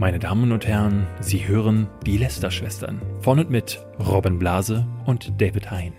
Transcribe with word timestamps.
Meine 0.00 0.18
Damen 0.18 0.50
und 0.50 0.66
Herren, 0.66 1.06
Sie 1.20 1.46
hören 1.46 1.86
die 2.06 2.16
Lester-Schwestern. 2.16 3.02
Von 3.20 3.38
und 3.38 3.50
mit 3.50 3.84
Robin 3.98 4.38
Blase 4.38 4.86
und 5.04 5.38
David 5.38 5.70
Hein. 5.70 5.92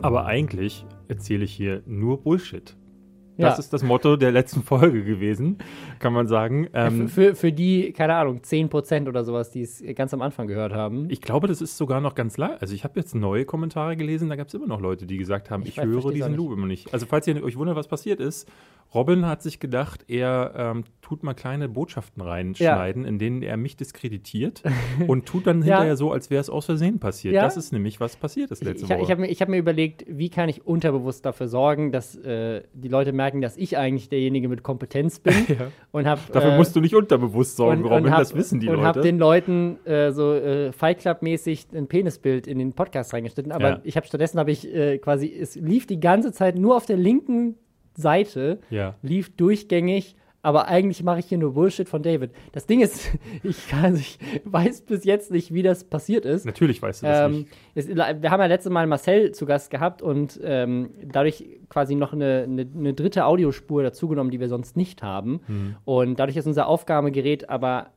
Aber 0.00 0.26
eigentlich 0.26 0.86
erzähle 1.08 1.46
ich 1.46 1.52
hier 1.52 1.82
nur 1.84 2.22
Bullshit. 2.22 2.76
Das 3.36 3.54
Ja. 3.54 3.58
ist 3.58 3.72
das 3.72 3.82
Motto 3.82 4.16
der 4.16 4.30
letzten 4.32 4.62
Folge 4.62 5.02
gewesen, 5.04 5.58
kann 5.98 6.12
man 6.12 6.26
sagen. 6.28 6.68
Ähm, 6.72 7.08
für, 7.08 7.34
für 7.34 7.50
die, 7.52 7.92
keine 7.92 8.14
Ahnung, 8.14 8.40
10% 8.42 9.08
oder 9.08 9.24
sowas, 9.24 9.50
die 9.50 9.62
es 9.62 9.82
ganz 9.96 10.14
am 10.14 10.22
Anfang 10.22 10.46
gehört 10.46 10.72
haben. 10.72 11.10
ich 11.10 11.20
glaube, 11.20 11.48
das 11.48 11.60
ist 11.60 11.76
sogar 11.76 12.00
noch 12.00 12.14
ganz 12.14 12.36
lang. 12.36 12.52
Also 12.60 12.74
ich 12.74 12.84
habe 12.84 12.98
jetzt 13.00 13.14
neue 13.14 13.44
Kommentare 13.44 13.96
gelesen, 13.96 14.28
da 14.28 14.36
gab 14.36 14.48
es 14.48 14.54
immer 14.54 14.66
noch 14.68 14.80
Leute, 14.80 15.06
die 15.06 15.16
gesagt 15.16 15.50
haben, 15.50 15.62
Ich 15.62 15.70
ich, 15.70 15.78
weiß- 15.78 15.86
höre 15.86 16.12
diesen. 16.12 16.34
Loop 16.36 16.52
immer 16.52 16.66
nicht. 16.66 16.92
Also 16.92 17.06
falls 17.06 17.26
ihr 17.26 17.42
euch 17.42 17.56
wundert, 17.56 17.76
was 17.76 17.88
passiert 17.88 18.20
ist, 18.20 18.48
Robin 18.94 19.26
hat 19.26 19.42
sich 19.42 19.58
gedacht, 19.58 20.04
er 20.06 20.52
ähm, 20.56 20.84
tut 21.02 21.24
mal 21.24 21.34
kleine 21.34 21.68
Botschaften 21.68 22.22
reinschneiden, 22.22 23.04
in 23.04 23.18
denen 23.18 23.42
er 23.42 23.56
mich 23.56 23.76
diskreditiert 23.76 24.62
und 25.08 25.26
tut 25.26 25.46
dann 25.48 25.58
Ja. 25.62 25.78
hinterher 25.78 25.96
so, 25.96 26.12
als 26.12 26.30
wäre 26.30 26.40
es 26.40 26.48
aus 26.50 26.66
Versehen 26.66 27.00
passiert. 27.00 27.34
Ja. 27.34 27.42
Das 27.42 27.56
ist 27.56 27.72
nämlich, 27.72 27.98
was 27.98 28.14
passiert 28.16 28.52
ist 28.52 28.62
Ich, 28.62 28.68
letzte 28.68 28.84
ich, 28.84 28.90
ich 28.92 28.96
Woche. 29.00 29.10
habe 29.10 29.20
mir, 29.22 29.28
ich 29.28 29.40
hab 29.42 29.48
mir 29.48 29.56
überlegt, 29.58 30.04
wie 30.08 30.28
kann 30.28 30.48
ich 30.48 30.64
unterbewusst 30.66 31.24
dafür 31.26 31.48
sorgen, 31.48 31.90
dass 31.90 32.14
äh, 32.16 32.62
die 32.72 32.86
Leute 32.88 33.12
merken, 33.12 33.23
dass 33.40 33.56
ich 33.56 33.76
eigentlich 33.78 34.08
derjenige 34.08 34.48
mit 34.48 34.62
Kompetenz 34.62 35.18
bin. 35.20 35.34
Ja. 35.48 35.68
Und 35.92 36.06
hab, 36.06 36.32
Dafür 36.32 36.52
äh, 36.54 36.56
musst 36.56 36.74
du 36.74 36.80
nicht 36.80 36.94
unterbewusst 36.94 37.56
sorgen, 37.56 37.82
und, 37.84 37.90
Robin, 37.90 38.04
und 38.06 38.10
hab, 38.10 38.18
das 38.20 38.34
wissen 38.34 38.60
die 38.60 38.68
und 38.68 38.76
Leute. 38.76 38.86
habe 38.88 39.00
den 39.02 39.18
Leuten 39.18 39.78
äh, 39.84 40.10
so 40.10 40.32
äh, 40.34 40.72
Fight 40.72 40.98
Club-mäßig 41.00 41.68
ein 41.74 41.86
Penisbild 41.86 42.46
in 42.46 42.58
den 42.58 42.72
Podcast 42.72 43.12
reingeschnitten. 43.12 43.52
Aber 43.52 43.68
Ja. 43.68 43.80
ich 43.84 43.96
habe 43.96 44.06
stattdessen 44.06 44.38
habe 44.38 44.50
ich 44.50 44.72
äh, 44.74 44.98
quasi, 44.98 45.32
es 45.32 45.54
lief 45.56 45.86
die 45.86 46.00
ganze 46.00 46.32
Zeit 46.32 46.56
nur 46.56 46.76
auf 46.76 46.86
der 46.86 46.96
linken 46.96 47.56
Seite, 47.96 48.58
ja. 48.70 48.94
lief 49.02 49.34
durchgängig. 49.36 50.16
Aber 50.44 50.68
eigentlich 50.68 51.02
mache 51.02 51.20
ich 51.20 51.26
hier 51.26 51.38
nur 51.38 51.54
Bullshit 51.54 51.88
von 51.88 52.02
David. 52.02 52.30
Das 52.52 52.66
Ding 52.66 52.82
ist, 52.82 53.10
ich, 53.42 53.66
kann, 53.66 53.96
ich 53.96 54.18
weiß 54.44 54.82
bis 54.82 55.04
jetzt 55.04 55.30
nicht, 55.30 55.54
wie 55.54 55.62
das 55.62 55.84
passiert 55.84 56.26
ist. 56.26 56.44
Natürlich 56.44 56.82
weißt 56.82 57.02
du 57.02 57.06
das 57.06 57.30
Ähm, 57.30 57.38
nicht. 57.38 57.48
es, 57.74 57.88
wir 57.88 58.30
haben 58.30 58.40
ja 58.40 58.46
letztes 58.46 58.70
Mal 58.70 58.86
Marcel 58.86 59.32
zu 59.32 59.46
Gast 59.46 59.70
gehabt 59.70 60.02
und 60.02 60.38
ähm, 60.44 60.90
dadurch 61.02 61.46
quasi 61.70 61.94
noch 61.94 62.12
eine, 62.12 62.42
eine, 62.46 62.66
eine 62.76 62.92
dritte 62.92 63.24
Audiospur 63.24 63.82
dazugenommen, 63.82 64.30
die 64.30 64.38
wir 64.38 64.48
sonst 64.50 64.76
nicht 64.76 65.02
haben. 65.02 65.40
Mhm. 65.48 65.76
Und 65.86 66.20
dadurch 66.20 66.36
ist 66.36 66.46
unser 66.46 66.66
Aufgabegerät 66.68 67.48
aber 67.48 67.88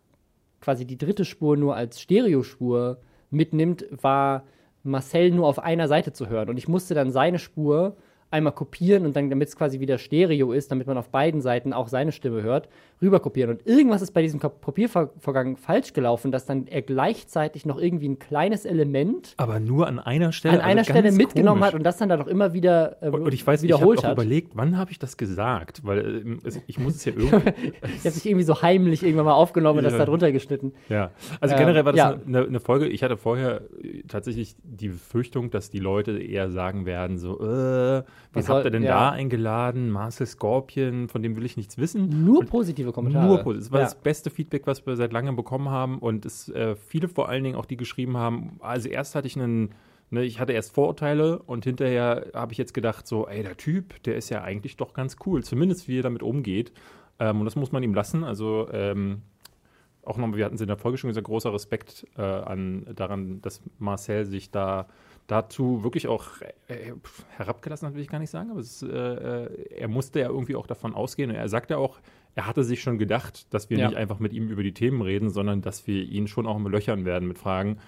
quasi 0.61 0.86
die 0.86 0.98
dritte 0.98 1.26
Spur 1.26 1.58
nur 1.58 1.76
als 1.76 2.00
Stereospur 2.00 2.98
mitnimmt, 3.30 3.86
war 3.92 4.45
Marcel 4.84 5.32
nur 5.32 5.48
auf 5.48 5.59
einer 5.59 5.89
Seite 5.89 6.14
zu 6.14 6.30
hören. 6.30 6.48
Und 6.50 6.58
ich 6.58 6.70
musste 6.70 6.94
dann 6.95 7.11
seine 7.11 7.39
Spur 7.39 7.98
einmal 8.30 8.53
kopieren 8.53 9.06
und 9.06 9.16
dann, 9.16 9.30
damit 9.30 9.50
es 9.50 9.56
quasi 9.56 9.80
wieder 9.80 9.97
Stereo 9.97 10.52
ist, 10.52 10.72
damit 10.72 10.88
man 10.88 10.97
auf 10.97 11.09
beiden 11.09 11.42
Seiten 11.42 11.73
auch 11.73 11.88
seine 11.88 12.11
Stimme 12.11 12.44
hört, 12.44 12.67
rüber 13.02 13.20
kopieren. 13.20 13.52
Und 13.52 13.67
irgendwas 13.67 14.02
ist 14.02 14.12
bei 14.12 14.22
diesem 14.22 14.40
Ko- 14.40 14.50
Kopiervorgang 14.50 15.58
falsch 15.58 15.94
gelaufen, 15.94 16.31
dass 16.31 16.45
dann 16.45 16.67
er 16.67 16.81
gleichzeitig 16.81 17.66
noch 17.66 17.78
irgendwie 17.80 18.08
ein 18.09 18.20
kleines 18.20 18.66
Element 18.66 19.34
Aber 19.38 19.59
nur 19.59 19.88
an 19.88 20.00
einer 20.00 20.31
Stelle. 20.31 20.56
an 20.56 20.62
einer 20.62 20.80
also 20.80 20.92
Stelle 20.92 21.12
mitgenommen 21.12 21.59
komisch. 21.59 21.67
hat 21.67 21.76
und 21.76 21.84
das 21.84 21.98
dann 21.98 22.09
da 22.09 22.17
noch 22.17 22.28
immer 22.28 22.54
wieder 22.54 22.98
äh, 23.04 23.09
Und, 23.09 23.34
ich 23.34 23.45
weiß, 23.45 23.62
wiederholt 23.62 24.00
ich 24.00 24.06
habe 24.06 24.14
auch 24.14 24.17
hat. 24.17 24.23
überlegt, 24.26 24.52
wann 24.56 24.78
habe 24.78 24.92
ich 24.92 25.00
das 25.00 25.17
gesagt? 25.17 25.81
Weil 25.86 26.22
ähm, 26.26 26.39
es, 26.44 26.59
ich 26.67 26.80
muss 26.80 26.95
es 26.95 27.06
ja 27.06 27.14
irgendwie. 27.17 27.52
Ich 27.98 28.06
habe 28.06 28.16
mich 28.16 28.26
irgendwie 28.26 28.44
so 28.45 28.62
heimlich 28.62 29.04
irgendwann 29.04 29.26
mal 29.26 29.34
aufgenommen 29.34 29.80
und 29.80 29.84
das 29.84 29.98
da 29.98 30.06
drunter 30.06 30.32
geschnitten. 30.32 30.73
ja. 30.89 31.11
Also 31.39 31.54
Ähm, 31.56 31.59
generell 31.59 31.86
war 31.86 31.94
das 31.94 32.00
ja. 32.00 32.17
eine, 32.26 32.45
eine 32.45 32.59
Folge. 32.59 32.88
Ich 32.88 33.04
hatte 33.04 33.17
vorher 33.17 33.61
äh, 33.84 34.04
tatsächlich 34.08 34.56
die 34.64 34.89
Befürchtung, 34.89 35.50
dass 35.52 35.70
die 35.70 35.80
Leute 35.80 36.17
eher 36.20 36.50
sagen 36.50 36.86
werden: 36.86 37.17
so, 37.20 37.39
äh, 37.39 38.04
Was 38.34 38.50
habt 38.50 38.66
ihr 38.66 38.72
denn 38.72 38.84
ja. 38.84 38.92
da 38.92 39.09
eingeladen? 39.11 39.89
Marcel 39.92 40.26
Scorpion, 40.26 41.08
von 41.09 41.22
dem 41.22 41.36
will 41.36 41.45
ich 41.45 41.58
nichts 41.58 41.78
wissen. 41.78 42.26
Nur 42.26 42.39
Und 42.39 42.50
positive 42.91 42.93
Kommentare. 42.93 43.27
Nur 43.27 43.38
positiv. 43.43 43.66
Das 43.66 43.71
war 43.71 43.80
Ja. 43.80 43.85
das 43.85 43.95
beste 43.95 44.30
Feedback, 44.30 44.67
was 44.67 44.86
wir 44.86 44.95
seit 44.95 45.14
langem 45.14 45.36
bekommen 45.36 45.70
haben. 45.70 45.99
Und 45.99 46.25
es 46.25 46.49
äh, 46.49 46.75
viele 46.75 47.08
vor 47.08 47.30
allen 47.30 47.43
Dingen 47.43 47.55
auch, 47.55 47.65
die 47.65 47.77
geschrieben 47.77 48.17
haben, 48.17 48.58
also 48.59 48.89
erst 48.89 49.15
hatte 49.15 49.27
ich 49.27 49.36
einen, 49.36 49.73
ne, 50.09 50.23
ich 50.23 50.39
hatte 50.39 50.53
erst 50.53 50.73
Vorurteile 50.73 51.39
und 51.39 51.64
hinterher 51.65 52.27
habe 52.33 52.52
ich 52.52 52.58
jetzt 52.58 52.73
gedacht, 52.73 53.08
so, 53.08 53.27
ey, 53.27 53.43
der 53.43 53.58
Typ, 53.58 54.02
der 54.03 54.15
ist 54.15 54.30
ja 54.30 54.42
eigentlich 54.43 54.77
doch 54.77 54.93
ganz 54.93 55.17
cool, 55.26 55.43
zumindest 55.43 55.87
wie 55.87 55.99
er 55.99 56.03
damit 56.03 56.23
umgeht. 56.23 56.71
Ähm, 57.20 57.39
und 57.39 57.45
das 57.45 57.55
muss 57.55 57.71
man 57.71 57.83
ihm 57.83 57.93
lassen. 57.93 58.23
Also 58.23 58.67
ähm, 58.71 59.21
auch 60.03 60.17
nochmal, 60.17 60.37
wir 60.37 60.45
hatten 60.45 60.55
es 60.55 60.61
in 60.61 60.67
der 60.67 60.77
Folge 60.77 60.97
schon 60.97 61.09
gesagt, 61.09 61.27
großer 61.27 61.53
Respekt 61.53 62.05
äh, 62.17 62.21
an, 62.21 62.86
daran, 62.95 63.42
dass 63.42 63.61
Marcel 63.80 64.26
sich 64.26 64.52
da 64.52 64.87
dazu 65.27 65.83
wirklich 65.83 66.08
auch 66.08 66.23
äh, 66.70 66.93
pf, 66.93 67.26
herabgelassen 67.36 67.86
hat, 67.86 67.95
will 67.95 68.02
ich 68.02 68.08
gar 68.08 68.20
nicht 68.20 68.30
sagen, 68.30 68.49
aber 68.52 68.61
es, 68.61 68.81
ist, 68.81 68.89
äh, 68.89 69.43
äh, 69.45 69.76
er 69.76 69.89
musste 69.89 70.21
ja 70.21 70.30
irgendwie 70.30 70.55
auch 70.55 70.67
davon 70.67 70.93
ausgehen. 70.95 71.30
Und 71.30 71.36
er 71.36 71.49
sagte 71.49 71.77
auch, 71.77 71.99
er 72.37 72.45
hatte 72.45 72.64
sich 72.64 72.81
schon 72.81 72.99
gedacht, 72.99 73.52
dass 73.52 73.71
wir 73.71 73.80
Ja. 73.80 73.87
nicht 73.87 73.98
einfach 73.98 74.20
mit 74.20 74.31
ihm 74.31 74.48
über 74.49 74.61
die 74.61 74.71
Themen 74.73 75.02
reden, 75.02 75.31
sondern 75.31 75.61
dass 75.61 75.87
wir 75.87 76.03
ihn 76.03 76.27
schon 76.27 76.45
auch 76.45 76.59
löchern 76.59 77.03
werden 77.03 77.27
mit 77.27 77.39
Fragen. 77.39 77.80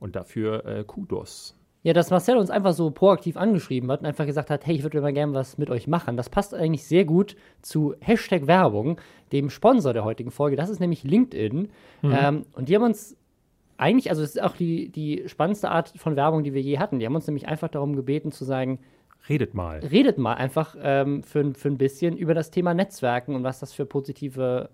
Und 0.00 0.16
dafür 0.16 0.66
äh, 0.66 0.84
Kudos. 0.84 1.56
Ja, 1.84 1.92
dass 1.92 2.10
Marcel 2.10 2.36
uns 2.36 2.50
einfach 2.50 2.72
so 2.72 2.90
proaktiv 2.90 3.36
angeschrieben 3.36 3.90
hat 3.92 4.00
und 4.00 4.06
einfach 4.06 4.26
gesagt 4.26 4.50
hat, 4.50 4.66
hey, 4.66 4.74
ich 4.74 4.82
würde 4.82 5.00
mal 5.00 5.12
gerne 5.12 5.32
was 5.32 5.58
mit 5.58 5.70
euch 5.70 5.86
machen. 5.86 6.16
Das 6.16 6.28
passt 6.28 6.54
eigentlich 6.54 6.84
sehr 6.84 7.04
gut 7.04 7.36
zu 7.62 7.94
Hashtag 8.00 8.48
Werbung, 8.48 9.00
dem 9.30 9.48
Sponsor 9.48 9.92
der 9.92 10.02
heutigen 10.04 10.32
Folge. 10.32 10.56
Das 10.56 10.70
ist 10.70 10.80
nämlich 10.80 11.04
LinkedIn. 11.04 11.68
Ähm, 12.02 12.46
und 12.54 12.68
die 12.68 12.74
haben 12.74 12.82
uns 12.82 13.16
eigentlich, 13.76 14.10
also 14.10 14.22
es 14.22 14.30
ist 14.34 14.42
auch 14.42 14.56
die, 14.56 14.88
die 14.90 15.22
spannendste 15.26 15.70
Art 15.70 15.92
von 15.96 16.16
Werbung, 16.16 16.42
die 16.42 16.52
wir 16.52 16.62
je 16.62 16.78
hatten. 16.78 16.98
Die 16.98 17.06
haben 17.06 17.14
uns 17.14 17.28
nämlich 17.28 17.46
einfach 17.46 17.68
darum 17.68 17.94
gebeten 17.94 18.32
zu 18.32 18.44
sagen, 18.44 18.80
Redet 19.28 19.54
mal. 19.54 19.78
redet 19.80 20.18
mal 20.18 20.34
einfach 20.34 20.76
ähm, 20.82 21.22
für, 21.22 21.54
für 21.54 21.68
ein 21.68 21.78
bisschen 21.78 22.16
über 22.16 22.34
das 22.34 22.50
Thema 22.50 22.74
Netzwerken 22.74 23.34
und 23.34 23.42
was 23.44 23.60
das 23.60 23.72
für 23.72 23.86
positive 23.86 24.68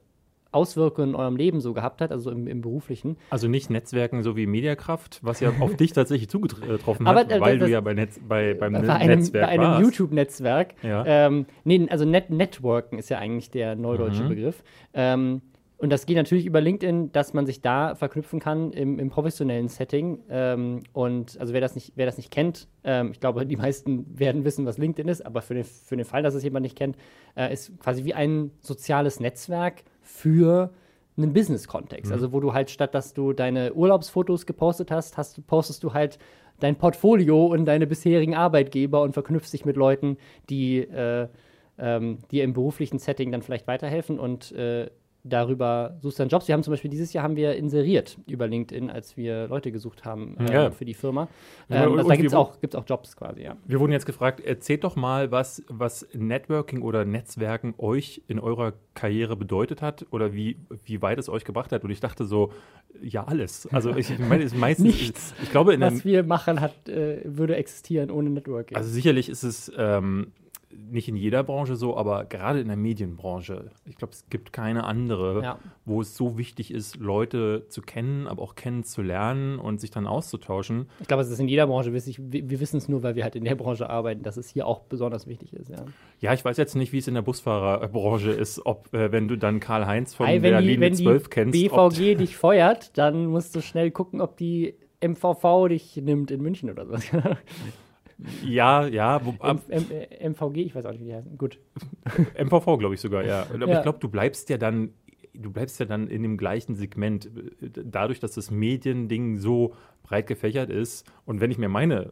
Auswirkungen 0.53 1.11
in 1.11 1.15
eurem 1.15 1.37
Leben 1.37 1.61
so 1.61 1.73
gehabt 1.73 2.01
hat, 2.01 2.11
also 2.11 2.33
im, 2.33 2.49
im 2.49 2.61
beruflichen. 2.61 3.17
Also 3.31 3.47
nicht 3.47 3.71
Netzwerken 3.71 4.25
so 4.25 4.37
wie 4.37 4.47
Mediakraft, 4.49 5.21
was 5.23 5.39
ja 5.39 5.53
auf 5.61 5.77
dich 5.77 5.93
tatsächlich 5.93 6.29
zugetroffen 6.29 7.07
Aber, 7.07 7.21
hat, 7.21 7.31
äh, 7.31 7.41
weil 7.41 7.59
das- 7.61 7.69
du 7.69 7.73
ja 7.73 7.81
bei, 7.81 7.95
Netz, 7.95 8.19
bei, 8.27 8.55
beim 8.55 8.73
bei 8.73 8.93
einem, 8.93 9.21
Netzwerk 9.21 9.47
bei 9.47 9.49
einem. 9.53 9.81
YouTube-Netzwerk. 9.81 10.75
Ja. 10.83 11.05
Ähm, 11.07 11.47
nee, 11.63 11.87
also 11.89 12.05
Net 12.05 12.31
Networken 12.31 12.99
ist 12.99 13.11
ja 13.11 13.19
eigentlich 13.19 13.51
der 13.53 13.77
neudeutsche 13.77 14.25
Mhm. 14.25 14.29
Begriff. 14.29 14.65
Ähm, 14.93 15.41
und 15.81 15.91
das 15.91 16.05
geht 16.05 16.17
natürlich 16.17 16.45
über 16.45 16.61
LinkedIn, 16.61 17.11
dass 17.13 17.33
man 17.33 17.47
sich 17.47 17.63
da 17.63 17.95
verknüpfen 17.95 18.39
kann 18.39 18.73
im, 18.73 18.99
im 18.99 19.09
professionellen 19.09 19.69
Setting. 19.69 20.19
Ähm, 20.29 20.83
und 20.93 21.41
also 21.41 21.55
wer 21.55 21.63
das 21.63 21.75
nicht, 21.75 21.93
wer 21.97 22.05
das 22.05 22.19
nicht 22.19 22.31
kennt, 22.31 22.69
ähm, 22.85 23.13
ich 23.13 23.21
glaube, 23.21 23.47
die 23.47 23.57
meisten 23.57 24.07
werden 24.19 24.45
wissen, 24.45 24.67
was 24.67 24.77
LinkedIn 24.77 25.09
ist, 25.09 25.25
aber 25.25 25.41
für 25.41 25.55
den, 25.55 25.65
für 25.65 25.97
den 25.97 26.05
Fall, 26.05 26.23
dass 26.23 26.35
es 26.35 26.43
jemand 26.43 26.65
nicht 26.65 26.77
kennt, 26.77 26.97
äh, 27.35 27.51
ist 27.51 27.79
quasi 27.81 28.05
wie 28.05 28.13
ein 28.13 28.51
soziales 28.61 29.21
Netzwerk 29.21 29.85
für 30.03 30.71
einen 31.17 31.33
Business-Kontext. 31.33 32.13
Also 32.13 32.33
wo 32.33 32.41
du 32.41 32.53
halt 32.53 32.69
statt, 32.69 32.95
dass 32.95 33.15
du 33.15 33.33
deine 33.33 33.73
Urlaubsfotos 33.73 34.45
gepostet 34.45 34.91
hast, 34.91 35.17
hast 35.17 35.47
postest 35.47 35.83
du 35.83 35.95
halt 35.95 36.19
dein 36.61 36.77
Portfolio 36.77 37.47
und 37.47 37.65
deine 37.65 37.87
bisherigen 37.87 38.35
Arbeitgeber 38.35 39.01
und 39.01 39.15
verknüpfst 39.15 39.53
dich 39.53 39.65
mit 39.65 39.77
Leuten, 39.77 40.19
die 40.51 40.81
äh, 40.81 41.29
ähm, 41.79 42.19
dir 42.31 42.45
im 42.45 42.53
beruflichen 42.53 42.99
Setting 42.99 43.33
dann 43.33 43.41
vielleicht 43.41 43.67
weiterhelfen 43.67 44.19
und 44.19 44.53
äh, 44.53 44.91
darüber 45.25 45.97
suchst 46.01 46.19
du 46.19 46.23
dann 46.23 46.29
Jobs. 46.29 46.49
Wir 46.49 46.55
haben 46.55 46.63
zum 46.63 46.73
Beispiel 46.73 46.91
dieses 46.91 47.13
Jahr 47.13 47.25
haben 47.25 47.37
wir 47.37 47.55
inseriert 47.55 48.17
über 48.27 48.47
LinkedIn, 48.47 48.91
als 48.91 49.17
wir 49.17 49.49
Leute 49.49 49.71
gesucht 49.73 50.05
haben 50.05 50.37
äh, 50.39 50.53
Ja. 50.53 50.71
für 50.71 50.85
die 50.85 50.95
Firma. 50.95 51.29
Ja, 51.69 51.85
Ähm, 51.85 51.93
und- 51.93 51.99
also 51.99 52.09
da 52.11 52.17
gibt 52.17 52.29
es 52.29 52.35
auch, 52.35 52.61
gibt's 52.61 52.75
auch 52.77 52.85
Jobs 52.87 53.17
quasi, 53.17 53.43
ja. 53.43 53.57
Wir 53.67 53.81
wurden 53.81 53.93
jetzt 53.93 54.07
gefragt, 54.07 54.41
erzählt 54.41 54.85
doch 54.85 54.97
mal, 54.97 55.31
was, 55.31 55.63
was 55.69 56.07
Networking 56.15 56.83
oder 56.83 57.05
Netzwerken 57.05 57.75
euch 57.79 58.23
in 58.29 58.41
eurer 58.41 58.73
Karriere 58.95 59.37
bedeutet 59.37 59.83
hat 59.83 60.07
oder 60.11 60.33
wie, 60.33 60.57
wie 60.85 61.03
weit 61.03 61.19
es 61.19 61.29
euch 61.29 61.45
gebracht 61.45 61.73
hat. 61.73 61.85
Und 61.85 61.91
ich 61.91 62.01
dachte 62.01 62.25
so, 62.25 62.53
ja, 63.03 63.25
alles. 63.25 63.69
Also 63.73 63.95
ich 63.95 64.19
meine, 64.19 64.43
es 64.45 64.53
ist 64.53 64.59
meistens, 64.59 64.87
Nichts. 65.01 65.35
ich 65.43 65.51
glaube, 65.51 65.75
in 65.75 65.81
der, 65.81 65.93
Was 65.93 66.05
wir 66.05 66.23
machen, 66.25 66.61
hat, 66.61 66.89
äh, 66.89 67.21
würde 67.25 67.57
existieren 67.57 68.11
ohne 68.11 68.31
Networking. 68.31 68.77
also 68.77 68.91
sicherlich 68.91 69.29
ist 69.29 69.43
es 69.43 69.71
ähm, 69.77 70.33
nicht 70.73 71.09
in 71.09 71.17
jeder 71.17 71.43
Branche 71.43 71.77
so, 71.77 71.97
aber 71.97 72.25
gerade 72.25 72.61
in 72.61 72.69
der 72.69 72.77
Medienbranche, 72.77 73.71
ich 73.85 73.97
glaube, 73.97 74.13
es 74.13 74.25
gibt 74.31 74.53
keine 74.53 74.85
andere, 74.85 75.43
Ja. 75.43 75.59
wo 75.85 76.01
es 76.01 76.17
so 76.17 76.39
wichtig 76.39 76.73
ist, 76.73 76.97
Leute 76.97 77.67
zu 77.69 77.83
kennen, 77.83 78.27
aber 78.27 78.43
auch 78.43 78.55
kennenzulernen 78.55 79.59
und 79.59 79.81
sich 79.81 79.91
dann 79.91 80.07
auszutauschen. 80.07 80.89
Ich 81.01 81.09
glaube, 81.09 81.23
es 81.23 81.31
ist 81.31 81.41
in 81.41 81.49
jeder 81.49 81.67
Branche 81.67 81.93
wichtig. 81.93 82.21
Wir, 82.21 82.61
wissen 82.61 82.77
es 82.77 82.89
nur, 82.89 83.03
weil 83.03 83.15
wir 83.17 83.25
halt 83.25 83.37
in 83.37 83.45
der 83.45 83.55
Branche 83.57 83.91
arbeiten, 83.91 84.23
dass 84.23 84.37
es 84.37 84.49
hier 84.49 84.67
auch 84.67 84.81
besonders 84.83 85.27
wichtig 85.27 85.53
ist. 85.53 85.69
Ja. 85.71 85.85
Ja, 86.21 86.35
ich 86.35 86.45
weiß 86.45 86.57
jetzt 86.57 86.77
nicht, 86.77 86.93
wie 86.93 86.99
es 86.99 87.09
in 87.09 87.15
der 87.15 87.23
Busfahrerbranche 87.23 88.31
ist, 88.31 88.65
ob, 88.65 88.93
äh, 88.95 89.11
wenn 89.13 89.27
du 89.29 89.37
dann 89.37 89.59
Karl-Heinz 89.61 90.15
von 90.15 90.27
wenn 90.27 90.43
der 90.43 90.61
die, 90.61 90.69
Linie 90.69 90.81
wenn 90.81 90.95
die 90.97 91.03
12 91.05 91.31
kennst, 91.31 91.73
ob, 91.73 91.91
BVG 91.95 92.15
dich 92.17 92.37
feuert, 92.37 92.97
dann 92.97 93.27
musst 93.27 93.57
du 93.57 93.61
schnell 93.61 93.91
gucken, 93.91 94.21
ob 94.21 94.37
die 94.37 94.75
MVV 95.03 95.69
dich 95.69 95.97
nimmt 95.97 96.31
in 96.31 96.43
München 96.43 96.71
oder 96.71 96.87
sowas. 96.87 97.05
Ja, 98.45 98.87
ja, 98.87 99.25
wo, 99.25 99.35
ab, 99.39 99.61
M 99.69 99.85
M 99.91 99.91
äh, 99.91 100.29
MVG, 100.29 100.57
ich 100.59 100.75
weiß 100.75 100.87
auch 100.87 100.93
nicht, 100.93 101.01
wie 101.01 101.07
die 101.07 101.15
heißen. 101.15 101.37
Gut. 101.39 101.59
MVV 102.39 102.79
glaube 102.79 102.95
ich 102.95 103.01
sogar, 103.01 103.25
ja. 103.25 103.47
Aber 103.53 103.67
Ja. 103.67 103.77
ich 103.77 103.83
glaube, 103.83 103.99
du 103.99 104.09
bleibst 104.09 104.49
ja 104.51 104.59
dann, 104.59 104.91
du 105.35 105.51
bleibst 105.51 105.81
ja 105.81 105.87
dann 105.87 106.09
in 106.09 106.23
dem 106.23 106.37
gleichen 106.37 106.75
Segment, 106.75 107.31
dadurch, 107.61 108.21
dass 108.21 108.33
das 108.33 108.51
Mediending 108.51 109.39
so 109.39 109.75
breit 110.03 110.27
gefächert 110.27 110.71
ist. 110.71 111.07
Und 111.25 111.41
wenn 111.41 111.51
ich 111.51 111.59
mir 111.59 111.69
meine 111.69 112.03
äh, 112.03 112.09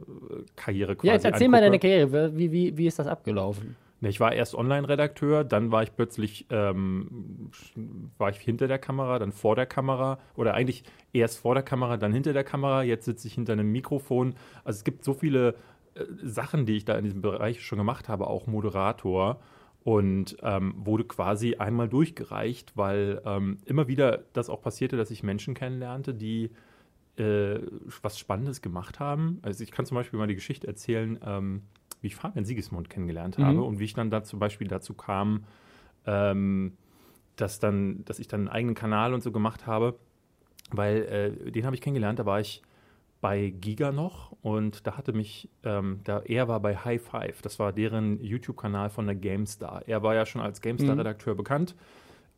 Karriere 0.56 0.94
quasi 0.96 1.08
Ja, 1.08 1.14
jetzt 1.14 1.24
erzähl 1.24 1.48
mal 1.48 1.60
deine 1.60 1.74
angucke, 1.76 1.88
Karriere. 1.88 2.36
Wie, 2.36 2.52
wie, 2.52 2.76
wie 2.76 2.86
ist 2.86 2.98
das 2.98 3.06
abgelaufen? 3.06 3.76
Ich 4.00 4.20
war 4.20 4.32
erst 4.32 4.54
Online-Redakteur, 4.54 5.42
dann 5.42 5.72
war 5.72 5.82
ich 5.82 5.96
plötzlich 5.96 6.46
ähm, 6.50 7.50
war 8.16 8.30
ich 8.30 8.36
hinter 8.36 8.68
der 8.68 8.78
Kamera, 8.78 9.18
dann 9.18 9.32
vor 9.32 9.56
der 9.56 9.66
Kamera 9.66 10.20
oder 10.36 10.54
eigentlich 10.54 10.84
erst 11.12 11.40
vor 11.40 11.54
der 11.54 11.64
Kamera, 11.64 11.96
dann 11.96 12.12
hinter 12.12 12.32
der 12.32 12.44
Kamera. 12.44 12.84
Jetzt 12.84 13.06
sitze 13.06 13.26
ich 13.26 13.34
hinter 13.34 13.54
einem 13.54 13.72
Mikrofon. 13.72 14.34
Also 14.62 14.78
es 14.78 14.84
gibt 14.84 15.02
so 15.02 15.14
viele 15.14 15.48
äh, 15.48 15.54
Sachen, 16.22 16.66
die 16.66 16.76
ich 16.76 16.84
da 16.84 16.96
in 16.96 17.04
diesem 17.04 17.22
Bereich 17.22 17.62
schon 17.62 17.78
gemacht 17.78 18.08
habe, 18.08 18.26
auch 18.26 18.46
Moderator 18.46 19.40
und 19.84 20.36
ähm, 20.42 20.74
wurde 20.76 21.04
quasi 21.04 21.56
einmal 21.56 21.88
durchgereicht, 21.88 22.76
weil 22.76 23.22
ähm, 23.24 23.58
immer 23.64 23.88
wieder 23.88 24.24
das 24.32 24.50
auch 24.50 24.60
passierte, 24.60 24.96
dass 24.96 25.10
ich 25.10 25.22
Menschen 25.22 25.54
kennenlernte, 25.54 26.14
die 26.14 26.50
äh, 27.16 27.60
was 28.02 28.18
Spannendes 28.18 28.62
gemacht 28.62 29.00
haben. 29.00 29.38
Also 29.42 29.64
ich 29.64 29.70
kann 29.70 29.86
zum 29.86 29.94
Beispiel 29.94 30.18
mal 30.18 30.26
die 30.26 30.34
Geschichte 30.34 30.66
erzählen. 30.66 31.18
Ähm, 31.24 31.62
wie 32.00 32.08
ich 32.08 32.16
Fabian 32.16 32.44
Siegesmund 32.44 32.90
kennengelernt 32.90 33.38
habe 33.38 33.62
und 33.62 33.78
wie 33.78 33.84
ich 33.84 33.94
dann 33.94 34.10
da 34.10 34.22
zum 34.22 34.38
Beispiel 34.38 34.68
dazu 34.68 34.94
kam, 34.94 35.44
ähm, 36.06 36.76
dass, 37.36 37.58
dann, 37.58 38.04
dass 38.04 38.18
ich 38.18 38.28
dann 38.28 38.42
einen 38.42 38.48
eigenen 38.48 38.74
Kanal 38.74 39.14
und 39.14 39.22
so 39.22 39.32
gemacht 39.32 39.66
habe, 39.66 39.98
weil 40.70 41.36
äh, 41.46 41.50
den 41.50 41.64
habe 41.66 41.74
ich 41.74 41.82
kennengelernt, 41.82 42.18
da 42.18 42.26
war 42.26 42.40
ich 42.40 42.62
bei 43.20 43.50
Giga 43.50 43.90
noch 43.90 44.36
und 44.42 44.86
da 44.86 44.96
hatte 44.96 45.12
mich, 45.12 45.48
ähm, 45.64 46.00
da, 46.04 46.20
er 46.20 46.46
war 46.46 46.60
bei 46.60 46.76
High 46.76 47.02
Five, 47.02 47.42
das 47.42 47.58
war 47.58 47.72
deren 47.72 48.22
YouTube-Kanal 48.22 48.90
von 48.90 49.06
der 49.06 49.16
GameStar. 49.16 49.82
Er 49.86 50.02
war 50.02 50.14
ja 50.14 50.24
schon 50.24 50.40
als 50.40 50.60
GameStar-Redakteur 50.60 51.34
mhm. 51.34 51.38
bekannt. 51.38 51.74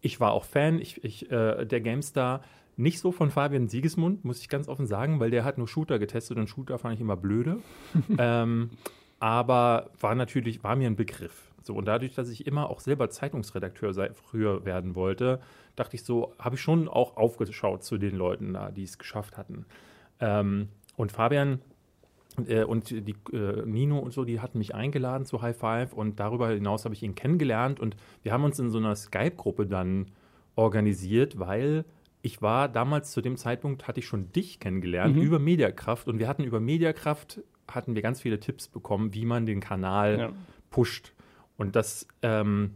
Ich 0.01 0.21
war 0.21 0.33
auch 0.33 0.45
Fan 0.45 0.79
ich, 0.79 1.05
ich, 1.05 1.31
äh, 1.31 1.67
der 1.67 1.81
GameStar. 1.81 2.43
Nicht 2.77 3.01
so 3.01 3.13
von 3.13 3.31
Fabian 3.31 3.69
Siegesmund, 3.69 4.25
muss 4.25 4.41
ich 4.41 4.49
ganz 4.49 4.67
offen 4.67 4.87
sagen, 4.87 5.21
weil 5.21 5.31
der 5.31 5.45
hat 5.45 5.59
nur 5.59 5.69
Shooter 5.69 5.99
getestet 5.99 6.39
und 6.39 6.49
Shooter 6.49 6.79
fand 6.79 6.95
ich 6.95 7.01
immer 7.01 7.17
blöde. 7.17 7.59
ähm, 8.19 8.71
aber 9.19 9.91
war 10.01 10.15
natürlich, 10.15 10.65
war 10.65 10.77
mir 10.77 10.87
ein 10.87 10.97
Begriff. 10.97 11.51
So, 11.63 11.75
und 11.75 11.85
dadurch, 11.85 12.15
dass 12.15 12.31
ich 12.31 12.47
immer 12.47 12.71
auch 12.71 12.81
selber 12.81 13.11
Zeitungsredakteur 13.11 13.93
sei, 13.93 14.11
früher 14.15 14.65
werden 14.65 14.95
wollte, 14.95 15.41
dachte 15.77 15.97
ich 15.97 16.05
so, 16.05 16.33
habe 16.39 16.55
ich 16.55 16.63
schon 16.63 16.89
auch 16.89 17.19
aufgeschaut 17.19 17.85
zu 17.85 17.99
den 17.99 18.17
Leuten 18.17 18.55
da, 18.55 18.71
die 18.71 18.85
es 18.85 18.97
geschafft 18.97 19.37
hatten. 19.37 19.67
Ähm, 20.21 20.69
und 20.97 21.13
Fabian 21.13 21.61
äh, 22.47 22.65
und 22.65 22.91
die 22.91 23.15
äh, 23.33 23.65
Nino 23.67 23.99
und 23.99 24.13
so, 24.13 24.25
die 24.25 24.41
hatten 24.41 24.59
mich 24.59 24.75
eingeladen 24.75 25.25
zu 25.25 25.43
High 25.43 25.57
Five 25.57 25.93
und 25.93 26.21
darüber 26.21 26.49
hinaus 26.49 26.85
habe 26.85 26.95
ich 26.95 27.03
ihn 27.03 27.15
kennengelernt 27.15 27.81
und 27.81 27.97
wir 28.23 28.33
haben 28.33 28.45
uns 28.45 28.59
in 28.59 28.71
so 28.71 28.79
einer 28.79 28.97
Skype-Gruppe 28.97 29.67
dann 29.67 30.07
organisiert, 30.57 31.39
weil 31.39 31.85
ich 32.23 32.43
war 32.43 32.69
damals 32.69 33.13
zu 33.13 33.23
dem 33.23 33.37
Zeitpunkt, 33.37 33.89
hatte 33.89 34.01
ich 34.01 34.07
schon 34.07 34.31
dich 34.33 34.61
kennengelernt 34.61 35.17
mhm. 35.17 35.23
über 35.23 35.39
Mediakraft 35.39 36.07
und 36.09 36.19
wir 36.19 36.29
hatten 36.29 36.45
über 36.45 36.61
Mediakraft 36.61 37.41
hatten 37.67 37.95
wir 37.95 38.03
ganz 38.03 38.21
viele 38.21 38.41
Tipps 38.41 38.69
bekommen, 38.69 39.15
wie 39.15 39.25
man 39.25 39.47
den 39.47 39.61
Kanal 39.61 40.19
ja. 40.19 40.33
pusht. 40.71 41.13
Und 41.57 41.77
das 41.77 42.07
ähm, 42.23 42.75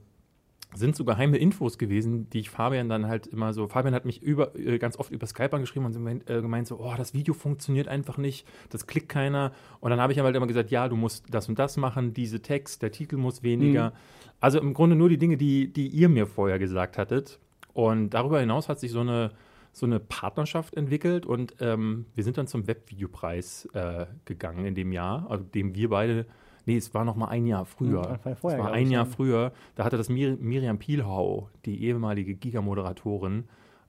sind 0.74 0.96
so 0.96 1.04
geheime 1.04 1.36
Infos 1.36 1.78
gewesen, 1.78 2.28
die 2.30 2.40
ich 2.40 2.50
Fabian 2.50 2.88
dann 2.88 3.06
halt 3.06 3.26
immer 3.26 3.52
so. 3.52 3.68
Fabian 3.68 3.94
hat 3.94 4.04
mich 4.04 4.22
über, 4.22 4.54
äh, 4.56 4.78
ganz 4.78 4.98
oft 4.98 5.10
über 5.10 5.26
Skype 5.26 5.52
angeschrieben 5.52 5.86
und 5.86 6.28
äh, 6.28 6.42
gemeint 6.42 6.66
so, 6.66 6.78
oh, 6.78 6.94
das 6.96 7.14
Video 7.14 7.34
funktioniert 7.34 7.88
einfach 7.88 8.18
nicht, 8.18 8.46
das 8.70 8.86
klickt 8.86 9.08
keiner. 9.08 9.52
Und 9.80 9.90
dann 9.90 10.00
habe 10.00 10.12
ich 10.12 10.18
halt 10.18 10.36
immer 10.36 10.46
gesagt, 10.46 10.70
ja, 10.70 10.88
du 10.88 10.96
musst 10.96 11.26
das 11.30 11.48
und 11.48 11.58
das 11.58 11.76
machen, 11.76 12.12
diese 12.12 12.42
Text, 12.42 12.82
der 12.82 12.90
Titel 12.90 13.16
muss 13.16 13.42
weniger. 13.42 13.90
Mhm. 13.90 13.94
Also 14.40 14.60
im 14.60 14.74
Grunde 14.74 14.96
nur 14.96 15.08
die 15.08 15.18
Dinge, 15.18 15.36
die, 15.36 15.72
die 15.72 15.88
ihr 15.88 16.08
mir 16.08 16.26
vorher 16.26 16.58
gesagt 16.58 16.98
hattet. 16.98 17.38
Und 17.72 18.10
darüber 18.10 18.40
hinaus 18.40 18.68
hat 18.68 18.80
sich 18.80 18.92
so 18.92 19.00
eine 19.00 19.32
so 19.74 19.86
eine 19.86 19.98
Partnerschaft 19.98 20.76
entwickelt 20.76 21.26
und 21.26 21.56
ähm, 21.58 22.06
wir 22.14 22.22
sind 22.22 22.38
dann 22.38 22.46
zum 22.46 22.68
Webvideopreis 22.68 23.68
äh, 23.74 24.06
gegangen 24.24 24.64
in 24.66 24.76
dem 24.76 24.92
Jahr, 24.92 25.28
also 25.28 25.42
dem 25.42 25.74
wir 25.74 25.88
beide, 25.88 26.26
nee, 26.66 26.76
es 26.76 26.93
war 26.94 27.05
noch 27.05 27.16
mal 27.16 27.28
ein 27.28 27.46
Jahr 27.46 27.64
früher. 27.64 28.02
Ja, 28.02 28.25
war 28.25 28.37
vorher, 28.37 28.58
es 28.58 28.64
war 28.64 28.72
ein 28.72 28.90
Jahr 28.90 29.06
früher. 29.06 29.52
Da 29.75 29.84
hatte 29.84 29.96
das 29.96 30.08
Mir 30.08 30.37
Miriam 30.40 30.78
Pielhau, 30.78 31.49
die 31.64 31.84
ehemalige 31.84 32.34
Giga-Moderatorin, 32.34 33.44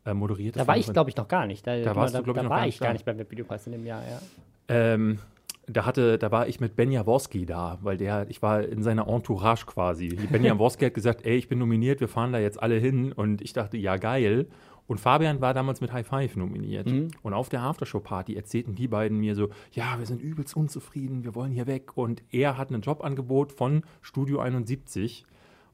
äh, 0.06 0.14
moderiert. 0.14 0.56
Da 0.56 0.68
war 0.68 0.78
ich, 0.78 0.92
glaube 0.92 1.10
ich, 1.10 1.16
noch 1.16 1.28
gar 1.28 1.48
nicht. 1.48 1.66
Da, 1.66 1.80
da, 1.80 1.96
warst 1.96 2.14
da, 2.14 2.20
du, 2.20 2.26
glaube 2.26 2.40
ich, 2.40 2.44
noch 2.44 2.50
war 2.50 2.60
gar 2.60 2.68
ich 2.68 2.80
gar 2.80 2.94
nicht 2.94 3.06
beim 3.06 3.18
Webvideopreis 3.18 3.66
in 3.68 3.74
dem 3.74 3.86
Jahr, 3.86 4.04
ja. 4.04 4.20
Ähm, 4.68 5.20
da 5.68 5.86
hatte, 5.86 6.18
da 6.18 6.32
war 6.32 6.48
ich 6.48 6.60
mit 6.60 6.76
Ben 6.76 6.92
Jaworski 6.92 7.46
da, 7.46 7.80
weil 7.82 7.98
der, 7.98 8.30
ich 8.30 8.42
war 8.42 8.64
in 8.64 8.84
seiner 8.84 9.08
Entourage 9.08 9.66
quasi. 9.66 10.10
Ben 10.32 10.44
Jaworski 10.44 10.86
hat 10.86 10.94
gesagt, 10.94 11.26
ey, 11.26 11.38
ich 11.38 11.48
bin 11.48 11.60
nominiert, 11.60 12.02
wir 12.02 12.08
fahren 12.08 12.32
da 12.32 12.40
jetzt 12.40 12.62
alle 12.62 12.76
hin. 12.76 13.12
Und 13.12 13.42
ich 13.42 13.54
dachte, 13.54 13.78
ja, 13.78 13.98
geil. 13.98 14.48
Und 14.88 15.00
Fabian 15.00 15.42
war 15.42 15.54
damals 15.54 15.82
mit 15.82 15.92
High 15.92 16.06
Five 16.06 16.36
nominiert. 16.36 16.88
Mhm. 16.88 17.10
Und 17.24 17.34
auf 17.34 17.50
der 17.50 17.62
Aftershow-Party 17.62 18.36
erzählten 18.36 18.76
die 18.76 18.88
beiden 18.88 19.20
mir 19.20 19.36
so: 19.36 19.50
Ja, 19.72 19.98
wir 19.98 20.06
sind 20.06 20.22
übelst 20.22 20.56
unzufrieden, 20.56 21.24
wir 21.24 21.36
wollen 21.36 21.52
hier 21.52 21.68
weg. 21.68 21.98
Und 21.98 22.24
er 22.32 22.58
hat 22.58 22.72
ein 22.72 22.82
Jobangebot 22.82 23.52
von 23.52 23.84
Studio 24.02 24.40
71 24.40 25.26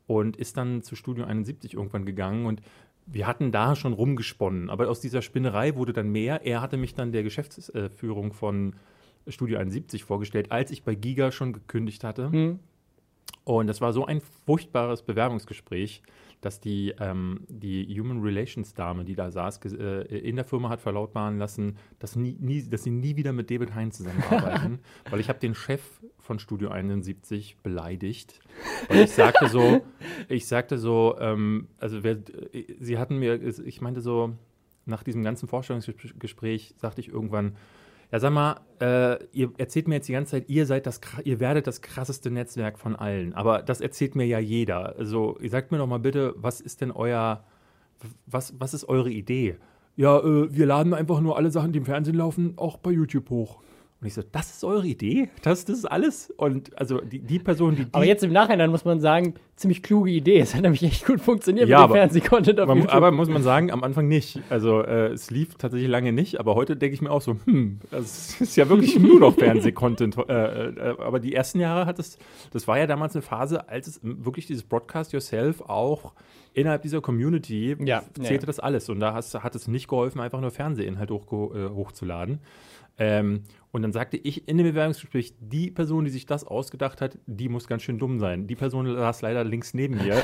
und 0.07 0.37
ist 0.37 0.57
dann 0.57 0.81
zu 0.81 0.95
Studio 0.95 1.25
71 1.25 1.73
irgendwann 1.73 2.05
gegangen. 2.05 2.45
Und 2.45 2.61
wir 3.05 3.27
hatten 3.27 3.51
da 3.51 3.75
schon 3.75 3.93
rumgesponnen. 3.93 4.69
Aber 4.69 4.89
aus 4.89 5.01
dieser 5.01 5.21
Spinnerei 5.21 5.75
wurde 5.75 5.93
dann 5.93 6.09
mehr. 6.09 6.45
Er 6.45 6.61
hatte 6.61 6.77
mich 6.77 6.95
dann 6.95 7.11
der 7.11 7.23
Geschäftsführung 7.23 8.31
von 8.31 8.75
Studio 9.27 9.57
71 9.57 10.03
vorgestellt, 10.03 10.51
als 10.51 10.71
ich 10.71 10.83
bei 10.83 10.95
Giga 10.95 11.31
schon 11.31 11.53
gekündigt 11.53 12.03
hatte. 12.03 12.29
Mhm. 12.29 12.59
Und 13.43 13.67
das 13.67 13.81
war 13.81 13.91
so 13.91 14.05
ein 14.05 14.21
furchtbares 14.45 15.01
Bewerbungsgespräch 15.01 16.01
dass 16.41 16.59
die, 16.59 16.93
ähm, 16.99 17.45
die 17.47 17.85
Human 17.99 18.21
Relations 18.21 18.73
Dame, 18.73 19.05
die 19.05 19.15
da 19.15 19.31
saß, 19.31 19.59
äh, 19.65 20.01
in 20.17 20.35
der 20.35 20.45
Firma 20.45 20.69
hat 20.69 20.81
verlautbaren 20.81 21.38
lassen, 21.38 21.77
dass, 21.99 22.15
nie, 22.15 22.35
nie, 22.39 22.67
dass 22.67 22.83
sie 22.83 22.91
nie 22.91 23.15
wieder 23.15 23.31
mit 23.31 23.49
David 23.51 23.75
Hein 23.75 23.91
zusammenarbeiten, 23.91 24.79
weil 25.09 25.19
ich 25.19 25.29
habe 25.29 25.39
den 25.39 25.53
Chef 25.53 25.81
von 26.19 26.39
Studio 26.39 26.69
71 26.69 27.57
beleidigt, 27.63 28.39
weil 28.89 29.01
ich 29.03 29.11
sagte 29.11 29.47
so, 29.47 29.81
ich 30.29 30.47
sagte 30.47 30.77
so, 30.77 31.15
ähm, 31.19 31.67
also 31.77 32.03
wer, 32.03 32.17
sie 32.79 32.97
hatten 32.97 33.17
mir, 33.17 33.41
ich 33.41 33.81
meinte 33.81 34.01
so, 34.01 34.35
nach 34.85 35.03
diesem 35.03 35.23
ganzen 35.23 35.47
Vorstellungsgespräch 35.47 36.73
sagte 36.77 37.01
ich 37.01 37.09
irgendwann, 37.09 37.55
ja, 38.11 38.19
sag 38.19 38.33
mal, 38.33 38.59
äh, 38.81 39.23
ihr 39.31 39.51
erzählt 39.57 39.87
mir 39.87 39.95
jetzt 39.95 40.09
die 40.09 40.13
ganze 40.13 40.31
Zeit, 40.31 40.49
ihr 40.49 40.65
seid 40.65 40.85
das, 40.85 40.99
ihr 41.23 41.39
werdet 41.39 41.65
das 41.65 41.81
krasseste 41.81 42.29
Netzwerk 42.29 42.77
von 42.77 42.95
allen. 42.95 43.33
Aber 43.33 43.61
das 43.61 43.79
erzählt 43.79 44.15
mir 44.15 44.25
ja 44.25 44.39
jeder. 44.39 44.97
Also, 44.97 45.37
ihr 45.39 45.49
sagt 45.49 45.71
mir 45.71 45.77
doch 45.77 45.87
mal 45.87 45.99
bitte, 45.99 46.33
was 46.35 46.59
ist 46.59 46.81
denn 46.81 46.91
euer, 46.91 47.45
was, 48.25 48.59
was 48.59 48.73
ist 48.73 48.89
eure 48.89 49.09
Idee? 49.09 49.57
Ja, 49.95 50.19
äh, 50.19 50.53
wir 50.53 50.65
laden 50.65 50.93
einfach 50.93 51.21
nur 51.21 51.37
alle 51.37 51.51
Sachen, 51.51 51.71
die 51.71 51.79
im 51.79 51.85
Fernsehen 51.85 52.17
laufen, 52.17 52.53
auch 52.57 52.77
bei 52.77 52.91
YouTube 52.91 53.29
hoch. 53.29 53.61
Und 54.01 54.07
ich 54.07 54.15
so, 54.15 54.24
das 54.31 54.50
ist 54.50 54.63
eure 54.63 54.88
Idee? 54.88 55.30
Das, 55.44 55.63
das 55.63 55.77
ist 55.77 55.86
alles? 55.86 56.33
Und 56.36 56.75
also 56.75 57.01
die, 57.01 57.19
die 57.19 57.38
Person, 57.38 57.75
die, 57.75 57.86
die. 57.86 57.94
Aber 57.94 58.03
jetzt 58.03 58.24
im 58.24 58.33
Nachhinein 58.33 58.71
muss 58.71 58.83
man 58.83 58.99
sagen, 58.99 59.35
ziemlich 59.56 59.83
kluge 59.83 60.09
Idee. 60.09 60.40
Es 60.40 60.56
hat 60.56 60.64
nämlich 60.64 60.81
echt 60.81 61.06
gut 61.06 61.21
funktioniert 61.21 61.69
ja, 61.69 61.81
mit 61.81 61.90
dem 61.90 61.94
Fernsehcontent 61.94 62.59
auf 62.59 62.68
man, 62.68 62.87
Aber 62.87 63.11
muss 63.11 63.30
man 63.30 63.44
sagen, 63.44 63.69
am 63.69 63.83
Anfang 63.83 64.07
nicht. 64.07 64.40
Also 64.49 64.81
äh, 64.81 65.09
es 65.09 65.30
lief 65.30 65.54
tatsächlich 65.54 65.87
lange 65.87 66.14
nicht, 66.14 66.40
aber 66.40 66.56
heute 66.56 66.75
denke 66.75 66.95
ich 66.95 67.02
mir 67.04 67.11
auch 67.11 67.21
so, 67.21 67.37
hm, 67.45 67.80
das 67.92 68.42
ist 68.42 68.56
ja 68.56 68.68
wirklich 68.69 68.97
nur 68.97 69.19
noch 69.19 69.35
Fernsehcontent. 69.35 70.18
Äh, 70.31 70.69
äh, 70.69 70.95
aber 70.99 71.19
die 71.19 71.33
ersten 71.33 71.59
Jahre 71.59 71.85
hat 71.85 71.99
es, 71.99 72.18
das 72.52 72.68
war 72.68 72.78
ja 72.78 72.87
damals 72.87 73.16
eine 73.16 73.21
Phase, 73.21 73.68
als 73.68 73.87
es 73.87 73.99
wirklich 74.04 74.45
dieses 74.45 74.64
Broadcast 74.64 75.14
Yourself 75.14 75.61
auch 75.61 76.14
innerhalb 76.54 76.81
dieser 76.83 77.02
Community 77.02 77.75
ja, 77.83 78.04
zählte 78.14 78.44
ja. 78.44 78.47
das 78.47 78.59
alles. 78.59 78.87
Und 78.90 78.99
da 78.99 79.14
hast, 79.14 79.33
hat 79.33 79.56
es 79.56 79.68
nicht 79.68 79.87
geholfen, 79.87 80.21
einfach 80.21 80.40
nur 80.40 80.52
Fernsehinhalt 80.52 81.11
hoch, 81.11 81.54
äh, 81.54 81.69
hochzuladen. 81.69 82.40
Ähm, 83.01 83.41
und 83.71 83.81
dann 83.81 83.93
sagte 83.93 84.17
ich 84.17 84.47
in 84.47 84.57
dem 84.57 84.67
Bewerbungsgespräch, 84.67 85.33
die 85.39 85.71
Person, 85.71 86.05
die 86.05 86.11
sich 86.11 86.27
das 86.27 86.45
ausgedacht 86.45 87.01
hat, 87.01 87.17
die 87.25 87.49
muss 87.49 87.67
ganz 87.67 87.81
schön 87.81 87.97
dumm 87.97 88.19
sein. 88.19 88.45
Die 88.45 88.55
Person 88.55 88.85
saß 88.85 89.23
leider 89.23 89.43
links 89.43 89.73
neben 89.73 89.95
mir. 89.95 90.21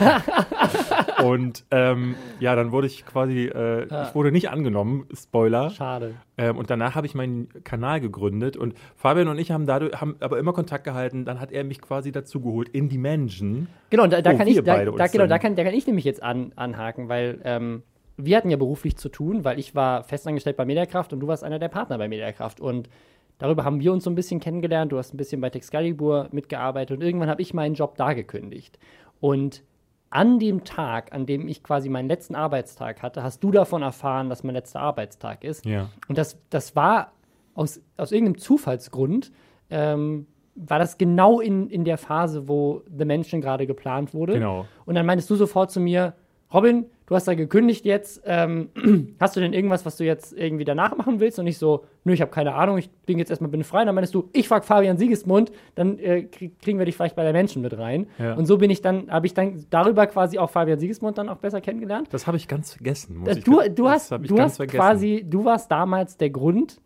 und 1.24 1.66
ähm, 1.72 2.16
ja, 2.40 2.56
dann 2.56 2.72
wurde 2.72 2.86
ich 2.86 3.04
quasi, 3.06 3.46
äh, 3.46 3.88
ah. 3.90 4.08
ich 4.08 4.14
wurde 4.14 4.32
nicht 4.32 4.50
angenommen, 4.50 5.08
Spoiler. 5.12 5.72
Schade. 5.72 6.16
Ähm, 6.38 6.58
und 6.58 6.70
danach 6.70 6.94
habe 6.94 7.08
ich 7.08 7.16
meinen 7.16 7.48
Kanal 7.64 8.00
gegründet 8.00 8.58
und 8.58 8.76
Fabian 8.96 9.28
und 9.28 9.40
ich 9.40 9.50
haben 9.50 9.66
dadurch, 9.66 10.00
haben 10.00 10.18
aber 10.20 10.38
immer 10.38 10.54
Kontakt 10.54 10.84
gehalten. 10.84 11.26
Dann 11.26 11.40
hat 11.40 11.52
er 11.52 11.64
mich 11.64 11.82
quasi 11.82 12.12
dazu 12.12 12.42
geholt 12.42 12.70
in 12.70 12.90
Dimension. 12.90 13.68
Genau, 13.90 14.06
da, 14.06 14.22
da 14.22 14.34
kann 14.36 14.48
ich, 14.48 14.62
da, 14.62 14.86
da 14.86 15.08
genau, 15.08 15.26
da 15.26 15.40
kann, 15.40 15.56
da 15.56 15.64
kann 15.64 15.74
ich 15.74 15.88
nämlich 15.88 16.06
jetzt 16.06 16.22
an, 16.22 16.52
anhaken, 16.56 17.10
weil 17.10 17.40
ähm, 17.44 17.82
wir 18.18 18.36
hatten 18.36 18.50
ja 18.50 18.58
beruflich 18.58 18.98
zu 18.98 19.10
tun, 19.10 19.44
weil 19.46 19.60
ich 19.60 19.76
war 19.76 20.04
festangestellt 20.04 20.58
bei 20.58 20.66
Mediakraft 20.66 21.14
und 21.14 21.20
du 21.20 21.28
warst 21.28 21.44
einer 21.44 21.60
der 21.60 21.70
Partner 21.70 21.98
bei 21.98 22.08
Mediakraft. 22.08 22.60
Und 22.60 22.90
darüber 23.38 23.64
haben 23.64 23.80
wir 23.80 23.94
uns 23.94 24.04
so 24.04 24.10
ein 24.10 24.16
bisschen 24.16 24.40
kennengelernt. 24.40 24.92
Du 24.92 24.98
hast 24.98 25.14
ein 25.14 25.18
bisschen 25.18 25.40
bei 25.40 25.52
Texcalibur 25.52 26.28
mitgearbeitet 26.32 26.98
und 26.98 27.04
irgendwann 27.04 27.30
habe 27.30 27.42
ich 27.42 27.54
meinen 27.54 27.76
Job 27.76 27.96
da 27.96 28.14
gekündigt. 28.14 28.80
Und 29.20 29.64
an 30.10 30.40
dem 30.40 30.64
Tag, 30.64 31.14
an 31.14 31.26
dem 31.26 31.48
ich 31.48 31.64
quasi 31.64 31.90
meinen 31.90 32.08
letzten 32.08 32.34
Arbeitstag 32.34 33.04
hatte, 33.04 33.24
hast 33.24 33.44
du 33.44 33.52
davon 33.52 33.84
erfahren, 33.84 34.30
dass 34.30 34.44
mein 34.44 34.56
letzter 34.56 34.80
Arbeitstag 34.80 35.44
ist. 35.44 35.66
Ja. 35.66 35.90
Und 36.08 36.18
das, 36.18 36.40
das 36.50 36.76
war 36.76 37.12
aus, 37.54 37.82
aus 37.98 38.12
irgendeinem 38.12 38.38
Zufallsgrund, 38.40 39.32
ähm, 39.70 40.28
war 40.56 40.80
das 40.80 40.98
genau 40.98 41.40
in, 41.40 41.70
in 41.70 41.84
der 41.84 41.98
Phase, 41.98 42.48
wo 42.48 42.82
The 42.98 43.06
Mansion 43.06 43.42
gerade 43.42 43.68
geplant 43.68 44.14
wurde. 44.14 44.34
Genau. 44.34 44.66
Und 44.86 44.96
dann 44.96 45.06
meintest 45.06 45.30
du 45.30 45.36
sofort 45.36 45.72
zu 45.72 45.80
mir, 45.80 46.14
Robin, 46.52 46.86
du 47.08 47.16
hast 47.16 47.28
da 47.28 47.34
gekündigt 47.34 47.86
jetzt, 47.86 48.22
ähm, 48.26 48.70
hast 49.20 49.36
du 49.36 49.40
denn 49.40 49.54
irgendwas, 49.54 49.86
was 49.86 49.98
du 49.98 50.04
jetzt 50.04 50.38
irgendwie 50.38 50.66
danach 50.66 50.96
machen 50.96 51.20
willst? 51.20 51.40
Und 51.40 51.48
ich 51.48 51.58
so, 51.58 51.86
nö, 52.04 52.14
ich 52.14 52.22
habe 52.22 52.30
keine 52.32 52.54
Ahnung, 52.54 52.78
ich 52.78 52.92
bin 53.06 53.18
jetzt 53.18 53.30
erstmal 53.30 53.50
bin 53.50 53.64
frei. 53.64 53.82
Und 53.82 53.88
dann 53.88 53.96
meinst 53.96 54.14
du, 54.14 54.30
ich 54.34 54.48
frag 54.48 54.66
Fabian 54.66 54.98
Siegesmund, 54.98 55.52
dann 55.76 55.98
äh, 56.00 56.24
krieg, 56.24 56.60
kriegen 56.60 56.78
wir 56.78 56.86
dich 56.86 56.96
vielleicht 56.96 57.16
bei 57.16 57.24
der 57.24 57.34
Menschen 57.34 57.62
mit 57.62 57.78
rein. 57.78 58.08
Ja. 58.20 58.36
Und 58.36 58.46
so 58.46 58.58
bin 58.58 58.70
ich 58.70 58.82
dann, 58.82 59.10
habe 59.10 59.26
ich 59.26 59.34
dann 59.34 59.66
darüber 59.70 60.06
quasi 60.08 60.38
auch 60.38 60.50
Fabian 60.50 60.80
Siegesmund 60.80 61.18
dann 61.18 61.30
auch 61.30 61.38
besser 61.38 61.62
kennengelernt. 61.62 62.10
Das 62.12 62.28
habe 62.28 62.38
ich 62.38 62.48
ganz 62.48 62.74
vergessen. 62.74 63.18
Muss 63.18 63.30
Äh, 63.30 63.38
ich 63.40 63.44
Du, 63.44 63.62
du 63.74 63.90
hast, 63.90 64.12
du 64.12 64.40
hast 64.40 64.58
vergessen. 64.58 64.78
quasi, 64.78 65.26
du 65.28 65.46
warst 65.46 65.72
damals 65.72 66.18
der 66.18 66.30
Grund, 66.30 66.80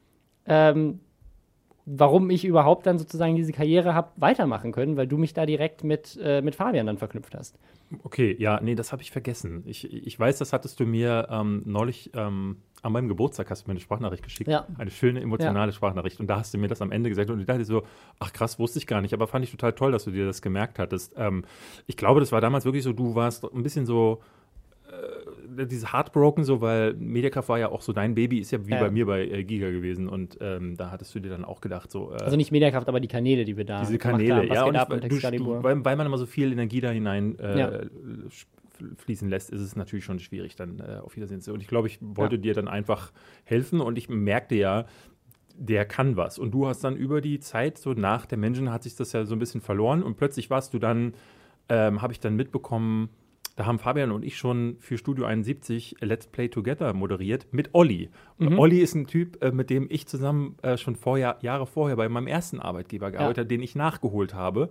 ähm, 0.45 0.99
warum 1.93 2.29
ich 2.29 2.45
überhaupt 2.45 2.85
dann 2.85 2.97
sozusagen 2.97 3.35
diese 3.35 3.51
Karriere 3.51 3.93
habe 3.93 4.11
weitermachen 4.15 4.71
können, 4.71 4.95
weil 4.95 5.07
du 5.07 5.17
mich 5.17 5.33
da 5.33 5.45
direkt 5.45 5.83
mit, 5.83 6.17
äh, 6.21 6.41
mit 6.41 6.55
Fabian 6.55 6.85
dann 6.85 6.97
verknüpft 6.97 7.35
hast. 7.35 7.59
Okay, 8.03 8.35
ja, 8.39 8.59
nee, 8.61 8.75
das 8.75 8.91
habe 8.93 9.01
ich 9.01 9.11
vergessen. 9.11 9.63
Ich, 9.65 9.91
ich 9.91 10.17
weiß, 10.17 10.37
das 10.37 10.53
hattest 10.53 10.79
du 10.79 10.85
mir 10.85 11.27
ähm, 11.29 11.63
neulich 11.65 12.11
ähm, 12.13 12.57
an 12.81 12.93
meinem 12.93 13.09
Geburtstag 13.09 13.49
hast 13.49 13.63
du 13.63 13.69
mir 13.69 13.73
eine 13.73 13.81
Sprachnachricht 13.81 14.23
geschickt. 14.23 14.49
Ja. 14.49 14.65
Eine 14.77 14.89
schöne, 14.89 15.21
emotionale 15.21 15.71
Sprachnachricht. 15.73 16.19
Und 16.19 16.27
da 16.27 16.37
hast 16.37 16.53
du 16.53 16.57
mir 16.57 16.67
das 16.67 16.81
am 16.81 16.91
Ende 16.91 17.09
gesagt. 17.09 17.29
Und 17.29 17.39
ich 17.39 17.45
dachte 17.45 17.65
so, 17.65 17.83
ach 18.19 18.31
krass, 18.31 18.57
wusste 18.57 18.79
ich 18.79 18.87
gar 18.87 19.01
nicht. 19.01 19.13
Aber 19.13 19.27
fand 19.27 19.43
ich 19.43 19.51
total 19.51 19.73
toll, 19.73 19.91
dass 19.91 20.05
du 20.05 20.11
dir 20.11 20.25
das 20.25 20.41
gemerkt 20.41 20.79
hattest. 20.79 21.13
Ähm, 21.17 21.43
ich 21.85 21.97
glaube, 21.97 22.21
das 22.21 22.31
war 22.31 22.41
damals 22.41 22.65
wirklich 22.65 22.83
so, 22.83 22.93
du 22.93 23.13
warst 23.13 23.43
ein 23.43 23.63
bisschen 23.63 23.85
so 23.85 24.21
äh, 24.89 25.40
dieses 25.51 25.91
Heartbroken, 25.93 26.43
so, 26.43 26.61
weil 26.61 26.93
Mediakraft 26.95 27.49
war 27.49 27.59
ja 27.59 27.69
auch 27.69 27.81
so, 27.81 27.93
dein 27.93 28.15
Baby 28.15 28.39
ist 28.39 28.51
ja 28.51 28.65
wie 28.67 28.71
Ja. 28.71 28.79
bei 28.79 28.91
mir 28.91 29.05
bei 29.05 29.25
äh, 29.27 29.43
Giga 29.43 29.69
gewesen. 29.69 30.07
Und 30.07 30.37
ähm, 30.41 30.77
da 30.77 30.91
hattest 30.91 31.13
du 31.15 31.19
dir 31.19 31.29
dann 31.29 31.45
auch 31.45 31.61
gedacht, 31.61 31.91
so, 31.91 32.11
äh, 32.11 32.21
Also 32.23 32.37
nicht 32.37 32.51
Mediakraft, 32.51 32.87
aber 32.87 32.99
die 32.99 33.07
Kanäle, 33.07 33.45
die 33.45 33.57
wir 33.57 33.65
da 33.65 33.81
diese 33.81 33.97
Kanäle, 33.97 34.35
haben. 34.41 34.53
Ja, 34.53 34.63
und 34.65 34.75
ab 34.75 34.91
ich, 34.93 35.21
du, 35.21 35.37
du, 35.37 35.63
weil, 35.63 35.83
weil 35.85 35.95
man 35.95 36.05
immer 36.07 36.17
so 36.17 36.25
viel 36.25 36.51
Energie 36.51 36.81
da 36.81 36.91
hinein 36.91 37.37
äh, 37.39 37.59
Ja. 37.59 37.71
fließen 38.97 39.29
lässt, 39.29 39.49
ist 39.51 39.61
es 39.61 39.75
natürlich 39.75 40.05
schon 40.05 40.19
schwierig, 40.19 40.55
dann 40.55 40.79
äh, 40.79 40.99
auf 41.03 41.15
Wiedersehen 41.15 41.41
zu. 41.41 41.53
Und 41.53 41.61
ich 41.61 41.67
glaube, 41.67 41.87
ich 41.87 41.99
wollte 42.01 42.39
dir 42.39 42.53
dann 42.53 42.67
einfach 42.67 43.11
helfen 43.43 43.81
und 43.81 43.97
ich 43.97 44.09
merkte 44.09 44.55
ja, 44.55 44.85
der 45.55 45.85
kann 45.85 46.15
was. 46.17 46.39
Und 46.39 46.51
du 46.51 46.67
hast 46.67 46.83
dann 46.83 46.95
über 46.95 47.21
die 47.21 47.39
Zeit, 47.39 47.77
so 47.77 47.93
nach 47.93 48.25
der 48.25 48.37
Menschen, 48.37 48.71
hat 48.71 48.83
sich 48.83 48.95
das 48.95 49.11
ja 49.13 49.25
so 49.25 49.35
ein 49.35 49.39
bisschen 49.39 49.61
verloren 49.61 50.01
und 50.01 50.17
plötzlich 50.17 50.49
warst 50.49 50.73
du 50.73 50.79
dann, 50.79 51.13
ähm, 51.69 52.01
habe 52.01 52.13
ich 52.13 52.19
dann 52.19 52.35
mitbekommen, 52.35 53.09
da 53.55 53.65
haben 53.65 53.79
Fabian 53.79 54.11
und 54.11 54.23
ich 54.23 54.37
schon 54.37 54.77
für 54.79 54.97
Studio 54.97 55.25
71 55.25 55.97
Let's 55.99 56.27
Play 56.27 56.49
Together 56.49 56.93
moderiert 56.93 57.47
mit 57.51 57.69
Olli. 57.73 58.09
Und 58.37 58.57
Olli 58.57 58.79
ist 58.79 58.95
ein 58.95 59.07
Typ, 59.07 59.43
äh, 59.43 59.51
mit 59.51 59.69
dem 59.69 59.87
ich 59.89 60.07
zusammen 60.07 60.57
äh, 60.61 60.77
schon 60.77 60.95
vorher, 60.95 61.37
Jahre 61.41 61.67
vorher 61.67 61.97
bei 61.97 62.07
meinem 62.09 62.27
ersten 62.27 62.59
Arbeitgeber 62.59 63.11
gearbeitet 63.11 63.39
habe, 63.39 63.47
den 63.47 63.61
ich 63.61 63.75
nachgeholt 63.75 64.33
habe. 64.33 64.69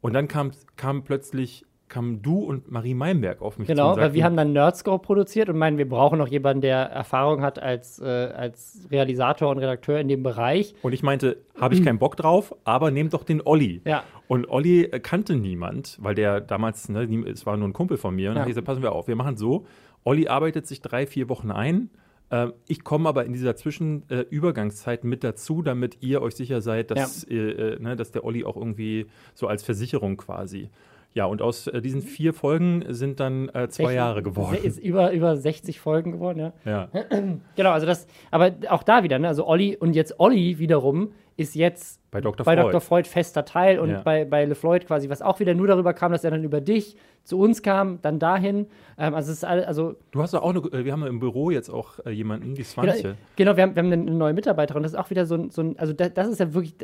Und 0.00 0.14
dann 0.14 0.28
kam, 0.28 0.52
kam 0.76 1.04
plötzlich, 1.04 1.64
kamen 1.92 2.22
du 2.22 2.38
und 2.38 2.70
Marie 2.72 2.94
Meinberg 2.94 3.42
auf 3.42 3.58
mich 3.58 3.68
zu 3.68 3.74
Genau, 3.74 3.96
weil 3.96 4.14
wir 4.14 4.24
haben 4.24 4.36
dann 4.36 4.52
Nerdscope 4.52 5.04
produziert 5.04 5.50
und 5.50 5.58
meinen, 5.58 5.76
wir 5.76 5.88
brauchen 5.88 6.18
noch 6.18 6.26
jemanden, 6.26 6.62
der 6.62 6.78
Erfahrung 6.78 7.42
hat 7.42 7.62
als, 7.62 8.00
äh, 8.00 8.06
als 8.06 8.88
Realisator 8.90 9.50
und 9.50 9.58
Redakteur 9.58 10.00
in 10.00 10.08
dem 10.08 10.22
Bereich. 10.22 10.74
Und 10.82 10.94
ich 10.94 11.02
meinte, 11.02 11.36
habe 11.60 11.74
ich 11.74 11.84
keinen 11.84 11.98
Bock 11.98 12.16
drauf, 12.16 12.54
aber 12.64 12.90
nehmt 12.90 13.12
doch 13.12 13.24
den 13.24 13.42
Olli. 13.44 13.82
Ja. 13.84 14.04
Und 14.26 14.48
Olli 14.48 14.84
äh, 14.84 15.00
kannte 15.00 15.36
niemand, 15.36 15.98
weil 16.00 16.14
der 16.14 16.40
damals, 16.40 16.88
ne, 16.88 17.04
es 17.30 17.44
war 17.44 17.56
nur 17.58 17.68
ein 17.68 17.74
Kumpel 17.74 17.98
von 17.98 18.14
mir. 18.14 18.30
Und 18.30 18.36
Ja. 18.36 18.40
habe 18.40 18.50
ich 18.50 18.54
gesagt, 18.54 18.66
passen 18.66 18.82
wir 18.82 18.92
auf, 18.92 19.06
wir 19.06 19.16
machen 19.16 19.36
so. 19.36 19.66
Olli 20.02 20.28
arbeitet 20.28 20.66
sich 20.66 20.80
drei, 20.80 21.06
vier 21.06 21.28
Wochen 21.28 21.50
ein. 21.50 21.90
Ähm, 22.30 22.54
ich 22.66 22.82
komme 22.82 23.06
aber 23.08 23.26
in 23.26 23.34
dieser 23.34 23.54
Zwischenübergangszeit 23.54 25.04
äh, 25.04 25.06
mit 25.06 25.22
dazu, 25.22 25.60
damit 25.62 25.98
ihr 26.00 26.22
euch 26.22 26.34
sicher 26.34 26.62
seid, 26.62 26.90
dass, 26.90 27.24
äh, 27.24 27.34
äh, 27.36 27.78
ne, 27.78 27.96
dass 27.96 28.10
der 28.12 28.24
Olli 28.24 28.44
auch 28.44 28.56
irgendwie 28.56 29.06
so 29.34 29.46
als 29.46 29.62
Versicherung 29.62 30.16
quasi. 30.16 30.70
Ja, 31.14 31.26
und 31.26 31.42
aus 31.42 31.66
äh, 31.66 31.82
diesen 31.82 32.00
vier 32.00 32.32
Folgen 32.32 32.84
sind 32.88 33.20
dann 33.20 33.48
äh, 33.50 33.68
zwei 33.68 33.84
Echt? 33.84 33.94
Jahre 33.94 34.22
geworden. 34.22 34.56
Ist 34.62 34.78
über, 34.78 35.12
über 35.12 35.36
60 35.36 35.78
Folgen 35.80 36.12
geworden, 36.12 36.38
ja. 36.38 36.52
Ja. 36.64 36.88
Genau, 37.56 37.70
also 37.70 37.86
das, 37.86 38.06
aber 38.30 38.52
auch 38.70 38.82
da 38.82 39.02
wieder, 39.02 39.18
ne? 39.18 39.28
Also 39.28 39.46
Olli 39.46 39.76
und 39.76 39.94
jetzt 39.94 40.18
Olli 40.18 40.58
wiederum 40.58 41.12
ist 41.36 41.54
jetzt 41.54 42.00
Bei 42.10 42.20
Dr. 42.20 42.44
bei 42.44 42.54
Freud. 42.54 42.68
Dr. 42.68 42.80
Freud 42.80 43.08
fester 43.08 43.44
Teil 43.44 43.78
und 43.78 43.90
Ja. 43.90 44.02
bei, 44.02 44.24
bei 44.24 44.44
LeFloid 44.44 44.86
quasi, 44.86 45.08
was 45.08 45.22
auch 45.22 45.40
wieder 45.40 45.54
nur 45.54 45.66
darüber 45.66 45.92
kam, 45.94 46.12
dass 46.12 46.24
er 46.24 46.30
dann 46.30 46.44
über 46.44 46.60
dich 46.60 46.96
zu 47.24 47.38
uns 47.38 47.62
kam, 47.62 48.00
dann 48.02 48.18
dahin. 48.18 48.66
Ähm, 48.98 49.14
also 49.14 49.30
es 49.32 49.38
ist 49.38 49.44
all, 49.44 49.64
also 49.64 49.96
Du 50.12 50.22
hast 50.22 50.34
doch 50.34 50.42
auch 50.42 50.50
eine, 50.50 50.58
äh, 50.60 50.84
wir 50.84 50.92
haben 50.92 51.06
im 51.06 51.20
Büro 51.20 51.50
jetzt 51.50 51.68
auch 51.70 51.98
äh, 52.04 52.10
jemanden, 52.10 52.54
die 52.54 52.62
genau, 52.62 52.68
Swantje. 52.92 53.16
genau 53.36 53.56
wir, 53.56 53.62
haben, 53.62 53.74
wir 53.74 53.82
haben 53.82 53.92
eine 53.92 54.10
neue 54.10 54.34
Mitarbeiterin, 54.34 54.82
das 54.82 54.92
ist 54.92 54.98
auch 54.98 55.10
wieder 55.10 55.26
so 55.26 55.34
ein, 55.36 55.50
so 55.50 55.62
ein 55.62 55.78
also 55.78 55.92
da, 55.92 56.08
das 56.08 56.28
ist 56.28 56.40
ja 56.40 56.52
wirklich 56.54 56.74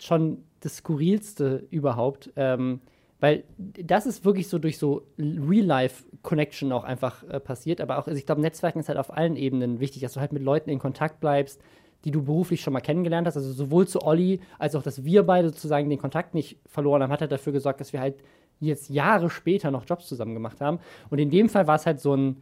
schon 0.00 0.38
das 0.60 0.76
Skurrilste 0.76 1.66
überhaupt. 1.70 2.30
Ähm, 2.36 2.80
weil 3.20 3.44
das 3.58 4.06
ist 4.06 4.24
wirklich 4.24 4.48
so 4.48 4.58
durch 4.58 4.78
so 4.78 5.02
Real-Life-Connection 5.18 6.70
auch 6.72 6.84
einfach 6.84 7.24
äh, 7.24 7.40
passiert. 7.40 7.80
Aber 7.80 7.98
auch, 7.98 8.06
also 8.06 8.16
ich 8.16 8.26
glaube, 8.26 8.40
Netzwerken 8.40 8.78
ist 8.78 8.88
halt 8.88 8.98
auf 8.98 9.12
allen 9.16 9.36
Ebenen 9.36 9.80
wichtig, 9.80 10.02
dass 10.02 10.12
du 10.12 10.20
halt 10.20 10.32
mit 10.32 10.42
Leuten 10.42 10.70
in 10.70 10.78
Kontakt 10.78 11.20
bleibst, 11.20 11.60
die 12.04 12.12
du 12.12 12.22
beruflich 12.22 12.60
schon 12.60 12.72
mal 12.72 12.80
kennengelernt 12.80 13.26
hast. 13.26 13.36
Also 13.36 13.52
sowohl 13.52 13.88
zu 13.88 14.02
Olli, 14.02 14.40
als 14.58 14.76
auch, 14.76 14.82
dass 14.82 15.04
wir 15.04 15.24
beide 15.24 15.48
sozusagen 15.48 15.90
den 15.90 15.98
Kontakt 15.98 16.34
nicht 16.34 16.58
verloren 16.66 17.02
haben, 17.02 17.10
hat 17.10 17.20
halt 17.20 17.32
dafür 17.32 17.52
gesorgt, 17.52 17.80
dass 17.80 17.92
wir 17.92 18.00
halt 18.00 18.22
jetzt 18.60 18.88
Jahre 18.88 19.30
später 19.30 19.70
noch 19.70 19.84
Jobs 19.84 20.06
zusammen 20.06 20.34
gemacht 20.34 20.60
haben. 20.60 20.78
Und 21.10 21.18
in 21.18 21.30
dem 21.30 21.48
Fall 21.48 21.66
war 21.66 21.76
es 21.76 21.86
halt 21.86 22.00
so 22.00 22.14
ein, 22.14 22.36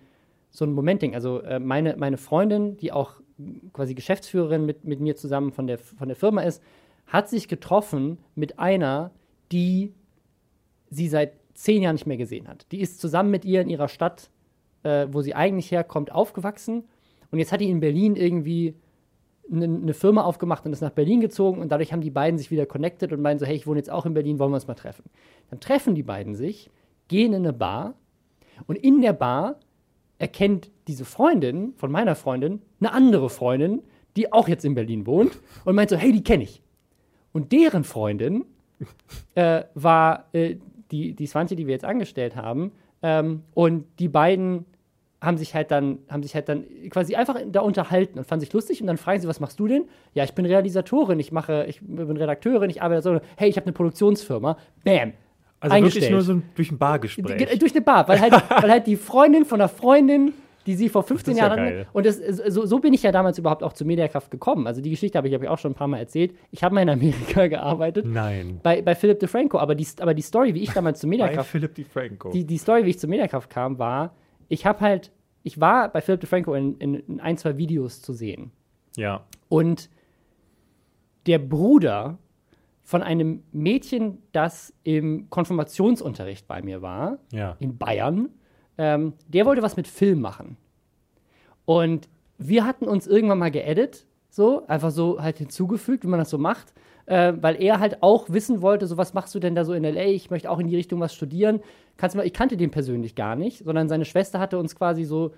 so 0.51 0.67
ein 0.67 0.73
Momenting. 0.73 1.15
Also 1.15 1.41
äh, 1.41 1.59
meine, 1.59 1.97
meine 1.97 2.19
Freundin, 2.19 2.77
die 2.77 2.93
auch 2.93 3.15
quasi 3.73 3.95
Geschäftsführerin 3.95 4.67
mit, 4.67 4.85
mit 4.85 5.01
mir 5.01 5.17
zusammen 5.17 5.53
von 5.53 5.67
der, 5.67 5.79
von 5.79 6.09
der 6.09 6.17
Firma 6.17 6.43
ist, 6.43 6.63
hat 7.07 7.29
sich 7.29 7.49
getroffen 7.49 8.19
mit 8.35 8.59
einer, 8.59 9.11
die 9.53 9.93
sie 10.91 11.09
seit 11.09 11.33
zehn 11.55 11.83
Jahren 11.83 11.95
nicht 11.95 12.07
mehr 12.07 12.17
gesehen 12.17 12.49
hat. 12.49 12.67
Die 12.73 12.81
ist 12.81 13.01
zusammen 13.01 13.31
mit 13.31 13.45
ihr 13.45 13.61
in 13.61 13.69
ihrer 13.69 13.89
Stadt, 13.89 14.31
äh, 14.83 15.07
wo 15.11 15.23
sie 15.23 15.35
eigentlich 15.35 15.71
herkommt, 15.71 16.13
aufgewachsen. 16.13 16.85
Und 17.31 17.39
jetzt 17.39 17.53
hat 17.53 17.61
die 17.61 17.71
in 17.71 17.81
Berlin 17.81 18.17
irgendwie 18.17 18.75
eine, 19.51 19.65
eine 19.65 19.95
Firma 19.95 20.25
aufgemacht 20.25 20.67
und 20.67 20.73
ist 20.73 20.81
nach 20.81 20.91
Berlin 20.91 21.21
gezogen. 21.21 21.61
Und 21.61 21.71
dadurch 21.71 21.93
haben 21.93 22.01
die 22.01 22.11
beiden 22.11 22.39
sich 22.39 22.51
wieder 22.51 22.67
connected 22.67 23.13
und 23.13 23.21
meinen 23.21 23.39
so, 23.39 23.47
hey, 23.47 23.57
ich 23.57 23.67
wohne 23.67 23.79
jetzt 23.79 23.91
auch 23.91 24.07
in 24.07 24.15
Berlin, 24.15 24.39
wollen 24.39 24.51
wir 24.51 24.57
uns 24.57 24.67
mal 24.67 24.75
treffen. 24.75 25.05
Dann 25.51 25.61
treffen 25.61 25.95
die 25.95 26.03
beiden 26.03 26.35
sich, 26.35 26.71
gehen 27.09 27.33
in 27.33 27.45
eine 27.45 27.53
Bar 27.53 27.95
und 28.67 28.77
in 28.77 29.01
der 29.01 29.13
Bar 29.13 29.61
erkennt 30.19 30.71
diese 30.89 31.05
Freundin 31.05 31.75
von 31.77 31.91
meiner 31.91 32.15
Freundin 32.15 32.63
eine 32.81 32.93
andere 32.93 33.29
Freundin, 33.29 33.83
die 34.17 34.33
auch 34.33 34.49
jetzt 34.49 34.65
in 34.65 34.75
Berlin 34.75 35.07
wohnt 35.07 35.39
und 35.65 35.75
meint 35.75 35.91
so, 35.91 35.97
hey, 35.97 36.13
die 36.13 36.25
kenne 36.25 36.45
ich. 36.45 36.63
Und 37.33 37.53
deren 37.53 37.85
Freundin 37.85 38.47
äh, 39.35 39.65
war 39.75 40.29
äh, 40.33 40.57
die, 40.91 41.15
die 41.15 41.27
Swantje, 41.27 41.57
die 41.57 41.67
wir 41.67 41.73
jetzt 41.75 41.85
angestellt 41.85 42.37
haben. 42.37 42.73
Ähm, 43.03 43.43
und 43.55 43.85
die 43.99 44.09
beiden 44.09 44.65
haben 45.21 45.39
sich 45.39 45.55
halt 45.55 45.71
dann, 45.71 45.99
haben 46.09 46.23
sich 46.23 46.35
halt 46.35 46.49
dann 46.49 46.65
quasi 46.91 47.15
einfach 47.17 47.37
da 47.51 47.61
unterhalten 47.61 48.19
und 48.19 48.27
fanden 48.27 48.41
sich 48.45 48.53
lustig 48.53 48.81
und 48.81 48.87
dann 48.87 48.97
fragen 48.99 49.21
sie, 49.21 49.27
was 49.29 49.41
machst 49.41 49.59
du 49.59 49.67
denn? 49.67 49.85
Ja, 50.15 50.25
ich 50.25 50.35
bin 50.35 50.45
Realisatorin, 50.45 51.19
ich 51.19 51.33
mache, 51.33 51.65
ich 51.69 51.81
bin 51.81 52.17
Redakteurin, 52.17 52.69
ich 52.71 52.83
arbeite 52.83 53.03
so, 53.03 53.21
hey, 53.37 53.49
ich 53.49 53.57
habe 53.57 53.67
eine 53.67 53.73
Produktionsfirma. 53.73 54.57
Bam. 54.85 55.13
Also 55.59 55.75
wirklich 55.85 56.05
nur 56.13 56.21
so 56.23 56.43
durch 56.55 56.71
ein 56.71 56.79
Bargespräch. 56.79 57.39
Ge- 57.39 57.59
Durch 57.59 57.73
eine 57.73 57.81
Bar, 57.81 58.07
weil 58.09 58.21
halt, 58.21 58.33
weil 58.63 58.71
halt 58.71 58.87
die 58.87 58.97
Freundin 58.97 59.47
von 59.47 59.59
einer 59.61 59.71
Freundin, 59.71 60.35
die 60.67 60.75
sie 60.75 60.89
vor 60.89 61.03
15 61.03 61.33
ist 61.35 61.39
ja 61.39 61.47
Jahren 61.47 61.57
geil. 61.57 61.81
hatten. 61.81 61.89
Und 61.93 62.07
das, 62.07 62.17
so, 62.19 62.67
so 62.67 62.79
bin 62.81 62.93
ich 62.93 63.03
ja 63.03 63.13
damals 63.13 63.39
überhaupt 63.39 63.63
auch 63.63 63.73
zu 63.73 63.85
Mediakraft 63.85 64.31
gekommen. 64.31 64.67
Also 64.67 64.81
die 64.81 64.91
Geschichte 64.91 65.17
habe 65.17 65.29
ich, 65.29 65.35
hab 65.35 65.43
ich 65.43 65.49
auch 65.49 65.59
schon 65.59 65.73
ein 65.73 65.77
paar 65.77 65.89
Mal 65.89 65.99
erzählt. 65.99 66.35
Ich 66.51 66.63
habe 66.65 66.75
mal 66.75 66.83
in 66.83 66.89
Amerika 66.91 67.47
gearbeitet. 67.49 68.05
Nein. 68.07 68.61
Bei, 68.63 68.83
bei 68.83 68.95
Philip 68.95 69.19
DeFranco, 69.21 69.59
aber 69.59 69.75
die, 69.75 69.87
aber 70.01 70.15
die 70.15 70.23
Story, 70.23 70.55
wie 70.55 70.63
ich 70.63 70.73
damals 70.73 71.01
zu 71.01 71.07
Bei 71.07 71.11
Mediakraft, 71.11 71.51
Philipp 71.51 71.75
DiFranco. 71.75 72.31
die, 72.31 72.45
die 72.45 72.59
Story, 72.59 72.85
wie 72.85 72.91
ich 72.91 72.99
zu 72.99 73.09
Mediakraft 73.09 73.49
kam, 73.51 73.79
war, 73.79 74.15
ich 74.49 74.67
habe 74.67 74.81
halt, 74.81 75.13
ich 75.43 75.61
war 75.61 75.89
bei 75.91 76.01
Philip 76.01 76.21
DeFranco 76.21 76.55
in, 76.55 76.77
in, 76.79 76.95
in 76.97 77.21
ein, 77.21 77.37
zwei 77.37 77.57
Videos 77.57 78.03
zu 78.03 78.13
sehen. 78.13 78.51
ja. 78.97 79.25
Und 79.49 79.89
der 81.27 81.39
Bruder 81.41 82.19
von 82.85 83.03
einem 83.03 83.43
Mädchen, 83.51 84.19
das 84.31 84.73
im 84.85 85.29
Konfirmationsunterricht 85.29 86.47
bei 86.47 86.63
mir 86.63 86.83
war, 86.83 87.19
Ja. 87.33 87.57
in 87.59 87.77
Bayern, 87.79 88.29
ähm, 88.79 89.15
der 89.29 89.47
wollte 89.47 89.63
was 89.63 89.77
mit 89.77 89.89
Film 89.89 90.21
machen. 90.21 90.57
Und 91.65 92.09
wir 92.39 92.65
hatten 92.67 92.87
uns 92.87 93.07
irgendwann 93.07 93.39
mal 93.39 93.51
geedit, 93.51 94.07
so, 94.31 94.67
einfach 94.67 94.91
so 94.91 95.21
halt 95.21 95.39
hinzugefügt, 95.39 96.05
wie 96.05 96.09
man 96.09 96.19
das 96.19 96.31
so 96.31 96.39
macht, 96.39 96.73
äh, 97.07 97.33
weil 97.41 97.61
er 97.61 97.81
halt 97.81 98.03
auch 98.03 98.29
wissen 98.31 98.61
wollte, 98.61 98.87
so, 98.87 98.97
was 98.97 99.15
machst 99.15 99.35
du 99.35 99.39
denn 99.39 99.55
da 99.55 99.65
so 99.65 99.73
in 99.73 99.85
L.A., 99.85 100.07
ich 100.07 100.31
möchte 100.31 100.51
auch 100.51 100.59
in 100.59 100.69
die 100.69 100.77
Richtung 100.77 101.01
was 101.01 101.15
studieren. 101.15 101.61
Kannst 101.97 102.15
du 102.15 102.19
mal, 102.19 102.27
ich 102.27 102.35
kannte 102.35 102.57
den 102.57 102.71
persönlich 102.71 103.15
gar 103.15 103.37
nicht, 103.37 103.65
sondern 103.65 103.89
seine 103.89 104.05
Schwester 104.05 104.39
hatte 104.39 104.59
uns 104.59 104.77
quasi 104.77 105.05
so 105.05 105.33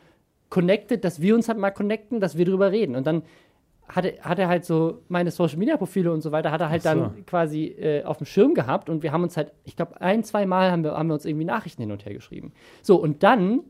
connected, 0.51 1.05
dass 1.05 1.21
wir 1.21 1.35
uns 1.35 1.49
halt 1.49 1.59
mal 1.59 1.71
connecten, 1.71 2.21
dass 2.21 2.37
wir 2.37 2.45
drüber 2.45 2.73
reden. 2.73 2.97
Und 2.97 3.07
dann 3.07 3.23
hatte, 3.89 4.15
hat 4.21 4.39
er 4.39 4.49
halt 4.49 4.65
so 4.65 5.03
meine 5.09 5.31
Social 5.31 5.59
Media 5.59 5.77
Profile 5.77 6.13
und 6.13 6.21
so 6.21 6.33
weiter, 6.33 6.51
hat 6.51 6.61
er 6.61 6.71
halt 6.71 6.83
so. 6.83 6.89
dann 6.91 7.27
quasi 7.27 7.67
äh, 7.67 8.05
auf 8.05 8.19
dem 8.19 8.27
Schirm 8.27 8.55
gehabt 8.55 8.89
und 8.91 9.03
wir 9.03 9.13
haben 9.13 9.23
uns 9.23 9.37
halt, 9.37 9.53
ich 9.65 9.77
glaube, 9.77 10.01
ein, 10.01 10.25
zwei 10.25 10.47
Mal 10.47 10.71
haben 10.71 10.85
wir, 10.85 10.93
haben 10.93 11.09
wir 11.09 11.15
uns 11.15 11.25
irgendwie 11.25 11.45
Nachrichten 11.45 11.83
hin 11.83 11.93
und 11.93 12.05
her 12.05 12.13
geschrieben. 12.15 12.53
So, 12.83 12.97
und 12.97 13.23
dann 13.23 13.61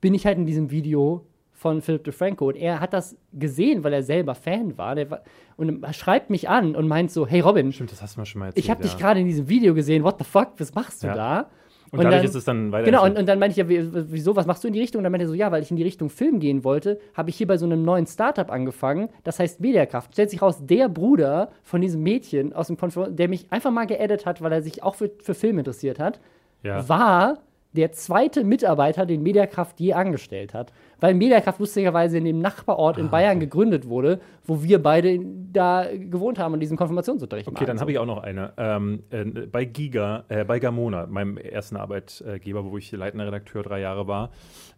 bin 0.00 0.14
ich 0.14 0.26
halt 0.26 0.38
in 0.38 0.46
diesem 0.46 0.70
Video 0.70 1.26
von 1.52 1.82
Philip 1.82 2.04
DeFranco 2.04 2.48
und 2.48 2.56
er 2.56 2.78
hat 2.80 2.92
das 2.92 3.16
gesehen, 3.32 3.82
weil 3.82 3.92
er 3.92 4.04
selber 4.04 4.36
Fan 4.36 4.78
war, 4.78 4.94
der 4.94 5.10
war 5.10 5.22
und 5.56 5.82
er 5.82 5.92
schreibt 5.92 6.30
mich 6.30 6.48
an 6.48 6.76
und 6.76 6.86
meint 6.86 7.10
so, 7.10 7.26
hey 7.26 7.40
Robin, 7.40 7.72
Stimmt, 7.72 7.90
das 7.90 8.00
hast 8.00 8.16
du 8.16 8.20
mir 8.20 8.26
schon 8.26 8.38
mal 8.38 8.46
erzählt. 8.46 8.64
ich 8.64 8.70
habe 8.70 8.82
dich 8.82 8.92
ja. 8.92 8.98
gerade 8.98 9.18
in 9.20 9.26
diesem 9.26 9.48
Video 9.48 9.74
gesehen, 9.74 10.04
what 10.04 10.18
the 10.18 10.24
fuck, 10.24 10.52
was 10.58 10.72
machst 10.74 11.02
du 11.02 11.08
Ja. 11.08 11.14
da? 11.14 11.50
Und, 11.90 12.04
dadurch 12.04 12.24
ist 12.24 12.34
es 12.34 12.44
dann 12.44 12.70
weiter. 12.72 12.84
Genau, 12.84 13.04
und, 13.04 13.16
und 13.18 13.26
dann 13.26 13.38
meinte 13.38 13.52
ich 13.52 13.56
ja, 13.56 13.68
wie- 13.68 13.88
wieso, 14.12 14.36
was 14.36 14.46
machst 14.46 14.62
du 14.64 14.68
in 14.68 14.74
die 14.74 14.80
Richtung? 14.80 14.98
Und 15.00 15.04
dann 15.04 15.12
meinte 15.12 15.24
er 15.24 15.28
so, 15.28 15.34
ja, 15.34 15.50
weil 15.50 15.62
ich 15.62 15.70
in 15.70 15.76
die 15.76 15.82
Richtung 15.82 16.10
Film 16.10 16.38
gehen 16.40 16.64
wollte, 16.64 16.98
habe 17.14 17.30
ich 17.30 17.36
hier 17.36 17.46
bei 17.46 17.56
so 17.56 17.64
einem 17.66 17.82
neuen 17.84 18.06
Startup 18.06 18.50
angefangen, 18.50 19.08
das 19.24 19.38
heißt 19.38 19.60
Mediakraft. 19.60 20.12
Stellt 20.12 20.30
sich 20.30 20.42
raus, 20.42 20.58
der 20.64 20.88
Bruder 20.88 21.50
von 21.62 21.80
diesem 21.80 22.02
Mädchen 22.02 22.52
aus 22.52 22.66
dem 22.66 22.76
Konfer 22.76 23.08
der 23.10 23.28
mich 23.28 23.46
einfach 23.50 23.70
mal 23.70 23.86
geaddet 23.86 24.26
hat, 24.26 24.42
weil 24.42 24.52
er 24.52 24.62
sich 24.62 24.82
auch 24.82 24.94
für, 24.96 25.10
für 25.22 25.34
Film 25.34 25.58
interessiert 25.58 25.98
hat, 25.98 26.20
Ja. 26.62 26.88
war 26.88 27.38
der 27.72 27.92
zweite 27.92 28.44
Mitarbeiter, 28.44 29.04
den 29.04 29.22
Mediakraft 29.22 29.78
je 29.78 29.92
angestellt 29.92 30.54
hat. 30.54 30.72
Weil 31.00 31.14
Mediakraft 31.14 31.60
lustigerweise 31.60 32.18
in 32.18 32.24
dem 32.24 32.38
Nachbarort 32.40 32.96
Ah, 32.96 33.00
in 33.00 33.10
Bayern 33.10 33.40
gegründet 33.40 33.88
wurde, 33.88 34.20
wo 34.44 34.62
wir 34.62 34.82
beide 34.82 35.20
da 35.52 35.86
gewohnt 35.92 36.38
haben 36.38 36.54
und 36.54 36.60
diesen 36.60 36.76
Konfirmationsunterricht 36.76 37.46
Okay, 37.46 37.66
dann 37.66 37.78
habe 37.80 37.92
ich 37.92 37.98
auch 37.98 38.06
noch 38.06 38.22
eine. 38.22 38.52
Ähm, 38.56 39.04
äh, 39.10 39.24
bei 39.24 39.64
Giga, 39.64 40.24
äh, 40.28 40.44
bei 40.44 40.58
Gamona, 40.58 41.06
meinem 41.06 41.36
ersten 41.36 41.76
Arbeitgeber, 41.76 42.64
wo 42.64 42.78
ich 42.78 42.90
leitender 42.90 43.26
Redakteur 43.26 43.62
drei 43.62 43.80
Jahre 43.80 44.08
war, 44.08 44.30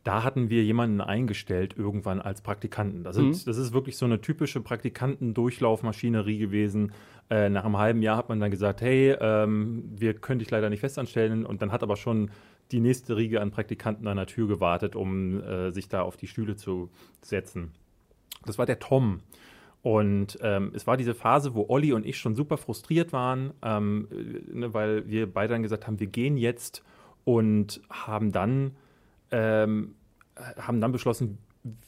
da 0.05 0.25
hatten 0.25 0.51
wir 0.51 0.63
jemanden 0.65 1.01
eingestellt 1.01 1.75
irgendwann 1.77 2.21
als 2.21 2.43
Praktikanten. 2.43 3.05
Das, 3.05 3.17
sind, 3.17 3.47
das 3.47 3.57
ist 3.57 3.73
wirklich 3.73 3.97
so 3.97 4.07
eine 4.07 4.21
typische 4.21 4.61
Praktikantendurchlaufmaschinerie 4.61 6.39
gewesen. 6.39 6.93
Äh, 7.31 7.49
nach 7.49 7.65
einem 7.65 7.79
halben 7.79 8.03
Jahr 8.03 8.17
hat 8.17 8.29
man 8.29 8.41
dann 8.41 8.51
gesagt, 8.51 8.81
hey, 8.81 9.15
ähm, 9.21 9.85
wir 9.95 10.15
können 10.15 10.41
dich 10.41 10.51
leider 10.51 10.69
nicht 10.69 10.81
festanstellen. 10.81 11.47
Und 11.47 11.63
dann 11.63 11.71
hat 11.71 11.83
aber 11.83 11.97
schon 11.97 12.31
die 12.73 12.81
nächste 12.81 13.17
Riege 13.17 13.41
an 13.41 13.51
Praktikanten 13.51 14.07
an 14.07 14.17
der 14.17 14.27
Tür 14.27 14.49
gewartet, 14.49 14.97
um 14.97 15.43
äh, 15.43 15.71
sich 15.71 15.89
da 15.89 16.03
auf 16.03 16.17
die 16.17 16.27
Stühle 16.27 16.57
zu 16.57 16.91
setzen. 17.23 17.73
Das 18.47 18.59
war 18.59 18.67
der 18.67 18.79
Tom. 18.79 19.21
Und 19.83 20.39
ähm, 20.43 20.73
es 20.75 20.87
war 20.87 20.97
diese 20.97 21.15
Phase, 21.15 21.55
wo 21.55 21.67
Olli 21.69 21.93
und 21.93 22.05
ich 22.05 22.19
schon 22.19 22.35
super 22.35 22.59
frustriert 22.59 23.13
waren, 23.13 23.53
ähm, 23.63 24.09
äh, 24.11 24.59
ne, 24.59 24.75
weil 24.75 25.09
wir 25.09 25.33
beide 25.33 25.55
dann 25.55 25.63
gesagt 25.63 25.87
haben, 25.87 25.99
wir 25.99 26.07
gehen 26.07 26.37
jetzt 26.37 26.83
und 27.25 27.81
haben 27.89 28.31
dann, 28.31 28.77
ähm, 29.31 29.95
äh, 30.35 30.61
haben 30.61 30.81
dann 30.81 30.93
beschlossen, 30.93 31.39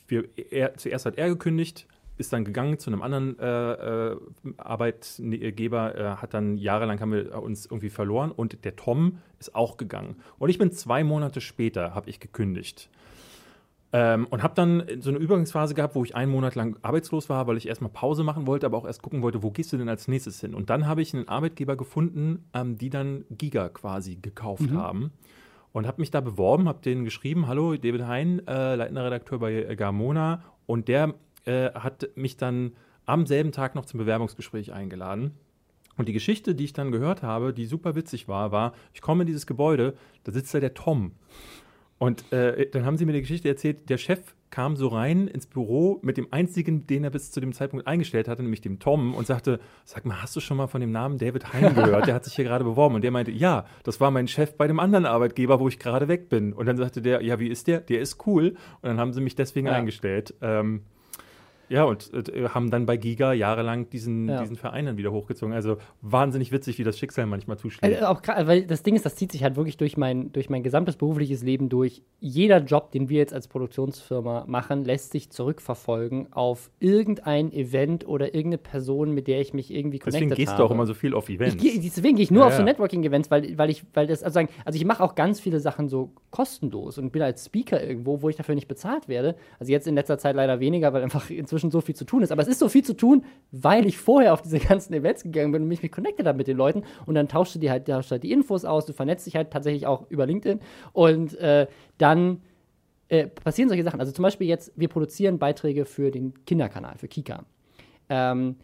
wir, 0.09 0.25
er, 0.51 0.75
zuerst 0.77 1.05
hat 1.05 1.19
er 1.19 1.29
gekündigt, 1.29 1.87
ist 2.19 2.33
dann 2.33 2.45
gegangen 2.45 2.79
zu 2.79 2.91
einem 2.91 3.03
anderen 3.03 3.39
äh, 3.39 3.73
äh, 4.13 4.17
Arbeitgeber, 4.59 5.95
äh, 5.95 6.17
hat 6.17 6.35
dann 6.35 6.57
jahrelang 6.57 7.01
haben 7.01 7.13
wir 7.13 7.43
uns 7.43 7.67
irgendwie 7.67 7.91
verloren 7.91 8.31
und 8.31 8.65
der 8.65 8.77
Tom 8.77 9.19
ist 9.39 9.55
auch 9.55 9.77
gegangen. 9.77 10.17
Und 10.39 10.51
ich 10.51 10.59
bin 10.59 10.73
zwei 10.73 11.05
Monate 11.05 11.41
später, 11.41 11.95
habe 11.95 12.11
ich 12.11 12.21
gekündigt. 12.21 12.91
Ähm, 13.95 14.27
und 14.31 14.43
habe 14.43 14.55
dann 14.55 14.85
so 15.01 15.11
eine 15.11 15.19
Übergangsphase 15.19 15.75
gehabt, 15.75 15.95
wo 15.95 16.05
ich 16.05 16.17
einen 16.17 16.33
Monat 16.33 16.55
lang 16.55 16.79
arbeitslos 16.81 17.29
war, 17.29 17.47
weil 17.47 17.59
ich 17.59 17.69
erstmal 17.69 17.91
Pause 17.91 18.25
machen 18.25 18.47
wollte, 18.47 18.65
aber 18.65 18.79
auch 18.79 18.87
erst 18.87 19.03
gucken 19.03 19.23
wollte, 19.23 19.43
wo 19.43 19.51
gehst 19.51 19.73
du 19.73 19.77
denn 19.77 19.89
als 19.89 20.09
nächstes 20.09 20.41
hin? 20.41 20.55
Und 20.55 20.71
dann 20.71 20.87
habe 20.87 21.03
ich 21.03 21.13
einen 21.15 21.29
Arbeitgeber 21.29 21.77
gefunden, 21.77 22.45
ähm, 22.55 22.79
die 22.79 22.89
dann 22.89 23.27
Giga 23.31 23.69
quasi 23.69 24.17
gekauft 24.17 24.71
haben. 24.73 25.13
Und 25.73 25.87
habe 25.87 26.01
mich 26.01 26.11
da 26.11 26.21
beworben, 26.21 26.69
habe 26.69 26.81
denen 26.83 27.05
geschrieben, 27.05 27.47
hallo, 27.47 27.77
David 27.77 28.07
Hein, 28.07 28.47
äh, 28.47 28.75
leitender 28.77 29.05
Redakteur 29.07 29.39
bei 29.39 29.75
Garmona. 29.75 30.43
Und 30.67 30.89
der 30.89 31.15
äh, 31.45 31.71
hat 31.73 32.09
mich 32.15 32.37
dann 32.37 32.73
am 33.07 33.27
selben 33.27 33.53
Tag 33.53 33.75
noch 33.75 33.85
zum 33.87 33.99
Bewerbungsgespräch 33.99 34.73
eingeladen. 34.73 35.33
Und 35.97 36.09
die 36.09 36.13
Geschichte, 36.13 36.55
die 36.55 36.65
ich 36.65 36.73
dann 36.73 36.91
gehört 36.93 37.23
habe, 37.23 37.53
die 37.53 37.67
super 37.67 37.95
witzig 37.95 38.27
war, 38.29 38.51
war, 38.53 38.73
ich 38.95 39.03
komme 39.03 39.23
in 39.23 39.27
dieses 39.27 39.47
Gebäude, 39.47 39.95
da 40.25 40.33
sitzt 40.33 40.55
da 40.55 40.61
der 40.61 40.75
Tom. 40.75 41.13
Und 41.99 42.33
äh, 42.33 42.69
dann 42.71 42.85
haben 42.85 42.97
sie 42.97 43.05
mir 43.07 43.13
die 43.13 43.21
Geschichte 43.21 43.49
erzählt, 43.49 43.89
der 43.89 43.99
Chef 43.99 44.35
kam 44.51 44.77
so 44.77 44.89
rein 44.89 45.29
ins 45.29 45.47
Büro 45.47 45.99
mit 46.03 46.17
dem 46.17 46.29
einzigen, 46.31 46.87
den 46.87 47.05
er 47.05 47.11
bis 47.11 47.31
zu 47.31 47.41
dem 47.41 47.53
Zeitpunkt 47.53 47.87
eingestellt 47.87 48.29
hatte, 48.29 48.43
nämlich 48.43 48.61
dem 48.61 48.79
Tom, 48.81 49.15
und 49.15 49.27
sagte, 49.27 49.61
sag 49.85 50.05
mal, 50.05 50.21
hast 50.21 50.35
du 50.37 50.41
schon 50.41 50.57
mal 50.57 50.67
von 50.67 50.81
dem 50.81 50.91
Namen 50.91 51.17
David 51.19 51.53
Hein 51.53 51.75
gehört? 51.75 52.07
Der 52.07 52.15
hat 52.15 52.25
sich 52.25 52.35
hier 52.35 52.45
gerade 52.45 52.65
beworben. 52.65 52.95
Und 52.97 53.03
der 53.05 53.13
meinte, 53.13 53.31
ja, 53.31 53.67
das 53.83 54.01
war 54.01 54.11
mein 54.11 54.29
Chef 54.29 54.55
bei 54.57 54.67
dem 54.67 54.81
anderen 54.81 55.07
Arbeitgeber, 55.07 55.59
wo 55.61 55.69
ich 55.69 55.79
gerade 55.79 56.09
weg 56.09 56.29
bin. 56.29 56.53
Und 56.53 56.67
dann 56.67 56.77
sagte 56.77 57.01
der, 57.03 57.23
ja, 57.23 57.39
wie 57.39 57.49
ist 57.49 57.67
der? 57.67 57.81
Der 57.81 58.01
ist 58.01 58.27
cool. 58.27 58.49
Und 58.81 58.89
dann 58.89 58.99
haben 58.99 59.13
sie 59.13 59.21
mich 59.21 59.35
deswegen 59.37 59.69
Ja. 59.69 59.75
eingestellt. 59.75 60.35
Ähm, 60.43 60.83
ja, 61.73 61.85
und 61.85 62.11
äh, 62.29 62.49
haben 62.49 62.71
dann 62.71 62.85
bei 62.87 62.97
Giga 62.97 63.33
jahrelang 63.33 63.89
diesen, 63.91 64.29
Ja. 64.29 64.41
diesen 64.41 64.57
Verein 64.57 64.87
dann 64.87 64.97
wieder 64.99 65.11
hochgezogen. 65.11 65.55
Also 65.55 65.79
wahnsinnig 66.03 66.53
witzig, 66.53 66.79
wie 66.79 66.85
das 66.85 66.99
Schicksal 66.99 67.27
manchmal 67.27 67.57
zuschlägt. 67.57 67.95
Also 68.01 68.07
auch 68.07 68.21
weil 68.47 68.67
das 68.67 68.83
Ding 68.83 68.95
ist, 68.95 69.07
das 69.07 69.17
zieht 69.17 69.33
sich 69.33 69.43
halt 69.43 69.57
wirklich 69.57 69.77
durch 69.79 69.97
mein, 69.97 70.33
durch 70.33 70.51
mein 70.51 70.63
gesamtes 70.63 70.97
berufliches 70.97 71.43
Leben 71.43 71.69
durch. 71.69 72.03
Jeder 72.21 72.59
Job, 72.59 72.93
den 72.93 73.09
wir 73.09 73.19
jetzt 73.19 73.33
als 73.33 73.49
Produktionsfirma 73.49 74.45
machen, 74.47 74.85
lässt 74.85 75.13
sich 75.13 75.31
zurückverfolgen 75.31 76.33
auf 76.33 76.71
irgendein 76.81 77.53
Event 77.53 78.07
oder 78.07 78.27
irgendeine 78.35 78.59
Person, 78.59 79.13
mit 79.15 79.27
der 79.27 79.41
ich 79.41 79.55
mich 79.55 79.73
irgendwie 79.73 79.99
connected 79.99 80.23
Deswegen 80.31 80.35
gehst 80.37 80.53
habe. 80.53 80.63
du 80.63 80.67
auch 80.67 80.71
immer 80.71 80.87
so 80.87 80.95
viel 80.95 81.15
auf 81.15 81.29
Events. 81.29 81.63
Ich 81.65 81.81
deswegen 81.81 82.17
gehe 82.17 82.25
ich 82.25 82.31
nur 82.31 82.43
Ja, 82.43 82.49
auf 82.49 82.55
so. 82.55 82.63
Networking-Events, 82.63 83.31
weil, 83.31 83.57
weil 83.57 83.71
ich, 83.71 83.85
weil 83.95 84.07
das, 84.07 84.23
also 84.23 84.35
sagen, 84.35 84.49
also 84.65 84.77
ich 84.77 84.85
mache 84.85 85.03
auch 85.03 85.15
ganz 85.15 85.41
viele 85.41 85.59
Sachen 85.61 85.89
so 85.89 86.11
kostenlos 86.31 86.99
und 86.99 87.13
bin 87.13 87.23
als 87.23 87.47
Speaker 87.47 87.83
irgendwo, 87.83 88.23
wo 88.23 88.29
ich 88.29 88.37
dafür 88.37 88.55
nicht 88.55 88.69
bezahlt 88.69 89.09
werde. 89.09 89.37
Also 89.59 89.73
jetzt 89.73 89.87
in 89.87 89.95
letzter 89.95 90.19
Zeit 90.19 90.37
leider 90.37 90.61
weniger, 90.61 90.93
weil 90.93 91.03
einfach 91.03 91.31
inzwischen 91.31 91.62
so 91.71 91.81
viel 91.81 91.95
zu 91.95 92.05
tun 92.05 92.23
ist. 92.23 92.33
Aber 92.33 92.43
es 92.43 92.49
ist 92.49 92.59
so 92.59 92.69
viel 92.69 92.85
zu 92.85 92.95
tun, 92.95 93.25
weil 93.51 93.87
ich 93.87 93.99
vorher 93.99 94.33
auf 94.33 94.43
diese 94.43 94.59
ganzen 94.59 94.95
Events 94.95 95.23
gegangen 95.23 95.53
bin 95.53 95.63
und 95.63 95.69
mich, 95.69 95.83
mich 95.83 95.93
connected 95.93 96.27
habe 96.27 96.39
mit 96.39 96.47
den 96.47 96.57
Leuten 96.57 96.83
und 97.07 97.15
dann 97.15 97.29
tauschst 97.29 97.55
du 97.55 97.59
dir 97.59 97.71
halt, 97.71 97.87
tauschst 97.87 98.11
halt 98.11 98.23
die 98.23 98.33
Infos 98.33 98.65
aus, 98.65 98.87
du 98.87 98.93
vernetzt 98.93 99.27
dich 99.27 99.37
halt 99.37 99.51
tatsächlich 99.51 99.87
auch 99.87 100.11
über 100.11 100.27
LinkedIn 100.27 100.61
und 100.93 101.35
äh, 101.39 101.67
dann 101.99 102.43
äh, 103.09 103.27
passieren 103.27 103.69
solche 103.69 103.85
Sachen. 103.85 104.01
Also 104.01 104.13
zum 104.13 104.23
Beispiel 104.23 104.47
jetzt, 104.47 104.73
wir 104.75 104.89
produzieren 104.89 105.39
Beiträge 105.39 105.85
für 105.85 106.11
den 106.11 106.45
Kinderkanal, 106.45 106.97
für 106.97 107.09
Kika. 107.09 107.45
Ähm, 108.09 108.57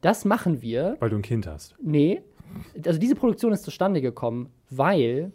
das 0.00 0.24
machen 0.24 0.62
wir 0.62 0.96
Weil 1.00 1.10
du 1.10 1.16
ein 1.16 1.22
Kind 1.22 1.46
hast. 1.46 1.74
Nee. 1.82 2.22
Also 2.84 2.98
diese 2.98 3.14
Produktion 3.14 3.52
ist 3.52 3.64
zustande 3.64 4.00
gekommen, 4.00 4.50
weil 4.70 5.32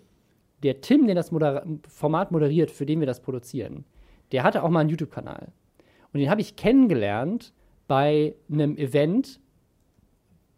der 0.63 0.82
Tim, 0.82 1.06
der 1.08 1.15
das 1.15 1.32
Moder 1.32 1.65
Format 1.88 2.32
moderiert, 2.32 2.71
für 2.71 2.86
den 2.86 3.00
wir 3.00 3.08
das 3.08 3.21
produzieren, 3.21 3.86
der 4.32 4.43
hatte 4.43 4.63
auch 4.63 4.69
mal 4.69 4.82
einen 4.82 4.89
YouTube-Kanal. 4.89 5.52
Und 6.13 6.19
den 6.19 6.30
habe 6.30 6.41
ich 6.41 6.56
kennengelernt 6.56 7.54
bei 7.88 8.36
einem 8.50 8.78
Event, 8.78 9.39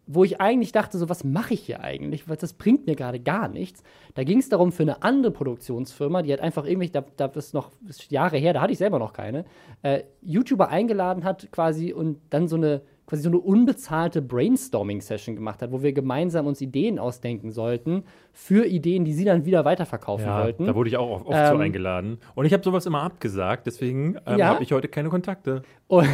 wo 0.06 0.22
ich 0.22 0.40
eigentlich 0.40 0.72
dachte, 0.72 0.98
so, 0.98 1.08
was 1.08 1.24
mache 1.24 1.54
ich 1.54 1.62
hier 1.62 1.80
eigentlich? 1.80 2.28
Weil 2.28 2.36
das 2.36 2.52
bringt 2.52 2.86
mir 2.86 2.94
gerade 2.94 3.20
gar 3.20 3.48
nichts. 3.48 3.82
Da 4.14 4.22
ging 4.22 4.38
es 4.38 4.48
darum, 4.48 4.70
für 4.70 4.82
eine 4.82 5.02
andere 5.02 5.32
Produktionsfirma, 5.32 6.22
die 6.22 6.32
hat 6.32 6.40
einfach 6.40 6.66
irgendwie, 6.66 6.90
da, 6.90 7.04
da 7.16 7.26
ist 7.26 7.54
noch 7.54 7.70
ist 7.88 8.10
Jahre 8.12 8.36
her, 8.36 8.52
da 8.52 8.60
hatte 8.60 8.72
ich 8.72 8.78
selber 8.78 8.98
noch 8.98 9.12
keine, 9.14 9.44
äh, 9.82 10.02
YouTuber 10.22 10.68
eingeladen 10.68 11.24
hat 11.24 11.50
quasi 11.52 11.92
und 11.92 12.18
dann 12.30 12.48
so 12.48 12.56
eine 12.56 12.82
quasi 13.06 13.22
so 13.22 13.28
eine 13.28 13.38
unbezahlte 13.38 14.22
Brainstorming-Session 14.22 15.34
gemacht 15.36 15.60
hat, 15.62 15.72
wo 15.72 15.82
wir 15.82 15.92
gemeinsam 15.92 16.46
uns 16.46 16.60
Ideen 16.60 16.98
ausdenken 16.98 17.50
sollten 17.50 18.04
für 18.32 18.64
Ideen, 18.66 19.04
die 19.04 19.12
sie 19.12 19.24
dann 19.24 19.44
wieder 19.44 19.64
weiterverkaufen 19.64 20.26
Ja, 20.26 20.42
wollten. 20.42 20.66
da 20.66 20.74
wurde 20.74 20.88
ich 20.88 20.96
auch 20.96 21.26
oft, 21.26 21.30
Ähm, 21.38 21.56
so 21.56 21.62
eingeladen. 21.62 22.18
Und 22.34 22.46
ich 22.46 22.52
habe 22.52 22.62
sowas 22.64 22.86
immer 22.86 23.02
abgesagt, 23.02 23.66
deswegen 23.66 24.16
ähm, 24.26 24.38
Ja? 24.38 24.46
habe 24.48 24.62
ich 24.62 24.72
heute 24.72 24.88
keine 24.88 25.10
Kontakte. 25.10 25.62
Und, 25.86 26.08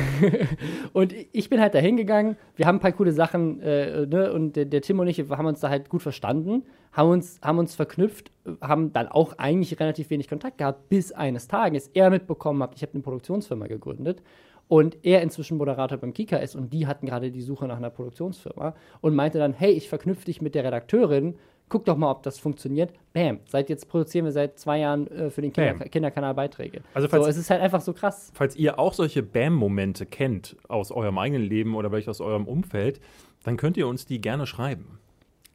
und 0.92 1.14
ich 1.33 1.48
bin 1.48 1.61
halt 1.61 1.74
da 1.74 1.79
hingegangen, 1.79 2.37
wir 2.57 2.66
haben 2.66 2.76
ein 2.76 2.81
paar 2.81 2.92
coole 2.92 3.12
Sachen, 3.12 3.61
äh, 3.61 4.07
ne, 4.07 4.33
und 4.33 4.57
der, 4.57 4.64
der 4.64 4.83
Tim 4.83 4.98
und 4.98 5.07
ich 5.07 5.18
haben 5.31 5.46
uns 5.46 5.61
da 5.61 5.68
halt 5.68 5.88
gut 5.88 6.03
verstanden, 6.03 6.64
haben 6.92 7.11
uns, 7.11 7.38
haben 7.40 7.59
uns 7.59 7.76
verknüpft, 7.76 8.33
haben 8.61 8.92
dann 8.92 9.07
auch 9.07 9.38
eigentlich 9.38 9.79
relativ 9.79 10.11
wenig 10.11 10.29
Kontakt 10.29 10.59
gehabt, 10.59 10.88
bis 10.88 11.12
eines 11.12 11.46
Tages 11.46 11.88
er 11.94 12.11
mitbekommen 12.11 12.62
hat, 12.62 12.74
ich 12.74 12.83
habe 12.83 12.94
eine 12.94 13.03
Produktionsfirma 13.03 13.68
gegründet 13.68 14.22
und 14.71 14.99
er 15.05 15.21
inzwischen 15.21 15.59
Moderator 15.59 15.99
beim 15.99 16.15
Kika 16.15 16.37
ist 16.37 16.55
und 16.55 16.73
die 16.73 16.87
hatten 16.87 17.05
gerade 17.05 17.33
die 17.33 17.43
Suche 17.43 17.67
nach 17.67 17.77
einer 17.77 17.91
Produktionsfirma 17.91 18.75
und 19.01 19.15
meinte 19.17 19.39
dann, 19.39 19.53
hey, 19.53 19.73
ich 19.73 19.89
verknüpfe 19.89 20.27
dich 20.27 20.41
mit 20.41 20.55
der 20.55 20.63
Redakteurin, 20.63 21.35
guck 21.69 21.85
doch 21.87 21.97
mal, 21.97 22.09
ob 22.11 22.23
das 22.23 22.39
funktioniert. 22.39 22.93
Bam, 23.13 23.41
seit 23.47 23.69
jetzt 23.69 23.89
produzieren 23.89 24.27
wir 24.27 24.33
seit 24.33 24.61
zwei 24.61 24.79
Jahren 24.79 25.09
äh, 25.09 25.31
für 25.31 25.43
den 25.43 25.53
Kinder. 25.53 25.85
Kinderkanal 25.87 26.35
Beiträge. 26.35 26.83
Also 26.95 27.09
so, 27.09 27.11
falls- 27.11 27.27
es 27.27 27.37
ist 27.37 27.51
halt 27.51 27.61
einfach 27.61 27.81
so 27.81 27.93
krass. 27.93 28.31
Falls 28.33 28.55
ihr 28.55 28.79
auch 28.79 28.93
solche 28.95 29.25
Bam-Momente 29.25 30.07
kennt 30.07 30.57
aus 30.69 30.93
eurem 30.93 31.19
eigenen 31.19 31.43
Leben 31.43 31.75
oder 31.75 31.91
vielleicht 31.91 32.09
aus 32.09 32.21
eurem 32.21 32.47
Umfeld, 32.47 33.01
dann 33.43 33.57
könnt 33.57 33.77
ihr 33.77 33.89
uns 33.89 34.07
die 34.07 34.21
gerne 34.21 34.47
schreiben. 34.47 34.99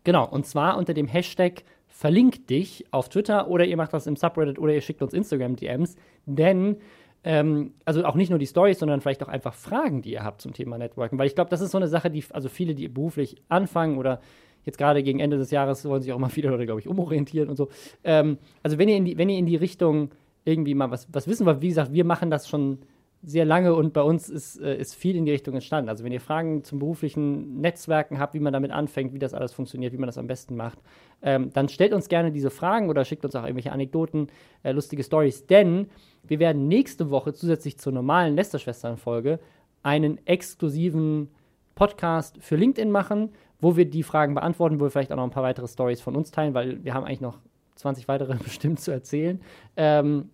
Genau, 0.03 0.27
und 0.27 0.45
zwar 0.45 0.77
unter 0.77 0.93
dem 0.93 1.07
Hashtag 1.07 1.63
verlinkt 1.87 2.49
dich 2.49 2.83
auf 2.91 3.07
Twitter 3.07 3.47
oder 3.47 3.63
ihr 3.63 3.77
macht 3.77 3.93
das 3.93 4.07
im 4.07 4.17
Subreddit 4.17 4.59
oder 4.59 4.73
ihr 4.73 4.81
schickt 4.81 5.01
uns 5.01 5.13
Instagram-DMs, 5.13 5.95
denn 6.25 6.77
ähm, 7.25 7.73
also 7.85 8.05
auch 8.05 8.13
nicht 8.13 8.29
nur 8.29 8.37
die 8.37 8.45
Stories, 8.45 8.77
sondern 8.77 9.01
vielleicht 9.01 9.23
auch 9.23 9.27
einfach 9.27 9.55
Fragen, 9.55 10.03
die 10.03 10.11
ihr 10.11 10.23
habt 10.23 10.41
zum 10.41 10.53
Thema 10.53 10.77
Networking, 10.77 11.17
weil 11.17 11.25
ich 11.25 11.33
glaube, 11.33 11.49
das 11.49 11.59
ist 11.59 11.71
so 11.71 11.77
eine 11.77 11.87
Sache, 11.87 12.11
die 12.11 12.23
also 12.29 12.49
viele, 12.49 12.75
die 12.75 12.87
beruflich 12.87 13.35
anfangen 13.49 13.97
oder 13.97 14.21
jetzt 14.63 14.77
gerade 14.77 15.01
gegen 15.01 15.19
Ende 15.19 15.37
des 15.37 15.49
Jahres 15.49 15.83
wollen 15.85 16.03
sich 16.03 16.13
auch 16.13 16.19
mal 16.19 16.29
viele 16.29 16.49
Leute, 16.49 16.65
glaube 16.65 16.79
ich, 16.79 16.87
umorientieren 16.87 17.49
und 17.49 17.55
so. 17.55 17.69
Ähm, 18.03 18.37
also 18.61 18.77
wenn 18.77 18.87
ihr 18.87 18.97
in 18.97 19.05
die, 19.05 19.17
wenn 19.17 19.29
ihr 19.29 19.39
in 19.39 19.47
die 19.47 19.55
Richtung 19.55 20.11
irgendwie 20.45 20.75
mal 20.75 20.91
was, 20.91 21.07
was 21.11 21.27
wissen 21.27 21.47
wollt, 21.47 21.61
wie 21.61 21.69
gesagt, 21.69 21.91
wir 21.91 22.05
machen 22.05 22.29
das 22.29 22.47
schon 22.47 22.77
sehr 23.25 23.43
lange 23.43 23.73
und 23.73 23.91
bei 23.91 24.03
uns 24.03 24.29
ist, 24.29 24.61
äh, 24.61 24.77
ist 24.77 24.93
viel 24.93 25.15
in 25.15 25.25
die 25.25 25.31
Richtung 25.31 25.55
entstanden. 25.55 25.89
Also 25.89 26.03
wenn 26.03 26.11
ihr 26.11 26.21
Fragen 26.21 26.63
zum 26.63 26.77
beruflichen 26.77 27.59
Netzwerken 27.59 28.19
habt, 28.19 28.35
wie 28.35 28.39
man 28.39 28.53
damit 28.53 28.71
anfängt, 28.71 29.13
wie 29.13 29.19
das 29.19 29.33
alles 29.33 29.51
funktioniert, 29.51 29.93
wie 29.93 29.97
man 29.97 30.07
das 30.07 30.19
am 30.19 30.27
besten 30.27 30.55
macht, 30.55 30.77
ähm, 31.23 31.49
dann 31.51 31.67
stellt 31.67 31.93
uns 31.93 32.07
gerne 32.07 32.31
diese 32.31 32.51
Fragen 32.51 32.87
oder 32.87 33.03
schickt 33.03 33.25
uns 33.25 33.35
auch 33.35 33.43
irgendwelche 33.43 33.71
Anekdoten, 33.71 34.27
äh, 34.61 34.71
lustige 34.71 35.03
Stories, 35.03 35.47
denn 35.47 35.87
wir 36.23 36.39
werden 36.39 36.67
nächste 36.67 37.09
Woche 37.09 37.33
zusätzlich 37.33 37.79
zur 37.79 37.93
normalen 37.93 38.35
Lästerschwestern-Folge 38.35 39.39
einen 39.81 40.19
exklusiven 40.27 41.29
Podcast 41.73 42.37
für 42.41 42.55
LinkedIn 42.55 42.91
machen, 42.91 43.29
wo 43.59 43.75
wir 43.75 43.89
die 43.89 44.03
Fragen 44.03 44.35
beantworten, 44.35 44.79
wo 44.79 44.85
wir 44.85 44.91
vielleicht 44.91 45.11
auch 45.11 45.17
noch 45.17 45.23
ein 45.23 45.31
paar 45.31 45.43
weitere 45.43 45.67
Stories 45.67 45.99
von 45.99 46.15
uns 46.15 46.29
teilen, 46.29 46.53
weil 46.53 46.83
wir 46.83 46.93
haben 46.93 47.05
eigentlich 47.05 47.21
noch 47.21 47.39
20 47.75 48.07
weitere 48.07 48.35
bestimmt 48.43 48.79
zu 48.79 48.91
erzählen. 48.91 49.41
Ähm, 49.75 50.29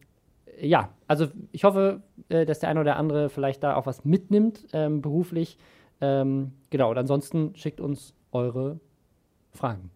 ja, 0.62 0.90
also 1.08 1.28
ich 1.52 1.64
hoffe, 1.64 2.02
äh, 2.30 2.46
dass 2.46 2.60
der 2.60 2.70
eine 2.70 2.82
oder 2.82 2.96
andere 2.96 3.30
vielleicht 3.30 3.64
da 3.64 3.76
auch 3.76 3.86
was 3.86 4.06
mitnimmt, 4.06 4.68
ähm, 4.74 5.02
beruflich. 5.02 5.58
Ähm, 6.00 6.54
genau, 6.70 6.92
und 6.92 6.98
ansonsten 6.98 7.56
schickt 7.56 7.82
uns 7.82 8.14
eure 8.32 8.80
Fragen. 9.52 9.92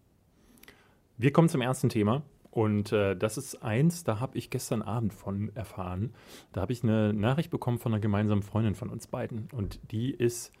Wir 1.16 1.32
kommen 1.32 1.48
zum 1.48 1.62
ersten 1.62 1.88
Thema. 1.88 2.22
Und 2.50 2.90
äh, 2.90 3.14
das 3.14 3.36
ist 3.36 3.62
eins, 3.62 4.02
da 4.02 4.18
habe 4.18 4.38
ich 4.38 4.48
gestern 4.48 4.80
Abend 4.80 5.12
von 5.12 5.54
erfahren. 5.54 6.14
Da 6.52 6.62
habe 6.62 6.72
ich 6.72 6.82
eine 6.82 7.12
Nachricht 7.12 7.50
bekommen 7.50 7.78
von 7.78 7.92
einer 7.92 8.00
gemeinsamen 8.00 8.42
Freundin 8.42 8.74
von 8.74 8.88
uns 8.88 9.08
beiden. 9.08 9.48
Und 9.52 9.78
die 9.92 10.10
ist 10.10 10.52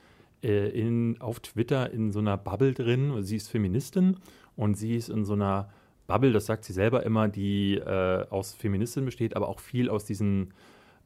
äh, 0.42 0.68
in, 0.78 1.18
auf 1.22 1.40
Twitter 1.40 1.90
in 1.90 2.12
so 2.12 2.18
einer 2.18 2.36
Bubble 2.36 2.74
drin. 2.74 3.22
Sie 3.22 3.36
ist 3.36 3.48
Feministin 3.48 4.18
und 4.56 4.74
sie 4.74 4.94
ist 4.94 5.08
in 5.08 5.24
so 5.24 5.32
einer 5.32 5.70
Bubble, 6.06 6.32
das 6.32 6.46
sagt 6.46 6.64
sie 6.64 6.72
selber 6.72 7.04
immer, 7.04 7.28
die 7.28 7.74
äh, 7.74 8.26
aus 8.30 8.54
Feministinnen 8.54 9.06
besteht, 9.06 9.36
aber 9.36 9.48
auch 9.48 9.60
viel 9.60 9.90
aus 9.90 10.04
diesen 10.04 10.52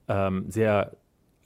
ähm, 0.08 0.44
sehr 0.48 0.96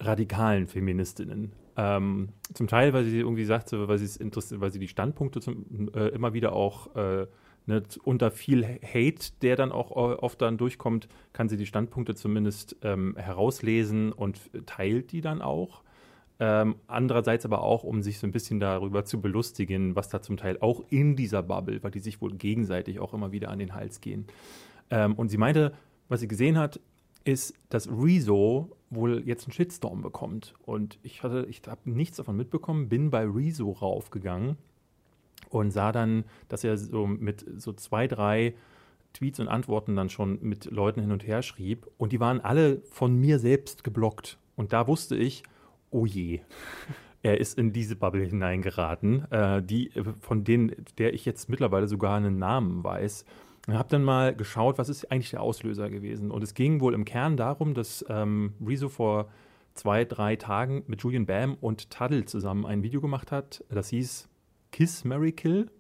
radikalen 0.01 0.67
Feministinnen. 0.67 1.53
Ähm, 1.77 2.29
zum 2.53 2.69
Teil, 2.69 2.93
weil 2.93 3.05
sie 3.05 3.19
irgendwie 3.19 3.45
sagt, 3.45 3.73
weil 3.73 3.89
weil 3.89 4.71
sie 4.71 4.79
die 4.79 4.89
Standpunkte 4.89 5.41
zum, 5.41 5.91
äh, 5.95 6.09
immer 6.09 6.33
wieder 6.33 6.53
auch 6.53 6.95
äh, 6.95 7.27
ne, 7.67 7.83
unter 8.05 8.31
viel 8.31 8.65
Hate, 8.65 9.33
der 9.43 9.57
dann 9.57 9.73
auch 9.73 9.91
oft 9.91 10.41
dann 10.43 10.57
durchkommt, 10.57 11.09
kann 11.33 11.49
sie 11.49 11.57
die 11.57 11.67
Standpunkte 11.67 12.15
zumindest 12.15 12.77
ähm, 12.83 13.17
herauslesen 13.17 14.13
und 14.13 14.51
teilt 14.67 15.13
die 15.13 15.21
dann 15.21 15.43
auch. 15.43 15.84
Ähm, 16.41 16.77
andererseits 16.89 17.45
aber 17.45 17.63
auch, 17.63 17.85
um 17.85 18.03
sich 18.03 18.19
so 18.19 18.27
ein 18.27 18.33
bisschen 18.33 18.59
darüber 18.59 19.05
zu 19.05 19.21
belustigen, 19.21 19.95
was 19.95 20.09
da 20.09 20.21
zum 20.21 20.37
Teil 20.37 20.59
auch 20.61 20.83
in 20.91 21.15
dieser 21.15 21.43
Bubble, 21.43 21.83
weil 21.83 21.93
die 21.93 22.01
sich 22.01 22.21
wohl 22.21 22.35
gegenseitig 22.35 22.99
auch 22.99 23.15
immer 23.15 23.31
wieder 23.31 23.51
an 23.51 23.61
den 23.61 23.75
Hals 23.75 24.01
gehen. 24.01 24.27
Ähm, 24.91 25.15
und 25.15 25.29
sie 25.29 25.39
meinte, 25.39 25.73
was 26.09 26.21
sie 26.21 26.29
gesehen 26.29 26.59
hat, 26.59 26.81
ist, 27.25 27.55
dass 27.69 27.89
Rezo 27.89 28.77
wohl 28.91 29.23
jetzt 29.25 29.47
einen 29.47 29.53
Shitstorm 29.53 30.03
bekommt. 30.03 30.55
Und 30.65 30.99
ich 31.03 31.23
hatte, 31.23 31.47
ich 31.49 31.63
habe 31.67 31.91
nichts 31.91 32.17
davon 32.17 32.37
mitbekommen, 32.37 32.89
bin 32.89 33.11
bei 33.11 33.25
Rezo 33.25 33.71
raufgegangen 33.71 34.57
und 35.51 35.71
sah 35.71 35.93
dann, 35.93 36.25
dass 36.49 36.65
er 36.65 36.77
so 36.77 37.07
mit 37.07 37.45
so 37.57 37.73
zwei, 37.73 38.09
drei 38.09 38.55
Tweets 39.13 39.41
und 39.41 39.49
Antworten 39.49 39.95
dann 39.95 40.11
schon 40.11 40.39
mit 40.43 40.67
Leuten 40.67 41.01
hin 41.01 41.13
und 41.13 41.27
her 41.27 41.43
schrieb. 41.43 41.87
Und 41.97 42.13
die 42.13 42.21
waren 42.21 42.41
alle 42.41 42.83
von 42.91 43.15
mir 43.15 43.39
selbst 43.39 43.85
geblockt. 43.85 44.39
Und 44.57 44.73
da 44.73 44.87
wusste 44.87 45.17
ich, 45.17 45.45
oh 45.95 46.07
je, 46.07 46.41
er 47.23 47.41
ist 47.41 47.59
in 47.59 47.73
diese 47.73 47.97
Bubble 47.97 48.25
hineingeraten, 48.25 49.31
äh, 49.31 49.63
die, 49.63 49.91
von 50.21 50.45
denen, 50.45 50.75
der 50.99 51.15
ich 51.15 51.25
jetzt 51.25 51.49
mittlerweile 51.49 51.89
sogar 51.89 52.17
einen 52.17 52.39
Namen 52.39 52.85
weiß. 52.85 53.25
Ich 53.67 53.75
habe 53.75 53.89
dann 53.89 54.05
mal 54.05 54.35
geschaut, 54.35 54.77
was 54.77 54.91
ist 54.91 55.11
eigentlich 55.11 55.31
der 55.31 55.41
Auslöser 55.41 55.89
gewesen. 55.89 56.31
Und 56.31 56.43
es 56.43 56.53
ging 56.53 56.81
wohl 56.81 56.93
im 56.93 57.07
Kern 57.07 57.39
darum, 57.39 57.73
dass 57.73 58.05
ähm, 58.11 58.53
Rezo 58.65 58.91
vor 58.91 59.31
zwei, 59.73 60.05
drei 60.05 60.37
Tagen 60.37 60.85
mit 60.87 61.03
Julian 61.03 61.25
Bam 61.25 61.55
und 61.61 61.91
Tuddle 61.91 62.27
zusammen 62.27 62.67
ein 62.67 62.83
Video 62.83 63.01
gemacht 63.01 63.33
hat. 63.33 63.65
Das 63.71 63.89
hieß 63.89 64.29
Kiss 64.71 65.05
Mary 65.05 65.33
Kill. 65.33 65.71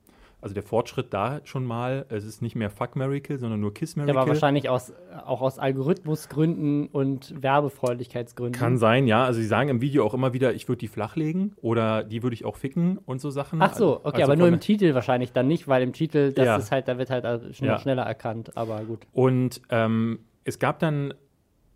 Also 0.44 0.52
der 0.52 0.62
Fortschritt 0.62 1.14
da 1.14 1.40
schon 1.44 1.64
mal, 1.64 2.04
es 2.10 2.22
ist 2.22 2.42
nicht 2.42 2.54
mehr 2.54 2.68
Fuck 2.68 2.96
Mary 2.96 3.22
Kill, 3.22 3.38
sondern 3.38 3.60
nur 3.60 3.72
Kiss 3.72 3.96
Mary 3.96 4.10
Kill. 4.10 4.18
Aber 4.18 4.28
wahrscheinlich 4.28 4.68
aus, 4.68 4.92
auch 5.24 5.40
aus 5.40 5.58
Algorithmusgründen 5.58 6.88
und 6.88 7.42
Werbefreundlichkeitsgründen. 7.42 8.52
Kann 8.52 8.76
sein, 8.76 9.06
ja. 9.06 9.24
Also 9.24 9.40
sie 9.40 9.46
sagen 9.46 9.70
im 9.70 9.80
Video 9.80 10.04
auch 10.04 10.12
immer 10.12 10.34
wieder, 10.34 10.52
ich 10.52 10.68
würde 10.68 10.80
die 10.80 10.88
flachlegen 10.88 11.54
oder 11.62 12.04
die 12.04 12.22
würde 12.22 12.34
ich 12.34 12.44
auch 12.44 12.56
ficken 12.56 12.98
und 12.98 13.22
so 13.22 13.30
Sachen. 13.30 13.62
Ach 13.62 13.72
so, 13.72 14.00
okay, 14.04 14.20
also 14.20 14.32
aber 14.32 14.36
nur 14.36 14.48
im 14.48 14.60
Titel 14.60 14.92
wahrscheinlich 14.92 15.32
dann 15.32 15.48
nicht, 15.48 15.66
weil 15.66 15.82
im 15.82 15.94
Titel, 15.94 16.34
das 16.34 16.44
ja. 16.44 16.56
ist 16.58 16.70
halt, 16.70 16.88
da 16.88 16.98
wird 16.98 17.08
halt 17.08 17.24
schnell, 17.56 17.70
ja. 17.70 17.78
schneller 17.78 18.02
erkannt, 18.02 18.54
aber 18.54 18.82
gut. 18.82 19.06
Und 19.14 19.62
ähm, 19.70 20.18
es 20.44 20.58
gab 20.58 20.78
dann 20.78 21.14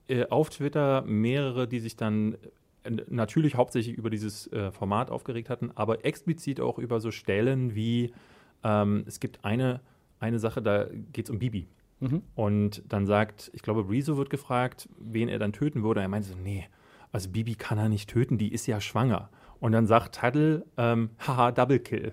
äh, 0.09 0.27
auf 0.27 0.51
Twitter 0.51 1.05
mehrere, 1.07 1.69
die 1.69 1.81
sich 1.81 1.97
dann 1.97 2.37
natürlich 3.09 3.55
hauptsächlich 3.55 3.97
über 3.97 4.11
dieses 4.11 4.47
äh, 4.53 4.71
Format 4.73 5.11
aufgeregt 5.11 5.49
hatten, 5.49 5.71
aber 5.75 6.05
explizit 6.05 6.61
auch 6.61 6.79
über 6.79 7.01
so 7.01 7.11
Stellen 7.11 7.75
wie, 7.75 8.13
ähm, 8.65 9.05
es 9.07 9.21
gibt 9.21 9.45
eine, 9.45 9.81
eine 10.21 10.39
Sache, 10.39 10.63
da 10.63 10.87
geht 11.13 11.27
es 11.27 11.31
um 11.31 11.39
Bibi. 11.39 11.69
Mhm. 12.01 12.23
Und 12.35 12.83
dann 12.89 13.07
sagt, 13.07 13.51
ich 13.55 13.63
glaube, 13.63 13.89
Rezo 13.89 14.17
wird 14.17 14.31
gefragt, 14.31 14.89
wen 14.99 15.29
er 15.29 15.39
dann 15.39 15.53
töten 15.53 15.83
würde. 15.83 16.01
Er 16.01 16.09
meinte 16.09 16.29
so, 16.29 16.35
nee, 16.37 16.67
also 17.13 17.31
Bibi 17.31 17.55
kann 17.55 17.79
er 17.79 17.89
nicht 17.89 18.11
töten, 18.11 18.39
die 18.39 18.53
ist 18.53 18.67
ja 18.67 18.81
schwanger. 18.81 19.31
Und 19.61 19.73
dann 19.73 19.87
sagt 19.87 20.15
Taddle, 20.17 20.65
ähm, 20.77 21.11
haha, 21.19 21.51
Double 21.51 21.81
Kill. 21.81 22.13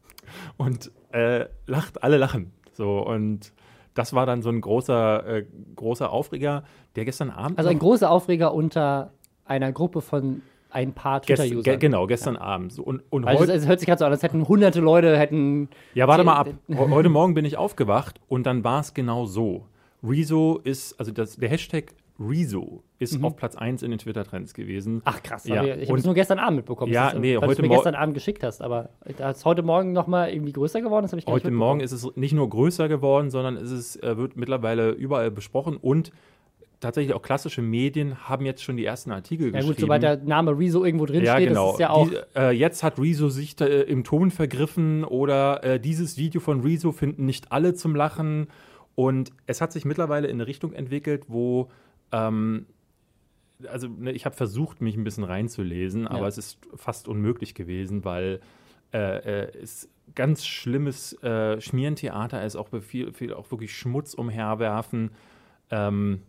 Und 0.56 0.92
äh, 1.12 1.46
lacht, 1.66 2.02
alle 2.02 2.16
lachen. 2.16 2.52
So, 2.72 2.98
und 2.98 3.52
das 3.94 4.12
war 4.12 4.26
dann 4.26 4.42
so 4.42 4.50
ein 4.50 4.60
großer, 4.60 5.26
äh, 5.26 5.46
großer 5.76 6.10
Aufreger, 6.10 6.64
der 6.94 7.06
gestern 7.06 7.30
Abend. 7.30 7.58
Also 7.58 7.70
ein 7.70 7.78
großer 7.78 8.10
Aufreger 8.10 8.52
unter 8.52 9.12
einer 9.46 9.72
Gruppe 9.72 10.02
von 10.02 10.42
ein 10.76 10.92
paar 10.92 11.22
Twitter-Usern. 11.22 11.62
Ge 11.62 11.76
genau, 11.78 12.06
gestern 12.06 12.34
ja. 12.34 12.42
Abend. 12.42 12.70
So, 12.70 12.82
und, 12.82 13.02
und 13.08 13.26
also 13.26 13.50
es 13.50 13.66
hört 13.66 13.80
sich 13.80 13.86
gerade 13.86 13.98
so 13.98 14.04
an, 14.04 14.12
als 14.12 14.22
hätten 14.22 14.46
hunderte 14.46 14.80
Leute 14.80 15.18
hätten. 15.18 15.70
Ja, 15.94 16.06
warte 16.06 16.22
mal 16.22 16.36
ab. 16.36 16.50
Heute 16.76 17.08
Morgen 17.08 17.32
bin 17.32 17.46
ich 17.46 17.56
aufgewacht 17.56 18.20
und 18.28 18.44
dann 18.44 18.62
war 18.62 18.80
es 18.80 18.92
genau 18.92 19.24
so. 19.24 19.64
Rezo 20.04 20.60
ist, 20.62 21.00
also 21.00 21.12
das, 21.12 21.36
der 21.36 21.48
Hashtag 21.48 21.94
Rezo 22.20 22.82
ist 22.98 23.18
mhm. 23.18 23.24
auf 23.24 23.36
Platz 23.36 23.56
1 23.56 23.82
in 23.82 23.90
den 23.90 23.98
Twitter-Trends 23.98 24.52
gewesen. 24.52 25.00
Ach 25.06 25.22
krass, 25.22 25.46
ja. 25.46 25.64
ich, 25.64 25.82
ich 25.82 25.88
habe 25.88 25.98
es 25.98 26.04
nur 26.04 26.14
gestern 26.14 26.38
Abend 26.38 26.56
mitbekommen. 26.56 26.92
Ja, 26.92 27.10
das, 27.10 27.20
nee, 27.20 27.36
weil 27.36 27.48
heute 27.48 27.62
du 27.62 27.68
mir 27.68 27.74
gestern 27.74 27.94
Abend 27.94 28.12
geschickt 28.12 28.42
hast, 28.42 28.60
aber 28.60 28.90
als 29.18 29.46
heute 29.46 29.62
Morgen 29.62 29.92
nochmal 29.92 30.30
irgendwie 30.30 30.52
größer 30.52 30.82
geworden 30.82 31.06
ist, 31.06 31.12
habe 31.12 31.20
ich 31.20 31.26
Heute 31.26 31.50
Morgen 31.50 31.80
ist 31.80 31.92
es 31.92 32.06
nicht 32.16 32.34
nur 32.34 32.48
größer 32.50 32.88
geworden, 32.88 33.30
sondern 33.30 33.56
es 33.56 33.70
ist, 33.70 34.02
äh, 34.02 34.18
wird 34.18 34.36
mittlerweile 34.36 34.90
überall 34.90 35.30
besprochen 35.30 35.78
und 35.78 36.12
tatsächlich 36.80 37.14
auch 37.14 37.22
klassische 37.22 37.62
Medien 37.62 38.28
haben 38.28 38.44
jetzt 38.44 38.62
schon 38.62 38.76
die 38.76 38.84
ersten 38.84 39.10
Artikel 39.10 39.50
geschrieben. 39.50 39.66
Ja 39.66 39.72
gut, 39.72 39.80
sobald 39.80 40.02
der 40.02 40.18
Name 40.18 40.56
Rezo 40.58 40.84
irgendwo 40.84 41.06
drin 41.06 41.24
ja, 41.24 41.34
steht, 41.34 41.48
genau. 41.48 41.68
ist 41.70 41.74
es 41.74 41.80
ja 41.80 41.90
auch... 41.90 42.08
Die, 42.08 42.16
äh, 42.34 42.50
jetzt 42.50 42.82
hat 42.82 42.98
Rezo 42.98 43.28
sich 43.28 43.60
äh, 43.60 43.82
im 43.82 44.04
Ton 44.04 44.30
vergriffen 44.30 45.04
oder 45.04 45.64
äh, 45.64 45.80
dieses 45.80 46.18
Video 46.18 46.40
von 46.40 46.60
Rezo 46.60 46.92
finden 46.92 47.24
nicht 47.24 47.52
alle 47.52 47.74
zum 47.74 47.94
Lachen. 47.94 48.48
Und 48.94 49.30
es 49.46 49.60
hat 49.60 49.72
sich 49.72 49.84
mittlerweile 49.84 50.28
in 50.28 50.36
eine 50.36 50.46
Richtung 50.46 50.72
entwickelt, 50.72 51.24
wo 51.28 51.70
ähm, 52.12 52.66
also 53.68 53.88
ne, 53.88 54.12
ich 54.12 54.26
habe 54.26 54.36
versucht, 54.36 54.80
mich 54.80 54.96
ein 54.96 55.04
bisschen 55.04 55.24
reinzulesen, 55.24 56.02
ja. 56.02 56.10
aber 56.10 56.28
es 56.28 56.38
ist 56.38 56.58
fast 56.74 57.08
unmöglich 57.08 57.54
gewesen, 57.54 58.04
weil 58.04 58.40
äh, 58.92 59.44
äh 59.44 59.58
es 59.62 59.88
ganz 60.14 60.46
schlimmes 60.46 61.14
äh, 61.22 61.60
Schmierentheater 61.60 62.44
ist, 62.44 62.56
auch 62.56 62.68
viel, 62.80 63.12
viel 63.12 63.34
auch 63.34 63.50
wirklich 63.50 63.74
Schmutz 63.74 64.14
umherwerfen. 64.14 65.10
Ähm, 65.70 66.22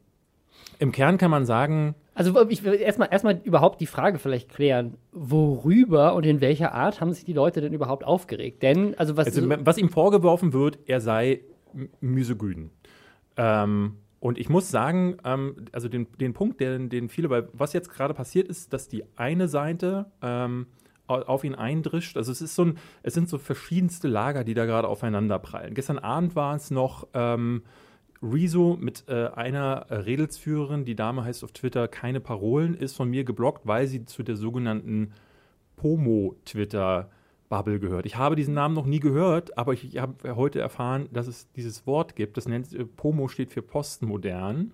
im 0.80 0.92
Kern 0.92 1.18
kann 1.18 1.32
man 1.32 1.46
sagen. 1.46 1.96
Also 2.14 2.48
ich 2.50 2.64
will 2.64 2.74
erstmal 2.76 3.10
erstmal 3.12 3.40
überhaupt 3.44 3.80
die 3.80 3.86
Frage 3.86 4.20
vielleicht 4.20 4.50
klären, 4.50 4.96
worüber 5.12 6.16
und 6.16 6.26
in 6.26 6.42
welcher 6.42 6.74
Art 6.74 7.00
haben 7.00 7.14
sich 7.14 7.26
die 7.26 7.34
Leute 7.34 7.62
denn 7.62 7.74
überhaupt 7.74 8.04
aufgeregt? 8.04 8.64
Denn, 8.64 8.96
also 8.98 9.18
was. 9.18 9.28
Also, 9.28 9.48
was 9.48 9.78
ihm 9.78 9.90
vorgeworfen 9.90 10.54
wird, 10.54 10.80
er 10.88 11.00
sei 11.00 11.42
misogyn. 12.00 12.72
Ähm, 13.36 13.98
und 14.20 14.40
ich 14.40 14.50
muss 14.50 14.72
sagen, 14.72 15.18
ähm, 15.24 15.68
also 15.72 15.90
den, 15.90 16.08
den 16.20 16.34
Punkt, 16.34 16.60
den, 16.60 16.90
den 16.90 17.10
viele 17.10 17.30
bei, 17.30 17.44
was 17.54 17.74
jetzt 17.74 17.90
gerade 17.90 18.14
passiert 18.14 18.48
ist, 18.48 18.74
dass 18.74 18.88
die 18.88 19.04
eine 19.16 19.48
Seite 19.48 20.12
ähm, 20.22 20.68
auf 21.08 21.44
ihn 21.44 21.56
eindrischt. 21.56 22.18
Also 22.18 22.32
es 22.32 22.42
ist 22.42 22.56
so 22.56 22.66
ein, 22.66 22.78
es 23.04 23.14
sind 23.14 23.30
so 23.30 23.38
verschiedenste 23.38 24.08
Lager, 24.08 24.44
die 24.44 24.54
da 24.54 24.66
gerade 24.66 24.88
aufeinander 24.88 25.40
prallen. 25.40 25.74
Gestern 25.74 26.00
Abend 26.00 26.36
war 26.36 26.56
es 26.56 26.72
noch 26.72 27.08
ähm, 27.14 27.64
Rezo 28.22 28.78
mit 28.80 29.06
äh, 29.08 29.28
einer 29.28 29.88
Redelsführerin, 29.90 30.86
die 30.86 30.96
Dame 30.96 31.24
heißt 31.24 31.44
auf 31.44 31.52
Twitter 31.52 31.88
keine 31.88 32.20
Parolen, 32.20 32.74
ist 32.74 32.96
von 32.96 33.10
mir 33.10 33.24
geblockt, 33.24 33.68
weil 33.68 33.88
sie 33.88 34.06
zu 34.06 34.24
der 34.24 34.36
sogenannten 34.36 35.14
Pomo-Twitter-Bubble 35.76 37.80
gehört. 37.80 38.06
Ich 38.06 38.18
habe 38.18 38.36
diesen 38.36 38.54
Namen 38.54 38.76
noch 38.76 38.86
nie 38.86 39.00
gehört, 39.00 39.58
aber 39.58 39.74
ich 39.74 39.98
habe 39.98 40.36
heute 40.36 40.60
erfahren, 40.60 41.08
dass 41.12 41.28
es 41.28 41.52
dieses 41.54 41.86
Wort 41.86 42.16
gibt. 42.16 42.38
Das 42.38 42.48
nennt 42.48 42.74
äh, 42.74 42.86
Pomo 42.86 43.28
steht 43.28 43.52
für 43.52 43.62
postmodern 43.62 44.72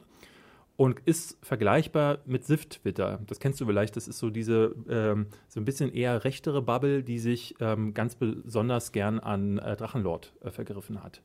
und 0.76 1.00
ist 1.06 1.38
vergleichbar 1.42 2.20
mit 2.26 2.46
Sift-Twitter. 2.46 3.20
Das 3.28 3.40
kennst 3.40 3.62
du 3.62 3.66
vielleicht. 3.66 3.96
Das 3.96 4.08
ist 4.08 4.20
so 4.20 4.30
diese 4.30 4.76
ähm, 4.90 5.28
so 5.48 5.60
ein 5.60 5.66
bisschen 5.66 5.94
eher 5.94 6.24
rechtere 6.24 6.62
Bubble, 6.62 7.04
die 7.04 7.20
sich 7.20 7.56
ähm, 7.60 7.94
ganz 7.94 8.16
besonders 8.16 8.92
gern 8.92 9.20
an 9.20 9.60
äh, 9.60 9.76
Drachenlord 9.76 10.34
äh, 10.42 10.50
vergriffen 10.50 11.04
hat. 11.04 11.22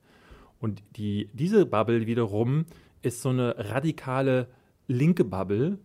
Und 0.60 0.82
die, 0.96 1.28
diese 1.32 1.66
Bubble 1.66 2.06
wiederum 2.06 2.66
ist 3.02 3.22
so 3.22 3.28
eine 3.28 3.54
radikale 3.58 4.48
linke 4.88 5.24
Bubble, 5.24 5.78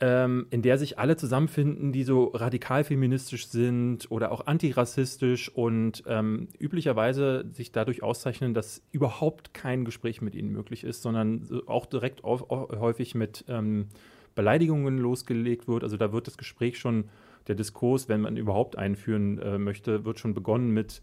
ähm, 0.00 0.46
in 0.50 0.62
der 0.62 0.78
sich 0.78 0.98
alle 0.98 1.16
zusammenfinden, 1.16 1.92
die 1.92 2.02
so 2.02 2.24
radikal 2.34 2.82
feministisch 2.82 3.46
sind 3.46 4.10
oder 4.10 4.32
auch 4.32 4.46
antirassistisch 4.46 5.48
und 5.48 6.02
ähm, 6.06 6.48
üblicherweise 6.58 7.44
sich 7.52 7.70
dadurch 7.70 8.02
auszeichnen, 8.02 8.52
dass 8.52 8.82
überhaupt 8.90 9.54
kein 9.54 9.84
Gespräch 9.84 10.20
mit 10.20 10.34
ihnen 10.34 10.50
möglich 10.50 10.82
ist, 10.82 11.02
sondern 11.02 11.48
auch 11.66 11.86
direkt 11.86 12.24
auf, 12.24 12.50
häufig 12.50 13.14
mit 13.14 13.44
ähm, 13.46 13.86
Beleidigungen 14.34 14.98
losgelegt 14.98 15.68
wird. 15.68 15.84
Also 15.84 15.96
da 15.96 16.12
wird 16.12 16.26
das 16.26 16.36
Gespräch 16.36 16.78
schon, 16.78 17.04
der 17.46 17.54
Diskurs, 17.54 18.08
wenn 18.08 18.22
man 18.22 18.36
überhaupt 18.36 18.76
einführen 18.78 19.38
äh, 19.38 19.58
möchte, 19.58 20.04
wird 20.04 20.18
schon 20.18 20.34
begonnen 20.34 20.70
mit 20.70 21.02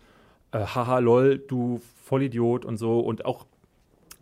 äh, 0.51 0.59
haha, 0.59 0.99
lol, 0.99 1.37
du 1.37 1.81
Vollidiot 2.03 2.65
und 2.65 2.77
so. 2.77 2.99
Und 2.99 3.25
auch 3.25 3.45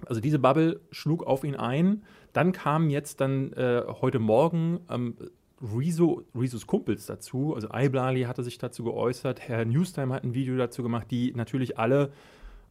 Also 0.05 0.21
diese 0.21 0.39
Bubble 0.39 0.79
schlug 0.91 1.25
auf 1.25 1.43
ihn 1.43 1.55
ein. 1.55 2.03
Dann 2.33 2.51
kam 2.51 2.89
jetzt 2.89 3.19
dann 3.19 3.53
äh, 3.53 3.83
heute 4.01 4.19
Morgen 4.19 4.79
ähm, 4.89 5.15
Rezo, 5.61 6.23
Rezos 6.35 6.67
Kumpels 6.67 7.05
dazu. 7.07 7.55
Also 7.55 7.69
Iblali 7.73 8.23
hatte 8.23 8.43
sich 8.43 8.57
dazu 8.57 8.83
geäußert. 8.83 9.39
Herr 9.39 9.65
Newstime 9.65 10.13
hat 10.13 10.23
ein 10.23 10.33
Video 10.33 10.55
dazu 10.55 10.83
gemacht, 10.83 11.07
die 11.09 11.33
natürlich 11.33 11.79
alle 11.79 12.11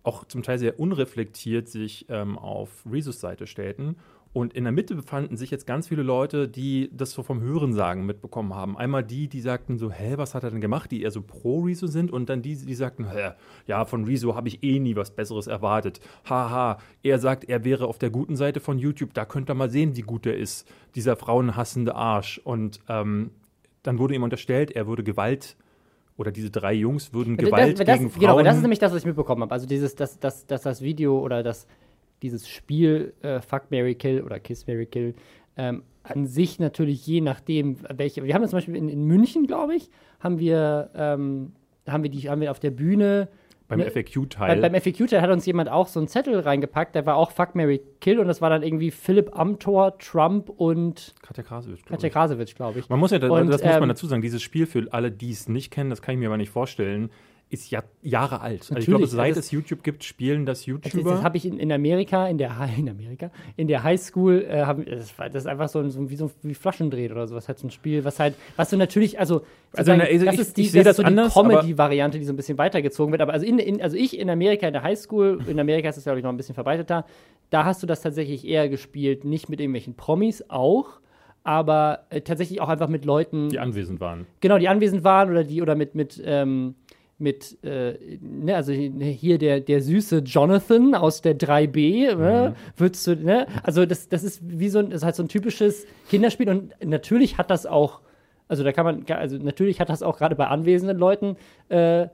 auch 0.05 0.25
zum 0.25 0.45
Teil 0.45 0.59
sehr 0.59 0.79
unreflektiert 0.79 1.69
sich 1.69 2.07
ähm, 2.09 2.39
auf 2.39 2.85
Rezos 2.91 3.19
Seite 3.19 3.49
stellten. 3.49 3.97
Und 4.37 4.53
in 4.53 4.65
der 4.65 4.73
Mitte 4.73 4.95
befanden 4.95 5.39
sich 5.39 5.51
jetzt 5.51 5.67
ganz 5.67 5.89
viele 5.89 6.03
Leute, 6.03 6.47
die 6.47 6.91
das 6.93 7.13
so 7.13 7.23
vom 7.23 7.41
Hörensagen 7.41 8.05
mitbekommen 8.05 8.53
haben. 8.53 8.77
Einmal 8.77 9.03
die, 9.03 9.29
die 9.29 9.41
sagten 9.41 9.79
so, 9.79 9.91
hä, 9.91 10.19
was 10.19 10.35
hat 10.35 10.45
er 10.45 10.51
denn 10.51 10.61
gemacht, 10.61 10.91
die 10.91 11.01
eher 11.01 11.11
so 11.11 11.23
pro 11.23 11.61
Rezo 11.63 11.87
sind. 11.87 12.11
Und 12.11 12.29
dann 12.29 12.43
die, 12.43 12.55
die 12.55 12.75
sagten, 12.75 13.11
hä, 13.11 13.31
ja, 13.67 13.87
von 13.87 14.05
Rezo 14.05 14.35
habe 14.35 14.49
ich 14.49 14.63
eh 14.63 14.79
nie 14.79 14.95
was 14.95 15.11
Besseres 15.11 15.47
erwartet. 15.47 16.01
Haha, 16.29 16.77
er 17.03 17.19
sagt, 17.19 17.45
er 17.49 17.65
wäre 17.65 17.87
auf 17.87 17.97
der 17.97 18.11
guten 18.11 18.37
Seite 18.37 18.61
von 18.61 18.79
YouTube, 18.79 19.15
da 19.15 19.25
könnt 19.25 19.49
ihr 19.49 19.55
mal 19.55 19.71
sehen, 19.71 19.97
wie 19.97 20.03
gut 20.03 20.27
er 20.27 20.37
ist. 20.37 20.71
Dieser 20.95 21.17
frauenhassende 21.17 21.95
Arsch. 21.95 22.39
Und 22.45 22.81
ähm, 22.91 23.31
dann 23.85 23.99
wurde 23.99 24.15
ihm 24.17 24.23
unterstellt, 24.23 24.71
er 24.71 24.87
würde 24.87 25.03
Gewalt 25.03 25.57
oder 26.19 26.31
diese 26.31 26.51
drei 26.51 26.75
Jungs 26.75 27.15
würden 27.15 27.39
Gewalt 27.39 27.79
das, 27.79 27.87
das, 27.87 27.99
gegen 27.99 28.11
Frauen. 28.11 28.21
Genau, 28.21 28.33
aber 28.35 28.43
das 28.43 28.57
ist 28.57 28.63
nämlich 28.63 28.81
das, 28.81 28.93
was 28.93 28.99
ich 28.99 29.07
mitbekommen 29.07 29.41
habe. 29.41 29.53
Also 29.53 29.67
dieses, 29.67 29.95
dass 29.95 30.19
das, 30.19 30.47
das, 30.47 30.61
das 30.61 30.83
Video 30.83 31.19
oder 31.21 31.43
das 31.43 31.67
dieses 32.23 32.49
Spiel 32.49 33.15
äh, 33.23 33.41
Fuck 33.41 33.71
Mary 33.71 33.95
Kill 33.95 34.23
oder 34.23 34.41
Kiss 34.41 34.67
Mary 34.67 34.87
Kill 34.87 35.15
ähm, 35.57 35.83
an 36.03 36.27
sich 36.27 36.59
natürlich 36.59 37.07
je 37.07 37.21
nachdem, 37.21 37.79
welche. 37.95 38.25
Wir 38.25 38.35
haben 38.35 38.47
zum 38.47 38.59
Beispiel 38.59 38.77
in, 38.77 38.89
in 38.89 39.05
München, 39.05 39.47
glaube 39.47 39.75
ich, 39.75 39.91
haben 40.21 40.39
wir, 40.39 40.91
ähm, 40.95 41.53
haben 41.87 42.03
wir 42.03 42.11
die, 42.11 42.29
haben 42.29 42.41
wir 42.41 42.51
auf 42.51 42.61
der 42.61 42.71
Bühne 42.71 43.29
beim 43.69 43.81
ne, 43.81 43.91
FAQ-Teil. 43.91 44.61
Beim, 44.61 44.73
beim 44.73 44.81
FAQ-Teil 44.81 45.21
hat 45.21 45.31
uns 45.31 45.45
jemand 45.45 45.69
auch 45.69 45.89
so 45.89 45.99
einen 45.99 46.09
Zettel 46.09 46.39
reingepackt, 46.39 46.95
der 46.95 47.05
war 47.07 47.17
auch 47.17 47.33
Fuck 47.33 47.55
Mary 47.55 47.81
Kill 48.01 48.21
und 48.21 48.29
das 48.29 48.41
war 48.41 48.51
dann 48.51 48.63
irgendwie 48.63 48.91
Philipp 48.91 49.37
Amthor, 49.37 49.99
Trump 49.99 50.51
und 50.51 51.15
Katja 51.23 51.43
Krasowitsch. 51.43 51.85
Katja 51.85 52.09
Krasowitsch, 52.09 52.55
glaube 52.55 52.79
ich. 52.79 52.89
Man 52.89 53.01
muss 53.01 53.11
ja, 53.11 53.19
das, 53.19 53.31
und, 53.31 53.49
das 53.49 53.63
muss 53.63 53.73
man 53.73 53.83
ähm, 53.83 53.89
dazu 53.89 54.07
sagen, 54.07 54.23
dieses 54.23 54.43
Spiel 54.43 54.67
für 54.67 54.87
alle, 54.93 55.11
die 55.11 55.31
es 55.31 55.49
nicht 55.49 55.73
kennen, 55.73 55.91
das 55.91 56.01
kann 56.01 56.15
ich 56.15 56.21
mir 56.21 56.29
aber 56.29 56.37
nicht 56.37 56.51
vorstellen, 56.51 57.11
ist 57.49 57.71
ja 57.71 57.85
Jahre 58.03 58.41
alt. 58.41 58.63
Also 58.63 58.77
ich 58.77 58.87
glaube, 58.87 59.07
seit 59.07 59.29
also 59.29 59.41
es 59.41 59.51
YouTube 59.53 59.85
gibt, 59.85 60.03
spielen 60.03 60.47
das 60.47 60.67
YouTuber. 60.67 61.05
Das, 61.05 61.13
das 61.19 61.23
habe 61.23 61.37
ich 61.37 61.47
in, 61.47 61.61
in, 61.61 61.71
Amerika, 61.71 62.27
in 62.27 62.39
der, 62.39 62.51
in 62.77 62.89
Amerika, 62.89 63.31
in 63.57 63.69
der 63.69 63.85
Highschool, 63.85 64.45
äh, 64.49 64.65
hab, 64.65 64.85
das, 64.85 65.15
das, 65.17 65.35
ist 65.35 65.47
einfach 65.47 65.69
so, 65.69 65.89
so, 65.89 66.11
wie 66.11 66.17
so 66.17 66.31
wie 66.43 66.55
Flaschendreht 66.55 67.13
oder 67.13 67.29
sowas, 67.29 67.47
halt 67.47 67.59
so 67.59 67.69
ein 67.69 67.71
Spiel, 67.71 68.05
was 68.05 68.19
halt, 68.19 68.35
was 68.57 68.71
du 68.71 68.77
natürlich, 68.77 69.21
also, 69.21 69.43
also, 69.73 69.93
sagen, 69.93 70.01
also 70.01 70.25
das 70.25 70.35
ich, 70.35 70.41
ist 70.41 70.57
die, 70.57 70.63
ich 70.63 70.73
das, 70.73 70.85
das 70.85 70.97
so 70.97 71.03
anders, 71.05 71.33
die 71.33 71.41
Comedy-Variante, 71.41 72.19
die 72.19 72.25
so 72.25 72.33
ein 72.33 72.37
bisschen 72.37 72.59
weitergezogen 72.59 73.13
wird. 73.13 73.23
Aber 73.23 73.33
also, 73.33 73.47
in, 73.47 73.61
in, 73.61 73.81
also 73.81 73.97
ich 73.97 74.19
in 74.19 74.29
Amerika 74.29 74.67
in 74.67 74.73
der 74.73 74.83
Highschool, 74.83 75.39
in 75.47 75.61
Amerika 75.61 75.89
ist 75.89 75.97
das 75.97 76.05
glaube 76.05 76.19
ich 76.19 76.25
noch 76.25 76.33
ein 76.33 76.37
bisschen 76.37 76.55
verbreiteter, 76.57 77.07
da 77.51 77.65
hast 77.65 77.81
du 77.81 77.87
das 77.87 78.03
tatsächlich 78.03 78.45
eher 78.45 78.69
gespielt, 78.69 79.25
nicht 79.25 79.49
mit 79.49 79.61
irgendwelchen 79.61 79.95
Promis 79.95 80.45
auch, 80.49 80.99
aber 81.45 82.07
äh, 82.11 82.23
tatsächlich 82.23 82.61
auch 82.61 82.69
einfach 82.69 82.89
mit 82.89 83.05
Leuten, 83.05 83.51
die 83.51 83.61
anwesend 83.61 84.01
waren. 84.01 84.27
Genau, 84.41 84.59
die 84.59 84.69
anwesend 84.69 85.05
waren 85.05 85.31
oder 85.31 85.45
die 85.45 85.63
oder 85.63 85.77
mit 85.77 85.95
mit 85.95 86.21
ähm, 86.25 86.75
mit, 87.19 87.63
äh, 87.65 88.19
ne, 88.21 88.55
also 88.55 88.73
hier 88.73 89.39
der, 89.39 89.61
der 89.61 89.81
süße 89.81 90.19
Jonathan 90.19 90.95
aus 90.95 91.23
der 91.23 91.39
3B, 91.39 92.15
ne, 92.15 92.55
mhm. 92.55 92.79
würdest 92.79 93.07
du, 93.07 93.17
ne, 93.17 93.47
also 93.63 93.87
das, 93.87 94.09
das 94.09 94.23
ist 94.23 94.43
wie 94.45 94.69
so 94.69 94.81
ein, 94.81 94.91
das 94.91 94.99
ist 94.99 95.05
halt 95.05 95.15
so 95.15 95.23
ein 95.23 95.29
typisches 95.29 95.87
Kinderspiel 96.11 96.51
und 96.51 96.75
natürlich 96.85 97.39
hat 97.39 97.51
das 97.51 97.65
auch, 97.65 98.01
also 98.49 98.65
da 98.65 98.73
kann 98.73 98.85
man, 98.85 99.05
also 99.09 99.39
natürlich 99.39 99.81
hat 99.81 99.89
das 99.89 100.03
auch 100.03 100.19
gerade 100.19 100.37
bei 100.37 100.47
anwesenden 100.47 100.99
Leuten, 100.99 101.37
äh, 101.69 102.09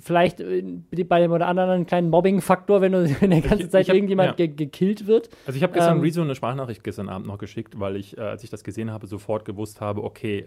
vielleicht 0.00 0.40
äh, 0.40 0.62
bei 1.04 1.20
dem 1.20 1.32
oder 1.32 1.46
anderen 1.46 1.70
einen 1.70 1.86
kleinen 1.86 2.10
Mobbing-Faktor, 2.10 2.80
wenn, 2.80 2.92
du, 2.92 3.10
wenn 3.20 3.30
der 3.30 3.40
ganze 3.42 3.68
Zeit 3.68 3.88
hab, 3.88 3.94
irgendjemand 3.94 4.38
ja. 4.38 4.46
ge 4.46 4.48
gekillt 4.48 5.06
wird. 5.06 5.28
Also 5.46 5.56
ich 5.56 5.62
habe 5.62 5.72
gestern 5.72 5.96
ähm, 5.96 6.02
Rezo 6.02 6.22
eine 6.22 6.34
Sprachnachricht 6.34 6.84
gestern 6.84 7.08
Abend 7.08 7.26
noch 7.26 7.38
geschickt, 7.38 7.78
weil 7.78 7.96
ich, 7.96 8.16
äh, 8.16 8.22
als 8.22 8.44
ich 8.44 8.50
das 8.50 8.64
gesehen 8.64 8.90
habe, 8.90 9.06
sofort 9.06 9.44
gewusst 9.44 9.80
habe, 9.80 10.04
okay, 10.04 10.46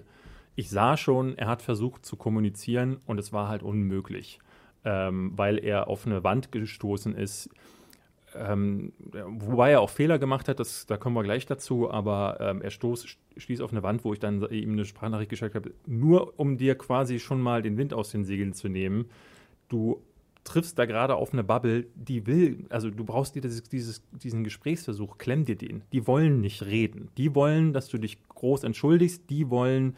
ich 0.55 0.69
sah 0.69 0.97
schon, 0.97 1.37
er 1.37 1.47
hat 1.47 1.61
versucht 1.61 2.05
zu 2.05 2.15
kommunizieren 2.15 2.97
und 3.05 3.19
es 3.19 3.31
war 3.31 3.47
halt 3.47 3.63
unmöglich, 3.63 4.39
ähm, 4.83 5.31
weil 5.35 5.57
er 5.57 5.87
auf 5.87 6.05
eine 6.05 6.23
Wand 6.23 6.51
gestoßen 6.51 7.15
ist. 7.15 7.49
Ähm, 8.33 8.93
wobei 9.11 9.71
er 9.71 9.81
auch 9.81 9.89
Fehler 9.89 10.17
gemacht 10.17 10.47
hat, 10.47 10.59
das, 10.59 10.85
da 10.85 10.97
kommen 10.97 11.15
wir 11.15 11.23
gleich 11.23 11.45
dazu, 11.45 11.91
aber 11.91 12.37
ähm, 12.39 12.61
er 12.61 12.69
stoß, 12.69 13.05
stieß 13.35 13.61
auf 13.61 13.71
eine 13.71 13.83
Wand, 13.83 14.05
wo 14.05 14.13
ich 14.13 14.19
dann 14.19 14.41
ihm 14.49 14.71
eine 14.71 14.85
Sprachnachricht 14.85 15.29
geschickt 15.29 15.55
habe, 15.55 15.73
nur 15.85 16.39
um 16.39 16.57
dir 16.57 16.75
quasi 16.75 17.19
schon 17.19 17.41
mal 17.41 17.61
den 17.61 17.77
Wind 17.77 17.93
aus 17.93 18.11
den 18.11 18.23
Segeln 18.23 18.53
zu 18.53 18.69
nehmen. 18.69 19.09
Du 19.67 20.01
triffst 20.43 20.79
da 20.79 20.85
gerade 20.85 21.15
auf 21.15 21.33
eine 21.33 21.43
Bubble, 21.43 21.87
die 21.95 22.25
will, 22.25 22.65
also 22.69 22.89
du 22.89 23.03
brauchst 23.03 23.35
dir 23.35 23.41
dieses, 23.41 23.63
dieses, 23.63 24.01
diesen 24.11 24.43
Gesprächsversuch, 24.43 25.17
klemm 25.17 25.45
dir 25.45 25.55
den. 25.55 25.83
Die 25.91 26.07
wollen 26.07 26.41
nicht 26.41 26.63
reden. 26.63 27.09
Die 27.17 27.35
wollen, 27.35 27.73
dass 27.73 27.89
du 27.89 27.97
dich 27.97 28.17
groß 28.29 28.63
entschuldigst, 28.63 29.29
die 29.29 29.49
wollen 29.49 29.95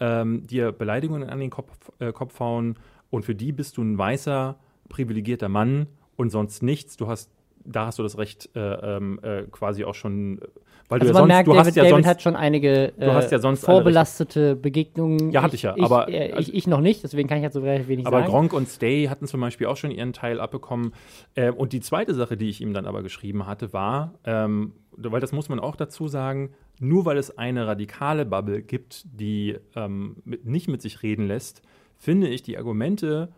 ähm, 0.00 0.46
dir 0.46 0.72
Beleidigungen 0.72 1.28
an 1.28 1.40
den 1.40 1.50
Kopf, 1.50 1.72
äh, 1.98 2.12
Kopf 2.12 2.38
hauen 2.40 2.76
und 3.10 3.24
für 3.24 3.34
die 3.34 3.52
bist 3.52 3.76
du 3.76 3.82
ein 3.82 3.98
weißer, 3.98 4.56
privilegierter 4.88 5.48
Mann 5.48 5.86
und 6.16 6.30
sonst 6.30 6.62
nichts. 6.62 6.96
Du 6.96 7.06
hast, 7.06 7.30
da 7.64 7.86
hast 7.86 7.98
du 7.98 8.02
das 8.02 8.18
Recht 8.18 8.50
äh, 8.54 8.60
ähm, 8.60 9.20
äh, 9.22 9.42
quasi 9.50 9.84
auch 9.84 9.94
schon, 9.94 10.40
weil 10.88 11.00
also 11.00 11.04
du 11.04 11.06
ja 11.06 11.14
sonst, 11.14 11.28
merkt, 11.28 11.46
du 11.48 11.52
David, 11.52 11.66
hast 11.66 11.76
ja 11.76 11.82
David 11.82 11.94
sonst, 11.94 12.06
hat 12.06 12.22
schon 12.22 12.36
einige 12.36 12.92
du 12.98 13.12
hast 13.12 13.32
ja 13.32 13.38
sonst 13.38 13.64
vorbelastete 13.64 14.54
Begegnungen. 14.54 15.30
Ja, 15.30 15.42
hatte 15.42 15.56
ich 15.56 15.62
ja, 15.62 15.74
aber 15.80 16.08
ich, 16.08 16.14
äh, 16.14 16.38
ich, 16.38 16.54
ich, 16.54 16.66
noch 16.66 16.80
nicht, 16.80 17.02
deswegen 17.02 17.28
kann 17.28 17.38
ich 17.38 17.44
jetzt 17.44 17.54
so 17.54 17.62
wenig 17.62 18.06
aber 18.06 18.18
sagen. 18.18 18.24
Aber 18.24 18.32
Gronk 18.32 18.52
und 18.52 18.68
Stay 18.68 19.08
hatten 19.08 19.26
zum 19.26 19.40
Beispiel 19.40 19.66
auch 19.66 19.76
schon 19.76 19.90
ihren 19.90 20.12
Teil 20.12 20.40
abbekommen. 20.40 20.92
Äh, 21.34 21.50
und 21.50 21.72
die 21.72 21.80
zweite 21.80 22.14
Sache, 22.14 22.36
die 22.36 22.48
ich 22.48 22.60
ihm 22.60 22.72
dann 22.72 22.86
aber 22.86 23.02
geschrieben 23.02 23.46
hatte, 23.46 23.72
war, 23.72 24.14
ähm, 24.24 24.72
weil 24.96 25.20
das 25.20 25.32
muss 25.32 25.48
man 25.48 25.58
auch 25.60 25.76
dazu 25.76 26.08
sagen, 26.08 26.50
nur 26.78 27.04
weil 27.04 27.16
es 27.16 27.36
eine 27.36 27.66
radikale 27.66 28.26
Bubble 28.26 28.62
gibt, 28.62 29.04
die 29.04 29.56
ähm, 29.74 30.16
mit, 30.24 30.44
nicht 30.44 30.68
mit 30.68 30.82
sich 30.82 31.02
reden 31.02 31.26
lässt, 31.26 31.62
finde 31.96 32.28
ich 32.28 32.42
die 32.42 32.58
Argumente 32.58 33.32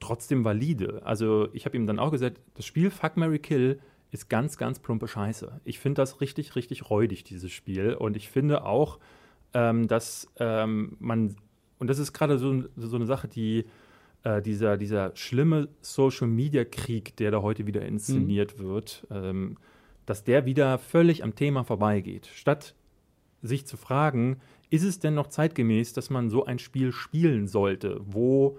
trotzdem 0.00 0.44
valide. 0.44 1.00
Also 1.04 1.48
ich 1.52 1.64
habe 1.64 1.76
ihm 1.76 1.86
dann 1.86 1.98
auch 1.98 2.10
gesagt, 2.10 2.40
das 2.54 2.66
Spiel 2.66 2.90
Fuck 2.90 3.16
Mary 3.16 3.38
Kill 3.38 3.80
ist 4.10 4.28
ganz, 4.28 4.58
ganz 4.58 4.78
plumpe 4.78 5.08
Scheiße. 5.08 5.60
Ich 5.64 5.78
finde 5.78 6.02
das 6.02 6.20
richtig, 6.20 6.54
richtig 6.56 6.90
räudig, 6.90 7.24
dieses 7.24 7.50
Spiel. 7.50 7.94
Und 7.94 8.16
ich 8.16 8.28
finde 8.28 8.64
auch, 8.64 8.98
ähm, 9.54 9.88
dass 9.88 10.28
ähm, 10.38 10.96
man, 10.98 11.36
und 11.78 11.88
das 11.88 11.98
ist 11.98 12.12
gerade 12.12 12.38
so, 12.38 12.64
so, 12.76 12.96
eine 12.96 13.06
Sache, 13.06 13.28
die 13.28 13.64
äh, 14.24 14.42
dieser, 14.42 14.76
dieser 14.76 15.16
schlimme 15.16 15.68
Social-Media-Krieg, 15.80 17.16
der 17.16 17.30
da 17.30 17.42
heute 17.42 17.66
wieder 17.66 17.82
inszeniert 17.82 18.58
mhm. 18.58 18.64
wird, 18.64 19.06
ähm, 19.10 19.56
dass 20.06 20.24
der 20.24 20.44
wieder 20.46 20.78
völlig 20.78 21.22
am 21.22 21.34
Thema 21.34 21.64
vorbeigeht. 21.64 22.26
Statt 22.26 22.74
sich 23.42 23.66
zu 23.66 23.76
fragen, 23.76 24.40
ist 24.70 24.84
es 24.84 24.98
denn 24.98 25.14
noch 25.14 25.28
zeitgemäß, 25.28 25.92
dass 25.92 26.10
man 26.10 26.30
so 26.30 26.44
ein 26.44 26.58
Spiel 26.58 26.92
spielen 26.92 27.46
sollte, 27.46 28.00
wo 28.04 28.58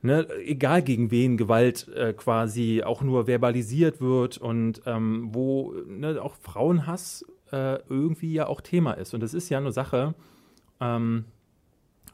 Ne, 0.00 0.28
egal 0.44 0.82
gegen 0.82 1.10
wen 1.10 1.36
Gewalt 1.36 1.88
äh, 1.88 2.12
quasi 2.12 2.84
auch 2.84 3.02
nur 3.02 3.26
verbalisiert 3.26 4.00
wird 4.00 4.38
und 4.38 4.80
ähm, 4.86 5.30
wo 5.32 5.74
ne, 5.88 6.22
auch 6.22 6.36
Frauenhass 6.36 7.24
äh, 7.50 7.80
irgendwie 7.88 8.32
ja 8.32 8.46
auch 8.46 8.60
Thema 8.60 8.92
ist. 8.92 9.12
Und 9.12 9.24
das 9.24 9.34
ist 9.34 9.48
ja 9.48 9.58
eine 9.58 9.72
Sache, 9.72 10.14
ähm, 10.80 11.24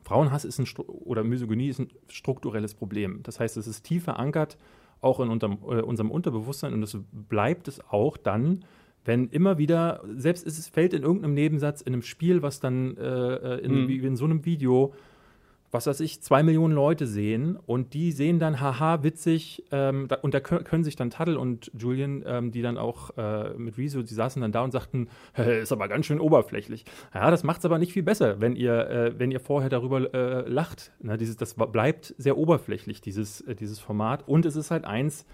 Frauenhass 0.03 0.47
ist 0.47 0.59
ein 0.59 0.67
oder 0.87 1.25
Misogynie 1.25 1.69
ist 1.69 1.79
ein 1.79 1.91
strukturelles 2.09 2.75
Problem. 2.75 3.23
Das 3.23 3.39
heißt, 3.39 3.59
es 3.59 3.67
ist 3.67 3.83
tief 3.83 4.05
verankert 4.05 4.57
auch 5.05 5.21
in 5.21 5.29
unterm, 5.29 5.59
äh, 5.69 5.81
unserem 5.83 6.11
Unterbewusstsein 6.11 6.73
und 6.73 6.83
es 6.83 6.97
bleibt 7.13 7.69
es 7.69 7.81
auch 7.89 8.17
dann, 8.17 8.65
wenn 9.05 9.29
immer 9.29 9.59
wieder, 9.59 10.03
selbst 10.17 10.47
es 10.47 10.67
fällt 10.69 10.95
in 10.95 11.03
irgendeinem 11.03 11.35
Nebensatz 11.35 11.83
in 11.83 11.93
einem 11.93 12.03
Spiel, 12.03 12.43
was 12.43 12.61
dann 12.61 12.97
äh, 12.97 13.59
in, 13.59 13.83
mhm. 13.83 13.89
wie 13.89 13.99
in 13.99 14.17
so 14.17 14.25
einem 14.25 14.45
Video, 14.45 14.95
was 15.75 15.89
weiß 15.89 15.99
ich, 16.01 16.23
zwei 16.23 16.45
Millionen 16.45 16.73
Leute 16.73 17.05
sehen 17.05 17.59
und 17.67 17.95
die 17.95 18.13
sehen 18.13 18.39
dann, 18.39 18.61
haha, 18.61 19.03
witzig, 19.03 19.65
ähm, 19.73 20.07
da, 20.07 20.15
und 20.23 20.33
da 20.33 20.39
können 20.39 20.85
sich 20.85 20.95
dann 20.95 21.11
Taddle 21.11 21.37
und 21.37 21.73
Julian, 21.77 22.23
ähm, 22.27 22.53
die 22.53 22.63
dann 22.63 22.79
auch 22.79 23.11
äh, 23.19 23.53
mit 23.55 23.77
Rezo, 23.77 24.03
die 24.03 24.15
saßen 24.15 24.41
dann 24.41 24.53
da 24.53 24.63
und 24.63 24.71
sagten, 24.71 25.09
ist 25.37 25.73
aber 25.73 25.89
ganz 25.89 26.07
schön 26.07 26.21
oberflächlich. 26.21 26.85
Ja, 27.13 27.29
das 27.29 27.43
macht 27.43 27.59
es 27.59 27.65
aber 27.65 27.79
nicht 27.79 27.93
viel 27.93 28.05
besser, 28.05 28.41
wenn 28.41 28.55
ihr, 28.55 28.89
äh, 28.89 29.19
wenn 29.19 29.33
ihr 29.33 29.41
vorher 29.41 29.69
darüber 29.69 30.15
äh, 30.15 30.49
lacht. 30.49 30.93
Ne, 31.01 31.17
dieses, 31.17 31.37
das 31.37 31.55
bleibt 31.55 32.15
sehr 32.19 32.39
oberflächlich, 32.39 33.01
dieses, 33.01 33.41
äh, 33.41 33.57
dieses 33.57 33.81
Format. 33.81 34.29
Und 34.29 34.47
es 34.47 34.55
ist 34.55 34.71
halt 34.71 34.85
eins, 34.85 35.27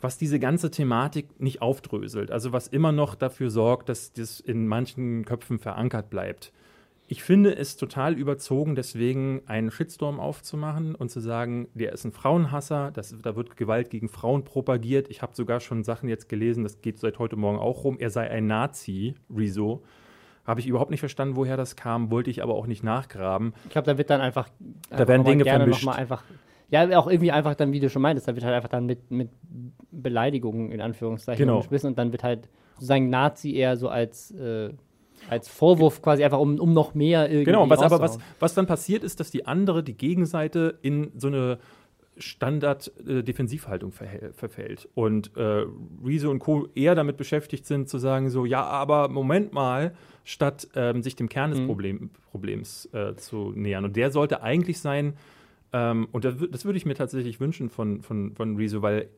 was 0.00 0.16
diese 0.16 0.38
ganze 0.38 0.70
Thematik 0.70 1.38
nicht 1.38 1.60
aufdröselt. 1.60 2.30
Also 2.30 2.54
was 2.54 2.68
immer 2.68 2.90
noch 2.90 3.16
dafür 3.16 3.50
sorgt, 3.50 3.90
dass 3.90 4.14
das 4.14 4.40
in 4.40 4.66
manchen 4.66 5.26
Köpfen 5.26 5.58
verankert 5.58 6.08
bleibt. 6.08 6.54
Ich 7.12 7.24
finde 7.24 7.56
es 7.56 7.76
total 7.76 8.16
überzogen, 8.16 8.76
deswegen 8.76 9.42
einen 9.46 9.72
Shitstorm 9.72 10.20
aufzumachen 10.20 10.94
und 10.94 11.10
zu 11.10 11.18
sagen, 11.18 11.66
der 11.74 11.92
ist 11.92 12.04
ein 12.04 12.12
Frauenhasser, 12.12 12.92
das, 12.92 13.12
da 13.20 13.34
wird 13.34 13.56
Gewalt 13.56 13.90
gegen 13.90 14.08
Frauen 14.08 14.44
propagiert. 14.44 15.10
Ich 15.10 15.20
habe 15.20 15.34
sogar 15.34 15.58
schon 15.58 15.82
Sachen 15.82 16.08
jetzt 16.08 16.28
gelesen, 16.28 16.62
das 16.62 16.82
geht 16.82 17.00
seit 17.00 17.18
heute 17.18 17.34
Morgen 17.34 17.58
auch 17.58 17.82
rum, 17.82 17.96
er 17.98 18.10
sei 18.10 18.30
ein 18.30 18.46
Nazi, 18.46 19.16
Rezo. 19.28 19.82
Habe 20.44 20.60
ich 20.60 20.68
überhaupt 20.68 20.92
nicht 20.92 21.00
verstanden, 21.00 21.34
woher 21.34 21.56
das 21.56 21.74
kam, 21.74 22.12
wollte 22.12 22.30
ich 22.30 22.44
aber 22.44 22.54
auch 22.54 22.68
nicht 22.68 22.84
nachgraben. 22.84 23.54
Ich 23.64 23.70
glaube, 23.70 23.86
da 23.86 23.98
wird 23.98 24.08
dann 24.08 24.20
einfach, 24.20 24.48
da 24.90 25.08
werden 25.08 25.24
Dinge 25.24 25.42
gerne 25.42 25.64
vermischt. 25.64 25.84
Noch 25.84 25.92
mal 25.94 25.98
einfach 25.98 26.22
Ja, 26.68 26.96
auch 26.96 27.08
irgendwie 27.08 27.32
einfach 27.32 27.56
dann, 27.56 27.72
wie 27.72 27.80
du 27.80 27.90
schon 27.90 28.02
meintest, 28.02 28.28
da 28.28 28.36
wird 28.36 28.44
halt 28.44 28.54
einfach 28.54 28.68
dann 28.68 28.86
mit, 28.86 29.10
mit 29.10 29.30
Beleidigungen 29.90 30.70
in 30.70 30.80
Anführungszeichen 30.80 31.44
Genau. 31.44 31.58
geschmissen 31.58 31.88
und 31.88 31.98
dann 31.98 32.12
wird 32.12 32.22
halt 32.22 32.48
sozusagen 32.74 33.10
Nazi 33.10 33.52
eher 33.56 33.76
so 33.76 33.88
als, 33.88 34.30
äh, 34.30 34.70
als 35.30 35.48
Vorwurf 35.48 36.02
quasi 36.02 36.24
einfach, 36.24 36.38
um, 36.38 36.58
um 36.58 36.72
noch 36.72 36.94
mehr 36.94 37.26
irgendwie 37.28 37.44
Genau, 37.44 37.68
was, 37.70 37.80
aber 37.80 38.00
was, 38.00 38.18
was 38.38 38.54
dann 38.54 38.66
passiert 38.66 39.04
ist, 39.04 39.20
dass 39.20 39.30
die 39.30 39.46
andere, 39.46 39.82
die 39.82 39.94
Gegenseite, 39.96 40.78
in 40.82 41.12
so 41.16 41.28
eine 41.28 41.58
Standard-Defensivhaltung 42.18 43.92
verhält- 43.92 44.34
verfällt. 44.34 44.88
Und 44.94 45.36
äh, 45.36 45.64
Rezo 46.04 46.30
und 46.30 46.38
Co. 46.40 46.68
eher 46.74 46.94
damit 46.94 47.16
beschäftigt 47.16 47.66
sind, 47.66 47.88
zu 47.88 47.98
sagen, 47.98 48.30
so, 48.30 48.44
ja, 48.44 48.62
aber 48.64 49.08
Moment 49.08 49.52
mal, 49.52 49.94
statt 50.24 50.68
ähm, 50.74 51.02
sich 51.02 51.16
dem 51.16 51.28
Kern 51.28 51.50
des 51.50 51.60
Mhm. 51.60 51.66
Problem, 51.66 52.10
Problems 52.30 52.86
äh, 52.92 53.14
zu 53.16 53.52
nähern. 53.54 53.84
Und 53.84 53.96
der 53.96 54.10
sollte 54.10 54.42
eigentlich 54.42 54.80
sein, 54.80 55.14
ähm, 55.72 56.08
und 56.12 56.24
das, 56.24 56.34
das 56.50 56.64
würde 56.64 56.76
ich 56.76 56.86
mir 56.86 56.94
tatsächlich 56.94 57.40
wünschen 57.40 57.70
von, 57.70 58.02
von, 58.02 58.34
von 58.34 58.56
Rezo, 58.56 58.82
weil 58.82 59.08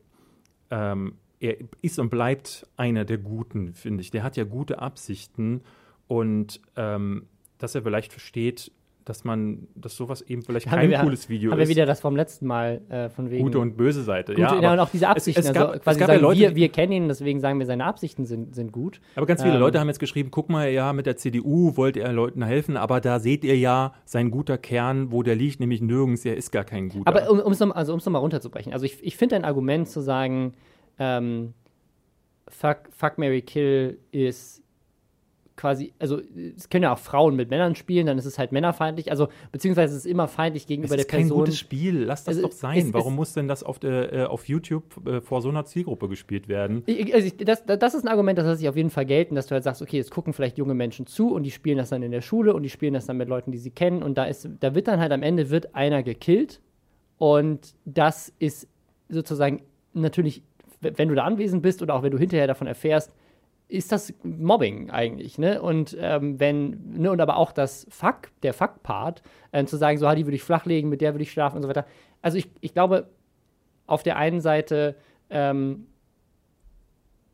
ähm, 0.71 1.15
er 1.39 1.57
ist 1.81 1.99
und 1.99 2.09
bleibt 2.09 2.67
einer 2.77 3.03
der 3.05 3.17
Guten, 3.17 3.73
finde 3.73 4.01
ich. 4.01 4.11
Der 4.11 4.23
hat 4.23 4.37
ja 4.37 4.45
gute 4.45 4.79
Absichten 4.79 5.61
und 6.07 6.59
ähm, 6.75 7.27
dass 7.57 7.75
er 7.75 7.81
vielleicht 7.83 8.11
versteht, 8.11 8.71
dass 9.05 9.25
man, 9.25 9.67
dass 9.75 9.97
sowas 9.97 10.21
eben 10.21 10.43
vielleicht 10.43 10.67
Haben 10.67 10.79
kein 10.79 10.89
wir- 10.89 10.99
cooles 10.99 11.27
Video 11.27 11.51
Haben 11.51 11.57
wir 11.57 11.63
ist. 11.63 11.69
wieder 11.69 11.85
das 11.85 11.99
vom 11.99 12.15
letzten 12.15 12.47
Mal 12.47 12.79
äh, 12.87 13.09
von 13.09 13.29
wegen. 13.29 13.43
gute 13.43 13.59
und 13.59 13.75
böse 13.75 14.01
Seite. 14.01 14.31
Gute, 14.33 14.41
ja, 14.43 14.61
ja, 14.61 14.71
und 14.71 14.79
auch 14.79 14.89
diese 14.89 15.09
Absichten. 15.09 15.41
es 15.41 15.51
gab- 15.51 15.63
also 15.67 15.73
es 15.79 15.83
quasi 15.83 15.99
gab 15.99 16.07
ja 16.07 16.13
sagen, 16.15 16.23
Leute, 16.23 16.39
wir, 16.39 16.55
wir 16.55 16.69
kennen 16.69 16.93
ihn, 16.93 17.07
deswegen 17.09 17.41
sagen 17.41 17.59
wir, 17.59 17.65
seine 17.65 17.83
Absichten 17.83 18.25
sind, 18.25 18.55
sind 18.55 18.71
gut. 18.71 19.01
aber 19.17 19.25
ganz 19.25 19.41
viele 19.41 19.55
ähm, 19.55 19.59
Leute 19.59 19.81
haben 19.81 19.87
jetzt 19.89 19.99
geschrieben, 19.99 20.31
guck 20.31 20.47
mal, 20.49 20.69
ja, 20.69 20.93
mit 20.93 21.05
der 21.05 21.17
CDU 21.17 21.75
wollte 21.75 21.99
er 21.99 22.13
Leuten 22.13 22.43
helfen, 22.43 22.77
aber 22.77 23.01
da 23.01 23.19
seht 23.19 23.43
ihr 23.43 23.57
ja 23.57 23.93
sein 24.05 24.31
guter 24.31 24.57
Kern, 24.57 25.11
wo 25.11 25.21
der 25.21 25.35
liegt, 25.35 25.59
nämlich 25.59 25.81
nirgends, 25.81 26.23
er 26.23 26.37
ist 26.37 26.51
gar 26.53 26.63
kein 26.63 26.87
guter. 26.87 27.05
Aber 27.05 27.29
um 27.29 27.51
es 27.51 27.59
noch, 27.59 27.75
also 27.75 27.91
um's 27.91 28.05
noch 28.05 28.13
mal 28.13 28.19
runterzubrechen. 28.19 28.71
Also 28.71 28.85
ich, 28.85 29.03
ich 29.03 29.17
finde 29.17 29.35
ein 29.35 29.43
Argument 29.43 29.89
zu 29.89 29.99
sagen, 29.99 30.53
ähm, 30.97 31.53
fuck, 32.47 32.83
fuck, 32.95 33.17
Mary 33.17 33.41
Kill 33.41 33.97
ist 34.11 34.62
quasi, 35.55 35.93
also 35.99 36.19
es 36.57 36.69
können 36.69 36.83
ja 36.83 36.93
auch 36.93 36.97
Frauen 36.97 37.35
mit 37.35 37.49
Männern 37.51 37.75
spielen, 37.75 38.07
dann 38.07 38.17
ist 38.17 38.25
es 38.25 38.39
halt 38.39 38.51
männerfeindlich, 38.51 39.11
also 39.11 39.27
beziehungsweise 39.51 39.93
es 39.95 39.99
ist 40.05 40.09
immer 40.11 40.27
feindlich 40.27 40.63
es 40.63 40.67
gegenüber 40.67 40.95
ist 40.95 41.03
der 41.03 41.05
kein 41.07 41.21
Person. 41.27 41.39
gutes 41.41 41.59
Spiel, 41.59 41.99
lass 42.05 42.23
das 42.23 42.37
Also, 42.37 42.47
doch 42.47 42.51
sein. 42.53 42.77
es- 42.79 42.85
es- 42.85 42.93
Warum 42.93 43.15
muss 43.15 43.33
denn 43.33 43.47
das 43.47 43.61
auf, 43.63 43.77
der, 43.77 44.11
äh, 44.13 44.23
auf 44.23 44.47
YouTube 44.47 45.05
äh, 45.07 45.21
vor 45.21 45.41
so 45.41 45.49
einer 45.49 45.63
Zielgruppe 45.65 46.09
gespielt 46.09 46.47
werden? 46.47 46.81
Ich- 46.87 47.13
Also 47.13 47.27
ich, 47.27 47.37
das, 47.37 47.63
das 47.65 47.93
ist 47.93 48.03
ein 48.03 48.07
Argument, 48.07 48.37
das 48.39 48.47
lässt 48.47 48.59
sich 48.61 48.69
auf 48.69 48.75
jeden 48.75 48.89
Fall 48.89 49.05
gelten, 49.05 49.35
dass 49.35 49.45
du 49.47 49.51
halt 49.53 49.63
sagst, 49.63 49.81
okay, 49.83 49.99
es 49.99 50.09
gucken 50.09 50.33
vielleicht 50.33 50.57
junge 50.57 50.73
Menschen 50.73 51.05
zu 51.05 51.31
und 51.33 51.43
die 51.43 51.51
spielen 51.51 51.77
das 51.77 51.89
dann 51.89 52.01
in 52.01 52.11
der 52.11 52.21
Schule 52.21 52.53
und 52.55 52.63
die 52.63 52.69
spielen 52.69 52.95
das 52.95 53.05
dann 53.05 53.17
mit 53.17 53.29
Leuten, 53.29 53.51
die 53.51 53.59
sie 53.59 53.69
kennen 53.71 54.01
und 54.01 54.17
da 54.17 54.25
ist, 54.25 54.49
da 54.59 54.73
wird 54.73 54.87
dann 54.87 54.99
halt 54.99 55.11
am 55.11 55.21
Ende 55.21 55.51
wird 55.51 55.75
einer 55.75 56.01
gekillt 56.01 56.61
und 57.19 57.75
das 57.85 58.33
ist 58.39 58.67
sozusagen 59.09 59.61
natürlich, 59.93 60.41
wenn 60.81 61.09
du 61.09 61.15
da 61.15 61.23
anwesend 61.23 61.61
bist 61.61 61.81
oder 61.81 61.93
auch 61.95 62.03
wenn 62.03 62.11
du 62.11 62.17
hinterher 62.17 62.47
davon 62.47 62.67
erfährst, 62.67 63.13
ist 63.67 63.91
das 63.91 64.13
Mobbing 64.23 64.89
eigentlich, 64.89 65.37
ne? 65.37 65.61
Und 65.61 65.97
ähm, 65.99 66.39
wenn, 66.39 66.93
ne, 66.93 67.11
und 67.11 67.21
aber 67.21 67.37
auch 67.37 67.51
das 67.51 67.87
Fuck, 67.89 68.29
der 68.43 68.53
Fuck-Part, 68.53 69.23
äh, 69.51 69.65
zu 69.65 69.77
sagen, 69.77 69.97
so, 69.97 70.09
die 70.13 70.25
würde 70.25 70.35
ich 70.35 70.43
flachlegen, 70.43 70.89
mit 70.89 71.01
der 71.01 71.13
würde 71.13 71.23
ich 71.23 71.31
schlafen 71.31 71.57
und 71.57 71.63
so 71.63 71.69
weiter. 71.69 71.85
Also 72.21 72.37
ich, 72.37 72.49
ich 72.61 72.73
glaube, 72.73 73.09
auf 73.87 74.03
der 74.03 74.17
einen 74.17 74.41
Seite 74.41 74.95
ähm, 75.29 75.87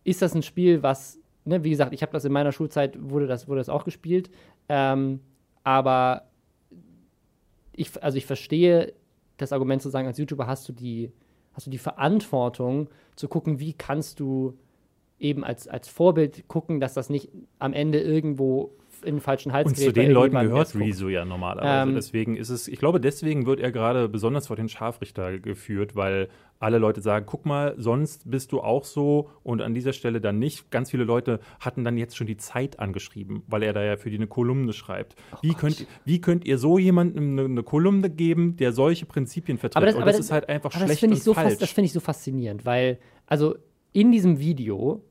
ist 0.03 0.21
das 0.21 0.33
ein 0.33 0.43
Spiel, 0.43 0.81
was, 0.81 1.19
ne, 1.45 1.63
wie 1.63 1.69
gesagt, 1.69 1.93
ich 1.93 2.01
habe 2.01 2.13
das 2.13 2.25
in 2.25 2.31
meiner 2.31 2.51
Schulzeit, 2.51 2.97
wurde 2.99 3.27
das, 3.27 3.47
wurde 3.47 3.59
das 3.59 3.69
auch 3.69 3.83
gespielt, 3.83 4.29
ähm, 4.69 5.19
aber 5.63 6.29
ich, 7.73 8.01
also 8.01 8.17
ich 8.17 8.25
verstehe 8.25 8.93
das 9.37 9.53
Argument 9.53 9.81
zu 9.81 9.89
sagen, 9.89 10.07
als 10.07 10.17
YouTuber 10.17 10.47
hast 10.47 10.67
du 10.67 10.73
die, 10.73 11.11
hast 11.53 11.67
du 11.67 11.71
die 11.71 11.77
Verantwortung 11.77 12.89
zu 13.15 13.27
gucken, 13.27 13.59
wie 13.59 13.73
kannst 13.73 14.19
du 14.19 14.57
eben 15.19 15.43
als, 15.43 15.67
als 15.67 15.87
Vorbild 15.87 16.47
gucken, 16.47 16.79
dass 16.79 16.93
das 16.93 17.09
nicht 17.09 17.29
am 17.59 17.73
Ende 17.73 17.99
irgendwo 17.99 18.71
in 19.05 19.15
den 19.15 19.21
falschen 19.21 19.53
Hals 19.53 19.65
Und 19.67 19.77
zu 19.77 19.83
gerät 19.93 19.95
den 20.07 20.11
Leuten 20.11 20.37
gehört. 20.37 20.75
Rezo 20.75 21.07
ja 21.07 21.23
normalerweise. 21.23 21.89
Ähm, 21.89 21.95
deswegen 21.95 22.35
ist 22.35 22.49
es, 22.49 22.67
ich 22.67 22.79
glaube, 22.79 22.99
deswegen 22.99 23.45
wird 23.45 23.61
er 23.61 23.71
gerade 23.71 24.09
besonders 24.09 24.47
vor 24.47 24.57
den 24.57 24.67
Scharfrichter 24.67 25.39
geführt, 25.39 25.95
weil 25.95 26.27
alle 26.59 26.79
Leute 26.79 26.99
sagen, 26.99 27.25
guck 27.25 27.45
mal, 27.45 27.75
sonst 27.77 28.29
bist 28.29 28.51
du 28.51 28.59
auch 28.59 28.83
so 28.83 29.29
und 29.43 29.61
an 29.61 29.73
dieser 29.73 29.93
Stelle 29.93 30.19
dann 30.19 30.37
nicht. 30.37 30.69
Ganz 30.69 30.91
viele 30.91 31.05
Leute 31.05 31.39
hatten 31.61 31.85
dann 31.85 31.97
jetzt 31.97 32.17
schon 32.17 32.27
die 32.27 32.35
Zeit 32.35 32.79
angeschrieben, 32.79 33.43
weil 33.47 33.63
er 33.63 33.71
da 33.71 33.81
ja 33.85 33.95
für 33.95 34.09
die 34.09 34.17
eine 34.17 34.27
Kolumne 34.27 34.73
schreibt. 34.73 35.15
wie, 35.41 35.53
könnt, 35.53 35.87
wie 36.03 36.19
könnt 36.19 36.43
ihr 36.43 36.57
so 36.57 36.77
jemandem 36.77 37.31
eine, 37.39 37.45
eine 37.45 37.63
Kolumne 37.63 38.09
geben, 38.09 38.57
der 38.57 38.73
solche 38.73 39.05
Prinzipien 39.05 39.57
vertritt? 39.57 39.77
Aber 39.77 39.85
das- 39.85 39.95
und 39.95 40.01
aber 40.01 40.11
das 40.11 40.17
das- 40.17 40.25
ist 40.25 40.31
halt 40.33 40.49
einfach 40.49 40.71
das 40.71 40.81
schlecht 40.83 40.99
finde 40.99 41.15
und 41.15 41.23
so 41.23 41.33
falsch. 41.33 41.51
fas- 41.51 41.57
das 41.59 41.71
finde 41.71 41.85
ich 41.85 41.93
so 41.93 42.01
faszinierend, 42.01 42.65
weil, 42.65 42.99
also 43.27 43.55
in 43.93 44.11
diesem 44.11 44.39
Video 44.39 45.03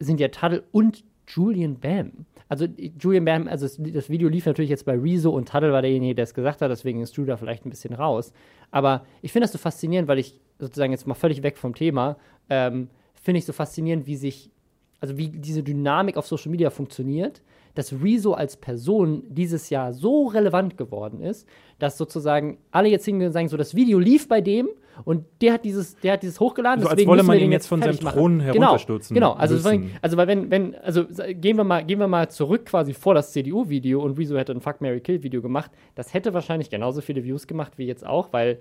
sind 0.00 0.20
ja 0.20 0.28
Tuddle 0.28 0.64
und 0.72 1.04
Julian 1.28 1.78
Bam. 1.78 2.26
Also 2.48 2.66
Julian 2.98 3.24
Bam, 3.24 3.46
also 3.46 3.66
das, 3.66 4.08
Video 4.08 4.28
lief 4.28 4.46
natürlich 4.46 4.70
jetzt 4.70 4.86
bei 4.86 4.98
Rezo 4.98 5.30
und 5.30 5.48
Tuddle 5.48 5.72
war 5.72 5.82
derjenige, 5.82 6.14
der 6.14 6.22
es 6.24 6.34
gesagt 6.34 6.62
hat, 6.62 6.70
deswegen 6.70 7.02
ist 7.02 7.16
Drew 7.16 7.24
da 7.24 7.36
vielleicht 7.36 7.66
ein 7.66 7.70
bisschen 7.70 7.94
raus. 7.94 8.32
Aber 8.70 9.04
ich 9.20 9.32
finde 9.32 9.44
das 9.44 9.52
so 9.52 9.58
faszinierend, 9.58 10.08
weil 10.08 10.18
ich 10.18 10.40
sozusagen 10.58 10.92
jetzt 10.92 11.06
mal 11.06 11.14
völlig 11.14 11.42
weg 11.42 11.58
vom 11.58 11.74
Thema, 11.74 12.16
ähm, 12.48 12.88
finde 13.14 13.38
ich 13.38 13.44
so 13.44 13.52
faszinierend, 13.52 14.06
wie 14.06 14.16
sich, 14.16 14.50
also 15.00 15.18
wie 15.18 15.28
diese 15.28 15.62
Dynamik 15.62 16.16
auf 16.16 16.26
Social 16.26 16.50
Media 16.50 16.70
funktioniert, 16.70 17.42
dass 17.74 17.92
Rezo 17.92 18.32
als 18.32 18.56
Person 18.56 19.22
dieses 19.28 19.70
Jahr 19.70 19.92
so 19.92 20.26
relevant 20.26 20.76
geworden 20.78 21.20
ist, 21.20 21.46
dass 21.78 21.98
sozusagen 21.98 22.58
alle 22.70 22.88
jetzt 22.88 23.04
hingehen 23.04 23.28
und 23.28 23.32
sagen, 23.32 23.48
so 23.48 23.56
das 23.56 23.74
Video 23.74 23.98
lief 23.98 24.26
bei 24.26 24.40
dem 24.40 24.68
und 25.04 25.24
der 25.40 25.52
hat 25.54 25.64
dieses, 25.64 25.96
der 25.96 26.14
hat 26.14 26.22
dieses 26.22 26.40
hochgeladen. 26.40 26.82
So, 26.82 26.88
als 26.90 27.06
wolle 27.06 27.22
man 27.22 27.38
ihn 27.38 27.52
jetzt 27.52 27.66
von 27.66 27.80
seinem. 27.80 27.98
Thron 27.98 28.38
Genau, 28.38 28.44
herunterstürzen 28.44 29.14
Genau, 29.14 29.32
also, 29.32 29.54
müssen. 29.54 29.64
deswegen- 29.64 29.90
also 30.02 30.16
weil 30.16 30.26
wenn, 30.28 30.50
wenn, 30.50 30.74
also 30.76 31.04
gehen 31.34 31.56
wir 31.56 31.64
mal, 31.64 31.84
gehen 31.84 31.98
wir 32.00 32.08
mal 32.08 32.28
zurück 32.30 32.66
quasi 32.66 32.94
vor 32.94 33.14
das 33.14 33.32
CDU-Video 33.32 34.02
und 34.02 34.18
Rezo 34.18 34.36
hätte 34.36 34.52
ein 34.52 34.60
Fuck 34.60 34.80
Mary 34.80 35.00
Kill-Video 35.00 35.42
gemacht, 35.42 35.70
das 35.94 36.14
hätte 36.14 36.34
wahrscheinlich 36.34 36.70
genauso 36.70 37.00
viele 37.00 37.24
Views 37.24 37.46
gemacht 37.46 37.72
wie 37.76 37.86
jetzt 37.86 38.06
auch, 38.06 38.32
weil 38.32 38.58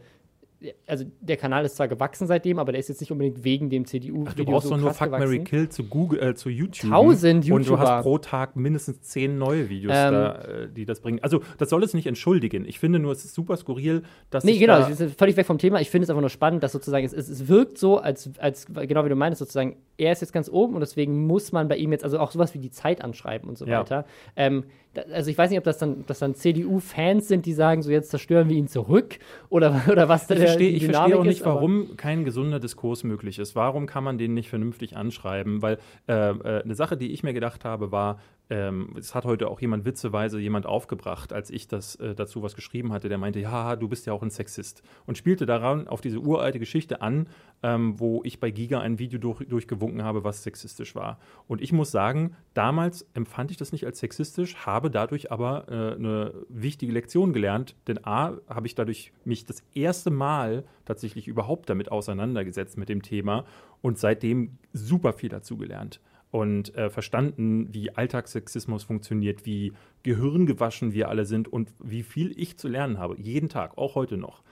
also 0.88 1.06
der 1.22 1.38
Kanal 1.38 1.66
ist 1.66 1.76
zwar 1.76 1.88
gewachsen 1.88 2.26
seitdem, 2.26 2.58
aber 2.58 2.72
der 2.72 2.80
ist 2.80 2.88
jetzt 2.90 3.00
nicht 3.00 3.12
unbedingt 3.12 3.44
wegen 3.44 3.70
dem 3.70 3.86
CDU-Video 3.86 4.26
Ach, 4.28 4.34
du 4.34 4.44
brauchst 4.46 4.68
so 4.68 4.74
doch 4.76 4.82
nur 4.82 4.94
Fuck, 4.94 5.12
Mary. 5.12 5.44
Kill 5.44 5.70
zu 5.70 5.84
Google, 5.84 6.20
äh, 6.22 6.34
zu 6.36 6.50
YouTube. 6.50 6.90
Tausend 6.90 7.44
Und 7.44 7.48
du 7.48 7.72
YouTuber. 7.72 7.80
hast 7.80 8.04
pro 8.04 8.18
Tag 8.18 8.56
mindestens 8.56 9.02
zehn 9.02 9.38
neue 9.38 9.70
Videos, 9.70 9.94
Ähm, 9.96 10.14
da, 10.14 10.36
äh, 10.42 10.70
die 10.72 10.86
das 10.86 11.02
bringen. 11.02 11.20
Also, 11.22 11.42
das 11.60 11.70
soll 11.70 11.84
es 11.84 11.94
nicht 11.94 12.08
entschuldigen. 12.08 12.66
Ich 12.66 12.80
finde 12.80 12.98
nur, 12.98 13.12
es 13.12 13.24
ist 13.24 13.36
super 13.36 13.56
skurril, 13.56 14.02
dass 14.32 14.44
Nee, 14.44 14.58
genau, 14.58 14.80
da, 14.80 14.90
das 14.90 15.00
ist 15.00 15.18
völlig 15.20 15.38
weg 15.38 15.46
vom 15.46 15.60
Thema. 15.60 15.80
Ich 15.80 15.92
finde 15.92 16.06
es 16.06 16.10
einfach 16.10 16.22
nur 16.22 16.30
spannend, 16.32 16.64
dass 16.64 16.72
sozusagen 16.72 17.06
es, 17.06 17.14
es, 17.14 17.30
es 17.30 17.48
wirkt 17.48 17.78
so, 17.78 17.98
als, 17.98 18.30
als, 18.40 18.66
genau 18.66 19.06
wie 19.06 19.10
du 19.10 19.16
meinst, 19.16 19.38
sozusagen, 19.40 19.78
er 19.98 20.12
ist 20.12 20.22
jetzt 20.22 20.34
ganz 20.34 20.50
oben 20.50 20.74
und 20.74 20.80
deswegen 20.80 21.28
muss 21.28 21.52
man 21.52 21.68
bei 21.68 21.78
ihm 21.78 21.92
jetzt, 21.92 22.04
also 22.04 22.20
auch 22.20 22.32
sowas 22.32 22.54
wie 22.56 22.60
die 22.60 22.72
Zeit 22.72 23.04
anschreiben 23.04 23.48
und 23.48 23.58
so 23.58 23.66
Ja. 23.68 23.80
weiter. 23.82 24.06
Ähm, 24.36 24.64
also 25.12 25.30
ich 25.30 25.38
weiß 25.38 25.50
nicht, 25.50 25.60
ob 25.60 25.66
das 25.66 25.78
dann, 25.78 26.02
ob 26.02 26.08
das 26.08 26.20
dann 26.20 26.36
CDU-Fans 26.36 27.28
sind, 27.28 27.46
die 27.46 27.54
sagen, 27.54 27.82
so 27.82 27.92
jetzt 27.92 28.10
zerstören 28.10 28.50
wir 28.50 28.56
ihn 28.56 28.68
zurück 28.68 29.20
oder, 29.50 29.82
oder 29.90 30.10
was 30.10 30.28
da 30.28 30.34
Ich 30.36 30.40
der- 30.40 30.48
verstehe 30.50 30.70
ich 30.72 30.86
verstehe 30.86 31.18
auch 31.18 31.24
nicht, 31.24 31.40
ist, 31.40 31.46
warum 31.46 31.98
kein 31.98 32.24
gesunder 32.26 32.60
Diskurs 32.60 33.04
möglich 33.04 33.40
ist. 33.40 33.56
Warum 33.56 33.86
kann 33.86 34.04
man 34.04 34.18
den 34.18 34.34
nicht 34.34 34.50
vernünftig 34.50 34.96
anschreiben? 34.98 35.62
Weil 35.62 35.78
äh, 36.08 36.14
äh, 36.14 36.64
eine 36.64 36.76
Sache, 36.76 36.98
die 36.98 37.12
ich 37.12 37.24
mir 37.24 37.34
gedacht 37.34 37.66
habe, 37.66 37.92
war, 37.92 38.20
ähm, 38.50 38.96
es 38.98 39.14
hat 39.14 39.26
heute 39.26 39.50
auch 39.50 39.60
jemand 39.60 39.86
witzeweise 39.86 40.40
jemand 40.40 40.66
aufgebracht, 40.66 41.34
als 41.34 41.50
ich 41.50 41.68
das 41.68 41.96
äh, 41.96 42.16
dazu 42.16 42.42
was 42.44 42.56
geschrieben 42.56 42.94
hatte, 42.94 43.10
der 43.10 43.18
meinte, 43.18 43.40
ja, 43.40 43.76
du 43.76 43.90
bist 43.90 44.06
ja 44.06 44.14
auch 44.14 44.24
ein 44.24 44.30
Sexist 44.30 44.84
und 45.06 45.18
spielte 45.18 45.46
daran 45.46 45.88
auf 45.88 46.00
diese 46.00 46.20
uralte 46.20 46.60
Geschichte 46.60 47.02
an, 47.02 47.28
ähm, 47.62 48.00
wo 48.00 48.22
ich 48.24 48.40
bei 48.40 48.52
Giga 48.52 48.80
ein 48.80 49.00
Video 49.00 49.20
durch, 49.20 49.46
durchgewunken 49.48 50.04
habe, 50.04 50.24
was 50.24 50.44
sexistisch 50.44 50.96
war. 50.96 51.20
Und 51.48 51.62
ich 51.62 51.74
muss 51.74 51.92
sagen, 51.92 52.36
damals 52.54 53.06
empfand 53.14 53.52
ich 53.52 53.58
das 53.58 53.72
nicht 53.72 53.86
als 53.86 54.00
sexistisch, 54.00 54.56
habe 54.66 54.90
dadurch 54.90 55.32
aber 55.32 55.66
äh, 55.68 55.96
eine 55.96 56.34
wichtige 56.48 56.94
Lektion 56.94 57.34
gelernt, 57.34 57.76
denn 57.88 58.06
A, 58.06 58.38
habe 58.48 58.68
ich 58.68 58.76
dadurch 58.76 59.12
mich 59.26 59.46
das 59.46 59.62
erste 59.74 60.10
Mal 60.10 60.64
tatsächlich 60.86 61.28
überhaupt 61.28 61.70
damit 61.70 61.92
auseinandergesetzt 61.92 62.78
mit 62.78 62.88
dem 62.88 63.02
Thema 63.02 63.46
und 63.82 63.98
seitdem 63.98 64.58
super 64.72 65.12
viel 65.12 65.30
dazu 65.30 65.58
gelernt 65.58 66.00
und 66.32 66.76
äh, 66.76 66.90
verstanden, 66.90 67.74
wie 67.74 67.92
Alltagssexismus 67.92 68.84
funktioniert, 68.84 69.46
wie 69.46 69.74
gehirngewaschen 70.04 70.94
wir 70.94 71.10
alle 71.10 71.26
sind 71.26 71.48
und 71.48 71.74
wie 71.84 72.04
viel 72.04 72.34
ich 72.38 72.58
zu 72.58 72.68
lernen 72.68 72.98
habe, 72.98 73.20
jeden 73.20 73.50
Tag, 73.50 73.78
auch 73.78 73.96
heute 73.96 74.18
noch. 74.18 74.44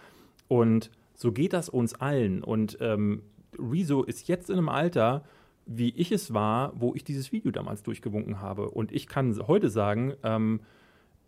Und 0.47 0.89
so 1.13 1.31
geht 1.31 1.53
das 1.53 1.69
uns 1.69 1.93
allen. 1.93 2.43
Und 2.43 2.77
ähm, 2.81 3.23
Rezo 3.57 4.03
ist 4.03 4.27
jetzt 4.27 4.49
in 4.49 4.57
einem 4.57 4.69
Alter, 4.69 5.23
wie 5.65 5.89
ich 5.95 6.11
es 6.11 6.33
war, 6.33 6.73
wo 6.75 6.93
ich 6.93 7.03
dieses 7.03 7.31
Video 7.31 7.51
damals 7.51 7.83
durchgewunken 7.83 8.41
habe. 8.41 8.69
Und 8.69 8.91
ich 8.91 9.07
kann 9.07 9.35
heute 9.47 9.69
sagen, 9.69 10.13
ähm, 10.23 10.59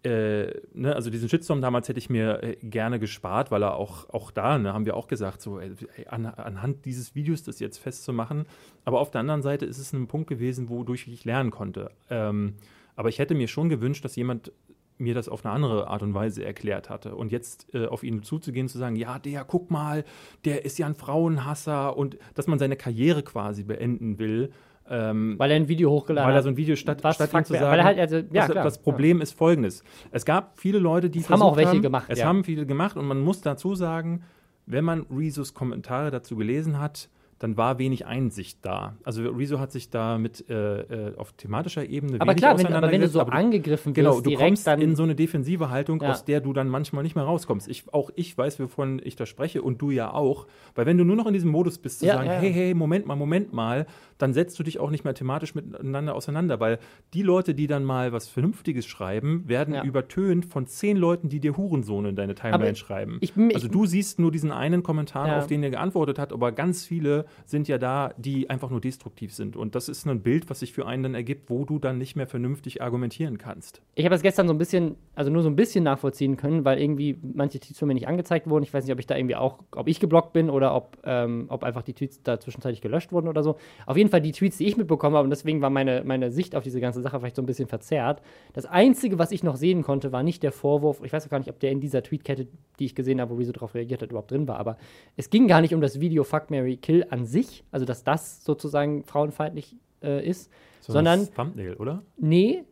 äh, 0.04 0.52
ne, 0.74 0.96
also 0.96 1.10
diesen 1.10 1.28
Shitstorm 1.28 1.62
damals 1.62 1.90
hätte 1.90 2.00
ich 2.00 2.10
mir 2.10 2.44
äh, 2.44 2.56
gerne 2.62 3.00
gespart, 3.00 3.52
weil 3.52 3.64
er 3.64 3.76
auch, 3.76 4.10
auch 4.10 4.32
da, 4.32 4.58
ne, 4.58 4.74
haben 4.74 4.86
wir 4.86 4.96
auch 4.96 5.08
gesagt, 5.08 5.42
so 5.42 5.60
ey, 5.60 5.72
an, 6.08 6.26
anhand 6.26 6.86
dieses 6.86 7.16
Videos 7.16 7.44
das 7.44 7.60
jetzt 7.60 7.78
festzumachen. 7.80 8.46
Aber 8.86 9.00
auf 9.00 9.12
der 9.12 9.22
anderen 9.22 9.42
Seite 9.42 9.66
ist 9.66 9.80
es 9.80 9.94
ein 9.94 10.08
Punkt 10.08 10.28
gewesen, 10.28 10.70
wodurch 10.70 11.08
ich 11.08 11.26
lernen 11.26 11.52
konnte. 11.52 11.92
Ähm, 12.10 12.56
aber 12.96 13.10
ich 13.10 13.20
hätte 13.20 13.36
mir 13.36 13.48
schon 13.48 13.70
gewünscht, 13.70 14.06
dass 14.06 14.16
jemand 14.16 14.52
mir 15.00 15.14
das 15.14 15.30
auf 15.30 15.46
eine 15.46 15.54
andere 15.54 15.88
Art 15.88 16.02
und 16.02 16.14
Weise 16.14 16.44
erklärt 16.44 16.90
hatte. 16.90 17.16
Und 17.16 17.32
jetzt 17.32 17.74
äh, 17.74 17.86
auf 17.86 18.04
ihn 18.04 18.24
zuzugehen, 18.24 18.68
zu 18.68 18.78
sagen, 18.78 18.96
ja, 18.96 19.20
der, 19.20 19.44
guck 19.46 19.70
mal, 19.70 20.04
der 20.46 20.66
ist 20.66 20.80
ja 20.80 20.88
ein 20.88 20.96
Frauenhasser 20.96 21.96
und 21.96 22.18
dass 22.34 22.48
man 22.48 22.60
seine 22.60 22.76
Karriere 22.76 23.24
quasi 23.24 23.64
beenden 23.64 24.20
will. 24.20 24.52
Ähm, 24.90 25.36
weil 25.38 25.52
er 25.52 25.58
ein 25.58 25.68
Video 25.68 25.92
hochgeladen 25.92 26.26
hat. 26.26 26.32
Weil 26.32 26.40
er 26.40 26.44
so 26.44 26.50
ein 26.50 26.58
Video 26.58 26.76
statt, 26.76 27.04
was 27.04 27.16
statt 27.16 27.34
ihm 27.34 27.44
zu 27.44 27.54
sagen. 27.54 27.84
Halt, 27.84 28.00
also, 28.00 28.18
ja, 28.32 28.48
das, 28.48 28.64
das, 28.64 28.82
Problem 28.82 29.18
ja. 29.18 29.24
ist 29.24 29.34
folgendes. 29.34 29.84
Es 30.12 30.26
gab 30.26 30.60
viele 30.60 30.80
Leute, 30.80 31.10
die 31.10 31.20
es 31.20 31.30
haben 31.30 31.42
auch 31.42 31.58
welche 31.58 31.72
haben, 31.72 31.82
gemacht. 31.82 32.08
Es 32.10 32.20
ja. 32.20 32.26
haben 32.26 32.44
viele 32.44 32.66
gemacht 32.66 32.96
und 32.96 33.06
man 33.06 33.20
muss 33.20 33.42
dazu 33.42 33.76
sagen, 33.76 34.24
wenn 34.66 34.86
man 34.86 35.06
Rezos 35.12 35.54
Kommentare 35.54 36.12
dazu 36.12 36.36
gelesen 36.36 36.80
hat, 36.80 37.10
dann 37.40 37.58
war 37.58 37.78
wenig 37.78 38.06
Einsicht 38.06 38.60
da. 38.64 38.98
Also 39.04 39.30
Rezo 39.30 39.60
hat 39.60 39.72
sich 39.72 39.90
da 39.90 40.18
mit 40.18 40.50
äh, 40.50 40.82
äh 40.82 41.16
auf 41.18 41.34
thematischer 41.34 41.88
Ebene 41.88 42.20
aber 42.20 42.36
klar, 42.36 42.58
wenn, 42.58 42.68
aber 42.68 42.92
wenn 42.92 43.02
du 43.02 43.08
so 43.08 43.22
aber 43.22 43.34
angegriffen 43.34 43.94
genau, 43.94 44.16
wirst, 44.16 44.24
genau, 44.24 44.40
du 44.40 44.44
kommst 44.44 44.68
dann 44.68 44.82
in 44.82 44.96
so 44.96 45.04
eine 45.04 45.16
defensive 45.16 45.70
Haltung, 45.70 46.02
ja. 46.02 46.12
aus 46.12 46.26
der 46.26 46.42
du 46.42 46.54
dann 46.54 46.68
manchmal 46.68 47.04
nicht 47.04 47.16
mehr 47.16 47.24
rauskommst. 47.24 47.68
Ich, 47.68 47.92
auch 47.94 48.10
ich 48.16 48.38
weiß, 48.38 48.60
wovon 48.60 49.02
ich 49.04 49.16
da 49.16 49.26
spreche 49.26 49.62
und 49.62 49.82
du 49.82 49.92
ja 49.92 50.14
auch, 50.14 50.48
weil 50.76 50.86
wenn 50.86 50.98
du 50.98 51.04
nur 51.04 51.16
noch 51.16 51.28
in 51.28 51.34
diesem 51.34 51.52
Modus 51.52 51.78
bist, 51.78 52.00
zu 52.00 52.08
ja, 52.08 52.16
sagen, 52.16 52.28
ja. 52.28 52.34
hey, 52.34 52.54
hey, 52.54 52.74
Moment 52.74 53.06
mal, 53.06 53.16
Moment 53.16 53.54
mal, 53.54 53.86
dann 54.18 54.34
setzt 54.34 54.58
du 54.60 54.64
dich 54.64 54.80
auch 54.80 54.90
nicht 54.90 55.04
mehr 55.04 55.14
thematisch 55.14 55.54
miteinander 55.54 56.16
auseinander, 56.16 56.60
weil 56.60 56.80
die 57.14 57.22
Leute, 57.22 57.54
die 57.54 57.68
dann 57.68 57.84
mal 57.84 58.12
was 58.12 58.28
Vernünftiges 58.28 58.86
schreiben, 58.86 59.48
werden 59.48 59.76
übertönt 59.84 60.46
von 60.46 60.66
zehn 60.66 60.98
Leuten, 60.98 61.30
die 61.30 61.40
dir 61.40 61.56
Hurensohn 61.56 62.06
in 62.06 62.16
deine 62.16 62.36
Timeline 62.36 62.70
aber 62.70 62.76
schreiben. 62.76 63.18
Ich, 63.22 63.36
ich, 63.38 63.56
also 63.56 63.68
du 63.68 63.86
siehst 63.86 64.20
nur 64.20 64.32
diesen 64.32 64.52
einen 64.52 64.84
Kommentar, 64.84 65.38
auf 65.38 65.48
den 65.48 65.62
er 65.64 65.70
geantwortet 65.70 66.18
hat, 66.20 66.34
aber 66.34 66.52
ganz 66.52 66.86
viele 66.86 67.26
sind 67.46 67.68
ja 67.68 67.78
da, 67.78 68.14
die 68.18 68.50
einfach 68.50 68.70
nur 68.70 68.82
destruktiv 68.82 69.34
sind. 69.34 69.56
Und 69.56 69.76
das 69.76 69.90
ist 69.90 70.06
ein 70.06 70.22
Bild, 70.22 70.50
was 70.50 70.60
sich 70.60 70.74
für 70.74 70.86
einen 70.86 71.04
dann 71.04 71.16
ergibt, 71.16 71.50
wo 71.50 71.66
du 71.66 71.80
dann 71.80 71.98
nicht 71.98 72.16
mehr 72.16 72.28
vernünftig 72.28 72.82
argumentieren 72.82 73.38
kannst. 73.38 73.82
Ich 73.96 74.06
habe 74.06 74.14
das 74.14 74.22
gestern 74.22 74.48
so 74.48 74.54
ein 74.54 74.58
bisschen, 74.58 74.96
also 75.16 75.32
nur 75.32 75.44
so 75.44 75.50
ein 75.50 75.56
bisschen 75.56 75.84
nachvollziehen 75.84 76.38
können, 76.38 76.66
weil 76.66 76.80
irgendwie 76.80 77.18
manche 77.22 77.60
Tweets 77.60 77.80
von 77.80 77.88
mir 77.88 77.94
nicht 77.94 78.08
angezeigt 78.08 78.50
wurden. 78.50 78.64
Ich 78.64 78.74
weiß 78.74 78.84
nicht, 78.86 78.94
ob 78.94 79.00
ich 79.00 79.08
da 79.08 79.16
irgendwie 79.16 79.36
auch, 79.36 79.60
ob 79.72 79.88
ich 79.88 80.00
geblockt 80.00 80.34
bin 80.34 80.50
oder 80.50 80.76
ob, 80.76 80.98
ähm, 81.04 81.46
ob 81.50 81.64
einfach 81.64 81.84
die 81.84 81.94
Tweets 81.94 82.22
da 82.24 82.40
zwischenzeitlich 82.40 82.82
gelöscht 82.82 83.12
wurden 83.12 83.28
oder 83.28 83.44
so. 83.44 83.58
Auf 83.86 83.98
jeden 83.98 84.10
Fall 84.10 84.22
die 84.22 84.32
Tweets, 84.32 84.58
die 84.58 84.66
ich 84.66 84.78
mitbekommen 84.78 85.16
habe, 85.16 85.24
und 85.24 85.30
deswegen 85.30 85.62
war 85.62 85.70
meine, 85.70 86.04
meine 86.06 86.32
Sicht 86.32 86.56
auf 86.56 86.64
diese 86.64 86.80
ganze 86.80 87.02
Sache 87.02 87.20
vielleicht 87.20 87.36
so 87.36 87.42
ein 87.42 87.46
bisschen 87.46 87.68
verzerrt. 87.68 88.22
Das 88.54 88.66
Einzige, 88.66 89.20
was 89.20 89.32
ich 89.32 89.44
noch 89.44 89.56
sehen 89.56 89.84
konnte, 89.84 90.12
war 90.12 90.24
nicht 90.24 90.44
der 90.44 90.52
Vorwurf, 90.52 91.02
ich 91.04 91.14
weiß 91.14 91.26
auch 91.26 91.30
gar 91.30 91.40
nicht, 91.40 91.50
ob 91.50 91.60
der 91.60 91.72
in 91.72 91.80
dieser 91.80 92.04
Tweetkette, 92.04 92.48
die 92.80 92.86
ich 92.86 92.96
gesehen 92.96 93.20
habe, 93.20 93.34
wo 93.34 93.38
Rezo 93.38 93.52
darauf 93.52 93.74
reagiert 93.74 94.02
hat, 94.02 94.10
überhaupt 94.10 94.32
drin 94.32 94.48
war, 94.48 94.60
aber 94.60 94.78
es 95.16 95.30
ging 95.30 95.48
gar 95.48 95.62
nicht 95.62 95.74
um 95.74 95.82
das 95.82 96.00
Video 96.00 96.24
Fuck 96.24 96.52
Mary 96.52 96.78
Kill 96.78 97.06
an 97.10 97.17
sich, 97.26 97.64
also 97.72 97.86
dass 97.86 98.04
das 98.04 98.44
sozusagen 98.44 99.04
frauenfeindlich 99.04 99.76
äh, 100.02 100.28
ist, 100.28 100.52
so 100.82 100.94
sondern. 100.94 101.28
Thumbnail, 101.34 101.76
oder? 101.76 102.04
Nee, 102.18 102.64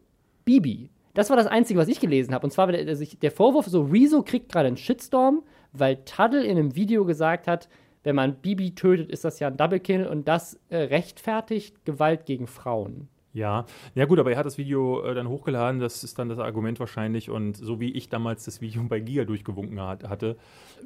Bibi. 0.43 0.89
Das 1.13 1.29
war 1.29 1.37
das 1.37 1.47
Einzige, 1.47 1.79
was 1.79 1.87
ich 1.87 1.99
gelesen 1.99 2.33
habe. 2.33 2.45
Und 2.45 2.51
zwar 2.51 2.67
der, 2.67 2.83
der 2.83 3.31
Vorwurf, 3.31 3.67
so 3.67 3.83
Rezo 3.83 4.21
kriegt 4.21 4.51
gerade 4.51 4.67
einen 4.67 4.77
Shitstorm, 4.77 5.43
weil 5.71 5.97
Tuddle 6.03 6.43
in 6.43 6.57
einem 6.57 6.75
Video 6.75 7.05
gesagt 7.05 7.47
hat, 7.47 7.69
wenn 8.03 8.15
man 8.15 8.35
Bibi 8.35 8.75
tötet, 8.75 9.09
ist 9.09 9.25
das 9.25 9.39
ja 9.39 9.47
ein 9.47 9.57
Double 9.57 9.79
Kill 9.79 10.05
und 10.05 10.27
das 10.27 10.59
äh, 10.69 10.77
rechtfertigt 10.77 11.85
Gewalt 11.85 12.25
gegen 12.25 12.47
Frauen. 12.47 13.07
Ja, 13.33 13.65
ja 13.95 14.05
gut, 14.05 14.17
aber 14.19 14.31
er 14.31 14.37
hat 14.37 14.45
das 14.45 14.57
Video 14.57 15.03
äh, 15.03 15.13
dann 15.13 15.27
hochgeladen, 15.27 15.81
das 15.81 16.05
ist 16.05 16.17
dann 16.17 16.29
das 16.29 16.39
Argument 16.39 16.79
wahrscheinlich 16.79 17.29
und 17.29 17.57
so 17.57 17.81
wie 17.81 17.91
ich 17.91 18.07
damals 18.07 18.45
das 18.45 18.61
Video 18.61 18.81
bei 18.83 19.01
Giga 19.01 19.25
durchgewunken 19.25 19.81
hat, 19.81 20.07
hatte. 20.07 20.37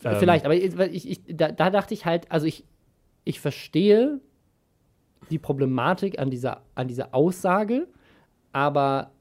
Ähm, 0.03 0.15
Vielleicht, 0.17 0.45
aber 0.45 0.55
ich, 0.55 1.07
ich, 1.07 1.21
da, 1.27 1.51
da, 1.51 1.69
dachte 1.69 1.93
ich 1.93 2.05
halt, 2.05 2.31
also 2.31 2.47
ich, 2.47 2.65
ich 3.23 3.39
verstehe 3.39 4.19
die 5.29 5.39
Problematik 5.39 6.19
an 6.19 6.29
dieser, 6.29 6.61
an 6.75 6.87
dieser 6.87 7.13
Aussage, 7.13 7.87
aber 8.51 9.11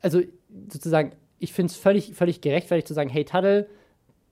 also 0.00 0.20
sozusagen, 0.68 1.12
ich 1.38 1.52
finde 1.52 1.70
es 1.70 1.76
völlig, 1.76 2.14
völlig 2.14 2.40
gerechtfertigt 2.40 2.86
zu 2.86 2.94
sagen, 2.94 3.08
hey 3.08 3.24
Taddle, 3.24 3.68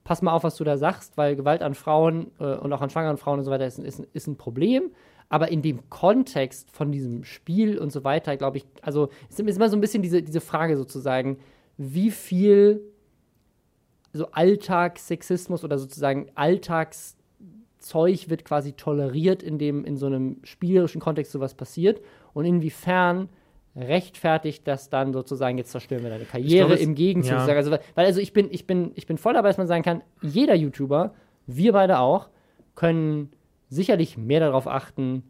pass 0.04 0.22
mal 0.22 0.32
auf, 0.32 0.44
was 0.44 0.56
du 0.56 0.64
da 0.64 0.76
sagst, 0.76 1.16
weil 1.16 1.36
Gewalt 1.36 1.62
an 1.62 1.74
Frauen 1.74 2.30
äh, 2.38 2.56
und 2.56 2.72
auch 2.72 2.80
an 2.80 2.90
schwangeren 2.90 3.16
Frauen 3.16 3.38
und 3.38 3.44
so 3.44 3.50
weiter 3.50 3.66
ist, 3.66 3.78
ist, 3.78 4.00
ist 4.12 4.26
ein 4.26 4.36
Problem. 4.36 4.90
Aber 5.28 5.48
in 5.50 5.62
dem 5.62 5.88
Kontext 5.88 6.70
von 6.70 6.92
diesem 6.92 7.24
Spiel 7.24 7.78
und 7.78 7.90
so 7.90 8.04
weiter, 8.04 8.36
glaube 8.36 8.58
ich, 8.58 8.66
also 8.82 9.08
ist, 9.30 9.40
ist 9.40 9.56
immer 9.56 9.70
so 9.70 9.76
ein 9.76 9.80
bisschen 9.80 10.02
diese, 10.02 10.22
diese 10.22 10.40
Frage 10.42 10.76
sozusagen, 10.76 11.38
wie 11.78 12.10
viel 12.10 12.82
so 14.12 14.26
Alltagssexismus 14.32 15.64
oder 15.64 15.78
sozusagen 15.78 16.30
Alltags 16.34 17.16
Zeug 17.82 18.30
wird 18.30 18.44
quasi 18.44 18.72
toleriert, 18.72 19.42
in 19.42 19.58
dem 19.58 19.84
in 19.84 19.96
so 19.96 20.06
einem 20.06 20.38
spielerischen 20.42 21.00
Kontext 21.00 21.32
sowas 21.32 21.54
passiert 21.54 22.00
und 22.32 22.44
inwiefern 22.44 23.28
rechtfertigt 23.74 24.66
das 24.66 24.90
dann 24.90 25.12
sozusagen, 25.12 25.56
jetzt 25.58 25.70
zerstören 25.70 26.02
wir 26.02 26.10
deine 26.10 26.24
Karriere 26.24 26.68
glaub, 26.68 26.80
im 26.80 26.94
Gegenzug. 26.94 27.32
Ja. 27.32 27.46
Also, 27.46 27.70
weil 27.70 28.06
also 28.06 28.20
ich 28.20 28.32
bin, 28.32 28.48
ich, 28.50 28.66
bin, 28.66 28.92
ich 28.94 29.06
bin 29.06 29.16
voll 29.18 29.34
dabei, 29.34 29.48
dass 29.48 29.58
man 29.58 29.66
sagen 29.66 29.82
kann, 29.82 30.02
jeder 30.20 30.54
YouTuber, 30.54 31.14
wir 31.46 31.72
beide 31.72 31.98
auch, 31.98 32.28
können 32.74 33.30
sicherlich 33.68 34.18
mehr 34.18 34.40
darauf 34.40 34.66
achten, 34.66 35.22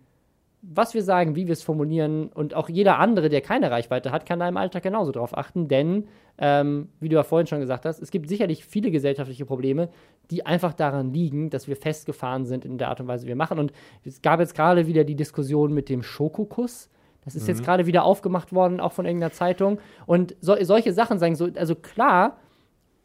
was 0.63 0.95
wir 0.95 1.03
sagen, 1.03 1.35
wie 1.35 1.47
wir 1.47 1.53
es 1.53 1.63
formulieren 1.63 2.29
und 2.29 2.55
auch 2.55 2.69
jeder 2.69 3.01
andere, 3.01 3.29
der 3.29 3.41
keine 3.41 3.71
Reichweite 3.73 4.13
hat, 4.13 4.25
kann 4.27 4.39
da 4.39 4.49
im 4.49 4.57
Alltag 4.57 4.85
genauso 4.85 5.11
drauf 5.11 5.37
achten, 5.37 5.67
denn, 5.67 6.07
ähm, 6.39 6.89
wie 7.01 7.09
du 7.09 7.17
ja 7.17 7.25
vorhin 7.25 7.49
schon 7.49 7.59
gesagt 7.59 7.85
hast, 7.85 8.01
es 8.01 8.13
gibt 8.13 8.29
sicherlich 8.29 8.65
viele 8.65 8.93
gesellschaftliche 8.93 9.45
Probleme, 9.45 9.89
die 10.31 10.47
einfach 10.47 10.73
daran 10.73 11.13
liegen, 11.13 11.51
dass 11.51 11.67
wir 11.67 11.77
festgefahren 11.77 12.47
sind 12.47 12.65
in 12.65 12.79
der 12.79 12.89
Art 12.89 13.01
und 13.01 13.09
Weise, 13.09 13.25
wie 13.25 13.31
wir 13.31 13.37
machen. 13.37 13.59
Und 13.59 13.73
es 14.05 14.23
gab 14.23 14.39
jetzt 14.39 14.55
gerade 14.55 14.87
wieder 14.87 15.03
die 15.03 15.17
Diskussion 15.17 15.75
mit 15.75 15.89
dem 15.89 16.05
Schokokuss. 16.05 16.89
Das 17.25 17.35
ist 17.35 17.43
mhm. 17.43 17.49
jetzt 17.49 17.65
gerade 17.65 17.87
wieder 17.87 18.05
aufgemacht 18.05 18.53
worden, 18.53 18.81
auch 18.81 18.93
von 18.93 19.05
irgendeiner 19.05 19.33
Zeitung. 19.33 19.81
Und 20.07 20.37
so, 20.41 20.57
solche 20.63 20.93
Sachen 20.93 21.19
sagen 21.19 21.35
so, 21.35 21.49
also 21.57 21.75
klar, 21.75 22.39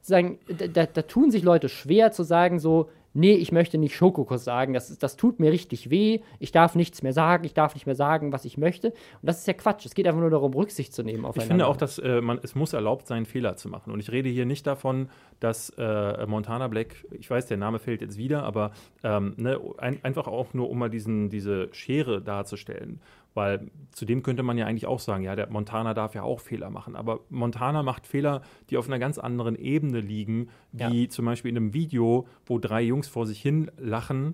sagen, 0.01 0.37
da, 0.47 0.85
da, 0.85 1.01
tun 1.01 1.31
sich 1.31 1.43
Leute 1.43 1.69
schwer 1.69 2.11
zu 2.11 2.23
sagen, 2.23 2.59
so, 2.59 2.89
nee, 3.17 3.33
ich 3.33 3.51
möchte 3.51 3.77
nicht 3.77 3.95
Schokokuss 3.95 4.43
sagen, 4.43 4.73
das, 4.73 4.97
das 4.97 5.17
tut 5.17 5.39
mir 5.39 5.51
richtig 5.51 5.89
weh, 5.89 6.19
ich 6.39 6.51
darf 6.51 6.75
nichts 6.75 7.01
mehr 7.01 7.13
sagen, 7.13 7.43
ich 7.43 7.53
darf 7.53 7.73
nicht 7.73 7.85
mehr 7.85 7.95
sagen, 7.95 8.31
was 8.31 8.45
ich 8.45 8.57
möchte. 8.57 8.89
Und 8.89 8.95
das 9.23 9.39
ist 9.39 9.47
ja 9.47 9.53
Quatsch. 9.53 9.85
Es 9.85 9.95
geht 9.95 10.07
einfach 10.07 10.21
nur 10.21 10.29
darum, 10.29 10.53
Rücksicht 10.53 10.93
zu 10.93 11.03
nehmen 11.03 11.25
aufeinander. 11.25 11.43
Ich 11.43 11.47
finde 11.47 11.67
auch, 11.67 11.77
dass 11.77 11.99
äh, 11.99 12.21
man, 12.21 12.39
es 12.43 12.55
muss 12.55 12.73
erlaubt 12.73 13.07
sein, 13.07 13.25
Fehler 13.25 13.55
zu 13.55 13.69
machen. 13.69 13.91
Und 13.91 13.99
ich 13.99 14.11
rede 14.11 14.29
hier 14.29 14.45
nicht 14.45 14.67
davon, 14.67 15.09
dass 15.39 15.71
äh, 15.77 16.25
Montana 16.27 16.67
Black, 16.67 17.05
ich 17.11 17.29
weiß, 17.29 17.47
der 17.47 17.57
Name 17.57 17.79
fällt 17.79 18.01
jetzt 18.01 18.17
wieder, 18.17 18.43
aber 18.43 18.71
ähm, 19.03 19.33
ne, 19.37 19.59
ein, 19.77 20.03
einfach 20.03 20.27
auch 20.27 20.53
nur, 20.53 20.69
um 20.69 20.79
mal 20.79 20.89
diesen, 20.89 21.29
diese 21.29 21.69
Schere 21.73 22.21
darzustellen. 22.21 23.01
Weil 23.37 23.69
zudem 23.91 24.23
könnte 24.23 24.41
man 24.41 24.57
ja 24.57 24.65
eigentlich 24.65 24.87
auch 24.87 24.99
sagen, 24.99 25.23
ja, 25.23 25.35
der 25.35 25.47
Montana 25.51 25.93
darf 25.93 26.15
ja 26.15 26.23
auch 26.23 26.39
Fehler 26.39 26.71
machen. 26.71 26.95
Aber 26.95 27.19
Montana 27.29 27.83
macht 27.83 28.07
Fehler, 28.07 28.41
die 28.71 28.77
auf 28.77 28.87
einer 28.87 28.97
ganz 28.97 29.19
anderen 29.19 29.55
Ebene 29.55 29.99
liegen, 29.99 30.49
wie 30.71 31.03
ja. 31.03 31.09
zum 31.09 31.25
Beispiel 31.25 31.51
in 31.51 31.57
einem 31.57 31.71
Video, 31.75 32.27
wo 32.47 32.57
drei 32.57 32.81
Jungs 32.81 33.07
vor 33.07 33.27
sich 33.27 33.39
hin 33.39 33.69
lachen, 33.77 34.33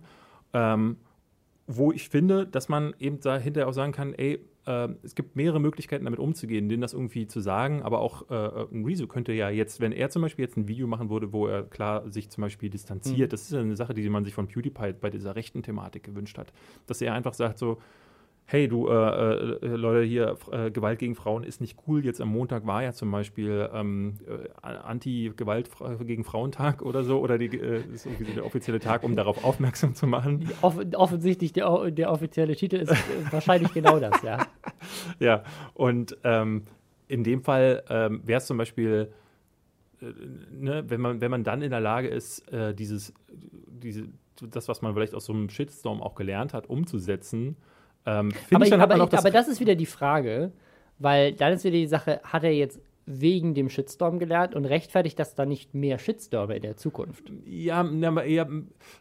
ähm, 0.54 0.96
wo 1.68 1.92
ich 1.92 2.08
finde, 2.08 2.48
dass 2.48 2.70
man 2.70 2.94
eben 2.98 3.20
dahinter 3.20 3.68
auch 3.68 3.74
sagen 3.74 3.92
kann, 3.92 4.14
ey, 4.14 4.40
äh, 4.66 4.88
es 5.04 5.16
gibt 5.16 5.36
mehrere 5.36 5.60
Möglichkeiten, 5.60 6.06
damit 6.06 6.22
umzugehen, 6.22 6.70
denen 6.70 6.82
das 6.82 6.94
irgendwie 6.94 7.28
zu 7.28 7.42
sagen, 7.42 7.84
aber 7.84 8.00
auch 8.00 8.30
äh, 8.30 8.74
ein 8.74 8.86
Rezo 8.86 9.08
könnte 9.08 9.34
ja 9.34 9.50
jetzt, 9.50 9.82
wenn 9.82 9.92
er 9.92 10.12
zum 10.12 10.22
Beispiel 10.22 10.46
jetzt 10.46 10.56
ein 10.56 10.70
Video 10.70 10.88
machen 10.88 11.10
würde, 11.10 11.34
wo 11.34 11.46
er 11.46 11.64
klar 11.64 12.10
sich 12.10 12.30
zum 12.30 12.42
Beispiel 12.42 12.70
distanziert, 12.70 13.32
mhm. 13.32 13.32
das 13.32 13.42
ist 13.42 13.52
ja 13.52 13.60
eine 13.60 13.76
Sache, 13.76 13.94
die 13.94 14.08
man 14.08 14.24
sich 14.24 14.34
von 14.34 14.48
PewDiePie 14.48 14.94
bei 14.94 15.10
dieser 15.10 15.36
rechten 15.36 15.62
Thematik 15.62 16.04
gewünscht 16.04 16.38
hat, 16.38 16.54
dass 16.88 17.02
er 17.02 17.14
einfach 17.14 17.34
sagt 17.34 17.58
so, 17.58 17.80
hey 18.46 18.68
du, 18.68 18.88
äh, 18.88 18.94
äh, 18.94 19.68
Leute, 19.68 20.06
hier, 20.06 20.38
äh, 20.52 20.70
Gewalt 20.70 21.00
gegen 21.00 21.16
Frauen 21.16 21.44
ist 21.44 21.62
nicht 21.62 21.78
cool. 21.88 22.04
Jetzt 22.06 22.22
am 22.22 22.30
Montag 22.30 22.66
war 22.66 22.84
ja 22.84 22.94
zum 22.94 23.10
Beispiel 23.12 23.70
ähm, 23.74 24.20
äh, 24.28 24.68
Anti-Gewalt 24.68 25.70
gegen 26.02 26.24
Frauentag 26.24 26.82
oder 26.82 27.04
so, 27.04 27.20
oder 27.20 27.38
die, 27.38 27.58
äh, 27.58 27.82
ist 27.94 28.06
irgendwie 28.06 28.34
der 28.34 28.46
offizielle 28.46 28.80
Tag, 28.80 29.04
um 29.04 29.16
darauf 29.16 29.44
aufmerksam 29.44 29.96
zu 29.96 30.08
machen. 30.08 30.50
Off 30.62 30.78
offensichtlich, 30.94 31.54
der, 31.54 31.92
der 31.92 32.12
offizielle 32.12 32.56
Titel 32.56 32.78
ist 32.78 32.94
wahrscheinlich 33.32 33.74
genau 33.74 34.00
das, 34.00 34.22
ja. 34.22 34.46
Ja, 35.20 35.44
und 35.74 36.18
ähm, 36.26 36.64
in 37.08 37.24
dem 37.24 37.42
Fall 37.42 37.84
ähm, 37.90 38.22
wäre 38.26 38.40
es 38.40 38.48
zum 38.48 38.58
Beispiel, 38.58 39.12
äh, 40.02 40.06
ne, 40.52 40.84
wenn, 40.88 41.00
man, 41.00 41.22
wenn 41.22 41.32
man 41.32 41.44
dann 41.44 41.62
in 41.62 41.72
der 41.72 41.80
Lage 41.80 42.10
ist, 42.10 42.44
dieses, 42.78 43.14
diese, 43.32 44.04
das, 44.42 44.68
was 44.68 44.82
man 44.82 44.94
vielleicht 44.94 45.16
aus 45.16 45.26
so 45.26 45.34
einem 45.34 45.50
Shitstorm 45.50 46.02
auch 46.02 46.16
gelernt 46.16 46.54
hat, 46.54 46.68
umzusetzen, 46.68 47.56
ähm, 48.06 48.32
aber, 48.52 48.66
ich, 48.66 48.74
aber, 48.74 49.08
das 49.08 49.20
aber 49.20 49.32
das 49.32 49.48
ist 49.48 49.60
wieder 49.60 49.76
die 49.76 49.86
Frage, 49.86 50.52
weil 51.00 51.34
dann 51.34 51.54
ist 51.54 51.64
wieder 51.64 51.78
die 51.78 51.88
Sache, 51.88 52.22
hat 52.24 52.44
er 52.44 52.54
jetzt 52.54 52.80
wegen 53.06 53.54
dem 53.54 53.70
Shitstorm 53.70 54.18
gelernt 54.18 54.56
und 54.56 54.64
rechtfertigt 54.66 55.20
das 55.20 55.36
dann 55.36 55.50
nicht 55.50 55.74
mehr 55.74 56.00
Shitstorme 56.00 56.56
in 56.56 56.62
der 56.62 56.78
Zukunft? 56.78 57.34
Ja, 57.46 57.84
ja 57.84 58.48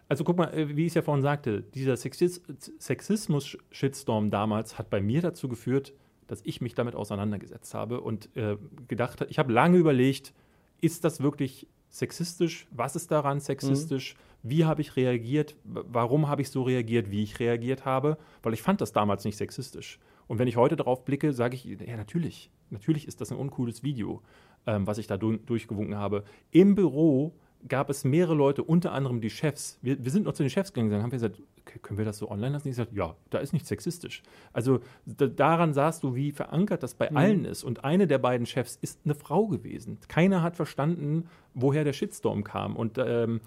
also 0.09 0.25
guck 0.25 0.37
mal, 0.37 0.53
äh, 0.53 0.77
wie 0.77 0.83
ich 0.83 0.89
es 0.89 0.95
ja 0.95 1.03
vorhin 1.03 1.23
sagte, 1.23 1.63
dieser 1.63 1.97
Sexismus-Shitstorm 1.97 4.31
damals 4.31 4.77
hat 4.79 4.91
bei 4.91 5.01
mir 5.01 5.23
dazu 5.23 5.49
geführt, 5.49 5.93
dass 6.27 6.41
ich 6.45 6.61
mich 6.61 6.75
damit 6.75 6.97
auseinandergesetzt 6.97 7.75
habe 7.75 8.01
und 8.01 8.37
äh, 8.37 8.57
gedacht 8.89 9.21
habe, 9.21 9.31
ich 9.31 9.39
habe 9.39 9.53
lange 9.53 9.79
überlegt, 9.79 10.35
ist 10.81 11.05
das 11.05 11.23
wirklich 11.23 11.69
sexistisch? 11.91 12.67
Was 12.71 12.97
ist 12.97 13.13
daran 13.13 13.39
sexistisch? 13.39 14.15
Mhm. 14.15 14.19
Wie 14.43 14.65
habe 14.65 14.81
ich 14.81 14.97
reagiert, 14.97 15.57
warum 15.65 16.29
habe 16.29 16.43
ich 16.43 16.51
so 16.51 16.63
reagiert, 16.63 17.11
wie 17.11 17.23
ich 17.23 17.39
reagiert 17.39 17.85
habe, 17.85 18.19
weil 18.43 18.55
ich 18.55 18.63
fand 18.63 18.81
das 18.81 18.93
damals 18.93 19.25
nicht 19.25 19.37
sexistisch. 19.37 19.99
Und 20.27 20.39
wenn 20.39 20.49
ich 20.49 20.57
heute 20.57 20.77
darauf 20.77 21.05
blicke, 21.05 21.33
sage 21.33 21.57
ich, 21.57 21.65
ja, 21.65 21.97
natürlich, 21.97 22.51
natürlich 22.71 23.07
ist 23.07 23.21
das 23.21 23.31
ein 23.31 23.39
uncooles 23.39 23.83
Video, 23.83 24.23
ähm, 24.67 24.87
was 24.87 24.99
ich 24.99 25.07
da 25.07 25.17
du 25.17 25.37
durchgewunken 25.37 25.97
habe. 25.97 26.25
Im 26.51 26.75
Büro 26.75 27.35
gab 27.69 27.91
es 27.91 28.05
mehrere 28.05 28.35
Leute, 28.35 28.63
unter 28.65 28.93
anderem 28.93 29.21
die 29.21 29.31
Chefs. 29.31 29.79
Wir, 29.83 30.03
wir 30.03 30.11
sind 30.11 30.25
noch 30.25 30.33
zu 30.33 30.43
den 30.43 30.51
Chefs 30.51 30.73
gegangen, 30.73 30.93
und 30.93 31.03
haben 31.03 31.13
wir 31.13 31.19
gesagt, 31.19 31.41
okay, 31.61 31.79
können 31.81 31.99
wir 31.99 32.05
das 32.05 32.19
so 32.19 32.31
online 32.31 32.51
lassen? 32.53 32.65
Die 32.65 32.71
gesagt, 32.71 32.93
ja, 32.93 33.15
da 33.31 33.39
ist 33.39 33.53
nicht 33.53 33.67
sexistisch. 33.67 34.23
Also 34.53 34.81
da, 35.07 35.27
daran 35.27 35.73
sahst 35.73 36.03
du, 36.03 36.15
wie 36.15 36.33
verankert 36.33 36.83
das 36.83 36.95
bei 36.95 37.11
mhm. 37.11 37.17
allen 37.17 37.45
ist. 37.45 37.63
Und 37.63 37.85
eine 37.85 38.07
der 38.07 38.19
beiden 38.19 38.47
Chefs 38.47 38.79
ist 38.81 39.01
eine 39.05 39.15
Frau 39.15 39.47
gewesen. 39.47 39.99
Keiner 40.09 40.43
hat 40.43 40.57
verstanden, 40.57 41.29
woher 41.55 41.85
der 41.85 41.93
Shitstorm 41.93 42.43
kam. 42.43 42.75
Und 42.75 42.99
ähm, 42.99 43.41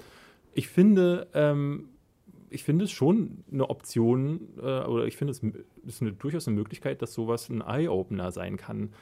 ich 0.55 0.69
finde, 0.69 1.27
ähm, 1.33 1.89
ich 2.49 2.63
finde 2.63 2.85
es 2.85 2.91
schon 2.91 3.43
eine 3.51 3.69
Option, 3.69 4.39
äh, 4.57 4.85
oder 4.85 5.05
ich 5.05 5.17
finde 5.17 5.31
es 5.31 5.43
ist 5.85 6.01
eine, 6.01 6.13
durchaus 6.13 6.47
eine 6.47 6.55
Möglichkeit, 6.55 7.01
dass 7.01 7.13
sowas 7.13 7.49
ein 7.49 7.61
Eye-Opener 7.61 8.31
sein 8.31 8.55
kann. 8.55 8.93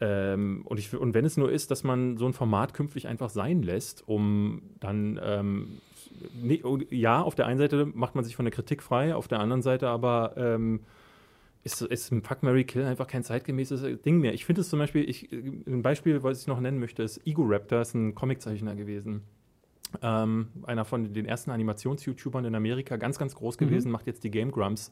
Ähm, 0.00 0.62
und, 0.64 0.78
ich, 0.78 0.94
und 0.94 1.14
wenn 1.14 1.24
es 1.24 1.36
nur 1.36 1.50
ist, 1.50 1.70
dass 1.70 1.84
man 1.84 2.16
so 2.16 2.26
ein 2.26 2.32
Format 2.32 2.74
künftig 2.74 3.06
einfach 3.06 3.30
sein 3.30 3.62
lässt, 3.62 4.06
um 4.06 4.62
dann, 4.80 5.20
ähm, 5.22 5.78
nee, 6.42 6.62
ja, 6.90 7.22
auf 7.22 7.36
der 7.36 7.46
einen 7.46 7.58
Seite 7.58 7.86
macht 7.86 8.16
man 8.16 8.24
sich 8.24 8.34
von 8.34 8.44
der 8.44 8.52
Kritik 8.52 8.82
frei, 8.82 9.14
auf 9.14 9.28
der 9.28 9.38
anderen 9.38 9.62
Seite 9.62 9.88
aber 9.88 10.34
ähm, 10.36 10.80
ist, 11.62 11.80
ist 11.82 12.10
ein 12.10 12.22
Fuck 12.22 12.42
Mary 12.42 12.64
Kill 12.64 12.84
einfach 12.84 13.06
kein 13.06 13.22
zeitgemäßes 13.22 14.02
Ding 14.02 14.18
mehr. 14.18 14.34
Ich 14.34 14.44
finde 14.44 14.62
es 14.62 14.68
zum 14.68 14.80
Beispiel, 14.80 15.08
ich, 15.08 15.30
ein 15.32 15.82
Beispiel, 15.82 16.22
was 16.24 16.40
ich 16.40 16.46
noch 16.48 16.60
nennen 16.60 16.80
möchte, 16.80 17.04
ist 17.04 17.24
Ego 17.26 17.44
Raptor, 17.46 17.80
ist 17.80 17.94
ein 17.94 18.14
Comiczeichner 18.14 18.74
gewesen. 18.74 19.22
Ähm, 20.02 20.48
einer 20.64 20.84
von 20.84 21.12
den 21.12 21.26
ersten 21.26 21.50
Animations-YouTubern 21.50 22.44
in 22.44 22.54
Amerika, 22.54 22.96
ganz, 22.96 23.18
ganz 23.18 23.34
groß 23.34 23.58
mhm. 23.58 23.64
gewesen, 23.64 23.88
mhm. 23.88 23.92
macht 23.92 24.06
jetzt 24.06 24.24
die 24.24 24.30
Game 24.30 24.50
Grumps. 24.50 24.90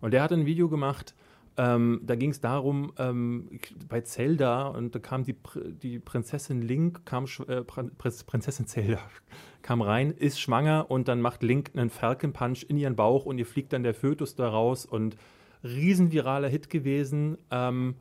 Und 0.00 0.12
der 0.12 0.22
hat 0.22 0.32
ein 0.32 0.46
Video 0.46 0.68
gemacht, 0.68 1.14
ähm, 1.56 2.00
da 2.02 2.16
ging 2.16 2.30
es 2.30 2.40
darum, 2.40 2.92
ähm, 2.98 3.60
bei 3.88 4.00
Zelda, 4.00 4.66
und 4.66 4.94
da 4.94 4.98
kam 4.98 5.22
die, 5.22 5.36
die 5.54 6.00
Prinzessin 6.00 6.62
Link, 6.62 7.06
kam, 7.06 7.26
äh, 7.46 7.62
Prinzessin 7.62 8.66
Zelda, 8.66 8.98
kam 9.62 9.80
rein, 9.80 10.10
ist 10.10 10.40
schwanger 10.40 10.90
und 10.90 11.06
dann 11.06 11.20
macht 11.20 11.42
Link 11.42 11.70
einen 11.74 11.90
Falcon 11.90 12.32
Punch 12.32 12.64
in 12.68 12.76
ihren 12.76 12.96
Bauch 12.96 13.24
und 13.24 13.38
ihr 13.38 13.46
fliegt 13.46 13.72
dann 13.72 13.84
der 13.84 13.94
Fötus 13.94 14.34
da 14.34 14.48
raus 14.48 14.84
und 14.84 15.16
riesenviraler 15.62 16.48
Hit 16.48 16.70
gewesen. 16.70 17.38
Ähm, 17.50 17.96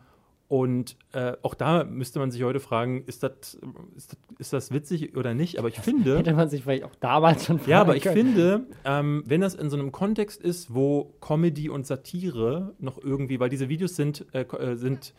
und 0.47 0.97
äh, 1.13 1.33
auch 1.41 1.55
da 1.55 1.83
müsste 1.83 2.19
man 2.19 2.29
sich 2.29 2.43
heute 2.43 2.59
fragen, 2.59 3.03
ist 3.05 3.23
das, 3.23 3.57
ist 3.95 4.11
das, 4.11 4.19
ist 4.37 4.53
das 4.53 4.71
witzig 4.71 5.17
oder 5.17 5.33
nicht? 5.33 5.57
Aber 5.57 5.67
ich 5.67 5.75
das 5.75 5.85
finde. 5.85 6.17
Hätte 6.17 6.33
man 6.33 6.49
sich 6.49 6.63
vielleicht 6.63 6.83
auch 6.83 6.95
damals 6.99 7.45
schon 7.45 7.57
fragen 7.57 7.71
Ja, 7.71 7.81
aber 7.81 7.95
ich 7.95 8.03
können. 8.03 8.15
finde, 8.15 8.67
ähm, 8.85 9.23
wenn 9.25 9.41
das 9.41 9.55
in 9.55 9.69
so 9.69 9.77
einem 9.77 9.91
Kontext 9.91 10.41
ist, 10.41 10.73
wo 10.73 11.13
Comedy 11.21 11.69
und 11.69 11.87
Satire 11.87 12.73
noch 12.79 13.01
irgendwie, 13.01 13.39
weil 13.39 13.49
diese 13.49 13.69
Videos 13.69 13.95
sind, 13.95 14.25
äh, 14.33 14.41
äh 14.41 14.75
sind 14.75 15.13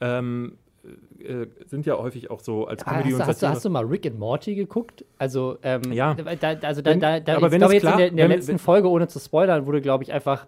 ähm, 0.00 0.56
äh, 1.22 1.46
sind 1.66 1.84
ja 1.84 1.98
häufig 1.98 2.30
auch 2.30 2.40
so 2.40 2.66
als 2.66 2.84
Comedy 2.84 3.10
hast, 3.10 3.12
und 3.12 3.18
Satire. 3.18 3.28
Hast 3.28 3.42
du, 3.42 3.48
hast 3.48 3.64
du 3.66 3.70
mal 3.70 3.84
Rick 3.84 4.06
and 4.06 4.18
Morty 4.18 4.54
geguckt? 4.54 5.04
Also, 5.18 5.58
ähm, 5.62 5.92
ja. 5.92 6.14
Da, 6.14 6.54
also 6.62 6.80
da, 6.80 6.94
da, 6.94 7.20
da 7.20 7.36
aber 7.36 7.50
wenn 7.50 7.60
das 7.60 7.72
jetzt 7.72 7.82
klar, 7.82 7.94
in 7.94 7.98
der, 7.98 8.08
in 8.08 8.16
der 8.16 8.28
wenn, 8.28 8.36
letzten 8.36 8.52
wenn, 8.52 8.58
Folge, 8.58 8.88
ohne 8.88 9.06
zu 9.06 9.18
spoilern, 9.18 9.66
wurde, 9.66 9.82
glaube 9.82 10.04
ich, 10.04 10.12
einfach 10.12 10.46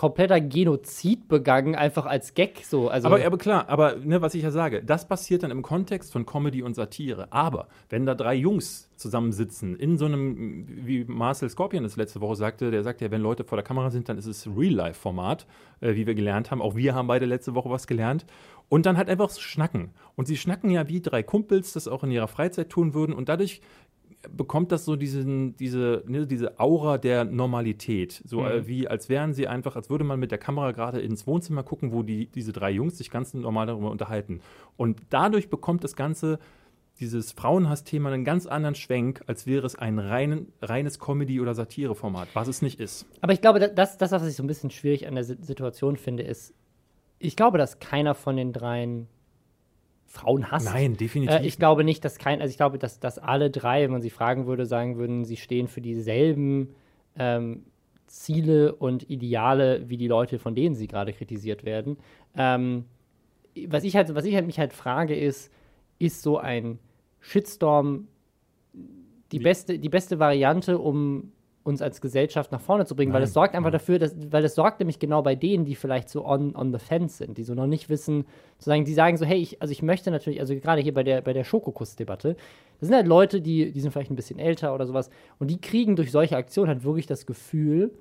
kompletter 0.00 0.40
Genozid 0.40 1.28
begangen, 1.28 1.74
einfach 1.74 2.06
als 2.06 2.32
Gag 2.32 2.62
so. 2.64 2.88
Also 2.88 3.06
aber, 3.06 3.22
aber 3.22 3.36
klar, 3.36 3.68
aber 3.68 3.96
ne, 3.96 4.22
was 4.22 4.32
ich 4.32 4.42
ja 4.42 4.50
sage, 4.50 4.82
das 4.82 5.06
passiert 5.06 5.42
dann 5.42 5.50
im 5.50 5.60
Kontext 5.60 6.10
von 6.10 6.24
Comedy 6.24 6.62
und 6.62 6.72
Satire. 6.72 7.30
Aber 7.34 7.68
wenn 7.90 8.06
da 8.06 8.14
drei 8.14 8.34
Jungs 8.34 8.88
zusammensitzen 8.96 9.76
in 9.76 9.98
so 9.98 10.06
einem, 10.06 10.64
wie 10.86 11.04
Marcel 11.04 11.50
Scorpion 11.50 11.82
das 11.82 11.96
letzte 11.96 12.22
Woche 12.22 12.36
sagte, 12.36 12.70
der 12.70 12.82
sagt 12.82 13.02
ja, 13.02 13.10
wenn 13.10 13.20
Leute 13.20 13.44
vor 13.44 13.56
der 13.56 13.62
Kamera 13.62 13.90
sind, 13.90 14.08
dann 14.08 14.16
ist 14.16 14.24
es 14.24 14.46
Real-Life-Format, 14.46 15.46
äh, 15.82 15.94
wie 15.94 16.06
wir 16.06 16.14
gelernt 16.14 16.50
haben. 16.50 16.62
Auch 16.62 16.76
wir 16.76 16.94
haben 16.94 17.06
beide 17.06 17.26
letzte 17.26 17.54
Woche 17.54 17.68
was 17.68 17.86
gelernt. 17.86 18.24
Und 18.70 18.86
dann 18.86 18.96
halt 18.96 19.10
einfach 19.10 19.30
schnacken. 19.30 19.90
Und 20.16 20.28
sie 20.28 20.38
schnacken 20.38 20.70
ja 20.70 20.88
wie 20.88 21.02
drei 21.02 21.22
Kumpels, 21.22 21.74
das 21.74 21.88
auch 21.88 22.04
in 22.04 22.10
ihrer 22.10 22.28
Freizeit 22.28 22.70
tun 22.70 22.94
würden. 22.94 23.14
Und 23.14 23.28
dadurch 23.28 23.60
bekommt 24.28 24.70
das 24.72 24.84
so 24.84 24.96
diesen, 24.96 25.56
diese, 25.56 26.02
ne, 26.06 26.26
diese 26.26 26.60
Aura 26.60 26.98
der 26.98 27.24
Normalität. 27.24 28.22
So 28.24 28.40
mhm. 28.40 28.46
äh, 28.46 28.66
wie, 28.66 28.88
als 28.88 29.08
wären 29.08 29.32
sie 29.32 29.46
einfach, 29.46 29.76
als 29.76 29.88
würde 29.88 30.04
man 30.04 30.20
mit 30.20 30.30
der 30.30 30.38
Kamera 30.38 30.72
gerade 30.72 31.00
ins 31.00 31.26
Wohnzimmer 31.26 31.62
gucken, 31.62 31.92
wo 31.92 32.02
die, 32.02 32.26
diese 32.26 32.52
drei 32.52 32.70
Jungs 32.70 32.98
sich 32.98 33.10
ganz 33.10 33.32
normal 33.34 33.66
darüber 33.66 33.90
unterhalten. 33.90 34.40
Und 34.76 35.00
dadurch 35.10 35.48
bekommt 35.48 35.84
das 35.84 35.96
Ganze, 35.96 36.38
dieses 36.98 37.32
Frauenhass-Thema, 37.32 38.10
einen 38.10 38.24
ganz 38.24 38.46
anderen 38.46 38.74
Schwenk, 38.74 39.22
als 39.26 39.46
wäre 39.46 39.66
es 39.66 39.74
ein 39.74 39.98
rein, 39.98 40.48
reines 40.60 40.98
Comedy- 40.98 41.40
oder 41.40 41.54
Satire-Format, 41.54 42.28
was 42.34 42.46
es 42.48 42.60
nicht 42.60 42.78
ist. 42.78 43.06
Aber 43.22 43.32
ich 43.32 43.40
glaube, 43.40 43.58
das, 43.58 43.96
das, 43.96 44.12
was 44.12 44.26
ich 44.26 44.36
so 44.36 44.42
ein 44.42 44.46
bisschen 44.46 44.70
schwierig 44.70 45.06
an 45.06 45.14
der 45.14 45.24
Situation 45.24 45.96
finde, 45.96 46.24
ist, 46.24 46.52
ich 47.18 47.36
glaube, 47.36 47.56
dass 47.56 47.78
keiner 47.78 48.14
von 48.14 48.36
den 48.36 48.52
dreien 48.52 49.08
Frauen 50.10 50.50
hasst. 50.50 50.66
Nein, 50.66 50.96
definitiv. 50.96 51.36
Äh, 51.36 51.46
ich 51.46 51.56
glaube 51.56 51.84
nicht, 51.84 52.04
dass 52.04 52.18
kein, 52.18 52.40
also 52.40 52.50
ich 52.50 52.56
glaube, 52.56 52.78
dass, 52.78 52.98
dass 52.98 53.18
alle 53.18 53.48
drei, 53.48 53.84
wenn 53.84 53.92
man 53.92 54.02
sie 54.02 54.10
fragen 54.10 54.46
würde, 54.46 54.66
sagen 54.66 54.96
würden, 54.96 55.24
sie 55.24 55.36
stehen 55.36 55.68
für 55.68 55.80
dieselben 55.80 56.74
ähm, 57.16 57.62
Ziele 58.08 58.74
und 58.74 59.08
Ideale 59.08 59.88
wie 59.88 59.96
die 59.96 60.08
Leute, 60.08 60.40
von 60.40 60.56
denen 60.56 60.74
sie 60.74 60.88
gerade 60.88 61.12
kritisiert 61.12 61.64
werden. 61.64 61.96
Ähm, 62.36 62.86
was 63.68 63.84
ich 63.84 63.94
halt, 63.94 64.12
was 64.12 64.24
ich 64.24 64.34
halt 64.34 64.46
mich 64.46 64.58
halt 64.58 64.72
frage, 64.72 65.14
ist, 65.14 65.52
ist 66.00 66.22
so 66.22 66.38
ein 66.38 66.80
Shitstorm 67.20 68.08
die 69.30 69.38
beste, 69.38 69.78
die 69.78 69.88
beste 69.88 70.18
Variante, 70.18 70.78
um 70.78 71.30
uns 71.62 71.82
als 71.82 72.00
Gesellschaft 72.00 72.52
nach 72.52 72.60
vorne 72.60 72.86
zu 72.86 72.96
bringen, 72.96 73.12
Nein. 73.12 73.20
weil 73.20 73.24
es 73.24 73.34
sorgt 73.34 73.54
einfach 73.54 73.70
dafür, 73.70 73.98
dass, 73.98 74.14
weil 74.32 74.44
es 74.44 74.54
sorgt 74.54 74.80
nämlich 74.80 74.98
genau 74.98 75.22
bei 75.22 75.34
denen, 75.34 75.64
die 75.64 75.74
vielleicht 75.74 76.08
so 76.08 76.24
on, 76.26 76.56
on 76.56 76.72
the 76.72 76.78
fence 76.78 77.18
sind, 77.18 77.36
die 77.36 77.42
so 77.42 77.54
noch 77.54 77.66
nicht 77.66 77.90
wissen, 77.90 78.24
sozusagen, 78.56 78.84
die 78.84 78.94
sagen 78.94 79.18
so, 79.18 79.26
hey, 79.26 79.38
ich, 79.38 79.60
also 79.60 79.72
ich 79.72 79.82
möchte 79.82 80.10
natürlich, 80.10 80.40
also 80.40 80.54
gerade 80.56 80.80
hier 80.80 80.94
bei 80.94 81.02
der, 81.02 81.20
bei 81.20 81.32
der 81.32 81.44
Schokokuss-Debatte, 81.44 82.36
das 82.78 82.88
sind 82.88 82.96
halt 82.96 83.06
Leute, 83.06 83.42
die, 83.42 83.72
die 83.72 83.80
sind 83.80 83.92
vielleicht 83.92 84.10
ein 84.10 84.16
bisschen 84.16 84.38
älter 84.38 84.74
oder 84.74 84.86
sowas 84.86 85.10
und 85.38 85.50
die 85.50 85.60
kriegen 85.60 85.96
durch 85.96 86.10
solche 86.10 86.36
Aktionen 86.36 86.68
halt 86.68 86.84
wirklich 86.84 87.06
das 87.06 87.26
Gefühl, 87.26 87.92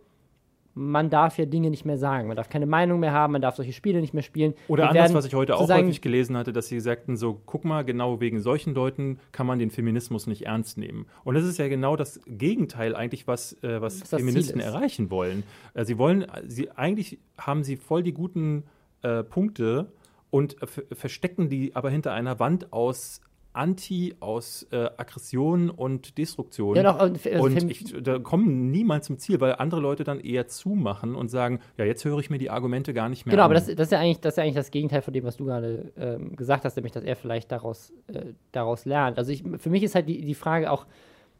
man 0.80 1.10
darf 1.10 1.38
ja 1.38 1.46
Dinge 1.46 1.70
nicht 1.70 1.86
mehr 1.86 1.98
sagen. 1.98 2.30
Man 2.30 2.38
darf 2.38 2.50
keine 2.50 2.66
Meinung 2.66 3.02
mehr 3.02 3.12
haben, 3.12 3.34
man 3.34 3.42
darf 3.42 3.58
solche 3.58 3.74
Spiele 3.74 4.00
nicht 4.00 4.14
mehr 4.14 4.24
spielen. 4.24 4.54
Oder 4.70 4.84
Wir 4.84 4.90
anders, 4.90 5.14
was 5.14 5.26
ich 5.26 5.36
heute 5.36 5.58
auch 5.58 5.70
häufig 5.70 6.02
gelesen 6.02 6.38
hatte, 6.38 6.54
dass 6.54 6.68
sie 6.68 6.80
sagten, 6.80 7.18
so, 7.18 7.42
guck 7.46 7.66
mal, 7.66 7.84
genau 7.84 8.22
wegen 8.22 8.40
solchen 8.40 8.74
Leuten 8.74 9.20
kann 9.34 9.46
man 9.46 9.60
den 9.60 9.72
Feminismus 9.72 10.26
nicht 10.26 10.46
ernst 10.46 10.78
nehmen. 10.78 11.06
Und 11.26 11.36
das 11.36 11.44
ist 11.44 11.60
ja 11.60 11.68
genau 11.68 11.98
das 11.98 12.22
Gegenteil 12.26 12.96
eigentlich, 12.96 13.28
was, 13.28 13.62
äh, 13.62 13.82
was, 13.82 14.02
was 14.02 14.10
Feministen 14.10 14.62
erreichen 14.62 15.12
wollen. 15.12 15.44
Äh, 15.74 15.84
sie 15.84 15.98
wollen, 15.98 16.26
sie, 16.48 16.72
eigentlich 16.72 17.20
haben 17.38 17.64
sie 17.64 17.76
voll 17.76 18.02
die 18.02 18.14
guten 18.14 18.64
äh, 19.02 19.24
Punkte 19.24 19.92
und 20.30 20.56
verstecken 20.94 21.50
die 21.50 21.76
aber 21.76 21.90
hinter 21.90 22.14
einer 22.14 22.40
Wand 22.40 22.72
aus 22.72 23.22
Anti 23.54 24.16
aus 24.20 24.68
äh, 24.72 24.90
Aggression 24.98 25.70
und 25.70 26.18
Destruktion. 26.18 26.76
Ja, 26.76 26.84
doch, 26.84 27.02
und, 27.02 27.26
also 27.26 27.44
und 27.44 27.72
ich, 27.72 27.94
da 28.02 28.20
kommen 28.20 28.70
niemals 28.70 29.08
zum 29.08 29.18
Ziel, 29.18 29.42
weil 29.42 29.56
andere 29.56 29.82
Leute 29.82 30.04
dann 30.04 30.20
eher 30.20 30.48
zumachen 30.48 31.16
und 31.16 31.30
sagen, 31.30 31.60
ja, 31.78 31.86
jetzt 31.86 32.06
höre 32.06 32.20
ich 32.20 32.30
mir 32.30 32.38
die 32.38 32.52
Argumente 32.52 32.94
gar 32.94 33.10
nicht 33.10 33.26
mehr 33.26 33.32
genau, 33.32 33.46
an. 33.46 33.50
Genau, 33.50 33.60
aber 33.60 33.68
das, 33.68 33.76
das, 33.76 33.88
ist 33.88 33.92
ja 33.92 34.00
eigentlich, 34.00 34.20
das 34.20 34.34
ist 34.34 34.38
ja 34.38 34.44
eigentlich 34.44 34.56
das 34.56 34.72
Gegenteil 34.72 35.02
von 35.02 35.14
dem, 35.14 35.24
was 35.24 35.38
du 35.38 35.46
gerade 35.46 35.92
ähm, 35.98 36.36
gesagt 36.36 36.64
hast, 36.64 36.76
nämlich, 36.76 36.94
dass 36.94 37.04
er 37.04 37.16
vielleicht 37.16 37.52
daraus, 37.52 37.92
äh, 38.08 38.34
daraus 38.52 38.86
lernt. 38.86 39.18
Also 39.18 39.32
ich, 39.32 39.44
für 39.58 39.70
mich 39.70 39.82
ist 39.82 39.96
halt 39.96 40.08
die, 40.08 40.22
die 40.24 40.36
Frage 40.36 40.72
auch, 40.72 40.86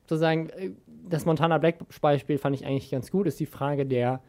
sozusagen, 0.08 0.50
äh, 0.50 0.72
das 1.08 1.26
Montana 1.26 1.60
Black-Beispiel 1.60 2.40
fand 2.40 2.56
ich 2.56 2.66
eigentlich 2.66 2.90
ganz 2.90 3.12
gut, 3.12 3.28
ist 3.28 3.40
die 3.40 3.46
Frage 3.46 3.86
der, 3.86 4.22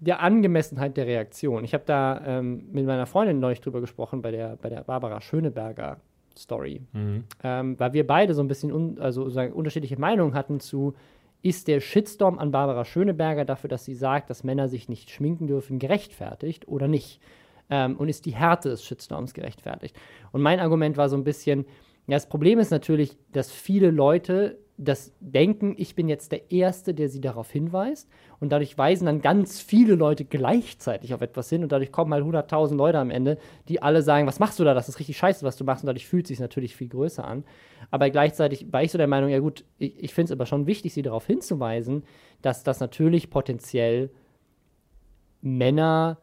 der 0.00 0.20
Angemessenheit 0.20 0.96
der 0.96 1.06
Reaktion. 1.06 1.62
Ich 1.62 1.74
habe 1.74 1.84
da 1.86 2.22
ähm, 2.24 2.68
mit 2.72 2.86
meiner 2.86 3.06
Freundin 3.06 3.38
neulich 3.38 3.60
drüber 3.60 3.82
gesprochen, 3.82 4.22
bei 4.22 4.30
der, 4.30 4.56
bei 4.56 4.70
der 4.70 4.82
Barbara 4.82 5.20
Schöneberger 5.20 6.00
Story. 6.38 6.82
Mhm. 6.92 7.24
Ähm, 7.42 7.78
weil 7.78 7.92
wir 7.92 8.06
beide 8.06 8.34
so 8.34 8.42
ein 8.42 8.48
bisschen 8.48 8.72
un 8.72 8.98
also 8.98 9.24
unterschiedliche 9.24 9.98
Meinungen 9.98 10.34
hatten 10.34 10.60
zu, 10.60 10.94
ist 11.42 11.68
der 11.68 11.80
Shitstorm 11.80 12.38
an 12.38 12.52
Barbara 12.52 12.84
Schöneberger 12.84 13.44
dafür, 13.44 13.68
dass 13.68 13.84
sie 13.84 13.94
sagt, 13.94 14.30
dass 14.30 14.44
Männer 14.44 14.68
sich 14.68 14.88
nicht 14.88 15.10
schminken 15.10 15.46
dürfen, 15.46 15.78
gerechtfertigt 15.78 16.68
oder 16.68 16.88
nicht? 16.88 17.20
Ähm, 17.68 17.96
und 17.96 18.08
ist 18.08 18.26
die 18.26 18.34
Härte 18.34 18.68
des 18.68 18.84
Shitstorms 18.84 19.34
gerechtfertigt? 19.34 19.96
Und 20.30 20.42
mein 20.42 20.60
Argument 20.60 20.96
war 20.96 21.08
so 21.08 21.16
ein 21.16 21.24
bisschen, 21.24 21.66
ja, 22.06 22.16
das 22.16 22.28
Problem 22.28 22.58
ist 22.58 22.70
natürlich, 22.70 23.16
dass 23.32 23.50
viele 23.50 23.90
Leute 23.90 24.58
das 24.84 25.12
denken, 25.20 25.74
ich 25.76 25.94
bin 25.94 26.08
jetzt 26.08 26.32
der 26.32 26.50
Erste, 26.50 26.94
der 26.94 27.08
sie 27.08 27.20
darauf 27.20 27.50
hinweist. 27.50 28.08
Und 28.40 28.50
dadurch 28.50 28.76
weisen 28.76 29.06
dann 29.06 29.20
ganz 29.20 29.60
viele 29.60 29.94
Leute 29.94 30.24
gleichzeitig 30.24 31.14
auf 31.14 31.20
etwas 31.20 31.48
hin. 31.48 31.62
Und 31.62 31.72
dadurch 31.72 31.92
kommen 31.92 32.12
halt 32.12 32.24
100.000 32.24 32.74
Leute 32.74 32.98
am 32.98 33.10
Ende, 33.10 33.38
die 33.68 33.82
alle 33.82 34.02
sagen, 34.02 34.26
was 34.26 34.40
machst 34.40 34.58
du 34.58 34.64
da? 34.64 34.74
Das 34.74 34.88
ist 34.88 34.98
richtig 34.98 35.16
scheiße, 35.16 35.44
was 35.44 35.56
du 35.56 35.64
machst. 35.64 35.84
Und 35.84 35.86
dadurch 35.86 36.06
fühlt 36.06 36.24
es 36.24 36.28
sich 36.28 36.40
natürlich 36.40 36.76
viel 36.76 36.88
größer 36.88 37.24
an. 37.24 37.44
Aber 37.90 38.10
gleichzeitig 38.10 38.72
war 38.72 38.82
ich 38.82 38.90
so 38.90 38.98
der 38.98 39.06
Meinung, 39.06 39.30
ja 39.30 39.38
gut, 39.38 39.64
ich, 39.78 40.02
ich 40.02 40.14
finde 40.14 40.32
es 40.32 40.32
aber 40.32 40.46
schon 40.46 40.66
wichtig, 40.66 40.94
sie 40.94 41.02
darauf 41.02 41.26
hinzuweisen, 41.26 42.04
dass 42.40 42.64
das 42.64 42.80
natürlich 42.80 43.30
potenziell 43.30 44.10
Männer 45.40 46.18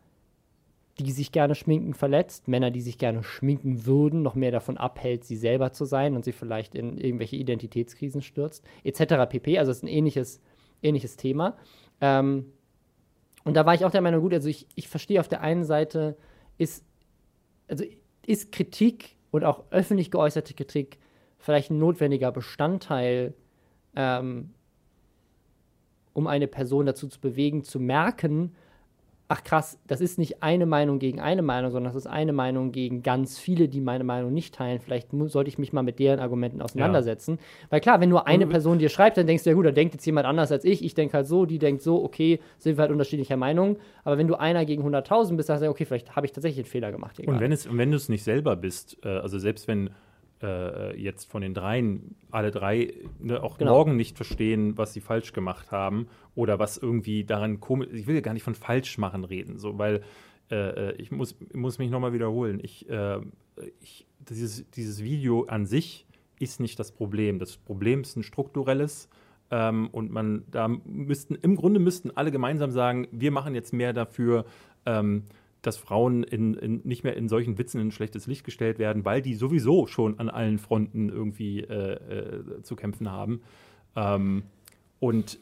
die 1.04 1.12
sich 1.12 1.32
gerne 1.32 1.56
schminken, 1.56 1.94
verletzt, 1.94 2.48
Männer, 2.48 2.72
die 2.72 2.82
sich 2.82 2.98
gerne 2.98 3.24
schminken 3.24 3.86
würden, 3.86 4.22
noch 4.22 4.36
mehr 4.36 4.52
davon 4.52 4.78
abhält, 4.78 5.24
sie 5.24 5.36
selber 5.36 5.72
zu 5.72 5.86
sein 5.86 6.16
und 6.16 6.26
sie 6.26 6.32
vielleicht 6.32 6.76
in 6.76 6.98
irgendwelche 6.98 7.36
Identitätskrisen 7.36 8.22
stürzt, 8.22 8.66
etc. 8.84 9.30
pp. 9.30 9.58
Also 9.58 9.72
es 9.72 9.78
ist 9.78 9.84
ein 9.84 9.88
ähnliches, 9.88 10.42
ähnliches 10.82 11.18
Thema. 11.18 11.58
Ähm, 12.02 12.52
und 13.44 13.56
da 13.56 13.66
war 13.66 13.74
ich 13.74 13.86
auch 13.86 13.92
der 13.92 14.02
Meinung, 14.02 14.22
gut, 14.22 14.34
also 14.34 14.50
ich, 14.50 14.68
ich 14.76 14.88
verstehe 14.88 15.20
auf 15.20 15.28
der 15.28 15.42
einen 15.42 15.64
Seite, 15.64 16.18
ist, 16.58 16.86
also 17.68 17.86
ist 18.26 18.52
Kritik 18.52 19.16
und 19.32 19.44
auch 19.44 19.64
öffentlich 19.72 20.12
geäußerte 20.12 20.54
Kritik 20.54 21.00
vielleicht 21.38 21.72
ein 21.72 21.80
notwendiger 21.80 22.32
Bestandteil, 22.32 23.34
ähm, 23.96 24.54
um 26.14 26.28
eine 26.28 26.48
Person 26.48 26.86
dazu 26.86 27.08
zu 27.08 27.20
bewegen, 27.20 27.64
zu 27.64 27.80
merken, 27.80 28.56
ach 29.32 29.44
krass, 29.44 29.80
das 29.86 30.02
ist 30.02 30.18
nicht 30.18 30.42
eine 30.42 30.66
Meinung 30.66 30.98
gegen 30.98 31.20
eine 31.20 31.44
Meinung, 31.44 31.70
sondern 31.70 31.94
das 31.94 32.04
ist 32.04 32.08
eine 32.08 32.34
Meinung 32.34 32.72
gegen 32.72 33.04
ganz 33.04 33.38
viele, 33.38 33.70
die 33.70 33.80
meine 33.80 34.04
Meinung 34.04 34.34
nicht 34.34 34.56
teilen. 34.56 34.80
Vielleicht 34.80 35.10
sollte 35.12 35.50
ich 35.50 35.60
mich 35.60 35.72
mal 35.72 35.84
mit 35.84 36.00
deren 36.00 36.20
Argumenten 36.20 36.64
auseinandersetzen. 36.64 37.38
Ja. 37.38 37.68
Weil 37.70 37.80
klar, 37.80 38.02
wenn 38.02 38.10
nur 38.10 38.26
eine 38.26 38.48
Person 38.48 38.80
dir 38.80 38.90
schreibt, 38.90 39.18
dann 39.18 39.28
denkst 39.28 39.44
du 39.44 39.52
ja 39.52 39.56
gut, 39.56 39.68
da 39.68 39.72
denkt 39.72 39.94
jetzt 39.94 40.06
jemand 40.06 40.26
anders 40.26 40.52
als 40.52 40.66
ich. 40.66 40.84
Ich 40.84 40.96
denke 40.96 41.14
halt 41.14 41.28
so, 41.28 41.46
die 41.46 41.60
denkt 41.60 41.84
so, 41.84 42.04
okay, 42.04 42.40
sind 42.58 42.78
wir 42.78 42.82
halt 42.82 42.92
unterschiedlicher 42.92 43.38
Meinung. 43.38 43.78
Aber 44.04 44.18
wenn 44.18 44.28
du 44.28 44.34
einer 44.34 44.66
gegen 44.66 44.84
100.000 44.84 45.36
bist, 45.36 45.48
dann 45.48 45.60
sagst 45.60 45.64
du, 45.64 45.70
okay, 45.70 45.86
vielleicht 45.86 46.16
habe 46.16 46.26
ich 46.26 46.32
tatsächlich 46.32 46.66
einen 46.66 46.72
Fehler 46.72 46.92
gemacht. 46.92 47.20
Egal. 47.20 47.36
Und 47.36 47.40
wenn, 47.40 47.52
es, 47.52 47.68
und 47.68 47.78
wenn 47.78 47.92
du 47.92 47.98
es 47.98 48.10
nicht 48.10 48.24
selber 48.24 48.56
bist, 48.56 48.98
äh, 49.06 49.10
also 49.10 49.38
selbst 49.38 49.68
wenn 49.68 49.92
äh, 50.42 50.96
jetzt 51.00 51.30
von 51.30 51.42
den 51.42 51.54
dreien 51.54 52.16
alle 52.32 52.52
drei 52.52 52.94
ne, 53.20 53.42
auch 53.44 53.58
genau. 53.58 53.74
morgen 53.74 53.96
nicht 53.96 54.16
verstehen, 54.16 54.78
was 54.78 54.94
sie 54.94 55.02
falsch 55.02 55.34
gemacht 55.34 55.72
haben 55.72 56.08
oder 56.36 56.60
was 56.60 56.78
irgendwie 56.78 57.24
daran 57.24 57.60
komisch. 57.60 57.90
Ich 57.94 58.08
will 58.08 58.16
ja 58.16 58.22
gar 58.22 58.34
nicht 58.34 58.44
von 58.44 58.56
falsch 58.56 58.98
machen 58.98 59.24
reden, 59.24 59.58
so 59.58 59.78
weil 59.78 60.02
äh, 60.50 60.90
äh 60.90 60.96
ich 60.98 61.12
muss, 61.12 61.36
muss 61.54 61.80
mich 61.80 61.90
nochmal 61.90 62.14
wiederholen. 62.14 62.60
Ich, 62.64 62.90
äh, 62.90 63.20
ich, 63.82 64.08
dieses, 64.20 64.70
dieses 64.72 65.04
Video 65.04 65.44
an 65.46 65.66
sich 65.66 66.06
ist 66.40 66.60
nicht 66.60 66.80
das 66.80 66.92
Problem. 66.92 67.40
Das 67.40 67.58
Problem 67.58 68.02
ist 68.02 68.16
ein 68.16 68.24
strukturelles. 68.24 69.10
Ähm, 69.52 69.90
und 69.92 70.12
man 70.12 70.44
da 70.52 70.68
müssten, 70.68 71.36
im 71.36 71.56
Grunde 71.56 71.80
müssten 71.80 72.12
alle 72.12 72.32
gemeinsam 72.32 72.72
sagen, 72.72 73.08
wir 73.12 73.32
machen 73.32 73.56
jetzt 73.56 73.74
mehr 73.74 73.94
dafür, 73.94 74.46
ähm, 74.86 75.24
dass 75.62 75.78
Frauen 75.78 76.24
in, 76.24 76.54
in, 76.54 76.82
nicht 76.84 77.04
mehr 77.04 77.18
in 77.18 77.28
solchen 77.28 77.58
Witzen 77.58 77.82
in 77.82 77.88
ein 77.88 77.92
schlechtes 77.92 78.28
Licht 78.28 78.46
gestellt 78.46 78.80
werden, 78.80 79.06
weil 79.06 79.22
die 79.22 79.36
sowieso 79.36 79.88
schon 79.88 80.20
an 80.20 80.30
allen 80.30 80.58
Fronten 80.58 81.10
irgendwie 81.10 81.62
äh, 81.62 81.94
äh, 81.94 82.62
zu 82.62 82.76
kämpfen 82.76 83.12
haben. 83.12 83.42
Ähm, 83.96 84.44
und 85.00 85.40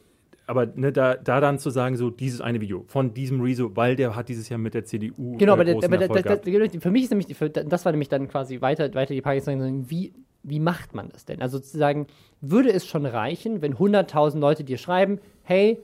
aber 0.48 0.64
ne, 0.64 0.92
da, 0.92 1.14
da 1.14 1.40
dann 1.40 1.58
zu 1.58 1.68
sagen, 1.68 1.96
so 1.96 2.08
dieses 2.08 2.40
eine 2.40 2.62
Video 2.62 2.82
von 2.86 3.12
diesem 3.12 3.40
Rezo, 3.42 3.76
weil 3.76 3.96
der 3.96 4.16
hat 4.16 4.30
dieses 4.30 4.48
Jahr 4.48 4.58
mit 4.58 4.72
der 4.72 4.84
CDU. 4.84 5.36
Genau, 5.36 5.52
aber, 5.52 5.64
der, 5.64 5.76
aber 5.76 5.98
der, 5.98 6.36
der, 6.38 6.80
für 6.80 6.90
mich 6.90 7.04
ist 7.04 7.10
nämlich, 7.10 7.26
das 7.26 7.84
war 7.84 7.92
nämlich 7.92 8.08
dann 8.08 8.28
quasi 8.28 8.62
weiter, 8.62 8.92
weiter 8.94 9.12
die 9.12 9.20
Frage, 9.20 9.42
wie, 9.90 10.14
wie 10.42 10.58
macht 10.58 10.94
man 10.94 11.10
das 11.10 11.26
denn? 11.26 11.42
Also 11.42 11.58
zu 11.58 11.76
sagen, 11.76 12.06
würde 12.40 12.72
es 12.72 12.86
schon 12.86 13.04
reichen, 13.04 13.60
wenn 13.60 13.74
100.000 13.74 14.38
Leute 14.38 14.64
dir 14.64 14.78
schreiben, 14.78 15.20
hey, 15.42 15.80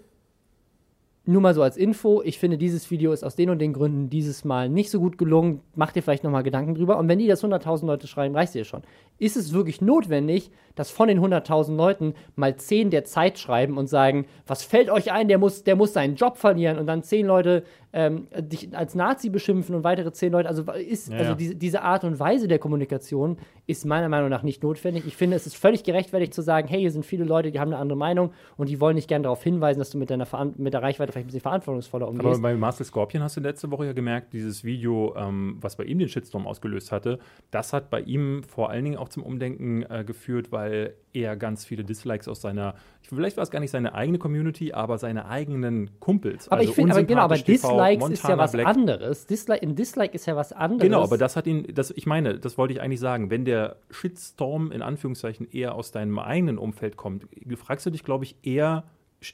nur 1.26 1.40
mal 1.40 1.54
so 1.54 1.62
als 1.62 1.76
Info, 1.76 2.20
ich 2.22 2.38
finde, 2.38 2.58
dieses 2.58 2.90
Video 2.90 3.12
ist 3.12 3.24
aus 3.24 3.34
den 3.34 3.48
und 3.48 3.58
den 3.58 3.72
Gründen 3.72 4.10
dieses 4.10 4.44
Mal 4.44 4.68
nicht 4.68 4.90
so 4.90 5.00
gut 5.00 5.16
gelungen. 5.16 5.60
Mach 5.74 5.90
dir 5.90 6.02
vielleicht 6.02 6.22
nochmal 6.22 6.42
Gedanken 6.42 6.74
drüber. 6.74 6.98
Und 6.98 7.08
wenn 7.08 7.18
die 7.18 7.26
das 7.26 7.42
100.000 7.42 7.86
Leute 7.86 8.06
schreiben, 8.06 8.34
reicht 8.34 8.54
dir 8.54 8.64
schon. 8.64 8.82
Ist 9.18 9.36
es 9.36 9.54
wirklich 9.54 9.80
notwendig, 9.80 10.50
dass 10.74 10.90
von 10.90 11.08
den 11.08 11.20
100.000 11.20 11.76
Leuten 11.76 12.14
mal 12.36 12.56
10 12.56 12.90
der 12.90 13.04
Zeit 13.04 13.38
schreiben 13.38 13.78
und 13.78 13.86
sagen, 13.88 14.26
was 14.46 14.64
fällt 14.64 14.90
euch 14.90 15.12
ein, 15.12 15.28
der 15.28 15.38
muss, 15.38 15.64
der 15.64 15.76
muss 15.76 15.94
seinen 15.94 16.16
Job 16.16 16.36
verlieren 16.36 16.78
und 16.78 16.86
dann 16.86 17.02
10 17.02 17.26
Leute 17.26 17.62
ähm, 17.94 18.26
dich 18.36 18.76
als 18.76 18.96
Nazi 18.96 19.30
beschimpfen 19.30 19.74
und 19.76 19.84
weitere 19.84 20.12
10 20.12 20.32
Leute. 20.32 20.48
Also, 20.48 20.64
ist, 20.72 21.12
ja, 21.12 21.18
also. 21.18 21.34
Diese, 21.36 21.54
diese 21.54 21.82
Art 21.82 22.02
und 22.02 22.18
Weise 22.18 22.48
der 22.48 22.58
Kommunikation 22.58 23.38
ist 23.66 23.86
meiner 23.86 24.08
Meinung 24.08 24.28
nach 24.28 24.42
nicht 24.42 24.64
notwendig. 24.64 25.04
Ich 25.06 25.16
finde, 25.16 25.36
es 25.36 25.46
ist 25.46 25.56
völlig 25.56 25.84
gerechtfertigt 25.84 26.34
zu 26.34 26.42
sagen, 26.42 26.66
hey, 26.66 26.80
hier 26.80 26.90
sind 26.90 27.06
viele 27.06 27.24
Leute, 27.24 27.52
die 27.52 27.60
haben 27.60 27.72
eine 27.72 27.78
andere 27.78 27.96
Meinung 27.96 28.32
und 28.56 28.68
die 28.68 28.80
wollen 28.80 28.96
nicht 28.96 29.08
gerne 29.08 29.22
darauf 29.22 29.44
hinweisen, 29.44 29.78
dass 29.78 29.90
du 29.90 29.98
mit, 29.98 30.10
deiner 30.10 30.26
mit 30.56 30.74
der 30.74 30.82
Reichweite 30.82 31.12
vielleicht 31.14 31.24
ein 31.24 31.28
bisschen 31.28 31.40
verantwortungsvoller 31.40 32.08
umgehst. 32.08 32.26
Aber 32.26 32.38
bei 32.38 32.54
Marcel 32.54 32.84
Scorpion 32.84 33.22
hast 33.22 33.36
du 33.36 33.40
letzte 33.40 33.70
Woche 33.70 33.86
ja 33.86 33.92
gemerkt, 33.92 34.32
dieses 34.32 34.64
Video, 34.64 35.14
ähm, 35.16 35.56
was 35.60 35.76
bei 35.76 35.84
ihm 35.84 35.98
den 35.98 36.08
Shitstorm 36.08 36.46
ausgelöst 36.46 36.92
hatte, 36.92 37.18
das 37.50 37.72
hat 37.72 37.90
bei 37.90 38.00
ihm 38.00 38.42
vor 38.42 38.70
allen 38.70 38.84
Dingen 38.84 38.96
auch 38.96 39.08
zum 39.08 39.22
Umdenken 39.22 39.82
äh, 39.82 40.04
geführt, 40.04 40.52
weil 40.52 40.94
er 41.12 41.36
ganz 41.36 41.64
viele 41.64 41.84
Dislikes 41.84 42.26
aus 42.26 42.40
seiner, 42.40 42.74
vielleicht 43.02 43.36
war 43.36 43.44
es 43.44 43.50
gar 43.50 43.60
nicht 43.60 43.70
seine 43.70 43.94
eigene 43.94 44.18
Community, 44.18 44.72
aber 44.72 44.98
seine 44.98 45.26
eigenen 45.26 46.00
Kumpels. 46.00 46.48
Aber 46.48 46.58
also 46.58 46.70
ich 46.70 46.74
finde, 46.74 46.92
aber 46.92 47.04
genau, 47.04 47.22
aber 47.22 47.36
Dislikes 47.36 47.62
TV, 47.62 48.08
ist 48.08 48.24
ja 48.24 48.36
was 48.36 48.52
Black. 48.52 48.66
anderes. 48.66 49.26
Dislike, 49.26 49.62
ein 49.62 49.76
Dislike 49.76 50.14
ist 50.14 50.26
ja 50.26 50.34
was 50.36 50.52
anderes. 50.52 50.82
Genau, 50.82 51.02
aber 51.02 51.16
das 51.16 51.36
hat 51.36 51.46
ihn, 51.46 51.66
das, 51.72 51.92
ich 51.92 52.06
meine, 52.06 52.38
das 52.38 52.58
wollte 52.58 52.74
ich 52.74 52.80
eigentlich 52.80 53.00
sagen, 53.00 53.30
wenn 53.30 53.44
der 53.44 53.76
Shitstorm 53.90 54.72
in 54.72 54.82
Anführungszeichen 54.82 55.48
eher 55.50 55.76
aus 55.76 55.92
deinem 55.92 56.18
eigenen 56.18 56.58
Umfeld 56.58 56.96
kommt, 56.96 57.26
fragst 57.56 57.86
du 57.86 57.90
dich, 57.90 58.02
glaube 58.02 58.24
ich, 58.24 58.36
eher, 58.42 58.84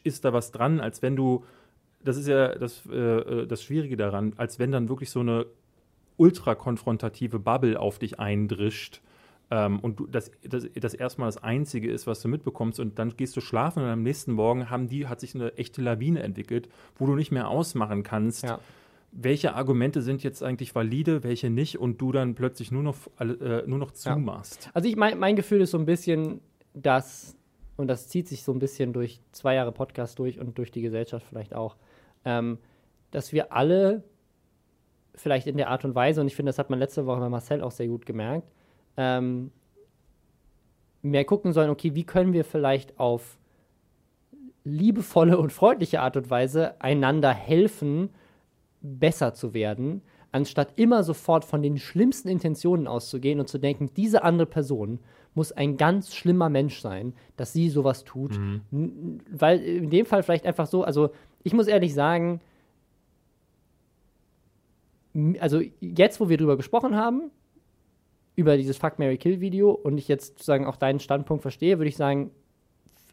ist 0.04 0.24
da 0.24 0.32
was 0.32 0.52
dran, 0.52 0.80
als 0.80 1.02
wenn 1.02 1.16
du, 1.16 1.44
das 2.02 2.16
ist 2.16 2.28
ja 2.28 2.54
das, 2.54 2.82
äh, 2.90 2.96
äh 2.96 3.46
das 3.46 3.62
Schwierige 3.62 3.96
daran, 3.96 4.32
als 4.36 4.58
wenn 4.58 4.72
dann 4.72 4.88
wirklich 4.88 5.10
so 5.10 5.20
eine 5.20 5.46
ultra-konfrontative 6.16 7.38
Bubble 7.38 7.78
auf 7.78 7.98
dich 7.98 8.18
eindrischt 8.18 9.00
ähm, 9.50 9.80
und 9.80 9.98
du, 9.98 10.06
das, 10.06 10.30
das, 10.42 10.66
das 10.74 10.94
erstmal 10.94 11.28
das 11.28 11.42
Einzige 11.42 11.90
ist, 11.90 12.06
was 12.06 12.22
du 12.22 12.28
mitbekommst 12.28 12.78
und 12.78 12.98
dann 12.98 13.16
gehst 13.16 13.36
du 13.36 13.40
schlafen 13.40 13.82
und 13.82 13.88
am 13.88 14.02
nächsten 14.02 14.32
Morgen 14.32 14.70
haben 14.70 14.88
die, 14.88 15.08
hat 15.08 15.20
sich 15.20 15.34
eine 15.34 15.56
echte 15.58 15.82
Lawine 15.82 16.22
entwickelt, 16.22 16.68
wo 16.98 17.06
du 17.06 17.16
nicht 17.16 17.32
mehr 17.32 17.48
ausmachen 17.48 18.04
kannst, 18.04 18.44
ja. 18.44 18.60
welche 19.10 19.54
Argumente 19.54 20.02
sind 20.02 20.22
jetzt 20.22 20.42
eigentlich 20.42 20.74
valide, 20.74 21.24
welche 21.24 21.50
nicht 21.50 21.78
und 21.78 22.00
du 22.00 22.12
dann 22.12 22.36
plötzlich 22.36 22.70
nur 22.70 22.84
noch, 22.84 22.96
äh, 23.18 23.62
nur 23.66 23.78
noch 23.78 23.90
zumachst. 23.90 24.66
Ja. 24.66 24.70
Also 24.74 24.88
ich 24.88 24.96
mein, 24.96 25.18
mein 25.18 25.34
Gefühl 25.34 25.62
ist 25.62 25.72
so 25.72 25.78
ein 25.78 25.86
bisschen, 25.86 26.40
dass, 26.72 27.36
und 27.76 27.88
das 27.88 28.08
zieht 28.08 28.28
sich 28.28 28.44
so 28.44 28.52
ein 28.52 28.60
bisschen 28.60 28.92
durch 28.92 29.20
zwei 29.32 29.56
Jahre 29.56 29.72
Podcast 29.72 30.18
durch 30.20 30.38
und 30.38 30.58
durch 30.58 30.70
die 30.70 30.82
Gesellschaft 30.82 31.26
vielleicht 31.28 31.54
auch, 31.54 31.76
ähm, 32.24 32.58
dass 33.10 33.32
wir 33.32 33.52
alle 33.52 34.04
vielleicht 35.14 35.46
in 35.46 35.56
der 35.56 35.68
Art 35.68 35.84
und 35.84 35.94
Weise, 35.94 36.20
und 36.20 36.26
ich 36.26 36.36
finde, 36.36 36.50
das 36.50 36.58
hat 36.58 36.70
man 36.70 36.78
letzte 36.78 37.06
Woche 37.06 37.20
bei 37.20 37.28
Marcel 37.28 37.62
auch 37.62 37.72
sehr 37.72 37.88
gut 37.88 38.06
gemerkt, 38.06 38.48
ähm, 38.96 39.50
mehr 41.02 41.24
gucken 41.24 41.52
sollen, 41.52 41.70
okay, 41.70 41.94
wie 41.94 42.04
können 42.04 42.32
wir 42.32 42.44
vielleicht 42.44 42.98
auf 42.98 43.38
liebevolle 44.64 45.38
und 45.38 45.52
freundliche 45.52 46.00
Art 46.00 46.16
und 46.16 46.30
Weise 46.30 46.80
einander 46.80 47.32
helfen, 47.32 48.10
besser 48.82 49.34
zu 49.34 49.54
werden, 49.54 50.02
anstatt 50.32 50.74
immer 50.76 51.02
sofort 51.02 51.44
von 51.44 51.62
den 51.62 51.78
schlimmsten 51.78 52.28
Intentionen 52.28 52.86
auszugehen 52.86 53.40
und 53.40 53.48
zu 53.48 53.58
denken, 53.58 53.90
diese 53.96 54.22
andere 54.22 54.46
Person 54.46 55.00
muss 55.34 55.52
ein 55.52 55.76
ganz 55.76 56.14
schlimmer 56.14 56.48
Mensch 56.48 56.80
sein, 56.80 57.14
dass 57.36 57.52
sie 57.52 57.68
sowas 57.68 58.04
tut. 58.04 58.38
Mhm. 58.38 59.20
Weil 59.30 59.60
in 59.60 59.90
dem 59.90 60.06
Fall 60.06 60.22
vielleicht 60.22 60.46
einfach 60.46 60.66
so, 60.66 60.84
also 60.84 61.10
ich 61.42 61.52
muss 61.52 61.66
ehrlich 61.66 61.94
sagen, 61.94 62.40
also 65.40 65.60
jetzt, 65.80 66.20
wo 66.20 66.28
wir 66.28 66.36
drüber 66.36 66.56
gesprochen 66.56 66.96
haben, 66.96 67.30
über 68.36 68.56
dieses 68.56 68.78
Fuck 68.78 68.98
Mary 68.98 69.18
Kill 69.18 69.40
Video 69.40 69.70
und 69.70 69.98
ich 69.98 70.08
jetzt 70.08 70.28
sozusagen 70.28 70.66
auch 70.66 70.76
deinen 70.76 71.00
Standpunkt 71.00 71.42
verstehe, 71.42 71.78
würde 71.78 71.88
ich 71.88 71.96
sagen, 71.96 72.30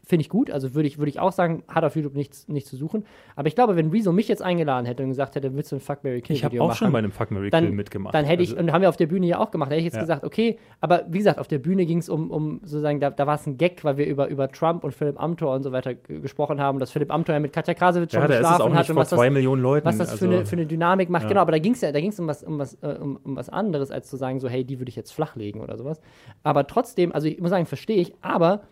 finde 0.08 0.22
ich 0.22 0.30
gut. 0.30 0.50
Also 0.50 0.74
würde 0.74 0.88
ich, 0.88 0.98
würd 0.98 1.08
ich 1.10 1.20
auch 1.20 1.32
sagen, 1.32 1.62
hat 1.68 1.84
auf 1.84 1.94
YouTube 1.94 2.14
nichts, 2.14 2.48
nichts 2.48 2.70
zu 2.70 2.76
suchen. 2.76 3.04
Aber 3.36 3.46
ich 3.46 3.54
glaube, 3.54 3.76
wenn 3.76 3.90
Rezo 3.90 4.10
mich 4.10 4.26
jetzt 4.26 4.42
eingeladen 4.42 4.86
hätte 4.86 5.02
und 5.02 5.10
gesagt 5.10 5.34
hätte, 5.34 5.54
willst 5.54 5.70
du 5.70 5.76
ein 5.76 5.80
Fuck 5.80 6.02
Mary 6.02 6.22
Kill 6.22 6.34
ich 6.34 6.42
Video 6.42 6.48
machen? 6.48 6.54
Ich 6.54 6.60
habe 6.60 6.72
auch 6.72 6.76
schon 6.76 6.92
bei 6.92 6.98
einem 6.98 7.12
Fuck 7.12 7.30
Mary 7.30 7.50
Kill 7.50 7.70
mitgemacht. 7.72 8.14
Dann 8.14 8.24
hätte 8.24 8.42
ich, 8.42 8.50
also, 8.50 8.62
und 8.62 8.72
haben 8.72 8.80
wir 8.80 8.88
auf 8.88 8.96
der 8.96 9.06
Bühne 9.06 9.26
ja 9.26 9.38
auch 9.38 9.50
gemacht, 9.50 9.70
da 9.70 9.74
hätte 9.74 9.80
ich 9.80 9.84
jetzt 9.84 9.96
ja. 9.96 10.00
gesagt, 10.00 10.24
okay, 10.24 10.58
aber 10.80 11.04
wie 11.10 11.18
gesagt, 11.18 11.38
auf 11.38 11.46
der 11.46 11.58
Bühne 11.58 11.84
ging 11.84 11.98
es 11.98 12.08
um, 12.08 12.30
um 12.30 12.60
sozusagen, 12.62 13.00
da, 13.00 13.10
da 13.10 13.26
war 13.26 13.34
es 13.34 13.46
ein 13.46 13.58
Gag, 13.58 13.84
weil 13.84 13.98
wir 13.98 14.06
über, 14.06 14.28
über 14.28 14.50
Trump 14.50 14.82
und 14.82 14.94
Philipp 14.94 15.20
Amthor 15.20 15.54
und 15.54 15.62
so 15.62 15.72
weiter 15.72 15.94
gesprochen 15.94 16.58
haben, 16.58 16.78
dass 16.78 16.90
Philipp 16.90 17.12
Amthor 17.12 17.34
ja 17.34 17.40
mit 17.40 17.52
Katja 17.52 17.74
Krasowitsch 17.74 18.12
schon 18.12 18.22
ja, 18.22 18.26
geschlafen 18.28 18.74
hat 18.74 18.88
und 18.88 18.96
was 18.96 19.10
das, 19.10 19.20
Millionen 19.28 19.60
Leuten, 19.60 19.86
was 19.86 19.98
das 19.98 20.12
also, 20.12 20.24
für, 20.26 20.32
eine, 20.32 20.46
für 20.46 20.56
eine 20.56 20.64
Dynamik 20.64 21.10
macht. 21.10 21.24
Ja. 21.24 21.28
Genau, 21.28 21.42
aber 21.42 21.52
da 21.52 21.58
ging 21.58 21.72
es 21.72 21.82
ja, 21.82 21.92
da 21.92 22.00
ging 22.00 22.10
es 22.10 22.18
um 22.18 22.26
was, 22.28 22.42
um, 22.42 22.58
was, 22.58 22.78
äh, 22.82 22.96
um, 22.98 23.20
um 23.22 23.36
was 23.36 23.50
anderes, 23.50 23.90
als 23.90 24.08
zu 24.08 24.16
sagen, 24.16 24.40
so, 24.40 24.48
hey, 24.48 24.64
die 24.64 24.80
würde 24.80 24.88
ich 24.88 24.96
jetzt 24.96 25.12
flachlegen 25.12 25.60
oder 25.60 25.76
sowas. 25.76 26.00
Aber 26.44 26.66
trotzdem, 26.66 27.12
also 27.12 27.28
ich 27.28 27.38
muss 27.40 27.50
sagen, 27.50 27.66
verstehe 27.66 27.98
ich, 27.98 28.14
aber 28.22 28.62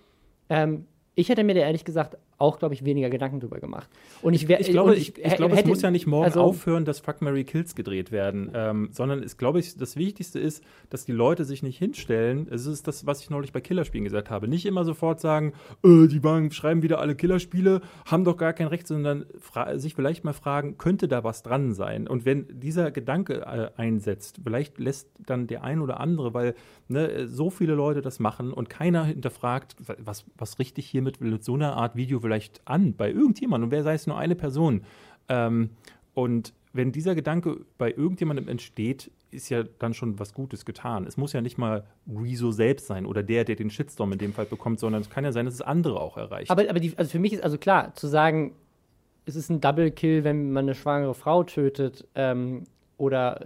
ähm, 0.48 0.86
ich 1.16 1.28
hätte 1.28 1.42
mir 1.42 1.54
da 1.54 1.62
ehrlich 1.62 1.84
gesagt 1.84 2.16
auch, 2.38 2.58
glaube 2.58 2.74
ich, 2.74 2.84
weniger 2.84 3.08
Gedanken 3.08 3.40
drüber 3.40 3.58
gemacht. 3.58 3.88
Und 4.22 4.34
ich, 4.34 4.48
wär, 4.48 4.60
ich 4.60 4.68
glaube, 4.68 4.94
ich, 4.94 5.16
ich, 5.16 5.36
glaube, 5.36 5.56
es 5.56 5.64
muss 5.64 5.82
ja 5.82 5.90
nicht 5.90 6.06
morgen 6.06 6.26
also, 6.26 6.42
aufhören, 6.42 6.84
dass 6.84 7.00
Fuck 7.00 7.22
Mary 7.22 7.44
Kills 7.44 7.74
gedreht 7.74 8.12
werden, 8.12 8.50
ähm, 8.54 8.88
sondern 8.92 9.22
es, 9.22 9.38
glaube 9.38 9.58
ich, 9.58 9.76
das 9.76 9.96
Wichtigste 9.96 10.38
ist, 10.38 10.62
dass 10.90 11.04
die 11.04 11.12
Leute 11.12 11.44
sich 11.44 11.62
nicht 11.62 11.78
hinstellen. 11.78 12.46
Es 12.50 12.66
ist 12.66 12.86
das, 12.86 13.06
was 13.06 13.22
ich 13.22 13.30
neulich 13.30 13.52
bei 13.52 13.60
Killerspielen 13.60 14.04
gesagt 14.04 14.30
habe. 14.30 14.48
Nicht 14.48 14.66
immer 14.66 14.84
sofort 14.84 15.20
sagen, 15.20 15.54
äh, 15.82 16.06
die 16.08 16.22
waren, 16.22 16.50
schreiben 16.50 16.82
wieder 16.82 16.98
alle 16.98 17.14
Killerspiele, 17.14 17.80
haben 18.04 18.24
doch 18.24 18.36
gar 18.36 18.52
kein 18.52 18.66
Recht, 18.66 18.86
sondern 18.86 19.24
sich 19.74 19.94
vielleicht 19.94 20.24
mal 20.24 20.34
fragen, 20.34 20.76
könnte 20.76 21.08
da 21.08 21.24
was 21.24 21.42
dran 21.42 21.72
sein? 21.72 22.06
Und 22.06 22.26
wenn 22.26 22.46
dieser 22.60 22.90
Gedanke 22.90 23.40
äh, 23.46 23.70
einsetzt, 23.80 24.40
vielleicht 24.44 24.78
lässt 24.78 25.08
dann 25.24 25.46
der 25.46 25.64
ein 25.64 25.80
oder 25.80 26.00
andere, 26.00 26.34
weil 26.34 26.54
ne, 26.88 27.26
so 27.28 27.48
viele 27.48 27.74
Leute 27.74 28.02
das 28.02 28.18
machen 28.18 28.52
und 28.52 28.68
keiner 28.68 29.04
hinterfragt, 29.04 29.76
was, 29.98 30.26
was 30.36 30.58
richtig 30.58 30.86
hiermit 30.86 31.20
mit 31.20 31.44
so 31.44 31.54
einer 31.54 31.76
Art 31.76 31.96
Video 31.96 32.20
vielleicht 32.26 32.60
an 32.64 32.94
bei 32.94 33.10
irgendjemandem, 33.10 33.68
und 33.68 33.70
wer 33.70 33.84
sei 33.84 33.94
es 33.94 34.08
nur 34.08 34.18
eine 34.18 34.34
Person. 34.34 34.82
Ähm, 35.28 35.70
und 36.12 36.52
wenn 36.72 36.90
dieser 36.90 37.14
Gedanke 37.14 37.60
bei 37.78 37.90
irgendjemandem 37.90 38.48
entsteht, 38.48 39.12
ist 39.30 39.48
ja 39.48 39.62
dann 39.78 39.94
schon 39.94 40.18
was 40.18 40.34
Gutes 40.34 40.64
getan. 40.64 41.06
Es 41.06 41.16
muss 41.16 41.32
ja 41.32 41.40
nicht 41.40 41.56
mal 41.56 41.84
Rezo 42.08 42.50
selbst 42.50 42.86
sein 42.88 43.06
oder 43.06 43.22
der, 43.22 43.44
der 43.44 43.54
den 43.54 43.70
Shitstorm 43.70 44.12
in 44.12 44.18
dem 44.18 44.32
Fall 44.32 44.46
bekommt, 44.46 44.80
sondern 44.80 45.02
es 45.02 45.10
kann 45.10 45.24
ja 45.24 45.30
sein, 45.30 45.44
dass 45.44 45.54
es 45.54 45.62
andere 45.62 46.00
auch 46.00 46.16
erreicht. 46.16 46.50
Aber, 46.50 46.68
aber 46.68 46.80
die, 46.80 46.96
also 46.96 47.10
für 47.10 47.18
mich 47.20 47.32
ist 47.32 47.44
also 47.44 47.58
klar, 47.58 47.94
zu 47.94 48.08
sagen, 48.08 48.54
es 49.24 49.36
ist 49.36 49.50
ein 49.50 49.60
Double 49.60 49.90
Kill, 49.90 50.24
wenn 50.24 50.52
man 50.52 50.64
eine 50.64 50.74
schwangere 50.74 51.14
Frau 51.14 51.44
tötet, 51.44 52.06
ähm, 52.14 52.64
oder 52.96 53.44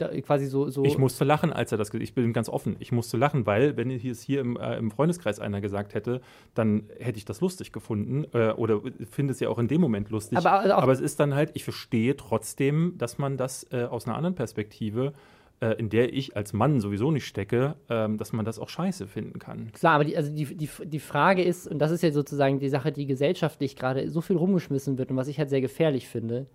äh, 0.00 0.22
quasi 0.22 0.46
so, 0.46 0.70
so. 0.70 0.84
Ich 0.84 0.98
musste 0.98 1.24
lachen, 1.24 1.52
als 1.52 1.72
er 1.72 1.78
das 1.78 1.90
gesagt 1.90 2.02
Ich 2.02 2.14
bin 2.14 2.32
ganz 2.32 2.48
offen. 2.48 2.76
Ich 2.78 2.92
musste 2.92 3.16
lachen, 3.16 3.46
weil, 3.46 3.76
wenn 3.76 3.90
es 3.90 4.22
hier 4.22 4.40
im, 4.40 4.56
äh, 4.56 4.76
im 4.76 4.90
Freundeskreis 4.90 5.40
einer 5.40 5.60
gesagt 5.60 5.94
hätte, 5.94 6.20
dann 6.54 6.84
hätte 6.98 7.18
ich 7.18 7.24
das 7.24 7.40
lustig 7.40 7.72
gefunden. 7.72 8.24
Äh, 8.32 8.52
oder 8.52 8.80
finde 9.10 9.32
es 9.32 9.40
ja 9.40 9.48
auch 9.48 9.58
in 9.58 9.68
dem 9.68 9.80
Moment 9.80 10.10
lustig. 10.10 10.38
Aber, 10.38 10.52
also 10.52 10.74
Aber, 10.74 10.92
es 10.92 11.00
ist 11.00 11.20
dann 11.20 11.34
halt, 11.34 11.50
ich 11.54 11.64
verstehe 11.64 12.16
trotzdem, 12.16 12.94
dass 12.96 13.18
man 13.18 13.36
das 13.36 13.66
äh, 13.72 13.84
aus 13.84 14.06
einer 14.06 14.16
anderen 14.16 14.34
Perspektive 14.34 15.12
äh, 15.60 15.72
in 15.72 15.90
der 15.90 16.12
ich 16.12 16.36
als 16.36 16.52
Mann 16.52 16.80
sowieso 16.80 17.10
nicht 17.10 17.26
stecke, 17.26 17.74
ähm, 17.88 18.16
dass 18.16 18.32
man 18.32 18.44
das 18.44 18.58
auch 18.58 18.68
scheiße 18.68 19.08
finden 19.08 19.38
kann. 19.40 19.72
Klar, 19.72 19.94
aber 19.94 20.04
die, 20.04 20.16
also 20.16 20.32
die, 20.32 20.44
die, 20.54 20.68
die 20.84 21.00
Frage 21.00 21.42
ist, 21.42 21.66
und 21.66 21.80
das 21.80 21.90
ist 21.90 22.02
ja 22.02 22.12
sozusagen 22.12 22.60
die 22.60 22.68
Sache, 22.68 22.92
die 22.92 23.06
gesellschaftlich 23.06 23.74
gerade 23.74 24.08
so 24.08 24.20
viel 24.20 24.36
rumgeschmissen 24.36 24.98
wird 24.98 25.10
und 25.10 25.16
was 25.16 25.26
ich 25.28 25.38
halt 25.38 25.50
sehr 25.50 25.60
gefährlich 25.60 26.06
finde, 26.06 26.46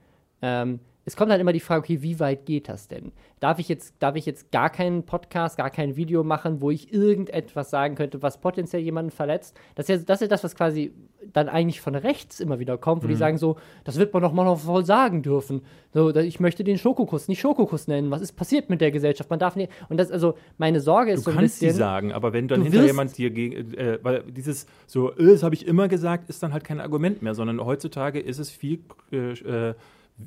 ähm, 0.41 0.79
es 1.06 1.16
kommt 1.16 1.32
halt 1.32 1.41
immer 1.41 1.54
die 1.54 1.60
Frage, 1.60 1.82
okay, 1.82 2.01
wie 2.01 2.20
weit 2.20 2.45
geht 2.45 2.70
das 2.70 2.88
denn? 2.88 3.12
Darf 3.39 3.60
ich 3.60 3.68
jetzt, 3.68 3.95
darf 3.99 4.16
ich 4.16 4.26
jetzt 4.26 4.51
gar 4.51 4.70
keinen 4.70 5.04
Podcast, 5.04 5.58
gar 5.58 5.70
kein 5.70 5.97
Video 5.97 6.24
machen, 6.24 6.62
wo 6.62 6.72
ich 6.72 6.93
irgendetwas 6.93 7.70
sagen 7.70 7.95
könnte, 7.95 8.22
was 8.22 8.39
potenziell 8.39 8.82
jemanden 8.82 9.12
verletzt? 9.12 9.58
Das 9.76 9.89
ist 9.89 9.99
ja 9.99 10.06
das, 10.06 10.22
ist 10.22 10.32
das 10.32 10.43
was 10.45 10.56
quasi 10.56 10.93
dann 11.34 11.49
eigentlich 11.49 11.82
von 11.82 11.95
rechts 11.95 12.39
immer 12.39 12.60
wieder 12.60 12.78
kommt, 12.78 13.04
wo 13.04 13.08
mhm. 13.08 13.12
die 13.12 13.18
sagen 13.18 13.38
so, 13.38 13.58
das 13.84 13.97
wird 13.97 14.14
man 14.14 14.22
doch 14.22 14.32
mal 14.32 14.45
noch 14.45 14.60
voll 14.60 14.86
sagen 14.86 15.24
dürfen. 15.24 15.62
So, 15.93 16.16
ich 16.16 16.39
möchte 16.39 16.64
den 16.64 16.78
Schokokuss 16.78 17.28
nicht 17.28 17.41
Schokokuss 17.41 17.88
nennen. 17.88 18.10
Was 18.10 18.22
ist 18.22 18.34
passiert 18.34 18.70
mit 18.70 18.80
der 18.80 18.91
Gesellschaft? 18.91 19.30
Man 19.30 19.39
darf 19.39 19.58
nicht. 19.58 19.72
Und 19.89 19.97
das, 19.97 20.10
also, 20.10 20.36
meine 20.58 20.80
Sorge 20.80 21.12
ist 21.12 21.28
du 21.28 21.32
so 21.32 21.38
ein 21.38 21.43
bisschen. 21.43 21.60
Du 21.60 21.66
kannst 21.66 21.76
sie 21.76 21.80
sagen, 21.80 22.14
aber 22.14 22.32
wenn 22.32 22.47
dann 22.47 22.62
hinter 22.62 22.86
jemand 22.86 23.18
dir 23.18 23.30
gegen, 23.30 23.74
äh, 23.74 23.99
weil 24.01 24.24
dieses 24.24 24.68
so, 24.88 25.12
äh, 25.12 25.32
das 25.32 25.43
habe 25.43 25.56
ich 25.56 25.68
immer 25.68 25.89
gesagt, 25.89 26.30
ist 26.30 26.41
dann 26.43 26.54
halt 26.54 26.64
kein 26.64 26.80
Argument 26.80 27.22
mehr, 27.22 27.36
sondern 27.36 27.64
heutzutage 27.64 28.20
ist 28.20 28.39
es 28.39 28.49
viel 28.49 28.80
äh, 29.12 29.32
äh 29.34 29.74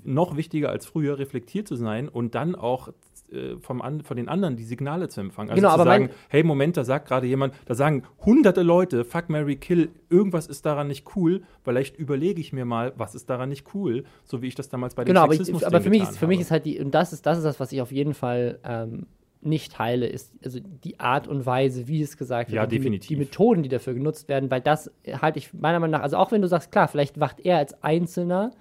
noch 0.05 0.37
wichtiger 0.37 0.71
als 0.71 0.87
früher, 0.87 1.19
reflektiert 1.19 1.69
zu 1.69 1.77
sein 1.77 2.09
und 2.09 2.35
dann 2.35 2.55
auch 2.55 2.89
äh, 3.33 3.57
vom 3.61 3.83
an, 3.83 4.03
von 4.03 4.17
den 4.17 4.29
anderen 4.29 4.57
die 4.57 4.65
Signale 4.65 5.09
zu 5.09 5.21
empfangen. 5.21 5.51
Also 5.51 5.61
genau, 5.61 5.75
zu 5.75 5.81
aber 5.81 5.85
sagen, 5.85 6.11
hey, 6.29 6.43
Moment, 6.43 6.77
da 6.77 6.85
sagt 6.85 7.09
gerade 7.09 7.27
jemand, 7.27 7.55
da 7.67 7.75
sagen 7.75 8.05
hunderte 8.25 8.63
Leute, 8.63 9.05
fuck, 9.05 9.29
Mary, 9.29 9.57
kill, 9.57 9.91
irgendwas 10.11 10.47
ist 10.47 10.67
daran 10.67 10.89
nicht 10.89 11.17
cool, 11.17 11.43
vielleicht 11.63 11.97
überlege 11.97 12.41
ich 12.41 12.53
mir 12.53 12.65
mal, 12.65 12.93
was 12.97 13.15
ist 13.15 13.29
daran 13.31 13.49
nicht 13.49 13.75
cool, 13.75 14.05
so 14.25 14.43
wie 14.43 14.49
ich 14.49 14.55
das 14.55 14.69
damals 14.69 14.95
bei 14.95 15.05
den 15.05 15.09
genau, 15.09 15.23
aber, 15.23 15.35
ich, 15.35 15.67
aber 15.67 15.81
für 15.81 15.91
mich 15.91 16.03
ist, 16.03 16.19
für 16.19 16.27
mich 16.27 16.41
ist 16.41 16.51
halt 16.51 16.67
die, 16.67 16.79
und 16.81 16.93
das 16.95 17.13
ist, 17.13 17.27
das 17.27 17.39
ist 17.39 17.45
das, 17.45 17.59
was 17.59 17.73
ich 17.73 17.81
auf 17.81 17.91
jeden 17.91 18.15
Fall 18.15 18.59
ähm, 18.65 19.07
nicht 19.41 19.73
teile, 19.73 20.07
ist 20.07 20.33
also 20.45 20.61
die 20.61 21.01
Art 21.01 21.29
und 21.29 21.47
Weise, 21.47 21.89
wie 21.89 22.03
es 22.03 22.17
gesagt 22.17 22.51
wird, 22.51 22.57
ja, 22.57 22.67
die, 22.67 22.99
die 22.99 23.17
Methoden, 23.17 23.63
die 23.63 23.69
dafür 23.69 23.95
genutzt 23.95 24.29
werden, 24.29 24.51
weil 24.51 24.61
das 24.61 24.91
halte 25.21 25.39
ich 25.39 25.53
meiner 25.53 25.81
Meinung 25.81 25.93
nach, 25.93 26.03
also 26.03 26.17
auch 26.17 26.33
wenn 26.33 26.43
du 26.43 26.49
sagst, 26.49 26.73
klar, 26.73 26.89
vielleicht 26.89 27.21
wacht 27.21 27.41
er 27.41 27.59
als 27.59 27.83
Einzelner 27.83 28.53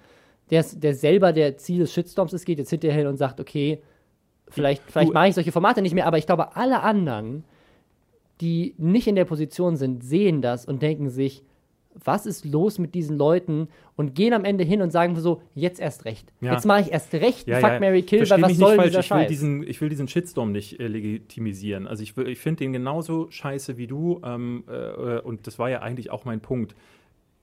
der, 0.50 0.64
der 0.74 0.94
selber 0.94 1.32
der 1.32 1.56
Ziel 1.56 1.80
des 1.80 1.92
Shitstorms 1.92 2.32
ist, 2.32 2.44
geht 2.44 2.58
jetzt 2.58 2.70
hinterher 2.70 2.98
hin 2.98 3.06
und 3.06 3.16
sagt, 3.16 3.40
okay, 3.40 3.80
vielleicht, 4.48 4.82
vielleicht 4.86 5.12
mache 5.12 5.28
ich 5.28 5.34
solche 5.34 5.52
Formate 5.52 5.82
nicht 5.82 5.94
mehr, 5.94 6.06
aber 6.06 6.18
ich 6.18 6.26
glaube, 6.26 6.56
alle 6.56 6.82
anderen, 6.82 7.44
die 8.40 8.74
nicht 8.78 9.06
in 9.06 9.16
der 9.16 9.24
Position 9.24 9.76
sind, 9.76 10.04
sehen 10.04 10.42
das 10.42 10.64
und 10.66 10.82
denken 10.82 11.08
sich, 11.08 11.42
was 12.04 12.26
ist 12.26 12.44
los 12.44 12.78
mit 12.78 12.94
diesen 12.94 13.16
Leuten 13.16 13.68
und 13.96 14.14
gehen 14.14 14.34
am 14.34 14.44
Ende 14.44 14.64
hin 14.64 14.82
und 14.82 14.90
sagen 14.90 15.16
so, 15.16 15.42
jetzt 15.54 15.80
erst 15.80 16.04
recht. 16.04 16.32
Ja. 16.40 16.52
Jetzt 16.52 16.66
mache 16.66 16.82
ich 16.82 16.92
erst 16.92 17.14
recht, 17.14 17.48
ja, 17.48 17.60
fuck 17.60 17.70
ja. 17.70 17.80
Mary 17.80 18.02
Kill, 18.02 18.28
weil 18.28 18.42
was 18.42 18.56
soll 18.56 18.76
falsch. 18.76 18.88
dieser 18.90 19.00
ich 19.00 19.10
will 19.10 19.26
Diesen, 19.26 19.66
ich 19.66 19.80
will 19.80 19.88
diesen 19.88 20.08
Shitstorm 20.08 20.52
nicht 20.52 20.78
äh, 20.78 20.86
legitimisieren. 20.88 21.86
Also 21.86 22.02
ich, 22.02 22.16
ich 22.16 22.38
finde 22.38 22.64
den 22.64 22.72
genauso 22.72 23.30
scheiße 23.30 23.78
wie 23.78 23.86
du 23.86 24.20
ähm, 24.24 24.64
äh, 24.68 25.20
und 25.20 25.46
das 25.46 25.58
war 25.58 25.70
ja 25.70 25.80
eigentlich 25.80 26.10
auch 26.10 26.24
mein 26.24 26.40
Punkt. 26.40 26.74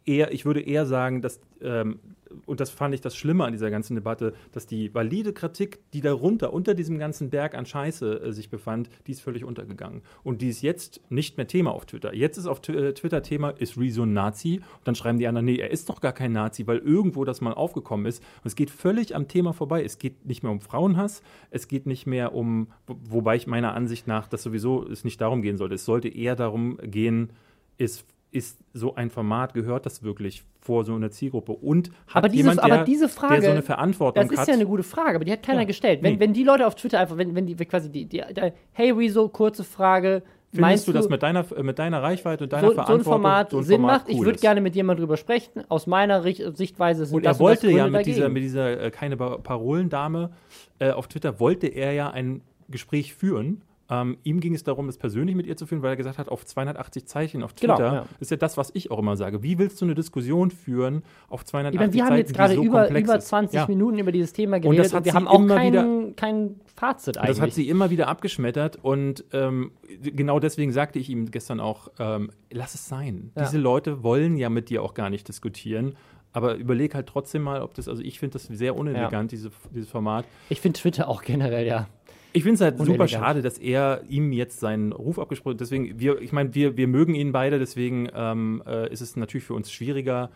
Eher, 0.06 0.32
ich 0.34 0.46
würde 0.46 0.62
eher 0.62 0.86
sagen, 0.86 1.22
dass 1.22 1.40
ähm, 1.62 2.00
und 2.46 2.60
das 2.60 2.70
fand 2.70 2.94
ich 2.94 3.02
das 3.02 3.16
Schlimme 3.16 3.46
an 3.46 3.52
dieser 3.52 3.72
ganzen 3.72 3.96
Debatte, 3.96 4.34
dass 4.52 4.66
die 4.66 4.94
valide 4.94 5.34
Kritik, 5.34 5.80
die 5.92 6.02
darunter, 6.02 6.54
unter 6.54 6.74
diesem 6.74 7.00
ganzen 7.00 7.30
Berg 7.30 7.56
an 7.56 7.66
Scheiße 7.66 8.22
äh, 8.22 8.32
sich 8.32 8.50
befand, 8.50 8.90
die 9.08 9.12
ist 9.12 9.22
völlig 9.22 9.44
untergegangen. 9.44 10.02
Und 10.24 10.42
die 10.42 10.50
ist 10.50 10.62
jetzt 10.62 11.02
nicht 11.10 11.38
mehr 11.38 11.48
Thema 11.48 11.72
auf 11.72 11.86
Twitter. 11.86 12.14
Jetzt 12.14 12.38
ist 12.38 12.48
auf 12.48 12.68
äh, 12.70 12.94
Twitter 12.94 13.24
Thema, 13.24 13.50
ist 13.50 13.78
Rezo 13.78 14.04
ein 14.04 14.14
Nazi? 14.14 14.62
Und 14.78 14.88
dann 14.88 14.96
schreiben 14.96 15.20
die 15.20 15.28
anderen, 15.28 15.46
nee, 15.46 15.58
er 15.58 15.72
ist 15.72 15.90
doch 15.90 16.02
gar 16.02 16.14
kein 16.14 16.32
Nazi, 16.32 16.68
weil 16.68 16.78
irgendwo 16.78 17.26
das 17.26 17.42
mal 17.42 17.54
aufgekommen 17.54 18.06
ist. 18.06 18.22
Und 18.44 18.48
es 18.48 18.56
geht 18.56 18.70
völlig 18.70 19.16
am 19.16 19.28
Thema 19.28 19.54
vorbei. 19.54 19.84
Es 19.84 19.98
geht 19.98 20.26
nicht 20.26 20.44
mehr 20.44 20.52
um 20.52 20.62
Frauenhass, 20.62 21.22
es 21.52 21.68
geht 21.68 21.86
nicht 21.86 22.08
mehr 22.08 22.34
um, 22.34 22.68
wobei 22.88 23.36
ich 23.36 23.48
meiner 23.48 23.74
Ansicht 23.74 24.08
nach, 24.08 24.28
dass 24.28 24.44
sowieso 24.44 24.88
es 24.88 25.04
nicht 25.04 25.22
darum 25.22 25.42
gehen 25.42 25.58
sollte. 25.58 25.76
Es 25.76 25.86
sollte 25.86 26.08
eher 26.08 26.36
darum 26.36 26.78
gehen, 26.84 27.30
ist 27.78 28.06
ist 28.34 28.60
so 28.74 28.96
ein 28.96 29.10
Format, 29.10 29.54
gehört 29.54 29.86
das 29.86 30.04
wirklich 30.04 30.44
vor 30.60 30.84
so 30.84 30.96
einer 30.96 31.12
Zielgruppe? 31.12 31.52
Und 31.52 31.92
hat 32.08 32.18
aber 32.18 32.30
diese, 32.30 32.38
jemand, 32.44 32.58
der, 32.64 32.74
aber 32.74 32.84
diese 32.84 33.10
Frage, 33.10 33.36
der 33.36 33.44
so 33.44 33.52
eine 33.52 33.62
Verantwortung 33.62 34.24
hat? 34.24 34.30
Das 34.30 34.34
ist 34.34 34.40
hat, 34.40 34.48
ja 34.48 34.54
eine 34.56 34.66
gute 34.66 34.84
Frage, 34.84 35.16
aber 35.16 35.26
die 35.26 35.32
hat 35.32 35.44
keiner 35.44 35.62
ja, 35.62 35.66
gestellt. 35.66 36.02
Wenn, 36.02 36.16
nee. 36.16 36.20
wenn 36.20 36.34
die 36.34 36.44
Leute 36.44 36.66
auf 36.66 36.76
Twitter 36.76 37.00
einfach, 37.00 37.18
wenn, 37.18 37.36
wenn 37.36 37.46
die 37.46 37.56
quasi 37.56 37.92
die, 37.92 38.06
die, 38.06 38.22
die 38.36 38.52
hey 38.72 38.92
Rezo, 38.92 39.30
kurze 39.30 39.64
Frage, 39.64 40.24
Findest 40.56 40.88
du, 40.88 40.94
dass 40.94 41.10
mit 41.10 41.24
deiner, 41.24 41.46
mit 41.64 41.80
deiner 41.80 42.04
Reichweite 42.04 42.44
und 42.44 42.54
deiner 42.54 42.68
so, 42.68 42.74
Verantwortung 42.76 43.04
so 43.04 43.10
ein 43.10 43.14
Format 43.14 43.50
so 43.50 43.58
ein 43.58 43.64
Sinn 43.64 43.82
Format 43.82 44.02
macht? 44.02 44.10
Cool 44.10 44.16
ich 44.16 44.22
würde 44.22 44.40
gerne 44.40 44.62
mit 44.62 44.76
jemandem 44.76 45.04
drüber 45.04 45.18
sprechen. 45.18 45.64
Aus 45.68 45.88
meiner 45.88 46.24
Richt 46.24 46.44
Sichtweise 46.56 47.08
sind 47.08 47.16
Und 47.16 47.26
das 47.26 47.38
er 47.38 47.40
wollte 47.40 47.68
und 47.68 47.74
das 47.74 47.78
ja 47.80 47.88
mit 47.88 48.06
dieser, 48.06 48.30
mit 48.30 48.44
dieser 48.44 48.80
äh, 48.80 48.92
keine 48.92 49.18
Parolendame 49.18 50.32
äh, 50.78 50.92
auf 50.92 51.08
Twitter, 51.08 51.40
wollte 51.40 51.68
er 51.68 51.94
ja 51.94 52.12
ein 52.12 52.42
Gespräch 52.70 53.16
führen. 53.16 53.64
Ähm, 54.02 54.18
ihm 54.24 54.40
ging 54.40 54.56
es 54.56 54.64
darum, 54.64 54.88
das 54.88 54.98
persönlich 54.98 55.36
mit 55.36 55.46
ihr 55.46 55.56
zu 55.56 55.68
führen, 55.68 55.82
weil 55.84 55.92
er 55.92 55.96
gesagt 55.96 56.18
hat, 56.18 56.30
auf 56.30 56.46
280 56.46 57.06
Zeichen 57.06 57.44
auf 57.44 57.54
Twitter 57.54 57.76
Genau, 57.76 57.94
ja. 57.94 58.06
ist 58.20 58.32
ja 58.32 58.38
das, 58.38 58.58
was 58.58 58.72
ich 58.74 58.90
auch 58.90 59.00
immer 59.00 59.16
sage. 59.18 59.44
Wie 59.44 59.60
willst 59.60 59.80
du 59.82 59.86
eine 59.86 59.94
Diskussion 59.94 60.50
führen 60.52 61.04
auf 61.30 61.46
280 61.46 61.74
Ich 61.76 61.80
meine, 61.80 61.94
wir 61.94 62.04
haben 62.04 62.10
Zeichen, 62.10 62.20
jetzt 62.20 62.34
gerade 62.34 62.56
so 62.56 62.64
über, 62.64 62.90
über 62.90 63.18
ist? 63.18 63.28
20 63.28 63.56
Ja. 63.56 63.68
Minuten 63.68 64.00
über 64.00 64.12
dieses 64.12 64.34
Thema 64.34 64.56
Und 64.56 64.62
geredet 64.64 64.86
das 64.86 64.94
hat 64.94 65.06
wir 65.06 65.12
sie 65.12 65.16
haben 65.16 65.28
auch 65.28 65.48
kein, 65.48 66.16
kein 66.16 66.60
Fazit 66.76 67.18
Und 67.18 67.24
eigentlich. 67.24 67.38
Das 67.38 67.42
hat 67.42 67.54
sie 67.54 67.70
immer 67.70 67.90
wieder 67.92 68.08
abgeschmettert 68.08 68.80
und 68.82 69.26
ähm, 69.32 69.72
genau 70.02 70.40
deswegen 70.40 70.72
sagte 70.72 70.98
ich 70.98 71.10
ihm 71.10 71.30
gestern 71.30 71.60
auch, 71.60 71.90
ähm, 72.00 72.32
lass 72.52 72.74
es 72.74 72.88
sein. 72.88 73.32
Ja. 73.36 73.44
Diese 73.44 73.58
Leute 73.60 74.02
wollen 74.04 74.38
ja 74.38 74.50
mit 74.50 74.70
dir 74.70 74.82
auch 74.82 74.94
gar 74.94 75.10
nicht 75.10 75.28
diskutieren. 75.28 75.96
Aber 76.36 76.56
überleg 76.56 76.96
halt 76.96 77.06
trotzdem 77.06 77.44
mal, 77.44 77.62
ob 77.62 77.76
das, 77.76 77.88
also 77.88 78.02
ich 78.02 78.18
finde 78.18 78.34
das 78.34 78.46
sehr 78.46 78.76
unelegant, 78.76 79.32
diese, 79.32 79.52
dieses 79.70 79.88
Format. 79.88 80.26
ich 80.50 80.62
finde 80.62 80.80
Twitter 80.80 81.08
auch 81.08 81.22
generell, 81.22 81.68
ja. 81.68 81.88
Ich 82.36 82.44
finde 82.44 82.56
es 82.56 82.62
halt 82.62 82.80
super 82.80 83.08
schade, 83.08 83.42
dass 83.44 83.60
er 83.60 84.04
ihm 84.10 84.32
jetzt 84.32 84.60
seinen 84.60 84.92
Ruf 84.92 85.20
abgesprochen 85.20 85.54
hat. 85.54 85.62
Deswegen, 85.62 86.00
wir, 86.00 86.20
ich 86.20 86.32
meine, 86.32 86.54
wir, 86.56 86.78
wir 86.78 86.88
mögen 86.88 87.14
ihn 87.14 87.32
beide, 87.32 87.60
deswegen 87.60 88.10
ähm, 88.14 88.64
äh, 88.66 88.92
ist 88.92 89.02
es 89.02 89.16
natürlich 89.16 89.46
für 89.46 89.54
uns 89.54 89.72
schwieriger, 89.72 90.32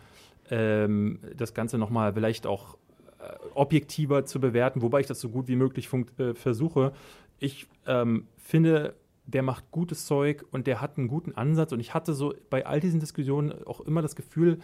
ähm, 0.48 1.18
das 1.36 1.54
Ganze 1.54 1.76
nochmal 1.76 2.12
vielleicht 2.14 2.46
auch 2.46 2.76
äh, 3.18 3.32
objektiver 3.54 4.24
zu 4.24 4.40
bewerten, 4.40 4.80
wobei 4.80 5.00
ich 5.00 5.06
das 5.06 5.20
so 5.20 5.28
gut 5.28 5.48
wie 5.48 5.56
möglich 5.56 5.88
äh, 6.18 6.34
versuche. 6.34 6.92
Ich 7.40 7.66
ähm, 7.86 8.28
finde, 8.36 8.94
der 9.26 9.42
macht 9.42 9.70
gutes 9.72 10.06
Zeug 10.06 10.44
und 10.52 10.66
der 10.66 10.80
hat 10.80 10.98
einen 10.98 11.08
guten 11.08 11.32
Ansatz. 11.32 11.72
Und 11.72 11.80
ich 11.80 11.94
hatte 11.94 12.14
so 12.14 12.32
bei 12.48 12.64
all 12.64 12.80
diesen 12.80 13.00
Diskussionen 13.00 13.52
auch 13.64 13.80
immer 13.80 14.02
das 14.02 14.16
Gefühl, 14.16 14.58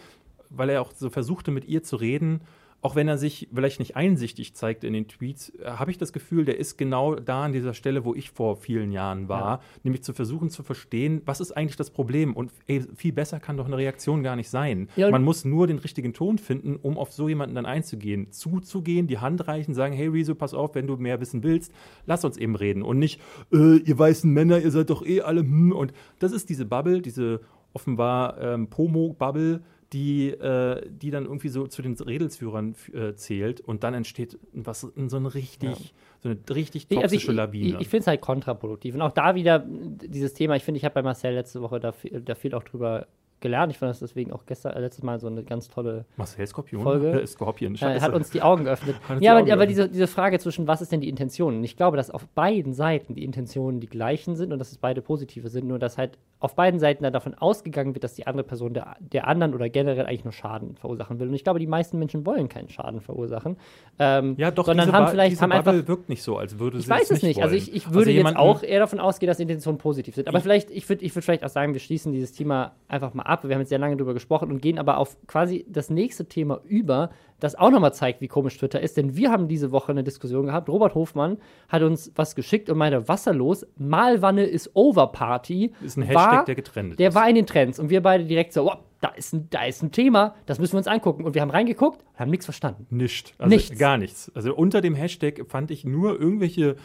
weil 0.51 0.71
er 0.71 0.83
auch 0.83 0.93
so 0.93 1.11
versuchte, 1.11 1.51
mit 1.51 1.65
ihr 1.67 1.83
zu 1.83 1.97
reden, 1.97 2.41
auch 2.85 2.97
wenn 2.97 3.09
er 3.09 3.17
sich 3.17 3.49
vielleicht 3.53 3.79
nicht 3.79 3.97
einsichtig 3.97 4.55
zeigt 4.55 4.85
in 4.85 4.93
den 4.93 5.09
Tweets, 5.09 5.49
äh, 5.59 5.65
habe 5.65 5.91
ich 5.91 5.97
das 5.97 6.13
Gefühl, 6.13 6.45
der 6.45 6.59
ist 6.59 6.77
genau 6.77 7.15
da 7.15 7.45
an 7.45 7.53
dieser 7.53 7.73
Stelle, 7.73 8.05
wo 8.05 8.15
ich 8.15 8.29
vor 8.31 8.57
vielen 8.57 8.93
Jahren 8.93 9.27
war, 9.27 9.41
Ja. 9.41 9.61
nämlich 9.85 10.03
zu 10.03 10.13
versuchen 10.13 10.51
zu 10.51 10.63
verstehen, 10.63 11.23
was 11.25 11.41
ist 11.41 11.53
eigentlich 11.53 11.77
das 11.79 11.89
Problem 11.89 12.35
und 12.35 12.53
ey, 12.67 12.83
viel 12.95 13.15
besser 13.15 13.41
kann 13.41 13.57
doch 13.57 13.65
eine 13.65 13.79
Reaktion 13.79 14.23
gar 14.23 14.37
nicht 14.37 14.51
sein. 14.51 14.91
Ja, 14.97 15.11
Man 15.11 15.23
muss 15.25 15.47
nur 15.47 15.67
den 15.67 15.79
richtigen 15.79 16.13
Ton 16.13 16.37
finden, 16.37 16.77
um 16.77 16.99
auf 16.99 17.11
so 17.11 17.27
jemanden 17.27 17.55
dann 17.55 17.65
einzugehen, 17.65 18.31
zuzugehen, 18.33 19.07
die 19.07 19.17
Hand 19.17 19.49
reichen, 19.49 19.73
sagen, 19.73 19.95
hey 19.95 20.09
Rezo, 20.09 20.35
pass 20.35 20.53
auf, 20.53 20.75
wenn 20.75 20.87
du 20.87 20.99
mehr 20.99 21.23
wissen 21.23 21.43
willst, 21.43 21.73
lass 22.05 22.23
uns 22.23 22.37
eben 22.37 22.55
reden 22.55 22.83
und 22.83 22.99
nicht, 22.99 23.19
äh, 23.51 23.77
ihr 23.79 23.99
weißen 23.99 24.31
Männer, 24.31 24.59
ihr 24.59 24.71
seid 24.71 24.91
doch 24.91 25.07
eh 25.07 25.23
alle, 25.23 25.41
hm. 25.41 25.73
und 25.73 25.95
das 26.19 26.33
ist 26.33 26.51
diese 26.51 26.67
Bubble, 26.67 27.01
diese 27.01 27.41
offenbar 27.73 28.39
ähm, 28.43 28.69
Pomo-Bubble, 28.69 29.63
die, 29.95 30.29
äh, 30.29 30.83
die 30.91 31.11
dann 31.11 31.25
irgendwie 31.25 31.49
so 31.49 31.67
zu 31.67 31.81
den 31.81 31.95
Redelsführern 31.95 32.75
äh, 32.93 33.15
zählt 33.15 33.61
und 33.63 33.83
dann 33.85 33.95
entsteht 33.95 34.39
was, 34.53 34.81
so 34.83 35.17
eine 35.17 35.33
richtig, 35.35 35.95
so 36.21 36.29
eine 36.29 36.39
richtig 36.51 36.83
Ich- 36.91 36.97
toxische 36.97 37.29
also 37.29 37.31
ich, 37.31 37.37
Lawine. 37.37 37.69
Ich, 37.77 37.81
ich 37.83 37.89
finde 37.89 38.01
es 38.03 38.07
halt 38.09 38.21
kontraproduktiv. 38.21 38.95
Und 38.97 39.01
auch 39.03 39.13
da 39.13 39.35
wieder 39.37 39.61
dieses 39.67 40.35
Thema, 40.35 40.57
ich 40.57 40.65
finde, 40.65 40.79
ich 40.79 40.85
habe 40.85 40.95
bei 40.95 41.03
Marcel 41.03 41.33
letzte 41.35 41.63
Woche 41.63 41.81
da, 41.81 41.93
viel- 41.93 42.21
da 42.21 42.35
viel 42.35 42.55
auch 42.55 42.65
drüber 42.65 43.07
gelernt. 43.45 43.71
Ich 43.73 43.79
fand 43.79 43.91
das 43.91 44.01
deswegen 44.01 44.33
auch 44.33 44.45
gestern, 44.47 44.73
äh, 44.73 44.81
letztes 44.81 45.05
Mal 45.05 45.21
so 45.21 45.29
eine 45.29 45.45
ganz 45.45 45.69
tolle 45.69 46.05
Marcel 46.17 46.45
Skorpion? 46.45 46.83
Folge. 46.83 47.21
Äh, 47.21 47.27
Skorpion, 47.29 47.75
äh, 47.75 47.79
scheiße. 47.79 48.05
hat 48.05 48.13
uns 48.13 48.31
die 48.31 48.43
Augen 48.43 48.65
geöffnet. 48.65 48.97
Die 49.21 49.25
ja, 49.25 49.31
aber, 49.33 49.43
Augen 49.43 49.53
aber 49.53 49.67
diese, 49.67 49.89
diese 49.89 50.09
Frage 50.09 50.41
zwischen, 50.41 50.67
was 50.67 50.83
ist 50.83 50.91
denn 50.91 51.01
die 51.01 51.09
Intention? 51.09 51.59
Und 51.59 51.63
ich 51.65 51.77
glaube, 51.77 51.97
dass 51.97 52.11
auf 52.11 52.27
beiden 52.35 52.73
Seiten 52.73 53.15
die 53.15 53.23
Intentionen 53.23 53.79
die 53.79 53.87
gleichen 53.87 54.35
sind 54.35 54.53
und 54.53 54.59
dass 54.59 54.73
es 54.73 54.79
beide 54.79 55.01
positive 55.03 55.49
sind, 55.49 55.69
nur 55.69 55.79
dass 55.79 55.97
halt 55.99 56.19
auf 56.41 56.57
beiden 56.57 56.79
Seiten 56.81 57.03
dann 57.05 57.13
davon 57.13 57.33
ausgegangen 57.35 57.95
wird, 57.95 58.05
dass 58.05 58.15
die 58.15 58.27
andere 58.27 58.45
Person 58.45 58.75
der, 58.75 58.97
der 59.01 59.29
anderen 59.29 59.55
oder 59.55 59.69
generell 59.71 60.05
eigentlich 60.07 60.25
nur 60.25 60.33
Schaden 60.33 60.77
verursachen 60.77 61.19
will. 61.19 61.29
Und 61.29 61.35
ich 61.35 61.45
glaube, 61.45 61.59
die 61.59 61.67
meisten 61.67 61.99
Menschen 61.99 62.27
wollen 62.27 62.49
keinen 62.51 62.69
Schaden 62.69 63.01
verursachen. 63.01 63.57
Ähm, 63.99 64.35
ja, 64.37 64.51
doch, 64.51 64.67
sondern 64.67 64.93
haben 64.93 65.09
vielleicht 65.09 65.41
haben 65.41 65.53
einfach 65.53 65.73
Bubble 65.73 65.89
wirkt 65.89 66.09
nicht 66.11 66.23
so, 66.23 66.37
als 66.37 66.59
würde 66.59 66.79
ich 66.79 66.85
sie 66.85 66.91
weiß 66.91 67.11
es 67.13 67.23
nicht. 67.23 67.41
Also 67.43 67.53
wollen. 67.55 67.63
ich, 67.63 67.75
ich 67.75 67.93
würde 67.95 68.11
jetzt 68.11 68.19
jemanden- 68.19 68.39
auch 68.41 68.63
eher 68.63 68.81
davon 68.81 69.01
ausgehen, 69.01 69.29
dass 69.29 69.39
die 69.39 69.45
Intentionen 69.45 69.79
positiv 69.79 70.15
sind. 70.17 70.29
Aber 70.29 70.39
Ich- 70.39 70.43
vielleicht, 70.43 70.71
ich 70.71 70.87
würde 70.89 71.05
ich 71.05 71.15
würd 71.15 71.25
vielleicht 71.25 71.45
auch 71.45 71.49
sagen, 71.49 71.73
wir 71.73 71.81
schließen 71.81 72.13
dieses 72.13 72.33
Thema 72.33 72.73
einfach 72.89 73.15
mal 73.15 73.23
ab. 73.23 73.34
Wir 73.43 73.55
haben 73.55 73.61
jetzt 73.63 73.71
sehr 73.71 73.79
lange 73.81 73.97
darüber 73.97 74.15
gesprochen 74.15 74.53
und 74.53 74.63
gehen 74.63 74.79
aber 74.79 74.99
auf 74.99 75.17
quasi 75.27 75.67
das 75.69 75.91
nächste 75.91 76.27
Thema 76.29 76.61
über, 76.65 77.11
das 77.41 77.57
auch 77.57 77.71
nochmal 77.71 77.93
zeigt, 77.93 78.21
wie 78.21 78.29
komisch 78.29 78.57
Twitter 78.57 78.81
ist. 78.81 78.97
Denn 78.97 79.17
wir 79.17 79.33
haben 79.33 79.49
diese 79.49 79.73
Woche 79.73 79.91
eine 79.91 80.05
Diskussion 80.05 80.47
gehabt. 80.47 80.69
Robert 80.69 80.95
Hofmann 80.95 81.39
hat 81.69 81.83
uns 81.83 82.13
was 82.15 82.37
geschickt 82.37 82.71
und 82.71 82.79
meinte, 82.79 83.09
wasserlos, 83.09 83.67
Malwanne 83.77 84.45
ist 84.45 84.71
over 84.75 85.09
Party. 85.09 85.73
Ist 85.83 85.97
ein 85.97 86.03
Hashtag, 86.03 86.33
war, 86.33 86.45
der 86.45 86.55
getrennt 86.55 86.99
Der 87.01 87.09
ist. 87.09 87.15
war 87.15 87.29
in 87.29 87.35
den 87.35 87.47
Trends 87.47 87.79
und 87.81 87.91
wir 87.91 88.03
beide 88.03 88.25
direkt 88.25 88.53
so, 88.53 88.67
wow, 88.67 88.77
da 89.01 89.09
ist, 89.11 89.35
ein, 89.35 89.49
da 89.51 89.65
ist 89.65 89.83
ein 89.83 89.93
Thema, 89.93 90.35
das 90.47 90.59
müssen 90.59 90.73
wir 90.75 90.79
uns 90.79 90.87
angucken. 90.87 91.25
Und 91.25 91.35
wir 91.35 91.43
haben 91.43 91.51
reingeguckt, 91.51 92.03
haben 92.15 92.31
nichts 92.31 92.47
verstanden. 92.47 92.87
Nicht. 92.89 93.35
Also 93.37 93.55
Nichts. 93.55 93.79
Gar 93.79 93.99
nichts. 93.99 94.33
Also 94.35 94.55
unter 94.55 94.81
dem 94.81 94.95
Hashtag 94.95 95.43
fand 95.47 95.71
ich 95.71 95.85
nur 95.85 96.19
irgendwelche 96.19 96.77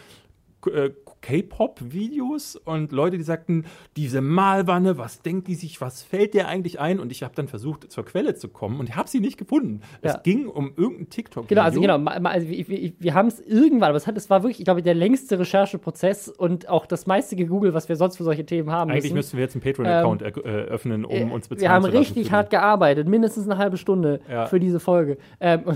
K-Pop-Videos 1.22 2.56
und 2.56 2.92
Leute, 2.92 3.18
die 3.18 3.24
sagten, 3.24 3.66
diese 3.96 4.22
Malwanne, 4.22 4.98
was 4.98 5.22
denkt 5.22 5.48
die 5.48 5.56
sich, 5.56 5.82
was 5.82 6.02
fällt 6.02 6.34
der 6.34 6.48
eigentlich 6.48 6.80
ein? 6.80 7.00
Und 7.00 7.12
ich 7.12 7.24
habe 7.24 7.34
dann 7.36 7.48
versucht, 7.48 7.92
zur 7.92 8.06
Quelle 8.06 8.36
zu 8.36 8.48
kommen 8.50 8.80
und 8.80 8.96
habe 8.96 9.10
sie 9.10 9.20
nicht 9.20 9.38
gefunden. 9.38 9.82
Ja. 10.04 10.16
Es 10.16 10.24
ging 10.24 10.48
um 10.48 10.74
irgendein 10.76 11.10
TikTok-Video. 11.10 11.48
Genau, 11.48 11.62
also 11.64 11.82
genau, 11.82 12.04
also 12.06 12.48
wir, 12.48 12.68
wir, 12.68 12.94
wir 12.98 13.14
haben 13.14 13.28
es 13.28 13.40
irgendwann, 13.40 13.90
aber 13.90 13.98
es, 13.98 14.08
hat, 14.08 14.18
es 14.18 14.30
war 14.30 14.44
wirklich, 14.44 14.60
ich 14.60 14.66
glaube, 14.66 14.82
der 14.82 14.96
längste 14.96 15.40
Rechercheprozess 15.40 16.30
und 16.30 16.70
auch 16.70 16.86
das 16.86 17.08
meiste 17.08 17.36
gegoogelt, 17.36 17.74
was 17.74 17.90
wir 17.90 17.96
sonst 17.96 18.18
für 18.18 18.24
solche 18.24 18.46
Themen 18.46 18.72
haben 18.72 18.92
Eigentlich 18.92 19.04
müssen. 19.06 19.16
müssten 19.16 19.38
wir 19.38 19.44
jetzt 19.44 19.56
einen 19.56 19.64
Patreon-Account 19.64 20.22
äh, 20.22 20.26
öffnen, 20.26 21.06
um 21.06 21.32
uns 21.32 21.48
bezahlen 21.48 21.62
wir 21.62 21.70
haben 21.70 21.84
zu 21.84 21.90
lassen 21.90 21.98
richtig 21.98 22.32
hart 22.32 22.50
gearbeitet, 22.50 23.08
mindestens 23.08 23.46
eine 23.46 23.58
halbe 23.58 23.78
Stunde 23.78 24.20
Ja. 24.30 24.46
für 24.48 24.60
diese 24.60 24.80
Folge. 24.80 25.18
Ähm, 25.40 25.64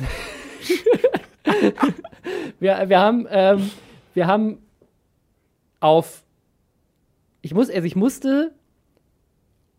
wir, 2.59 2.83
wir 2.87 2.99
haben, 2.99 3.27
ähm, 3.29 3.69
wir 4.13 4.27
haben 4.27 4.57
auf, 5.83 6.23
ich 7.41 7.53
muss, 7.53 7.69
also 7.69 7.85
ich 7.85 7.95
musste, 7.95 8.53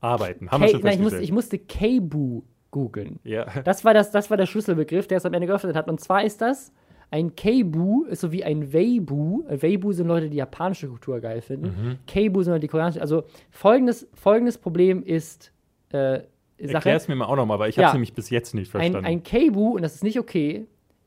Arbeiten. 0.00 0.50
Haben 0.50 0.62
wir 0.62 0.68
K, 0.68 0.72
schon 0.72 0.80
nein, 0.82 0.94
ich 0.94 1.00
musste, 1.00 1.20
ich 1.20 1.32
musste 1.32 1.59
Keibu 1.59 2.42
googeln. 2.70 3.20
ja. 3.24 3.46
Das 3.64 3.84
war, 3.84 3.94
das, 3.94 4.11
das 4.11 4.28
war 4.30 4.36
der 4.36 4.46
Schlüsselbegriff, 4.46 5.07
der 5.07 5.18
es 5.18 5.24
am 5.26 5.32
Ende 5.32 5.46
geöffnet 5.46 5.74
hat. 5.76 5.88
Und 5.88 6.00
zwar 6.00 6.24
ist 6.24 6.40
das 6.42 6.72
ein 7.11 7.34
Keibu, 7.36 8.05
ist 8.05 8.20
so 8.20 8.32
wie 8.32 8.44
ein 8.44 8.72
Weibu. 8.72 9.44
Äh, 9.48 9.62
Weibu 9.62 9.92
sind 9.92 10.09
Leute, 10.09 10.28
die 10.28 10.36
japanische 10.36 10.88
Kultur 10.88 11.20
geil 11.20 11.40
finden. 11.40 11.66
Mhm. 11.68 11.98
Keibu 12.07 12.42
sind 12.42 12.52
Leute, 12.52 12.62
die 12.62 12.68
koreanische. 12.68 13.00
Also 13.00 13.24
folgendes, 13.50 14.07
folgendes 14.14 14.59
Problem 14.59 15.02
ist 15.02 15.52
äh. 15.92 16.20
Erklär 16.57 16.96
es 16.96 17.09
mir 17.09 17.16
mal 17.16 17.26
auch 17.26 17.36
nochmal, 17.36 17.59
weil 17.59 17.70
ich 17.70 17.76
Ja. 17.76 17.84
habe 17.84 17.88
es 17.90 17.94
nämlich 17.94 18.14
bis 18.14 18.30
jetzt 18.30 18.55
nicht 18.55 18.68
Ein, 18.68 18.70
verstanden. 18.70 19.07
ein 19.07 19.22
Keibu, 19.22 19.74
und 19.74 19.82
das 19.82 19.94
ist 19.96 20.05
nicht 20.05 20.18
okay, 20.20 20.66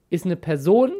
ist 0.10 0.26
eine 0.26 0.36
Person, 0.36 0.92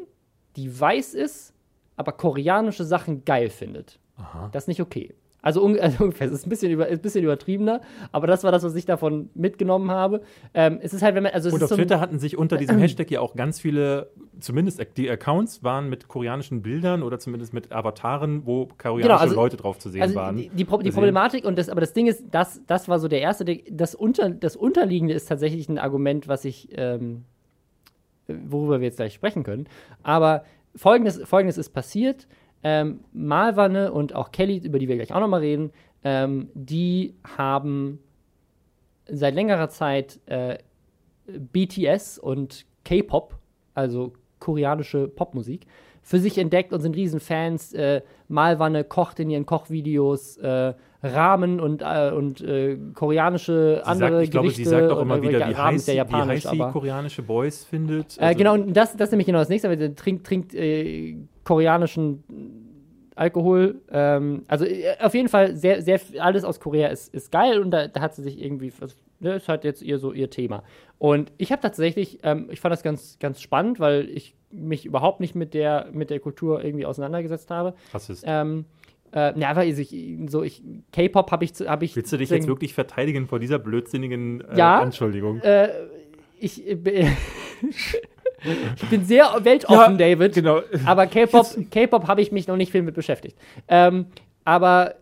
die 0.56 0.80
weiß 0.80 1.14
ist, 1.16 1.54
aber 1.98 2.14
koreanische 2.14 2.86
Sachen 2.86 3.26
geil 3.26 3.50
findet. 3.50 4.00
Aha. 4.16 4.50
Das 4.54 4.64
ist 4.64 4.68
nicht 4.70 4.82
okay. 4.82 5.14
Also, 5.42 5.66
also 5.80 6.04
ungefähr, 6.04 6.28
es 6.28 6.34
ist 6.34 6.48
ein 6.48 6.50
bisschen, 6.50 6.72
über, 6.72 6.88
ein 6.88 7.00
bisschen 7.00 7.24
übertriebener, 7.24 7.82
aber 8.12 8.28
das 8.28 8.44
war 8.44 8.52
das, 8.52 8.64
was 8.64 8.76
ich 8.76 8.86
davon 8.86 9.30
mitgenommen 9.34 9.92
habe. 9.92 10.22
Ähm, 10.54 10.80
es 10.82 10.94
ist 10.94 11.02
halt, 11.04 11.16
wenn 11.16 11.24
man, 11.24 11.32
also 11.34 11.50
Und 11.52 11.64
auf 11.64 11.70
so 11.70 11.76
Twitter 11.76 12.00
hatten 12.00 12.20
sich 12.20 12.38
unter 12.38 12.58
diesem 12.58 12.78
Hashtag 12.80 13.12
ja 13.12 13.22
auch 13.22 13.36
ganz 13.36 13.60
viele, 13.60 14.12
zumindest 14.40 14.82
die 14.98 15.10
Accounts 15.10 15.64
waren 15.64 15.90
mit 15.90 16.08
koreanischen 16.08 16.62
Bildern 16.62 17.04
oder 17.04 17.20
zumindest 17.20 17.54
mit 17.54 17.72
Avataren, 17.72 18.46
wo 18.46 18.68
koreanische 18.78 19.08
Genau, 19.08 19.20
also- 19.20 19.36
Leute 19.36 19.58
drauf 19.58 19.80
zu 19.80 19.90
sehen 19.90 20.02
also 20.02 20.16
waren. 20.16 20.38
die, 20.38 20.50
die, 20.50 20.66
Pro 20.66 20.80
die. 20.80 20.92
Problematik 20.92 21.46
und 21.46 21.58
das, 21.58 21.70
aber 21.70 21.82
das 21.82 21.94
Ding 21.94 22.08
ist, 22.08 22.24
das, 22.32 22.62
das 22.66 22.90
war 22.90 23.00
so 23.00 23.08
der 23.08 23.22
erste. 23.22 23.46
Das, 23.70 23.96
unter, 23.96 24.30
das 24.30 24.56
Unterliegende 24.56 25.14
ist 25.14 25.28
tatsächlich 25.28 25.70
ein 25.70 25.78
Argument, 25.78 26.28
was 26.28 26.46
ich, 26.46 26.70
ähm, 26.72 27.24
worüber 28.28 28.80
wir 28.82 28.88
jetzt 28.88 28.98
gleich 28.98 29.14
sprechen 29.14 29.44
können. 29.44 29.68
Aber 30.04 30.44
folgendes, 30.76 31.22
folgendes 31.24 31.58
ist 31.58 31.70
passiert. 31.70 32.28
Ähm, 32.64 33.02
Malwanne 33.14 33.92
und 33.92 34.16
auch 34.16 34.32
Kelly, 34.32 34.58
über 34.58 34.80
die 34.80 34.88
wir 34.88 34.96
gleich 34.96 35.14
auch 35.14 35.20
nochmal 35.20 35.42
reden, 35.42 35.72
ähm, 36.04 36.50
die 36.54 37.16
haben 37.38 38.00
seit 39.08 39.36
längerer 39.36 39.70
Zeit 39.70 40.20
äh, 40.26 40.58
BTS 41.28 42.18
und 42.18 42.66
K-Pop, 42.84 43.36
also 43.74 44.14
koreanische 44.40 45.08
Popmusik, 45.08 45.66
für 46.08 46.20
sich 46.20 46.38
entdeckt 46.38 46.72
und 46.72 46.80
sind 46.80 46.96
Riesenfans. 46.96 47.74
Äh, 47.74 48.02
Malwanne 48.30 48.86
kocht 48.86 49.20
in 49.20 49.30
ihren 49.30 49.46
Kochvideos 49.46 50.38
äh, 50.38 50.74
Ramen 51.04 51.60
und, 51.60 51.82
äh, 51.82 52.12
und 52.16 52.40
äh, 52.40 52.78
koreanische 52.94 53.82
Sie 53.84 53.86
andere 53.86 54.12
sagt, 54.12 54.24
ich 54.24 54.32
glaube, 54.32 54.46
Gerichte. 54.48 54.64
sie 54.64 54.70
sagt 54.70 54.90
auch 54.90 55.02
immer 55.02 55.22
wieder, 55.22 55.40
ja, 55.40 55.50
wie 55.50 55.56
heiß, 55.56 55.86
wie 55.88 56.00
heiß 56.02 56.44
sie 56.44 56.48
aber 56.62 56.72
koreanische 56.72 57.24
Boys 57.24 57.66
findet. 57.66 58.18
äh, 58.18 58.22
Also- 58.22 58.38
genau, 58.38 58.54
und 58.54 58.74
das, 58.74 58.96
das 58.96 59.08
ist 59.10 59.12
nämlich 59.12 59.26
genau 59.26 59.40
das 59.40 59.50
nächste, 59.50 59.68
weil 59.70 59.78
sie 59.78 59.94
trinkt, 59.96 60.26
trinkt 60.26 60.56
äh, 60.56 61.18
koreanischen 61.44 62.24
Alkohol. 63.16 63.82
Ähm, 63.92 64.44
also 64.48 64.64
äh, 64.64 64.96
auf 65.02 65.14
jeden 65.14 65.28
Fall 65.28 65.58
sehr, 65.58 65.82
sehr 65.82 66.00
alles 66.20 66.46
aus 66.46 66.60
Korea 66.62 66.88
ist, 66.88 67.14
ist 67.14 67.32
geil 67.34 67.60
und 67.62 67.72
da, 67.72 67.88
da 67.90 68.00
hat 68.00 68.16
sie 68.16 68.24
sich 68.24 68.42
irgendwie, 68.42 68.72
was- 69.20 69.22
ne, 69.22 69.36
ist 69.36 69.48
halt 69.50 69.64
jetzt 69.64 69.82
ihr 69.82 70.00
so 70.00 70.12
ihr 70.14 70.30
Thema. 70.30 70.64
Und 71.00 71.32
ich 71.38 71.52
habe 71.52 71.62
tatsächlich, 71.62 72.20
ähm, 72.24 72.48
ich 72.52 72.60
fand 72.60 72.72
das 72.74 72.84
ganz, 72.84 73.18
ganz 73.20 73.42
spannend, 73.42 73.80
weil 73.80 74.10
ich 74.10 74.36
mich 74.52 74.86
überhaupt 74.86 75.20
nicht 75.20 75.36
mit 75.36 75.54
der, 75.54 75.88
mit 75.92 76.10
der 76.10 76.20
Kultur 76.20 76.64
irgendwie 76.64 76.86
auseinandergesetzt 76.86 77.52
habe. 77.52 77.74
Rassist. 77.94 78.24
Ähm, 78.26 78.66
äh, 79.14 79.38
ja, 79.40 79.56
weil 79.56 79.68
ich, 79.70 79.94
so 80.30 80.44
ich, 80.44 80.62
K-Pop 80.92 81.32
habe 81.32 81.44
ich, 81.46 81.54
zu- 81.54 81.70
hab 81.70 81.84
ich. 81.84 81.96
Willst 81.96 82.12
du 82.12 82.18
dich 82.18 82.30
jetzt 82.30 82.48
wirklich 82.48 82.74
verteidigen 82.74 83.28
vor 83.28 83.40
dieser 83.40 83.60
blödsinnigen 83.60 84.42
äh, 84.42 84.58
Ja. 84.58 84.80
Anschuldigung? 84.80 85.40
Äh, 85.42 85.70
ich, 86.40 86.68
äh, 86.68 86.76
bin- 86.76 87.08
ich 88.76 88.90
bin 88.90 89.06
sehr 89.06 89.34
weltoffen, 89.44 89.98
David. 89.98 90.34
Genau. 90.34 90.62
Aber 90.86 91.08
K-Pop, 91.08 91.46
K-Pop 91.72 92.08
habe 92.08 92.22
ich 92.22 92.32
mich 92.32 92.48
noch 92.48 92.58
nicht 92.58 92.72
viel 92.72 92.82
mit 92.84 92.96
beschäftigt. 92.96 93.38
Ähm, 93.68 94.08
aber 94.46 94.96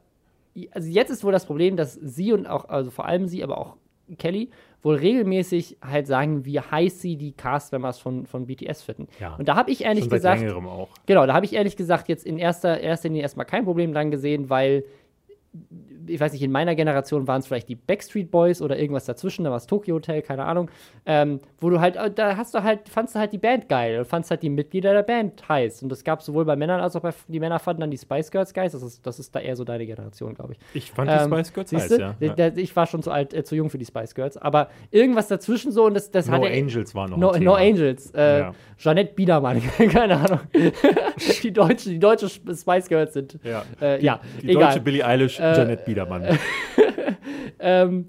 also 0.71 0.87
jetzt 0.89 1.09
ist 1.09 1.23
wohl 1.23 1.33
das 1.33 1.45
Problem, 1.45 1.75
dass 1.75 1.93
sie 1.95 2.31
und 2.31 2.47
auch, 2.47 2.69
also 2.69 2.89
vor 2.91 3.05
allem 3.05 3.27
sie, 3.27 3.43
aber 3.43 3.57
auch 3.57 3.75
Kelly, 4.17 4.49
wohl 4.81 4.95
regelmäßig 4.95 5.77
halt 5.81 6.07
sagen, 6.07 6.45
wie 6.45 6.59
heiß 6.59 7.01
sie 7.01 7.17
die 7.17 7.31
Cast-Members 7.31 7.99
von, 7.99 8.25
von 8.25 8.45
BTS 8.45 8.83
finden. 8.83 9.07
Ja. 9.19 9.35
Und 9.35 9.47
da 9.47 9.55
habe 9.55 9.71
ich 9.71 9.83
ehrlich 9.83 10.09
gesagt, 10.09 10.43
auch. 10.51 10.89
genau, 11.05 11.25
da 11.25 11.33
habe 11.33 11.45
ich 11.45 11.53
ehrlich 11.53 11.75
gesagt 11.75 12.07
jetzt 12.07 12.25
in 12.25 12.37
erster, 12.37 12.79
erster 12.79 13.09
Linie 13.09 13.23
erstmal 13.23 13.45
kein 13.45 13.65
Problem 13.65 13.93
dran 13.93 14.11
gesehen, 14.11 14.49
weil 14.49 14.83
ich 16.07 16.19
weiß 16.19 16.33
nicht, 16.33 16.41
in 16.41 16.51
meiner 16.51 16.75
Generation 16.75 17.27
waren 17.27 17.39
es 17.39 17.47
vielleicht 17.47 17.69
die 17.69 17.75
Backstreet 17.75 18.31
Boys 18.31 18.61
oder 18.61 18.77
irgendwas 18.77 19.05
dazwischen, 19.05 19.43
da 19.43 19.49
war 19.51 19.57
es 19.57 19.65
Tokyo 19.67 19.95
Hotel, 19.95 20.21
keine 20.21 20.45
Ahnung, 20.45 20.69
ähm, 21.05 21.39
wo 21.59 21.69
du 21.69 21.79
halt, 21.79 21.95
äh, 21.95 22.11
da 22.11 22.37
hast 22.37 22.53
du 22.53 22.63
halt, 22.63 22.87
fandst 22.89 23.15
du 23.15 23.19
halt 23.19 23.31
die 23.33 23.37
Band 23.37 23.69
geil, 23.69 24.05
fandst 24.05 24.31
halt 24.31 24.41
die 24.43 24.49
Mitglieder 24.49 24.93
der 24.93 25.03
Band 25.03 25.47
heiß. 25.47 25.83
Und 25.83 25.89
das 25.89 26.03
gab 26.03 26.19
es 26.19 26.25
sowohl 26.25 26.45
bei 26.45 26.55
Männern 26.55 26.81
als 26.81 26.95
auch 26.95 27.01
bei, 27.01 27.11
die 27.27 27.39
Männer 27.39 27.59
fanden 27.59 27.81
dann 27.81 27.91
die 27.91 27.97
Spice 27.97 28.31
Girls 28.31 28.53
geil, 28.53 28.69
das 28.71 28.81
ist, 28.81 29.05
das 29.05 29.19
ist 29.19 29.35
da 29.35 29.39
eher 29.39 29.55
so 29.55 29.63
deine 29.63 29.85
Generation, 29.85 30.33
glaube 30.33 30.53
ich. 30.53 30.59
Ich 30.73 30.91
fand 30.91 31.09
die 31.09 31.15
Ähm, 31.15 31.31
Spice 31.31 31.53
Girls 31.53 31.73
heiß, 31.73 31.97
ja. 31.97 32.13
d- 32.49 32.61
Ich 32.61 32.75
war 32.75 32.85
schon 32.87 33.01
zu 33.03 33.11
alt, 33.11 33.33
äh, 33.33 33.43
zu 33.43 33.55
jung 33.55 33.69
für 33.69 33.77
die 33.77 33.85
Spice 33.85 34.13
Girls, 34.15 34.37
aber 34.37 34.69
irgendwas 34.91 35.27
dazwischen 35.27 35.71
so 35.71 35.85
und 35.85 35.93
das, 35.93 36.11
das 36.11 36.27
No 36.27 36.33
hat 36.33 36.43
er- 36.43 36.51
Angels 36.57 36.93
war 36.95 37.07
noch 37.09 37.17
No, 37.17 37.31
ein 37.31 37.43
no 37.43 37.55
Thema. 37.55 37.67
Angels. 37.69 38.11
Äh, 38.11 38.39
Ja. 38.39 38.53
Jeanette 38.77 39.13
Biedermann, 39.13 39.61
keine 39.91 40.17
Ahnung. 40.17 40.39
die, 41.43 41.51
deutsche, 41.53 41.89
die 41.89 41.99
deutsche 41.99 42.27
Spice 42.29 42.87
Girls 42.89 43.13
sind. 43.13 43.39
Ja. 43.43 43.63
Äh, 43.81 44.03
ja, 44.03 44.19
Die 44.41 44.49
egal. 44.49 44.63
deutsche 44.65 44.81
Billie 44.81 45.05
Eilish, 45.05 45.39
Äh, 45.39 45.55
Janet 45.57 45.85
Biedermann. 45.95 46.37
ähm, 47.59 48.07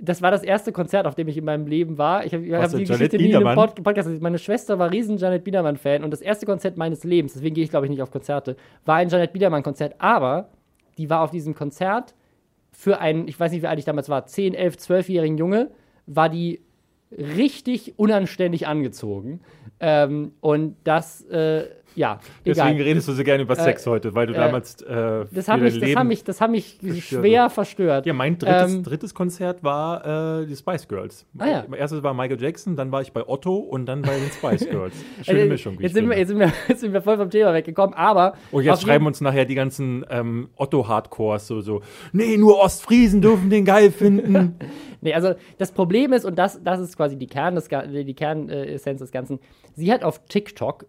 das 0.00 0.22
war 0.22 0.30
das 0.30 0.42
erste 0.42 0.72
Konzert, 0.72 1.06
auf 1.06 1.14
dem 1.14 1.28
ich 1.28 1.36
in 1.36 1.44
meinem 1.44 1.66
Leben 1.66 1.98
war. 1.98 2.24
Ich 2.24 2.32
habe 2.32 2.44
hab 2.44 2.70
die 2.70 2.84
Janet 2.84 2.88
Geschichte 2.88 3.16
nie 3.16 3.30
in 3.30 3.36
einem? 3.36 3.54
Pod 3.56 3.82
Podcast. 3.82 4.08
Meine 4.20 4.38
Schwester 4.38 4.78
war 4.78 4.90
riesen 4.90 5.18
Janet 5.18 5.44
Biedermann-Fan 5.44 6.04
und 6.04 6.12
das 6.12 6.20
erste 6.20 6.46
Konzert 6.46 6.76
meines 6.76 7.04
Lebens, 7.04 7.32
deswegen 7.32 7.54
gehe 7.54 7.64
ich, 7.64 7.70
glaube 7.70 7.86
ich, 7.86 7.90
nicht 7.90 8.02
auf 8.02 8.10
Konzerte, 8.10 8.56
war 8.84 8.96
ein 8.96 9.08
Janet 9.08 9.32
Biedermann-Konzert. 9.32 9.96
Aber 9.98 10.50
die 10.98 11.10
war 11.10 11.22
auf 11.22 11.30
diesem 11.30 11.54
Konzert 11.54 12.14
für 12.70 13.00
einen, 13.00 13.26
ich 13.26 13.38
weiß 13.38 13.50
nicht, 13.50 13.62
wie 13.62 13.66
alt 13.66 13.78
ich 13.78 13.84
damals 13.84 14.08
war, 14.08 14.26
10, 14.26 14.54
11, 14.54 14.76
12-jährigen 14.76 15.36
Junge, 15.36 15.70
war 16.06 16.28
die 16.28 16.60
richtig 17.10 17.98
unanständig 17.98 18.66
angezogen. 18.66 19.40
Ähm, 19.80 20.32
und 20.40 20.76
das, 20.84 21.22
äh, 21.22 21.68
ja, 21.98 22.20
Deswegen 22.46 22.76
egal. 22.76 22.82
redest 22.86 23.08
du 23.08 23.12
so 23.12 23.24
gerne 23.24 23.42
über 23.42 23.56
Sex 23.56 23.86
Äh, 23.86 23.90
heute, 23.90 24.14
weil 24.14 24.26
du 24.28 24.32
äh, 24.32 24.36
damals 24.36 24.80
äh, 24.82 25.24
Das 25.32 25.48
hat 25.48 25.60
mich, 25.60 25.78
das 25.80 25.96
hat 25.96 26.06
mich, 26.06 26.24
das 26.24 26.40
hat 26.40 26.50
mich 26.50 26.78
schwer 27.00 27.50
verstört. 27.50 28.06
Ja, 28.06 28.12
mein 28.12 28.38
drittes, 28.38 28.72
Ähm, 28.74 28.82
drittes 28.84 29.14
Konzert 29.14 29.62
war 29.64 30.40
äh, 30.42 30.46
die 30.46 30.54
Spice 30.56 30.86
Girls. 30.86 31.26
Ah, 31.38 31.46
ja. 31.46 31.64
Mein 31.68 31.80
erstes 31.80 32.02
war 32.02 32.14
Michael 32.14 32.40
Jackson, 32.40 32.76
dann 32.76 32.92
war 32.92 33.02
ich 33.02 33.12
bei 33.12 33.26
Otto 33.28 33.56
und 33.56 33.86
dann 33.86 34.02
bei 34.02 34.16
den 34.16 34.30
Spice 34.30 34.68
Girls. 34.70 34.94
Schöne 35.22 35.40
Äh, 35.40 35.46
Mischung. 35.48 35.74
Jetzt 35.74 35.90
ich 35.90 35.92
sind, 35.94 36.08
wir, 36.08 36.16
jetzt, 36.18 36.28
sind 36.28 36.38
wir, 36.38 36.52
jetzt 36.68 36.80
sind 36.80 36.92
wir 36.92 37.02
voll 37.02 37.16
vom 37.16 37.30
Thema 37.30 37.52
weggekommen, 37.52 37.94
aber. 37.94 38.34
Und 38.52 38.62
jetzt 38.62 38.74
auf 38.74 38.80
schreiben 38.82 39.06
uns 39.06 39.20
nachher 39.20 39.44
die 39.44 39.56
ganzen 39.56 40.04
ähm, 40.08 40.50
Otto-Hardcores 40.56 41.46
so, 41.48 41.60
so, 41.60 41.82
nee, 42.12 42.36
nur 42.36 42.60
Ostfriesen 42.60 43.20
dürfen 43.20 43.50
den 43.50 43.64
geil 43.64 43.90
finden. 43.90 44.56
Nee, 45.00 45.14
also 45.14 45.34
das 45.58 45.70
Problem 45.70 46.12
ist, 46.12 46.24
und 46.24 46.36
das, 46.36 46.60
das 46.64 46.80
ist 46.80 46.96
quasi 46.96 47.16
die 47.16 47.28
Kern 47.28 47.54
des, 47.54 47.68
die 47.68 48.14
Kernessenz 48.14 48.98
des 48.98 49.12
Ganzen, 49.12 49.38
sie 49.76 49.92
hat 49.92 50.02
auf 50.02 50.24
TikTok, 50.26 50.86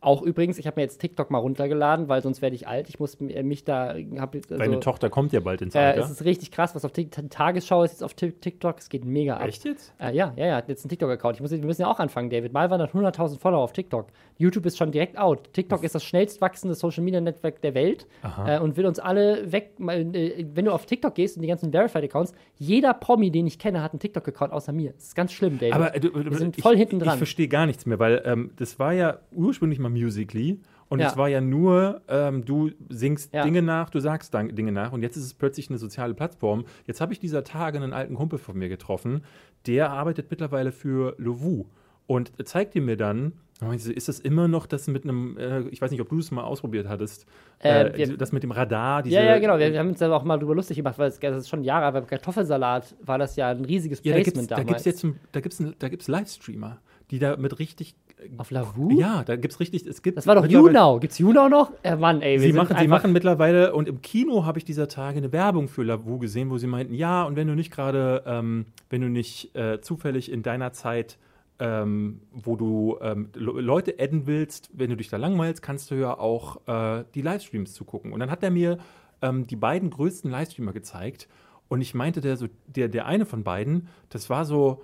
auch 0.00 0.22
übrigens, 0.22 0.58
ich 0.58 0.66
habe 0.68 0.76
mir 0.78 0.82
jetzt 0.82 1.00
TikTok 1.00 1.28
mal 1.30 1.38
runtergeladen, 1.38 2.08
weil 2.08 2.22
sonst 2.22 2.40
werde 2.40 2.54
ich 2.54 2.68
alt. 2.68 2.88
Ich 2.88 3.00
muss 3.00 3.16
m- 3.16 3.48
mich 3.48 3.64
da. 3.64 3.96
Hab, 4.18 4.32
also, 4.34 4.56
Deine 4.56 4.78
Tochter 4.78 5.10
kommt 5.10 5.32
ja 5.32 5.40
bald 5.40 5.60
ins 5.60 5.74
äh, 5.74 5.78
Alter. 5.78 6.02
es 6.02 6.10
ist 6.10 6.24
richtig 6.24 6.52
krass, 6.52 6.74
was 6.76 6.84
auf 6.84 6.92
TikTok. 6.92 7.28
Tagesschau 7.30 7.82
ist 7.82 7.90
jetzt 7.92 8.04
auf 8.04 8.14
Tik- 8.14 8.40
TikTok, 8.40 8.78
es 8.78 8.88
geht 8.88 9.04
mega 9.04 9.38
ab. 9.38 9.48
Echt 9.48 9.64
jetzt? 9.64 9.92
Äh, 9.98 10.14
ja, 10.14 10.32
ja, 10.36 10.46
ja, 10.46 10.56
hat 10.56 10.68
jetzt 10.68 10.84
einen 10.84 10.90
TikTok-Account. 10.90 11.40
Wir 11.40 11.64
müssen 11.64 11.80
ja 11.82 11.90
auch 11.90 11.98
anfangen, 11.98 12.30
David. 12.30 12.52
Malwan 12.52 12.80
hat 12.80 12.92
100.000 12.94 13.40
Follower 13.40 13.62
auf 13.64 13.72
TikTok. 13.72 14.06
YouTube 14.38 14.64
ist 14.66 14.78
schon 14.78 14.92
direkt 14.92 15.18
out. 15.18 15.52
TikTok 15.52 15.82
ist 15.84 15.94
das 15.94 16.04
schnellst 16.04 16.40
wachsende 16.40 16.74
Social-Media-Netzwerk 16.74 17.60
der 17.60 17.74
Welt 17.74 18.06
äh, 18.46 18.58
und 18.60 18.76
will 18.76 18.86
uns 18.86 18.98
alle 19.00 19.50
weg. 19.52 19.72
Äh, 19.80 20.46
wenn 20.54 20.64
du 20.64 20.72
auf 20.72 20.86
TikTok 20.86 21.14
gehst 21.14 21.36
und 21.36 21.42
die 21.42 21.48
ganzen 21.48 21.72
Verified-Accounts, 21.72 22.32
jeder 22.56 22.94
Promi, 22.94 23.30
den 23.30 23.46
ich 23.48 23.58
kenne, 23.58 23.82
hat 23.82 23.92
einen 23.92 24.00
TikTok-Account 24.00 24.52
außer 24.52 24.72
mir. 24.72 24.92
Das 24.92 25.04
ist 25.08 25.14
ganz 25.16 25.32
schlimm, 25.32 25.58
David. 25.58 25.74
Aber 25.74 25.94
äh, 25.94 26.00
du, 26.00 26.10
du, 26.10 26.30
Wir 26.30 26.38
sind 26.38 26.56
ich, 26.56 26.62
voll 26.62 26.76
hinten 26.76 26.96
Ich 26.98 27.02
dran. 27.02 27.18
verstehe 27.18 27.48
gar 27.48 27.66
nichts 27.66 27.84
mehr, 27.84 27.98
weil 27.98 28.22
ähm, 28.24 28.52
das 28.56 28.78
war 28.78 28.92
ja 28.92 29.18
ursprünglich 29.32 29.78
mal 29.80 29.88
Musically 29.90 30.60
und 30.88 31.00
Ja. 31.00 31.08
es 31.08 31.16
war 31.16 31.28
ja 31.28 31.40
nur, 31.40 32.00
ähm, 32.08 32.44
du 32.44 32.70
singst 32.88 33.34
Ja. 33.34 33.42
Dinge 33.42 33.60
nach, 33.62 33.90
du 33.90 33.98
sagst 34.00 34.32
Dinge 34.34 34.70
nach 34.72 34.92
und 34.92 35.02
jetzt 35.02 35.16
ist 35.16 35.24
es 35.24 35.34
plötzlich 35.34 35.68
eine 35.68 35.78
soziale 35.78 36.14
Plattform. 36.14 36.64
Jetzt 36.86 37.00
habe 37.00 37.12
ich 37.12 37.18
dieser 37.18 37.42
Tage 37.44 37.78
einen 37.78 37.92
alten 37.92 38.14
Kumpel 38.14 38.38
von 38.38 38.56
mir 38.56 38.68
getroffen, 38.68 39.22
der 39.66 39.90
arbeitet 39.90 40.30
mittlerweile 40.30 40.70
für 40.72 41.14
Lovu 41.18 41.66
und 42.08 42.32
zeigt 42.48 42.74
mir 42.74 42.96
dann, 42.96 43.32
ist 43.72 44.08
das 44.08 44.18
immer 44.20 44.46
noch 44.48 44.66
das 44.66 44.86
mit 44.88 45.04
einem, 45.04 45.36
äh, 45.36 45.60
ich 45.70 45.80
weiß 45.82 45.90
nicht, 45.90 46.00
ob 46.00 46.08
du 46.08 46.18
es 46.18 46.30
mal 46.30 46.42
ausprobiert 46.42 46.88
hattest, 46.88 47.26
Äh, 47.62 47.88
äh, 47.88 48.08
wir- 48.08 48.16
das 48.16 48.30
mit 48.32 48.42
dem 48.44 48.50
Radar, 48.52 49.04
ja, 49.06 49.22
ja, 49.22 49.38
genau. 49.38 49.58
Wir, 49.58 49.76
haben 49.78 49.88
uns 49.90 49.98
da 49.98 50.12
auch 50.12 50.22
mal 50.24 50.38
drüber 50.38 50.54
lustig 50.54 50.76
gemacht, 50.76 50.96
weil 50.98 51.08
es 51.08 51.18
das 51.20 51.36
ist 51.38 51.48
schon 51.48 51.62
Jahre, 51.64 51.84
aber 51.86 52.00
beim 52.00 52.08
Kartoffelsalat 52.08 52.94
war 53.04 53.18
das 53.18 53.34
ja 53.36 53.50
ein 53.50 53.64
riesiges 53.64 54.00
Ja, 54.04 54.12
da 54.12 54.18
gibt's, 54.18 54.32
Placement 54.32 54.50
da 54.52 54.56
damals. 54.56 54.84
gibt's 54.84 55.02
jetzt, 55.02 55.16
da 55.32 55.40
gibt's, 55.40 55.62
da 55.80 55.88
gibt's 55.88 56.08
Livestreamer, 56.08 56.78
die 57.10 57.18
da 57.18 57.36
mit 57.36 57.58
richtig, 57.58 57.96
Auf 58.36 58.52
Lavu? 58.52 58.92
ja, 58.98 59.24
da 59.24 59.34
gibt's 59.36 59.58
richtig, 59.58 59.84
es 59.86 60.02
gibt 60.02 60.18
Das 60.18 60.26
war 60.28 60.36
doch 60.36 60.46
YouNow. 60.46 61.00
Gibt's 61.00 61.18
YouNow 61.18 61.48
noch? 61.50 61.72
Äh, 61.82 61.96
Mann, 61.96 62.22
ey, 62.22 62.34
wir 62.40 62.46
Sie 62.46 62.52
machen, 62.52 62.76
sie 62.78 62.86
machen 62.88 63.12
mittlerweile, 63.12 63.74
und 63.74 63.88
im 63.88 64.00
Kino 64.02 64.44
habe 64.46 64.58
ich 64.58 64.64
dieser 64.64 64.86
Tage 64.86 65.18
eine 65.18 65.32
Werbung 65.32 65.66
für 65.66 65.82
Lavu 65.82 66.18
gesehen, 66.20 66.48
wo 66.50 66.58
sie 66.58 66.68
meinten, 66.68 66.94
ja, 66.94 67.24
und 67.24 67.34
wenn 67.34 67.48
du 67.48 67.56
nicht 67.56 67.72
gerade, 67.72 68.22
ähm, 68.24 68.66
wenn 68.88 69.00
du 69.00 69.08
nicht 69.08 69.54
äh, 69.56 69.80
zufällig 69.80 70.30
in 70.30 70.42
deiner 70.44 70.72
Zeit, 70.72 71.18
ähm, 71.58 72.20
wo 72.30 72.56
du 72.56 72.98
ähm, 73.00 73.30
Le- 73.34 73.60
Leute 73.60 73.96
adden 73.98 74.26
willst, 74.26 74.70
wenn 74.72 74.90
du 74.90 74.96
dich 74.96 75.08
da 75.08 75.16
langweilst, 75.16 75.62
kannst 75.62 75.90
du 75.90 75.96
ja 75.96 76.18
auch 76.18 76.66
äh, 76.66 77.04
die 77.14 77.22
Livestreams 77.22 77.72
zugucken. 77.72 78.12
Und 78.12 78.20
dann 78.20 78.30
hat 78.30 78.42
er 78.42 78.50
mir 78.50 78.78
ähm, 79.22 79.46
die 79.46 79.56
beiden 79.56 79.90
größten 79.90 80.30
Livestreamer 80.30 80.72
gezeigt. 80.72 81.28
Und 81.68 81.80
ich 81.80 81.94
meinte, 81.94 82.20
der, 82.20 82.36
so, 82.36 82.46
der, 82.66 82.88
der 82.88 83.06
eine 83.06 83.26
von 83.26 83.42
beiden, 83.44 83.88
das 84.08 84.30
war 84.30 84.44
so, 84.44 84.82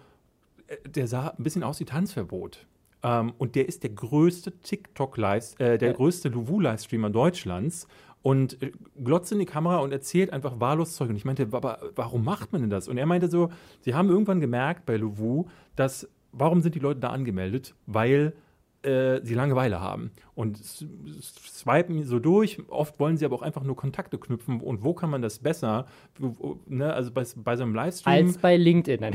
äh, 0.67 0.77
der 0.89 1.07
sah 1.07 1.29
ein 1.29 1.43
bisschen 1.43 1.63
aus 1.63 1.81
wie 1.81 1.85
Tanzverbot. 1.85 2.67
Ähm, 3.03 3.33
und 3.39 3.55
der 3.55 3.69
ist 3.69 3.83
der 3.83 3.91
größte 3.91 4.51
TikTok-Live, 4.61 5.55
äh, 5.61 5.79
der 5.79 5.91
Ja. 5.91 5.95
größte 5.95 6.29
Luvu-Livestreamer 6.31 7.11
Deutschlands 7.11 7.87
und 8.23 8.61
äh, 8.63 8.73
glotzt 9.03 9.31
in 9.31 9.39
die 9.39 9.45
Kamera 9.45 9.79
und 9.79 9.93
erzählt 9.93 10.33
einfach 10.33 10.59
wahllos 10.59 10.97
Zeug. 10.97 11.11
Und 11.11 11.17
ich 11.17 11.25
meinte, 11.25 11.47
aber 11.53 11.79
warum 11.95 12.25
macht 12.25 12.53
man 12.53 12.63
denn 12.63 12.71
das? 12.71 12.89
Und 12.89 12.99
er 12.99 13.07
meinte 13.07 13.29
so, 13.29 13.51
sie 13.83 13.95
haben 13.95 14.09
irgendwann 14.09 14.41
gemerkt 14.41 14.87
bei 14.87 14.97
Luvu, 14.97 15.47
dass, 15.77 16.09
warum 16.37 16.61
sind 16.61 16.75
die 16.75 16.81
Leute 16.81 17.01
da 17.01 17.11
angemeldet? 17.11 17.75
Weil 17.87 18.35
äh, 18.85 19.21
sie 19.25 19.35
Langeweile 19.35 19.81
haben 19.81 20.11
und 20.35 20.59
swipen 20.59 22.05
so 22.05 22.19
durch. 22.19 22.59
Oft 22.69 22.99
wollen 22.99 23.17
sie 23.17 23.25
aber 23.25 23.37
auch 23.37 23.43
einfach 23.43 23.63
nur 23.63 23.77
Kontakte 23.77 24.19
knüpfen. 24.19 24.61
Und 24.61 24.83
wo 24.85 24.93
kann 24.95 25.11
man 25.11 25.23
das 25.23 25.39
besser? 25.39 25.87
Ne? 26.67 26.93
Also 26.93 27.13
bei, 27.13 27.25
bei 27.37 27.57
so 27.57 27.63
einem 27.63 27.75
Livestream. 27.75 28.27
Als 28.27 28.39
bei 28.39 28.57
LinkedIn. 28.57 29.15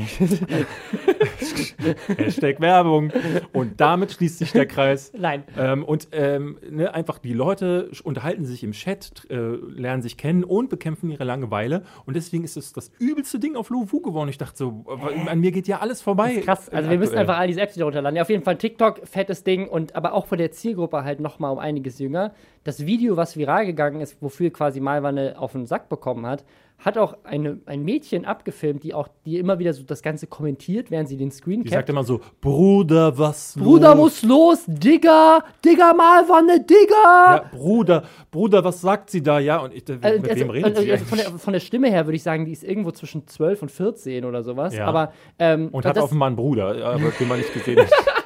Hashtag 2.16 2.60
Werbung. 2.60 3.12
Und 3.52 3.80
damit 3.80 4.12
schließt 4.12 4.38
sich 4.38 4.52
der 4.52 4.66
Kreis. 4.66 5.12
Nein. 5.16 5.44
Ähm, 5.58 5.84
und 5.84 6.08
ähm, 6.12 6.58
ne, 6.68 6.94
einfach 6.94 7.18
die 7.18 7.32
Leute 7.34 7.90
unterhalten 8.02 8.44
sich 8.46 8.64
im 8.64 8.72
Chat, 8.72 9.26
äh, 9.30 9.36
lernen 9.36 10.02
sich 10.02 10.16
kennen 10.16 10.44
und 10.44 10.70
bekämpfen 10.70 11.10
ihre 11.10 11.24
Langeweile. 11.24 11.82
Und 12.06 12.14
deswegen 12.16 12.44
ist 12.44 12.56
es 12.56 12.72
das 12.72 12.90
übelste 12.98 13.38
Ding 13.38 13.56
auf 13.56 13.68
Luwu 13.70 14.00
geworden. 14.00 14.28
Ich 14.30 14.38
dachte 14.38 14.56
so, 14.56 14.84
äh, 14.88 15.28
an 15.28 15.40
mir 15.40 15.52
geht 15.52 15.68
ja 15.68 15.80
alles 15.80 16.00
vorbei. 16.00 16.36
Krass, 16.44 16.68
also 16.68 16.88
Äh, 16.88 16.92
wir 16.92 16.98
müssen 16.98 17.10
aktuell. 17.10 17.20
einfach 17.20 17.38
all 17.38 17.46
diese 17.46 17.60
Apps 17.60 17.76
wieder 17.76 17.84
runterladen. 17.84 18.16
Ja, 18.16 18.22
auf 18.22 18.30
jeden 18.30 18.42
Fall 18.42 18.56
TikTok, 18.56 19.06
fettes 19.06 19.44
Ding 19.44 19.59
und 19.68 19.94
aber 19.94 20.12
auch 20.14 20.26
von 20.26 20.38
der 20.38 20.50
Zielgruppe 20.52 21.04
halt 21.04 21.20
nochmal 21.20 21.52
um 21.52 21.58
einiges 21.58 21.98
jünger. 21.98 22.32
Das 22.64 22.84
Video, 22.86 23.16
was 23.16 23.36
viral 23.36 23.66
gegangen 23.66 24.00
ist, 24.00 24.20
wofür 24.20 24.50
quasi 24.50 24.80
Malwanne 24.80 25.36
auf 25.38 25.52
den 25.52 25.66
Sack 25.66 25.88
bekommen 25.88 26.26
hat, 26.26 26.44
hat 26.84 26.96
auch 26.96 27.16
eine, 27.24 27.58
ein 27.66 27.82
Mädchen 27.84 28.24
abgefilmt, 28.24 28.82
die 28.82 28.94
auch, 28.94 29.08
die 29.26 29.38
immer 29.38 29.58
wieder 29.58 29.72
so 29.74 29.82
das 29.82 30.02
Ganze 30.02 30.26
kommentiert, 30.26 30.90
während 30.90 31.08
sie 31.08 31.16
den 31.16 31.30
Screen 31.30 31.62
Die 31.62 31.68
sagt 31.68 31.88
immer 31.90 32.04
so, 32.04 32.20
Bruder, 32.40 33.16
was 33.18 33.54
Bruder 33.58 33.94
los? 33.94 33.96
muss 33.96 34.22
los, 34.22 34.64
Digga, 34.66 35.44
Digga, 35.64 35.92
Malwanne, 35.92 36.60
Digga! 36.64 37.36
Ja, 37.36 37.44
Bruder, 37.52 38.04
Bruder, 38.30 38.64
was 38.64 38.80
sagt 38.80 39.10
sie 39.10 39.22
da? 39.22 39.38
Ja, 39.38 39.58
und 39.58 39.74
ich, 39.74 39.86
äh, 39.88 39.92
mit 39.94 40.04
Also, 40.04 40.24
wem 40.24 40.30
also, 40.30 40.52
redet 40.52 40.78
sie 40.78 40.92
also 40.92 41.04
von, 41.04 41.18
der, 41.18 41.30
von 41.32 41.52
der 41.52 41.60
Stimme 41.60 41.90
her 41.90 42.06
würde 42.06 42.16
ich 42.16 42.22
sagen, 42.22 42.46
die 42.46 42.52
ist 42.52 42.64
irgendwo 42.64 42.92
zwischen 42.92 43.26
12 43.26 43.62
und 43.62 43.70
14 43.70 44.24
oder 44.24 44.42
sowas. 44.42 44.74
Ja. 44.74 44.86
Aber 44.86 45.12
ähm, 45.38 45.68
Und 45.72 45.84
hat 45.84 45.96
das, 45.96 46.04
offenbar 46.04 46.28
einen 46.28 46.36
Bruder, 46.36 46.84
aber 46.84 47.10
den 47.10 47.28
man 47.28 47.38
nicht 47.38 47.52
gesehen 47.52 47.78
hat. 47.80 47.90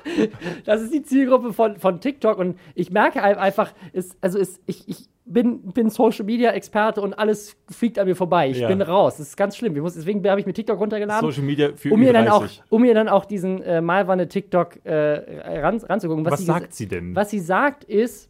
das 0.64 0.82
ist 0.82 0.92
die 0.92 1.02
Zielgruppe 1.02 1.52
von, 1.52 1.76
von 1.78 2.00
TikTok 2.00 2.38
und 2.38 2.58
ich 2.74 2.90
merke 2.90 3.22
ein- 3.22 3.36
einfach, 3.38 3.72
ist, 3.92 4.16
also 4.20 4.38
ist, 4.38 4.60
ich, 4.66 4.88
ich 4.88 5.08
bin, 5.26 5.62
bin 5.72 5.88
Social 5.90 6.24
Media 6.26 6.50
Experte 6.50 7.00
und 7.00 7.14
alles 7.14 7.56
fliegt 7.70 7.98
an 7.98 8.06
mir 8.06 8.14
vorbei. 8.14 8.50
Ich 8.50 8.58
Ja. 8.58 8.68
bin 8.68 8.82
raus. 8.82 9.16
Das 9.16 9.28
ist 9.28 9.36
ganz 9.36 9.56
schlimm. 9.56 9.74
Muss, 9.78 9.94
deswegen 9.94 10.26
habe 10.28 10.38
ich 10.40 10.46
mir 10.46 10.52
TikTok 10.52 10.78
runtergeladen. 10.78 11.26
Social 11.26 11.44
Media 11.44 11.70
für 11.74 11.92
um 11.94 12.00
mir, 12.00 12.12
dann 12.12 12.28
auch, 12.28 12.44
Ü30. 12.44 12.60
um 12.68 12.82
mir 12.82 12.92
dann 12.94 13.08
auch 13.08 13.24
diesen 13.24 13.62
äh, 13.62 13.80
Malwanne 13.80 14.28
TikTok 14.28 14.84
äh, 14.84 15.60
ran, 15.60 15.78
ranzugucken. 15.78 16.26
Was 16.26 16.40
sie 16.40 16.44
sagt 16.46 16.74
sie 16.74 16.86
denn? 16.86 17.16
Was 17.16 17.30
sie 17.30 17.40
sagt 17.40 17.84
ist, 17.84 18.28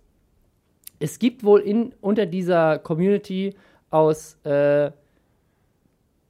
es 1.01 1.19
gibt 1.19 1.43
wohl 1.43 1.61
in, 1.61 1.93
unter 2.01 2.27
dieser 2.27 2.79
Community 2.79 3.55
aus 3.91 4.39
äh, 4.45 4.93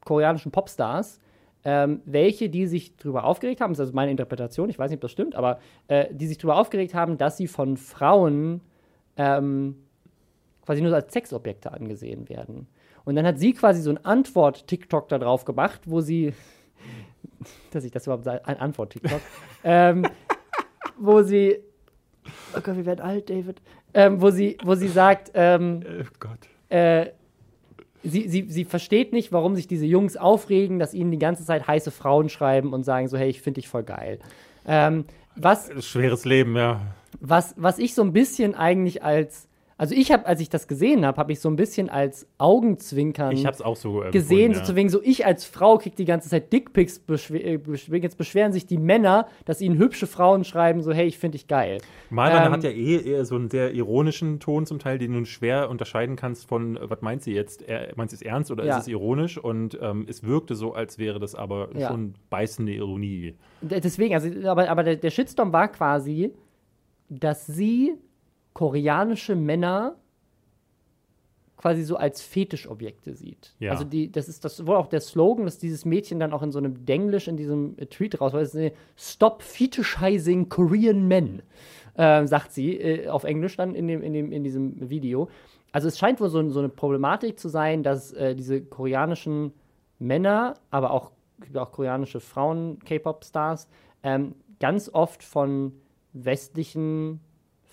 koreanischen 0.05 0.51
Popstars 0.53 1.21
ähm, 1.65 2.03
welche, 2.05 2.51
die 2.51 2.67
sich 2.67 2.97
darüber 2.97 3.25
aufgeregt 3.25 3.61
haben, 3.61 3.73
das 3.73 3.79
ist 3.79 3.81
also 3.81 3.95
meine 3.95 4.11
Interpretation, 4.11 4.69
ich 4.69 4.79
weiß 4.79 4.91
nicht, 4.91 4.99
ob 4.99 5.03
das 5.03 5.13
stimmt, 5.13 5.35
aber 5.35 5.59
äh, 5.89 6.07
die 6.13 6.27
sich 6.27 6.39
darüber 6.39 6.59
aufgeregt 6.59 6.95
haben, 6.95 7.17
dass 7.17 7.39
sie 7.39 7.49
von 7.49 7.77
Frauen 7.77 8.61
ähm, 9.17 9.77
quasi 10.65 10.83
nur 10.83 10.95
als 10.95 11.13
Sexobjekte 11.13 11.73
angesehen 11.73 12.29
werden. 12.29 12.67
Und 13.05 13.17
dann 13.17 13.27
hat 13.27 13.39
sie 13.39 13.53
quasi 13.53 13.83
so 13.83 13.91
ein 13.91 14.05
Antwort-TikTok 14.05 15.09
da 15.09 15.19
drauf 15.19 15.45
gemacht, 15.45 15.81
wo 15.87 16.01
sie, 16.01 16.35
dass 17.71 17.85
ich 17.85 17.91
das 17.91 18.07
überhaupt 18.07 18.25
sage, 18.25 18.47
ein 18.47 18.59
Antwort-TikTok, 18.59 19.21
ähm, 19.65 20.07
wo 20.99 21.23
sie, 21.23 21.59
oh 22.55 22.61
Gott, 22.63 22.77
wir 22.77 22.87
werden 22.87 23.01
alt, 23.01 23.31
David, 23.31 23.61
ähm, 23.95 24.21
wo 24.21 24.31
sie, 24.31 24.59
wo 24.65 24.75
sie 24.75 24.89
sagt, 24.89 25.31
ähm, 25.35 25.83
oh 25.87 26.05
Gott. 26.21 26.49
äh, 26.69 27.11
sie, 28.05 28.29
sie, 28.29 28.47
sie 28.49 28.65
versteht 28.65 29.13
nicht, 29.13 29.33
warum 29.33 29.57
sich 29.57 29.67
diese 29.67 29.87
Jungs 29.87 30.17
aufregen, 30.17 30.79
dass 30.79 30.95
ihnen 30.95 31.11
die 31.11 31.19
ganze 31.19 31.45
Zeit 31.45 31.67
heiße 31.67 31.91
Frauen 31.91 32.29
schreiben 32.29 32.73
und 32.73 32.85
sagen 32.85 33.09
so, 33.09 33.17
hey, 33.17 33.29
ich 33.29 33.41
finde 33.41 33.61
dich 33.61 33.69
voll 33.69 33.83
geil. 33.83 34.19
Ähm, 34.67 35.05
was, 35.37 35.71
Schweres 35.85 36.25
Leben, 36.25 36.57
ja. 36.57 36.81
was, 37.21 37.55
was 37.57 37.79
ich 37.79 37.95
so 37.95 38.03
ein 38.03 38.13
bisschen 38.13 38.55
eigentlich 38.55 39.03
als, 39.03 39.49
also 39.77 39.95
ich 39.95 40.13
habe, 40.13 40.25
als 40.27 40.41
ich 40.41 40.49
das 40.49 40.69
gesehen 40.69 41.05
habe, 41.05 41.17
habe 41.19 41.33
ich 41.33 41.41
so 41.41 41.49
ein 41.49 41.57
bisschen 41.57 41.89
als 41.91 42.27
Augenzwinkern 42.39 43.33
Ich 43.33 43.45
hab's 43.45 43.61
auch 43.61 43.77
so 43.77 44.03
äh, 44.03 44.11
gesehen, 44.11 44.51
gefunden, 44.53 44.67
so 44.67 44.73
zu 44.73 44.77
wegen 44.77 44.89
so, 44.89 45.03
ich 45.03 45.27
als 45.27 45.45
Frau 45.45 45.79
krieg 45.79 45.97
die 45.97 46.05
ganze 46.05 46.29
Zeit 46.29 46.53
Dickpics, 46.53 47.01
beschw 47.01 47.39
äh, 47.39 47.61
jetzt 47.97 48.17
beschweren 48.17 48.53
sich 48.53 48.67
die 48.67 48.79
Männer, 48.79 49.27
dass 49.45 49.61
ihnen 49.61 49.79
hübsche 49.79 50.07
Frauen 50.07 50.45
schreiben, 50.45 50.83
so, 50.83 50.93
hey, 50.93 51.07
ich 51.07 51.19
finde 51.19 51.37
dich 51.37 51.49
geil. 51.49 51.79
Malmann 52.11 52.47
Ähm, 52.47 52.53
hat 52.53 52.65
ja 52.65 52.71
eh 52.71 53.01
eher 53.03 53.25
so 53.25 53.35
einen 53.35 53.51
sehr 53.51 53.73
ironischen 53.75 54.39
Ton 54.39 54.67
zum 54.67 54.79
Teil, 54.79 54.99
den 54.99 55.13
du 55.13 55.25
schwer 55.25 55.69
unterscheiden 55.71 56.17
kannst 56.17 56.47
von, 56.49 56.77
äh, 56.77 56.89
was 56.91 57.03
meint 57.03 57.23
sie 57.23 57.33
jetzt? 57.33 57.63
Er, 57.63 57.93
meint 57.97 58.11
sie 58.11 58.17
es 58.17 58.23
ernst 58.23 58.51
oder 58.51 58.65
Ja. 58.65 58.77
ist 58.77 58.83
es 58.83 58.89
ironisch? 58.89 59.39
Und 59.39 59.79
ähm, 59.83 60.07
es 60.09 60.23
wirkte 60.23 60.55
so, 60.55 60.73
als 60.75 60.99
wäre 60.99 61.19
das 61.19 61.35
aber 61.35 61.71
Ja. 61.77 61.89
schon 61.89 62.15
beißende 62.31 62.73
Ironie. 62.73 63.35
Deswegen, 63.61 64.15
also, 64.15 64.29
aber, 64.49 64.69
aber 64.69 64.85
der, 64.85 64.97
der 64.97 65.11
Shitstorm 65.11 65.53
war 65.53 65.69
quasi, 65.69 66.31
dass 67.09 67.47
sie 67.47 67.95
koreanische 68.55 69.37
Männer 69.37 69.97
quasi 71.57 71.83
so 71.83 71.97
als 71.97 72.21
Fetischobjekte 72.21 73.15
sieht. 73.15 73.55
Ja. 73.59 73.71
Also 73.71 73.85
die, 73.85 74.13
das 74.13 74.29
ist 74.29 74.45
das 74.45 74.67
wohl 74.67 74.77
auch 74.77 74.87
der 74.87 75.01
Slogan, 75.01 75.47
dass 75.47 75.59
dieses 75.59 75.85
Mädchen 75.85 76.21
dann 76.21 76.33
auch 76.33 76.43
in 76.43 76.53
so 76.53 76.59
einem 76.59 76.85
Denglisch 76.85 77.27
in 77.29 77.37
diesem 77.37 77.77
Tweet 77.91 78.21
raus, 78.21 78.33
weil 78.33 78.43
es 78.43 78.55
ist, 78.55 78.75
Stop 78.97 79.43
Fetishizing 79.43 80.49
Korean 80.49 81.09
Men, 81.09 81.43
äh, 81.95 82.27
sagt 82.27 82.53
sie 82.53 82.77
äh, 82.79 83.09
auf 83.09 83.25
Englisch 83.25 83.57
dann 83.57 83.75
in, 83.75 83.89
dem, 83.89 84.03
in, 84.03 84.13
dem, 84.13 84.31
in 84.31 84.45
diesem 84.45 84.91
Video. 84.91 85.29
Also 85.73 85.89
es 85.89 85.99
scheint 85.99 86.21
wohl 86.21 86.29
so, 86.29 86.49
so 86.51 86.59
eine 86.59 86.69
Problematik 86.69 87.39
zu 87.39 87.49
sein, 87.49 87.83
dass 87.83 88.13
äh, 88.13 88.35
diese 88.35 88.61
koreanischen 88.61 89.53
Männer, 89.99 90.55
aber 90.71 90.91
auch, 90.91 91.13
auch 91.55 91.73
koreanische 91.73 92.21
Frauen, 92.21 92.79
K-Pop-Stars, 92.81 93.69
ähm, 94.03 94.35
ganz 94.61 94.91
oft 94.93 95.23
von 95.23 95.73
westlichen 96.13 97.21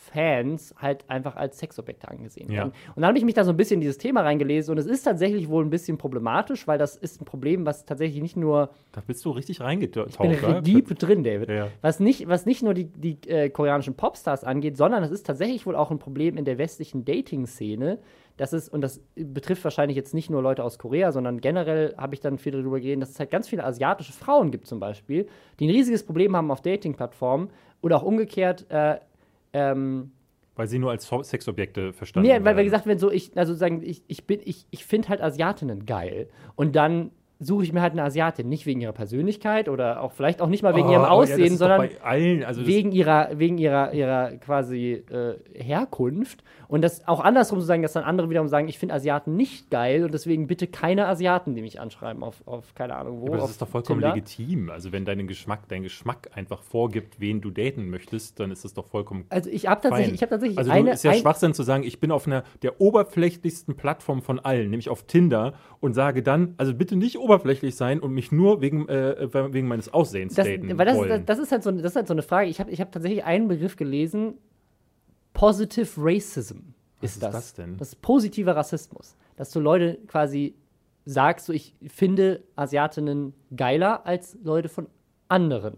Fans 0.03 0.73
halt 0.77 1.07
einfach 1.09 1.35
als 1.35 1.59
Sexobjekte 1.59 2.07
angesehen 2.09 2.49
Ja. 2.49 2.57
werden. 2.61 2.73
Und 2.95 3.01
dann 3.01 3.09
habe 3.09 3.17
ich 3.19 3.23
mich 3.23 3.35
da 3.35 3.43
so 3.43 3.51
ein 3.51 3.57
bisschen 3.57 3.75
in 3.75 3.81
dieses 3.81 3.99
Thema 3.99 4.21
reingelesen 4.21 4.71
und 4.71 4.79
es 4.79 4.87
ist 4.87 5.03
tatsächlich 5.03 5.47
wohl 5.47 5.63
ein 5.63 5.69
bisschen 5.69 5.99
problematisch, 5.99 6.67
weil 6.67 6.79
das 6.79 6.95
ist 6.95 7.21
ein 7.21 7.25
Problem, 7.25 7.65
was 7.67 7.85
tatsächlich 7.85 8.19
nicht 8.21 8.35
nur 8.35 8.71
Da 8.93 9.01
bist 9.05 9.23
du 9.23 9.29
richtig 9.29 9.61
reingetaucht. 9.61 10.09
ich 10.09 10.17
bin 10.17 10.63
deep 10.63 10.97
drin, 10.97 11.23
David. 11.23 11.49
Ja. 11.49 11.67
Was, 11.81 11.99
nicht, 11.99 12.27
was 12.27 12.47
nicht 12.47 12.63
nur 12.63 12.73
die, 12.73 12.85
die 12.85 13.17
äh, 13.29 13.49
koreanischen 13.51 13.93
Popstars 13.93 14.43
angeht, 14.43 14.75
sondern 14.75 15.03
es 15.03 15.11
ist 15.11 15.25
tatsächlich 15.27 15.67
wohl 15.67 15.75
auch 15.75 15.91
ein 15.91 15.99
Problem 15.99 16.35
in 16.35 16.45
der 16.45 16.57
westlichen 16.57 17.05
Dating-Szene. 17.05 17.99
Das 18.37 18.53
ist, 18.53 18.69
und 18.69 18.81
das 18.81 19.01
betrifft 19.15 19.63
wahrscheinlich 19.63 19.95
jetzt 19.95 20.15
nicht 20.15 20.31
nur 20.31 20.41
Leute 20.41 20.63
aus 20.63 20.79
Korea, 20.79 21.11
sondern 21.11 21.41
generell 21.41 21.93
habe 21.97 22.15
ich 22.15 22.21
dann 22.21 22.39
viel 22.39 22.53
darüber 22.53 22.79
geredet, 22.79 23.03
dass 23.03 23.11
es 23.11 23.19
halt 23.19 23.29
ganz 23.29 23.47
viele 23.47 23.63
asiatische 23.63 24.13
Frauen 24.13 24.49
gibt, 24.49 24.65
zum 24.65 24.79
Beispiel, 24.79 25.27
die 25.59 25.67
ein 25.67 25.69
riesiges 25.71 26.03
Problem 26.03 26.35
haben 26.35 26.49
auf 26.49 26.61
Dating-Plattformen 26.61 27.51
oder 27.81 27.97
auch 27.97 28.03
umgekehrt. 28.03 28.65
Äh, 28.69 28.95
ähm, 29.53 30.11
Weil 30.55 30.67
sie 30.67 30.79
nur 30.79 30.91
als 30.91 31.09
Sexobjekte 31.23 31.93
verstanden 31.93 32.27
Nee, 32.29 32.35
weil, 32.35 32.55
werden. 32.55 32.63
gesagt 32.65 32.85
wird, 32.85 32.99
so, 32.99 33.11
ich, 33.11 33.35
also 33.37 33.53
sagen, 33.53 33.81
ich, 33.83 34.03
ich 34.07 34.25
bin, 34.25 34.39
ich, 34.43 34.65
ich 34.71 34.85
finde 34.85 35.09
halt 35.09 35.21
Asiatinnen 35.21 35.85
geil. 35.85 36.29
Und 36.55 36.75
dann 36.75 37.11
suche 37.43 37.63
ich 37.63 37.73
mir 37.73 37.81
halt 37.81 37.93
eine 37.93 38.03
Asiatin, 38.03 38.47
nicht 38.47 38.67
wegen 38.67 38.81
ihrer 38.81 38.93
Persönlichkeit 38.93 39.67
oder 39.67 40.01
auch 40.01 40.11
vielleicht 40.11 40.41
auch 40.41 40.47
nicht 40.47 40.61
mal 40.61 40.75
wegen 40.75 40.87
Oh, 40.87 40.91
ihrem 40.91 41.01
ja, 41.01 41.09
das 41.09 41.31
Aussehen, 41.31 41.49
doch 41.49 41.57
sondern 41.57 41.89
allen, 42.03 42.43
also 42.43 42.67
wegen 42.67 42.91
ihrer, 42.91 43.29
wegen 43.33 43.57
ihrer, 43.57 43.93
ihrer 43.93 44.33
quasi 44.37 45.03
äh, 45.09 45.35
Herkunft. 45.55 46.43
Und 46.67 46.83
das 46.83 47.05
auch 47.07 47.19
andersrum 47.19 47.59
zu 47.59 47.65
sagen, 47.65 47.81
dass 47.81 47.93
dann 47.93 48.03
andere 48.03 48.29
wiederum 48.29 48.47
sagen, 48.47 48.67
ich 48.67 48.77
finde 48.77 48.95
Asiaten 48.95 49.35
nicht 49.35 49.69
geil 49.71 50.05
und 50.05 50.13
deswegen 50.13 50.47
bitte 50.47 50.67
keine 50.67 51.07
Asiaten, 51.07 51.55
die 51.55 51.61
mich 51.61 51.81
anschreiben 51.81 52.23
auf, 52.23 52.43
auf 52.45 52.75
keine 52.75 52.95
Ahnung 52.95 53.21
wo. 53.21 53.27
Aber 53.27 53.37
das 53.37 53.49
ist 53.49 53.61
doch 53.61 53.67
vollkommen 53.67 54.01
Tinder. 54.01 54.15
legitim. 54.15 54.69
Also 54.69 54.91
wenn 54.91 55.03
dein 55.03 55.27
Geschmack, 55.27 55.67
dein 55.67 55.81
Geschmack 55.81 56.29
einfach 56.35 56.61
vorgibt, 56.61 57.19
wen 57.19 57.41
du 57.41 57.49
daten 57.49 57.89
möchtest, 57.89 58.39
dann 58.39 58.51
ist 58.51 58.63
das 58.63 58.73
doch 58.73 58.85
vollkommen 58.85 59.25
Also 59.29 59.49
ich 59.49 59.67
habe 59.67 59.81
tatsächlich, 59.81 60.13
ich 60.13 60.21
habe 60.21 60.29
tatsächlich 60.29 60.57
also 60.59 60.71
eine, 60.71 60.91
ist 60.91 61.03
ja 61.03 61.11
ein, 61.11 61.19
Schwachsinn 61.19 61.53
zu 61.53 61.63
sagen, 61.63 61.83
ich 61.83 61.99
bin 61.99 62.11
auf 62.11 62.27
einer 62.27 62.43
der 62.61 62.79
oberflächlichsten 62.79 63.75
Plattform 63.75 64.21
von 64.21 64.39
allen, 64.39 64.69
nämlich 64.69 64.89
auf 64.89 65.03
Tinder 65.03 65.53
und 65.79 65.93
sage 65.93 66.23
dann, 66.23 66.53
also 66.57 66.73
bitte 66.73 66.95
nicht 66.95 67.17
oberflächlich 67.17 67.30
sein 67.75 67.99
und 67.99 68.13
mich 68.13 68.31
nur 68.31 68.61
wegen, 68.61 68.87
äh, 68.89 69.27
wegen 69.53 69.67
meines 69.67 69.93
Aussehens 69.93 70.35
das, 70.35 70.45
daten 70.45 70.77
weil 70.77 70.85
das, 70.85 70.97
wollen. 70.97 71.09
das, 71.09 71.25
das, 71.25 71.39
ist 71.39 71.51
halt 71.51 71.63
so, 71.63 71.71
das 71.71 71.91
ist 71.91 71.95
halt 71.95 72.07
so 72.07 72.13
eine 72.13 72.21
Frage. 72.21 72.49
Ich 72.49 72.59
habe 72.59 72.71
ich 72.71 72.81
hab 72.81 72.91
tatsächlich 72.91 73.23
einen 73.23 73.47
Begriff 73.47 73.75
gelesen. 73.75 74.35
Positive 75.33 75.89
Racism 75.97 76.73
Was 76.99 77.11
ist 77.11 77.15
ist 77.15 77.23
das. 77.23 77.31
das 77.33 77.53
denn? 77.53 77.77
Das 77.77 77.89
ist 77.89 78.01
positiver 78.01 78.55
Rassismus. 78.55 79.15
Dass 79.37 79.51
du 79.51 79.59
Leute 79.59 79.97
quasi 80.07 80.55
sagst, 81.05 81.45
so 81.45 81.53
ich 81.53 81.73
finde 81.87 82.43
Asiatinnen 82.55 83.33
geiler 83.55 84.05
als 84.05 84.37
Leute 84.43 84.69
von 84.69 84.87
anderen 85.27 85.77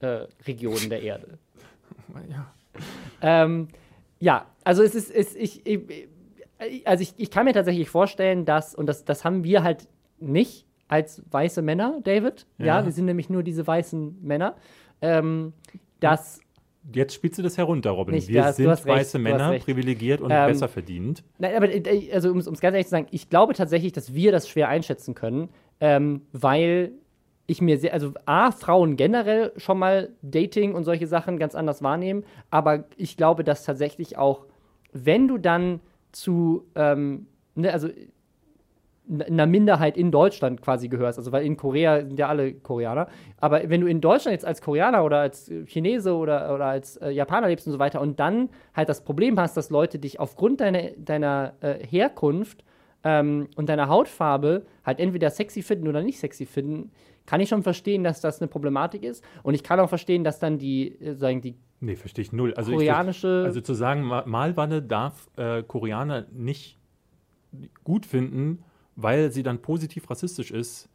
äh, 0.00 0.26
Regionen 0.46 0.88
der 0.88 1.02
Erde. 1.02 1.38
ja. 2.30 2.52
Ähm, 3.20 3.68
ja, 4.18 4.46
also 4.64 4.82
es 4.82 4.94
ist, 4.94 5.10
es, 5.10 5.34
ich, 5.34 5.66
ich, 5.66 6.08
also 6.84 7.02
ich, 7.02 7.14
ich 7.16 7.30
kann 7.30 7.44
mir 7.44 7.52
tatsächlich 7.52 7.90
vorstellen, 7.90 8.44
dass, 8.44 8.74
und 8.74 8.86
das, 8.86 9.04
das 9.04 9.24
haben 9.24 9.44
wir 9.44 9.62
halt 9.62 9.88
nicht 10.18 10.66
als 10.92 11.22
weiße 11.30 11.62
Männer, 11.62 12.00
David. 12.04 12.46
Ja, 12.58 12.66
Ja. 12.66 12.84
wir 12.84 12.92
sind 12.92 13.06
nämlich 13.06 13.30
nur 13.30 13.42
diese 13.42 13.66
weißen 13.66 14.18
Männer. 14.22 14.54
Ähm, 15.00 15.52
dass, 16.00 16.40
Jetzt 16.92 17.14
spielst 17.14 17.38
du 17.38 17.42
das 17.42 17.56
herunter, 17.58 17.90
Robin. 17.90 18.14
Nicht, 18.14 18.26
Wir 18.28 18.42
du 18.42 18.52
sind 18.54 18.68
recht, 18.68 18.86
weiße 18.86 19.18
hast 19.18 19.22
Männer, 19.22 19.50
recht. 19.52 19.64
privilegiert 19.64 20.20
und 20.20 20.30
Ähm, 20.32 20.48
besser 20.48 20.66
verdient. 20.68 21.22
nein, 21.38 21.54
aber 21.56 21.72
äh, 21.72 22.10
also 22.12 22.30
um 22.30 22.38
es 22.38 22.46
ganz 22.46 22.62
ehrlich 22.74 22.86
zu 22.86 22.90
sagen, 22.90 23.06
ich 23.12 23.30
glaube 23.30 23.54
tatsächlich, 23.54 23.92
dass 23.92 24.14
wir 24.14 24.32
das 24.32 24.48
schwer 24.48 24.68
einschätzen 24.68 25.14
können, 25.14 25.48
ähm, 25.80 26.22
weil 26.32 26.90
ich 27.46 27.60
mir 27.60 27.78
sehr, 27.78 27.92
also 27.92 28.12
A, 28.26 28.50
Frauen 28.50 28.96
generell 28.96 29.52
schon 29.58 29.78
mal 29.78 30.10
Dating 30.22 30.74
und 30.74 30.82
solche 30.84 31.06
Sachen 31.06 31.38
ganz 31.38 31.54
anders 31.54 31.82
wahrnehmen, 31.82 32.24
aber 32.50 32.84
ich 32.96 33.16
glaube, 33.16 33.44
dass 33.44 33.64
tatsächlich 33.64 34.18
auch, 34.18 34.46
wenn 34.92 35.28
du 35.28 35.38
dann 35.38 35.80
zu, 36.12 36.64
ähm, 36.74 37.26
ne, 37.54 37.72
also 37.72 37.88
einer 39.20 39.46
Minderheit 39.46 39.96
in 39.96 40.10
Deutschland 40.10 40.62
quasi 40.62 40.88
gehörst, 40.88 41.18
also 41.18 41.32
weil 41.32 41.44
in 41.44 41.56
Korea 41.56 42.00
sind 42.06 42.18
ja 42.18 42.28
alle 42.28 42.54
Koreaner, 42.54 43.08
aber 43.40 43.68
wenn 43.68 43.80
du 43.80 43.86
in 43.86 44.00
Deutschland 44.00 44.32
jetzt 44.32 44.44
als 44.46 44.62
Koreaner 44.62 45.04
oder 45.04 45.18
als 45.18 45.50
Chinese 45.66 46.14
oder, 46.14 46.54
oder 46.54 46.66
als 46.66 46.96
äh, 46.96 47.10
Japaner 47.10 47.48
lebst 47.48 47.66
und 47.66 47.72
so 47.72 47.78
weiter 47.78 48.00
und 48.00 48.18
dann 48.20 48.48
halt 48.74 48.88
das 48.88 49.04
Problem 49.04 49.38
hast, 49.38 49.56
dass 49.56 49.70
Leute 49.70 49.98
dich 49.98 50.18
aufgrund 50.20 50.60
deiner, 50.60 50.90
deiner 50.96 51.54
äh, 51.60 51.84
Herkunft 51.86 52.64
ähm, 53.04 53.48
und 53.56 53.68
deiner 53.68 53.88
Hautfarbe 53.88 54.64
halt 54.84 55.00
entweder 55.00 55.30
sexy 55.30 55.62
finden 55.62 55.88
oder 55.88 56.02
nicht 56.02 56.18
sexy 56.18 56.46
finden, 56.46 56.90
kann 57.26 57.40
ich 57.40 57.48
schon 57.48 57.62
verstehen, 57.62 58.02
dass 58.04 58.20
das 58.20 58.40
eine 58.40 58.48
Problematik 58.48 59.04
ist. 59.04 59.24
Und 59.42 59.54
ich 59.54 59.62
kann 59.62 59.78
auch 59.78 59.88
verstehen, 59.88 60.24
dass 60.24 60.38
dann 60.38 60.58
die, 60.58 61.00
äh, 61.00 61.14
sagen 61.14 61.40
die 61.40 61.54
Nee, 61.80 61.96
verstehe 61.96 62.22
ich 62.22 62.32
null. 62.32 62.54
Also 62.54 62.72
koreanische. 62.72 63.40
Ich, 63.40 63.46
also 63.46 63.60
zu 63.60 63.74
sagen, 63.74 64.02
Ma- 64.02 64.24
Malwanne 64.24 64.82
darf 64.82 65.28
äh, 65.36 65.64
Koreaner 65.64 66.26
nicht 66.32 66.78
gut 67.84 68.06
finden, 68.06 68.62
weil 68.96 69.30
sie 69.30 69.42
dann 69.42 69.60
positiv 69.60 70.08
rassistisch 70.10 70.50
ist. 70.50 70.88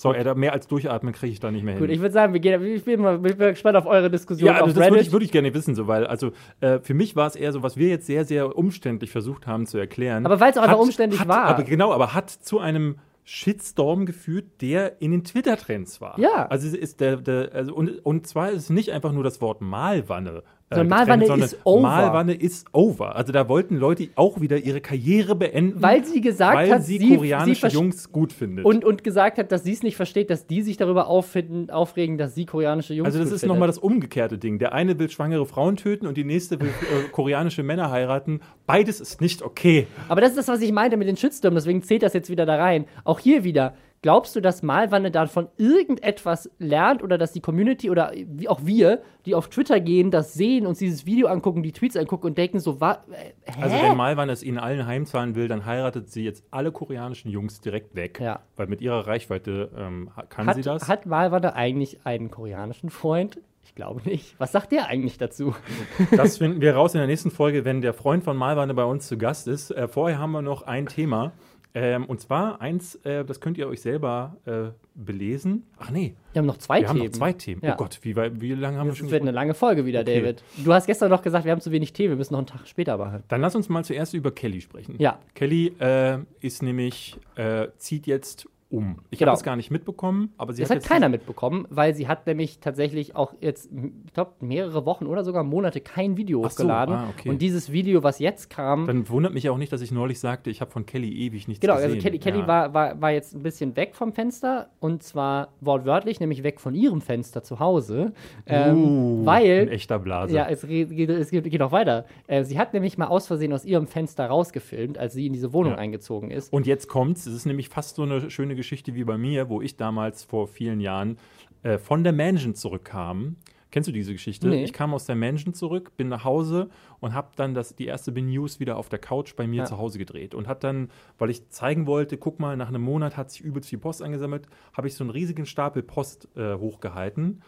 So, 0.00 0.14
da 0.14 0.34
mehr 0.34 0.54
als 0.54 0.66
durchatmen 0.66 1.12
kriege 1.12 1.32
ich 1.32 1.40
da 1.40 1.50
nicht 1.50 1.62
mehr 1.62 1.74
hin. 1.74 1.82
gut, 1.82 1.90
ich 1.90 2.00
würde 2.00 2.12
sagen, 2.12 2.32
wir 2.32 2.40
gehen, 2.40 2.62
ich 2.64 2.84
bin 2.84 3.02
mal 3.02 3.16
ich 3.16 3.36
bin 3.36 3.48
gespannt 3.50 3.76
auf 3.76 3.84
eure 3.84 4.10
Diskussion 4.10 4.46
ja, 4.46 4.54
also 4.54 4.74
das 4.74 4.88
würde 4.88 5.02
ich, 5.02 5.12
würd 5.12 5.22
ich 5.24 5.30
gerne 5.30 5.52
wissen, 5.52 5.74
so, 5.74 5.86
weil, 5.88 6.06
also 6.06 6.32
äh, 6.60 6.78
für 6.78 6.94
mich 6.94 7.16
war 7.16 7.26
es 7.26 7.36
eher 7.36 7.52
so, 7.52 7.62
was 7.62 7.76
wir 7.76 7.88
jetzt 7.88 8.06
sehr, 8.06 8.24
sehr 8.24 8.56
umständlich 8.56 9.10
versucht 9.10 9.46
haben 9.46 9.66
zu 9.66 9.76
erklären. 9.76 10.24
Aber 10.24 10.40
weil's 10.40 10.56
auch 10.56 10.62
einfach 10.62 10.78
umständlich 10.78 11.20
hat, 11.20 11.28
war. 11.28 11.44
Aber 11.44 11.64
genau, 11.64 11.92
aber 11.92 12.14
hat 12.14 12.30
zu 12.30 12.60
einem 12.60 12.96
Shitstorm 13.24 14.06
geführt, 14.06 14.46
der 14.62 15.02
in 15.02 15.10
den 15.10 15.22
Twitter-Trends 15.22 16.00
war. 16.00 16.18
Ja. 16.18 16.46
Also 16.46 16.66
es 16.66 16.74
ist 16.74 17.00
der, 17.00 17.18
der 17.18 17.50
also 17.52 17.74
und, 17.74 18.04
und 18.04 18.26
zwar 18.26 18.50
ist 18.50 18.62
es 18.62 18.70
nicht 18.70 18.92
einfach 18.92 19.12
nur 19.12 19.22
das 19.22 19.42
Wort 19.42 19.60
Malwanne. 19.60 20.42
Äh, 20.70 20.74
getrennt, 20.84 20.90
Malwanne 20.90 21.44
ist 21.44 21.58
over. 21.64 21.80
Malwanne 21.82 22.32
ist 22.34 22.66
over. 22.72 23.16
Also 23.16 23.32
da 23.32 23.48
wollten 23.48 23.76
Leute 23.76 24.08
auch 24.14 24.40
wieder 24.40 24.56
ihre 24.58 24.80
Karriere 24.80 25.34
beenden, 25.34 25.82
Weil 25.82 26.04
sie 26.04 26.20
gesagt 26.20 26.56
weil 26.56 26.70
hat, 26.72 26.84
sie, 26.84 26.98
sie- 26.98 27.16
koreanische 27.16 27.68
sie 27.68 27.74
Jungs 27.76 28.12
gut 28.12 28.32
findet. 28.32 28.64
und, 28.64 28.84
und 28.84 29.02
gesagt 29.04 29.38
hat, 29.38 29.50
dass 29.52 29.64
sie 29.64 29.72
es 29.72 29.82
nicht 29.82 29.96
versteht, 29.96 30.30
dass 30.30 30.46
die 30.46 30.62
sich 30.62 30.76
darüber 30.76 31.08
auffinden, 31.08 31.70
aufregen, 31.70 32.18
dass 32.18 32.34
sie 32.34 32.46
koreanische 32.46 32.94
Jungs 32.94 33.06
Also 33.06 33.18
das 33.18 33.32
ist 33.32 33.44
nochmal 33.46 33.66
das 33.68 33.78
umgekehrte 33.78 34.38
Ding. 34.38 34.58
Der 34.58 34.72
eine 34.72 34.98
will 34.98 35.10
schwangere 35.10 35.44
Frauen 35.46 35.76
töten 35.76 36.06
und 36.06 36.16
die 36.16 36.24
nächste 36.24 36.60
will 36.60 36.68
äh, 36.68 37.08
koreanische 37.10 37.62
Männer 37.62 37.90
heiraten. 37.90 38.40
Beides 38.66 39.00
ist 39.00 39.20
nicht 39.20 39.42
okay. 39.42 39.86
Aber 40.08 40.20
das 40.20 40.30
ist 40.30 40.38
das, 40.38 40.48
was 40.48 40.60
ich 40.62 40.72
meinte 40.72 40.96
mit 40.96 41.08
den 41.08 41.16
Shitstürmen, 41.16 41.56
deswegen 41.56 41.82
zählt 41.82 42.02
das 42.02 42.12
jetzt 42.14 42.30
wieder 42.30 42.46
da 42.46 42.56
rein. 42.56 42.84
Auch 43.04 43.18
hier 43.18 43.44
wieder. 43.44 43.74
Glaubst 44.02 44.34
du, 44.34 44.40
dass 44.40 44.62
Malwanne 44.62 45.10
davon 45.10 45.48
irgendetwas 45.58 46.50
lernt 46.58 47.02
oder 47.02 47.18
dass 47.18 47.32
die 47.32 47.40
Community 47.40 47.90
oder 47.90 48.12
wie 48.14 48.48
auch 48.48 48.60
wir, 48.64 49.02
die 49.26 49.34
auf 49.34 49.50
Twitter 49.50 49.78
gehen, 49.78 50.10
das 50.10 50.32
sehen, 50.32 50.66
uns 50.66 50.78
dieses 50.78 51.04
Video 51.04 51.28
angucken, 51.28 51.62
die 51.62 51.72
Tweets 51.72 51.96
angucken 51.96 52.28
und 52.28 52.38
denken 52.38 52.60
so, 52.60 52.80
wa, 52.80 53.04
äh? 53.10 53.60
Also 53.60 53.76
wenn 53.76 53.98
Malwan 53.98 54.30
es 54.30 54.42
ihnen 54.42 54.56
allen 54.56 54.86
heimzahlen 54.86 55.34
will, 55.34 55.48
dann 55.48 55.66
heiratet 55.66 56.08
sie 56.08 56.24
jetzt 56.24 56.44
alle 56.50 56.72
koreanischen 56.72 57.30
Jungs 57.30 57.60
direkt 57.60 57.94
weg. 57.94 58.18
Ja. 58.20 58.40
Weil 58.56 58.68
mit 58.68 58.80
ihrer 58.80 59.06
Reichweite 59.06 59.70
ähm, 59.76 60.10
kann 60.30 60.46
hat, 60.46 60.56
sie 60.56 60.62
das. 60.62 60.88
hat 60.88 61.04
Malwanne 61.04 61.54
eigentlich 61.54 61.98
einen 62.04 62.30
koreanischen 62.30 62.88
Freund? 62.88 63.38
Ich 63.62 63.74
glaube 63.74 64.00
nicht. 64.08 64.34
Was 64.38 64.52
sagt 64.52 64.72
der 64.72 64.86
eigentlich 64.86 65.18
dazu? 65.18 65.54
Das 66.16 66.38
finden 66.38 66.62
wir 66.62 66.74
raus 66.74 66.94
in 66.94 66.98
der 66.98 67.06
nächsten 67.06 67.30
Folge, 67.30 67.66
wenn 67.66 67.82
der 67.82 67.92
Freund 67.92 68.24
von 68.24 68.36
Malwanne 68.36 68.72
bei 68.72 68.84
uns 68.84 69.06
zu 69.06 69.18
Gast 69.18 69.46
ist. 69.46 69.70
Äh, 69.70 69.88
vorher 69.88 70.18
haben 70.18 70.32
wir 70.32 70.42
noch 70.42 70.62
ein 70.62 70.86
Thema. 70.86 71.32
Ähm, 71.72 72.06
und 72.06 72.20
zwar 72.20 72.60
eins, 72.60 72.96
äh, 73.04 73.24
das 73.24 73.40
könnt 73.40 73.56
ihr 73.56 73.68
euch 73.68 73.80
selber 73.80 74.36
äh, 74.44 74.70
belesen. 74.94 75.66
Ach 75.78 75.90
nee, 75.90 76.14
Wir 76.32 76.40
haben 76.40 76.46
noch 76.46 76.56
zwei 76.58 76.80
wir 76.80 76.88
haben 76.88 76.96
Themen. 76.96 77.10
noch 77.10 77.16
zwei 77.18 77.32
Themen. 77.32 77.60
Ja. 77.64 77.74
Oh 77.74 77.76
Gott, 77.76 78.00
wie, 78.02 78.16
wie 78.16 78.54
lange 78.54 78.76
haben 78.78 78.86
wir 78.88 78.90
Das 78.92 78.98
schon 78.98 79.10
wird 79.10 79.22
eine 79.22 79.30
lange 79.30 79.54
Folge 79.54 79.86
wieder, 79.86 80.00
Okay. 80.00 80.20
David. 80.20 80.42
Du 80.64 80.72
hast 80.72 80.86
gestern 80.86 81.10
noch 81.10 81.22
gesagt, 81.22 81.44
wir 81.44 81.52
haben 81.52 81.60
zu 81.60 81.70
wenig 81.70 81.92
Tee, 81.92 82.08
wir 82.08 82.16
müssen 82.16 82.32
noch 82.32 82.38
einen 82.40 82.46
Tag 82.48 82.66
später 82.66 82.96
machen. 82.98 83.22
Dann 83.28 83.40
lass 83.40 83.54
uns 83.54 83.68
mal 83.68 83.84
zuerst 83.84 84.14
über 84.14 84.32
Kelly 84.32 84.60
sprechen. 84.60 84.96
Ja. 84.98 85.20
Kelly 85.34 85.68
äh, 85.78 86.18
ist 86.40 86.62
nämlich, 86.62 87.16
äh, 87.36 87.68
zieht 87.76 88.06
jetzt 88.06 88.48
um. 88.70 88.98
Ich 89.10 89.18
Genau. 89.18 89.30
habe 89.32 89.36
das 89.38 89.42
gar 89.44 89.56
nicht 89.56 89.70
mitbekommen, 89.70 90.32
aber 90.38 90.52
sie 90.52 90.62
Das 90.62 90.70
hat 90.70 90.76
hat 90.76 90.82
jetzt 90.82 90.88
keiner 90.88 91.08
mitbekommen, 91.08 91.66
weil 91.70 91.94
sie 91.94 92.06
hat 92.08 92.26
nämlich 92.26 92.60
tatsächlich 92.60 93.16
auch 93.16 93.34
jetzt, 93.40 93.68
ich 94.06 94.12
glaube, 94.14 94.32
mehrere 94.40 94.86
Wochen 94.86 95.06
oder 95.06 95.24
sogar 95.24 95.42
Monate 95.44 95.80
kein 95.80 96.16
Video 96.16 96.44
Ach 96.44 96.50
so, 96.50 96.62
hochgeladen. 96.64 96.94
ah, 96.94 97.08
okay. 97.10 97.28
Und 97.28 97.42
dieses 97.42 97.72
Video, 97.72 98.02
was 98.02 98.18
jetzt 98.20 98.48
kam, 98.48 98.86
Dann 98.86 99.08
wundert 99.08 99.34
mich 99.34 99.48
auch 99.50 99.58
nicht, 99.58 99.72
dass 99.72 99.80
ich 99.80 99.90
neulich 99.90 100.20
sagte, 100.20 100.50
ich 100.50 100.60
habe 100.60 100.70
von 100.70 100.86
Kelly 100.86 101.10
ewig 101.26 101.48
nichts 101.48 101.60
Genau, 101.60 101.74
gesehen. 101.74 101.90
also 101.90 102.00
Kelly, 102.02 102.18
Kelly 102.18 102.38
Ja. 102.40 102.46
war, 102.46 102.74
war, 102.74 103.00
war 103.00 103.10
jetzt 103.10 103.34
ein 103.34 103.42
bisschen 103.42 103.74
weg 103.76 103.94
vom 103.94 104.12
Fenster 104.12 104.70
und 104.78 105.02
zwar 105.02 105.48
wortwörtlich, 105.60 106.20
nämlich 106.20 106.42
weg 106.42 106.60
von 106.60 106.74
ihrem 106.74 107.00
Fenster 107.00 107.42
zu 107.42 107.58
Hause. 107.58 108.12
Ähm, 108.46 108.84
Uh, 108.84 109.20
ein 109.22 109.26
weil, 109.26 109.68
echter 109.70 109.98
Blase. 109.98 110.34
ja, 110.34 110.46
es 110.48 110.66
geht, 110.66 110.90
es 111.10 111.30
geht, 111.30 111.44
geht 111.50 111.60
noch 111.60 111.72
weiter. 111.72 112.04
Äh, 112.28 112.44
sie 112.44 112.58
hat 112.58 112.72
nämlich 112.72 112.96
mal 112.98 113.06
aus 113.08 113.26
Versehen 113.26 113.52
aus 113.52 113.64
ihrem 113.64 113.86
Fenster 113.86 114.26
rausgefilmt, 114.26 114.96
als 114.96 115.14
sie 115.14 115.26
in 115.26 115.32
diese 115.32 115.52
Wohnung 115.52 115.72
Ja. 115.72 115.78
eingezogen 115.78 116.30
ist. 116.30 116.52
Und 116.52 116.66
jetzt 116.66 116.86
kommt's, 116.88 117.26
es 117.26 117.34
ist 117.34 117.46
nämlich 117.46 117.68
fast 117.68 117.96
so 117.96 118.02
eine 118.02 118.30
schöne 118.30 118.54
Geschichte 118.60 118.94
wie 118.94 119.04
bei 119.04 119.18
mir, 119.18 119.48
wo 119.48 119.60
ich 119.60 119.76
damals 119.76 120.22
vor 120.24 120.46
vielen 120.46 120.80
Jahren 120.80 121.18
äh, 121.62 121.78
von 121.78 122.04
der 122.04 122.12
Mansion 122.12 122.54
zurückkam. 122.54 123.36
Kennst 123.72 123.88
du 123.88 123.92
diese 123.92 124.12
Geschichte? 124.12 124.48
Nee. 124.48 124.64
Ich 124.64 124.72
kam 124.72 124.92
aus 124.94 125.06
der 125.06 125.14
Mansion 125.14 125.54
zurück, 125.54 125.92
bin 125.96 126.08
nach 126.08 126.24
Hause 126.24 126.70
und 126.98 127.14
habe 127.14 127.28
dann 127.36 127.54
das, 127.54 127.76
die 127.76 127.86
erste 127.86 128.10
Bin 128.10 128.26
News 128.26 128.58
wieder 128.58 128.76
auf 128.76 128.88
der 128.88 128.98
Couch 128.98 129.36
bei 129.36 129.46
mir 129.46 129.58
Ja. 129.58 129.64
zu 129.64 129.78
Hause 129.78 129.98
gedreht. 129.98 130.34
Und 130.34 130.48
hat 130.48 130.64
dann, 130.64 130.90
weil 131.18 131.30
ich 131.30 131.48
zeigen 131.50 131.86
wollte, 131.86 132.16
guck 132.18 132.40
mal, 132.40 132.56
nach 132.56 132.68
einem 132.68 132.82
Monat 132.82 133.16
hat 133.16 133.30
sich 133.30 133.42
übelst 133.42 133.68
viel 133.70 133.78
Post 133.78 134.02
angesammelt, 134.02 134.46
habe 134.76 134.88
ich 134.88 134.94
so 134.94 135.04
einen 135.04 135.10
riesigen 135.10 135.46
Stapel 135.46 135.84
Post 135.84 136.26
äh, 136.36 136.54
hochgehalten. 136.56 137.42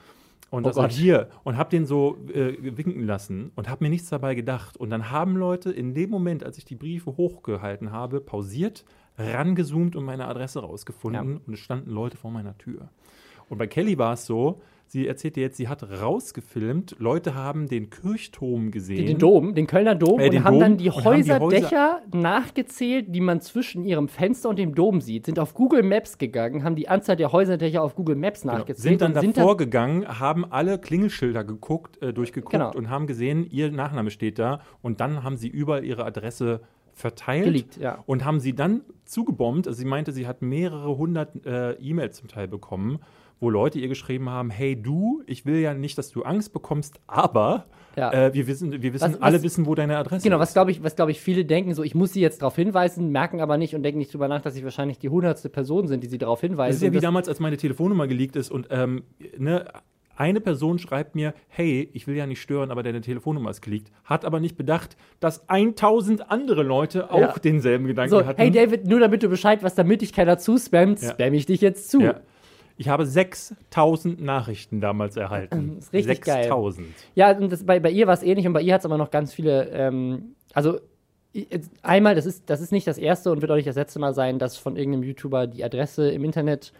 Und 0.50 0.64
Oh 0.64 0.68
das 0.68 0.76
war 0.76 0.90
hier 0.90 1.28
und 1.44 1.56
habe 1.56 1.70
den 1.70 1.86
so 1.86 2.18
äh, 2.32 2.54
winken 2.76 3.04
lassen 3.04 3.50
und 3.56 3.68
habe 3.70 3.82
mir 3.82 3.90
nichts 3.90 4.08
dabei 4.10 4.34
gedacht. 4.36 4.76
Und 4.76 4.90
dann 4.90 5.10
haben 5.10 5.36
Leute 5.36 5.72
in 5.72 5.92
dem 5.94 6.10
Moment, 6.10 6.44
als 6.44 6.56
ich 6.58 6.64
die 6.66 6.76
Briefe 6.76 7.16
hochgehalten 7.16 7.90
habe, 7.90 8.20
pausiert, 8.20 8.84
rangezoomt 9.22 9.96
und 9.96 10.04
meine 10.04 10.26
Adresse 10.26 10.60
rausgefunden 10.60 11.28
Ja. 11.30 11.38
und 11.46 11.52
es 11.54 11.60
standen 11.60 11.90
Leute 11.90 12.16
vor 12.16 12.30
meiner 12.30 12.56
Tür. 12.58 12.88
Und 13.48 13.58
bei 13.58 13.66
Kelly 13.66 13.98
war 13.98 14.14
es 14.14 14.24
so, 14.24 14.60
sie 14.86 15.06
erzählte 15.06 15.40
jetzt, 15.40 15.56
sie 15.58 15.68
hat 15.68 15.82
rausgefilmt, 15.82 16.96
Leute 16.98 17.34
haben 17.34 17.68
den 17.68 17.90
Kirchturm 17.90 18.70
gesehen. 18.70 19.04
Den 19.06 19.18
Dom, 19.18 19.54
den 19.54 19.66
Kölner 19.66 19.94
Dom, 19.94 20.20
Äh, 20.20 20.24
und 20.26 20.32
den 20.32 20.44
haben 20.44 20.52
Dom 20.54 20.60
dann 20.60 20.76
die 20.78 20.88
und 20.88 20.96
haben 20.96 21.04
Häuserdächer 21.04 22.00
nachgezählt, 22.14 23.06
die 23.14 23.20
man 23.20 23.40
zwischen 23.40 23.84
ihrem 23.84 24.08
Fenster 24.08 24.48
und 24.48 24.58
dem 24.58 24.74
Dom 24.74 25.00
sieht, 25.00 25.26
sind 25.26 25.38
auf 25.38 25.52
Google 25.54 25.82
Maps 25.82 26.16
gegangen, 26.18 26.64
haben 26.64 26.76
die 26.76 26.88
Anzahl 26.88 27.16
der 27.16 27.32
Häuserdächer 27.32 27.82
auf 27.82 27.94
Google 27.94 28.16
Maps 28.16 28.42
Genau. 28.42 28.54
nachgezählt 28.54 28.82
Sind 28.82 29.00
dann 29.02 29.12
und 29.14 29.20
sind 29.20 29.36
davor 29.36 29.56
gegangen, 29.58 30.06
haben 30.20 30.44
alle 30.50 30.78
Klingelschilder 30.78 31.44
geguckt, 31.44 32.00
äh, 32.02 32.12
durchgeguckt 32.14 32.52
Genau. 32.52 32.72
und 32.72 32.88
haben 32.88 33.06
gesehen, 33.06 33.46
ihr 33.50 33.70
Nachname 33.70 34.10
steht 34.10 34.38
da. 34.38 34.60
Und 34.80 35.00
dann 35.00 35.22
haben 35.24 35.36
sie 35.36 35.48
überall 35.48 35.84
ihre 35.84 36.04
Adresse 36.04 36.60
verteilt 36.92 37.44
Geleakt, 37.44 37.76
ja. 37.78 38.02
und 38.06 38.24
haben 38.24 38.40
sie 38.40 38.54
dann 38.54 38.82
zugebombt. 39.04 39.66
Also 39.66 39.78
sie 39.78 39.84
meinte, 39.86 40.12
sie 40.12 40.26
hat 40.26 40.42
mehrere 40.42 40.96
hundert 40.96 41.44
äh, 41.46 41.72
E-Mails 41.74 42.18
zum 42.18 42.28
Teil 42.28 42.48
bekommen, 42.48 42.98
wo 43.40 43.50
Leute 43.50 43.78
ihr 43.78 43.88
geschrieben 43.88 44.28
haben: 44.28 44.50
Hey 44.50 44.80
du, 44.80 45.22
ich 45.26 45.44
will 45.46 45.56
ja 45.58 45.74
nicht, 45.74 45.98
dass 45.98 46.10
du 46.10 46.22
Angst 46.22 46.52
bekommst, 46.52 47.00
aber 47.06 47.66
Ja. 47.96 48.12
äh, 48.12 48.34
wir 48.34 48.46
wissen, 48.46 48.70
wir 48.82 48.92
wissen, 48.94 49.14
Was- 49.14 49.22
alle 49.22 49.36
was- 49.38 49.42
wissen, 49.42 49.66
wo 49.66 49.74
deine 49.74 49.96
Adresse 49.96 50.22
Genau, 50.24 50.36
ist. 50.36 50.42
was 50.42 50.52
glaube 50.52 50.70
ich, 50.70 50.82
was 50.82 50.94
glaube 50.96 51.10
ich 51.10 51.20
viele 51.20 51.44
denken, 51.44 51.74
so 51.74 51.82
ich 51.82 51.94
muss 51.94 52.12
sie 52.12 52.20
jetzt 52.20 52.42
darauf 52.42 52.54
hinweisen, 52.56 53.10
merken 53.10 53.40
aber 53.40 53.58
nicht 53.58 53.74
und 53.74 53.82
denken 53.82 53.98
nicht 53.98 54.12
drüber 54.12 54.28
nach, 54.28 54.42
dass 54.42 54.54
sie 54.54 54.62
wahrscheinlich 54.64 54.98
die 54.98 55.08
hundertste 55.08 55.48
Person 55.48 55.88
sind, 55.88 56.02
die 56.04 56.08
sie 56.08 56.18
darauf 56.18 56.40
hinweisen. 56.40 56.68
Das 56.70 56.76
ist 56.76 56.82
ja 56.82 56.92
wie 56.92 57.00
damals, 57.00 57.28
als 57.28 57.40
meine 57.40 57.56
Telefonnummer 57.56 58.06
geleakt 58.06 58.36
ist 58.36 58.50
und 58.50 58.68
ähm, 58.70 59.02
ne, 59.38 59.64
eine 60.16 60.40
Person 60.40 60.78
schreibt 60.78 61.14
mir, 61.14 61.34
hey, 61.48 61.88
ich 61.92 62.06
will 62.06 62.16
ja 62.16 62.26
nicht 62.26 62.40
stören, 62.40 62.70
aber 62.70 62.82
deine 62.82 63.00
Telefonnummer 63.00 63.50
ist 63.50 63.62
geleakt. 63.62 63.90
Hat 64.04 64.24
aber 64.24 64.40
nicht 64.40 64.56
bedacht, 64.56 64.96
dass 65.20 65.48
1000 65.48 66.30
andere 66.30 66.62
Leute 66.62 67.10
auch 67.10 67.20
Ja. 67.20 67.34
denselben 67.42 67.86
Gedanken 67.86 68.10
so, 68.10 68.24
hatten. 68.26 68.40
hey 68.40 68.50
David, 68.50 68.86
nur 68.86 69.00
damit 69.00 69.22
du 69.22 69.28
Bescheid 69.28 69.62
weißt, 69.62 69.78
damit 69.78 70.00
dich 70.02 70.12
keiner 70.12 70.38
zuspammt, 70.38 71.00
Ja. 71.02 71.10
spam 71.10 71.34
ich 71.34 71.46
dich 71.46 71.60
jetzt 71.60 71.90
zu. 71.90 72.00
ja. 72.00 72.20
Ich 72.78 72.88
habe 72.88 73.04
6000 73.06 74.20
Nachrichten 74.22 74.80
damals 74.80 75.16
erhalten. 75.16 75.76
Das 75.76 75.84
ist 75.86 75.92
richtig 75.92 76.22
geil. 76.22 76.44
6000. 76.44 76.86
Ja, 77.14 77.30
und 77.36 77.52
das, 77.52 77.64
bei, 77.64 77.78
bei 77.80 77.90
ihr 77.90 78.06
war 78.06 78.14
es 78.14 78.22
ähnlich 78.22 78.46
und 78.46 78.54
bei 78.54 78.62
ihr 78.62 78.72
hat 78.74 78.80
es 78.80 78.86
aber 78.86 78.96
noch 78.98 79.10
ganz 79.10 79.32
viele, 79.34 79.68
ähm, 79.70 80.34
also 80.54 80.78
einmal, 81.82 82.14
das 82.14 82.26
ist, 82.26 82.48
das 82.50 82.60
ist 82.60 82.72
nicht 82.72 82.86
das 82.86 82.98
erste 82.98 83.30
und 83.30 83.40
wird 83.40 83.50
auch 83.50 83.56
nicht 83.56 83.68
das 83.68 83.76
letzte 83.76 83.98
Mal 83.98 84.14
sein, 84.14 84.38
dass 84.38 84.56
von 84.56 84.76
irgendeinem 84.76 85.04
YouTuber 85.04 85.46
die 85.46 85.64
Adresse 85.64 86.10
im 86.10 86.24
Internet 86.24 86.72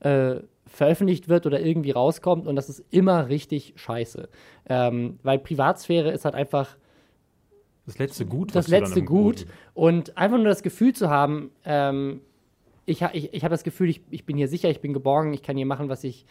äh, 0.00 0.36
veröffentlicht 0.68 1.28
wird 1.28 1.46
oder 1.46 1.60
irgendwie 1.60 1.90
rauskommt 1.90 2.46
und 2.46 2.56
das 2.56 2.68
ist 2.68 2.84
immer 2.90 3.28
richtig 3.28 3.74
scheiße. 3.76 4.28
Ähm, 4.68 5.18
weil 5.22 5.38
Privatsphäre 5.38 6.10
ist 6.10 6.24
halt 6.24 6.34
einfach 6.34 6.76
Das 7.86 7.98
letzte 7.98 8.26
Gut. 8.26 8.54
das 8.54 8.68
letzte 8.68 9.02
Gut 9.02 9.46
Boden- 9.46 9.50
und 9.74 10.16
einfach 10.16 10.36
nur 10.36 10.46
das 10.46 10.62
Gefühl 10.62 10.94
zu 10.94 11.10
haben, 11.10 11.50
ähm, 11.64 12.20
ich, 12.86 13.02
ich, 13.12 13.34
ich 13.34 13.44
habe 13.44 13.52
das 13.52 13.64
Gefühl, 13.64 13.90
ich, 13.90 14.00
ich 14.10 14.24
bin 14.24 14.36
hier 14.36 14.48
sicher, 14.48 14.70
ich 14.70 14.80
bin 14.80 14.92
geborgen, 14.92 15.34
ich 15.34 15.42
kann 15.42 15.56
hier 15.56 15.66
machen, 15.66 15.88
was 15.90 16.04
ich, 16.04 16.24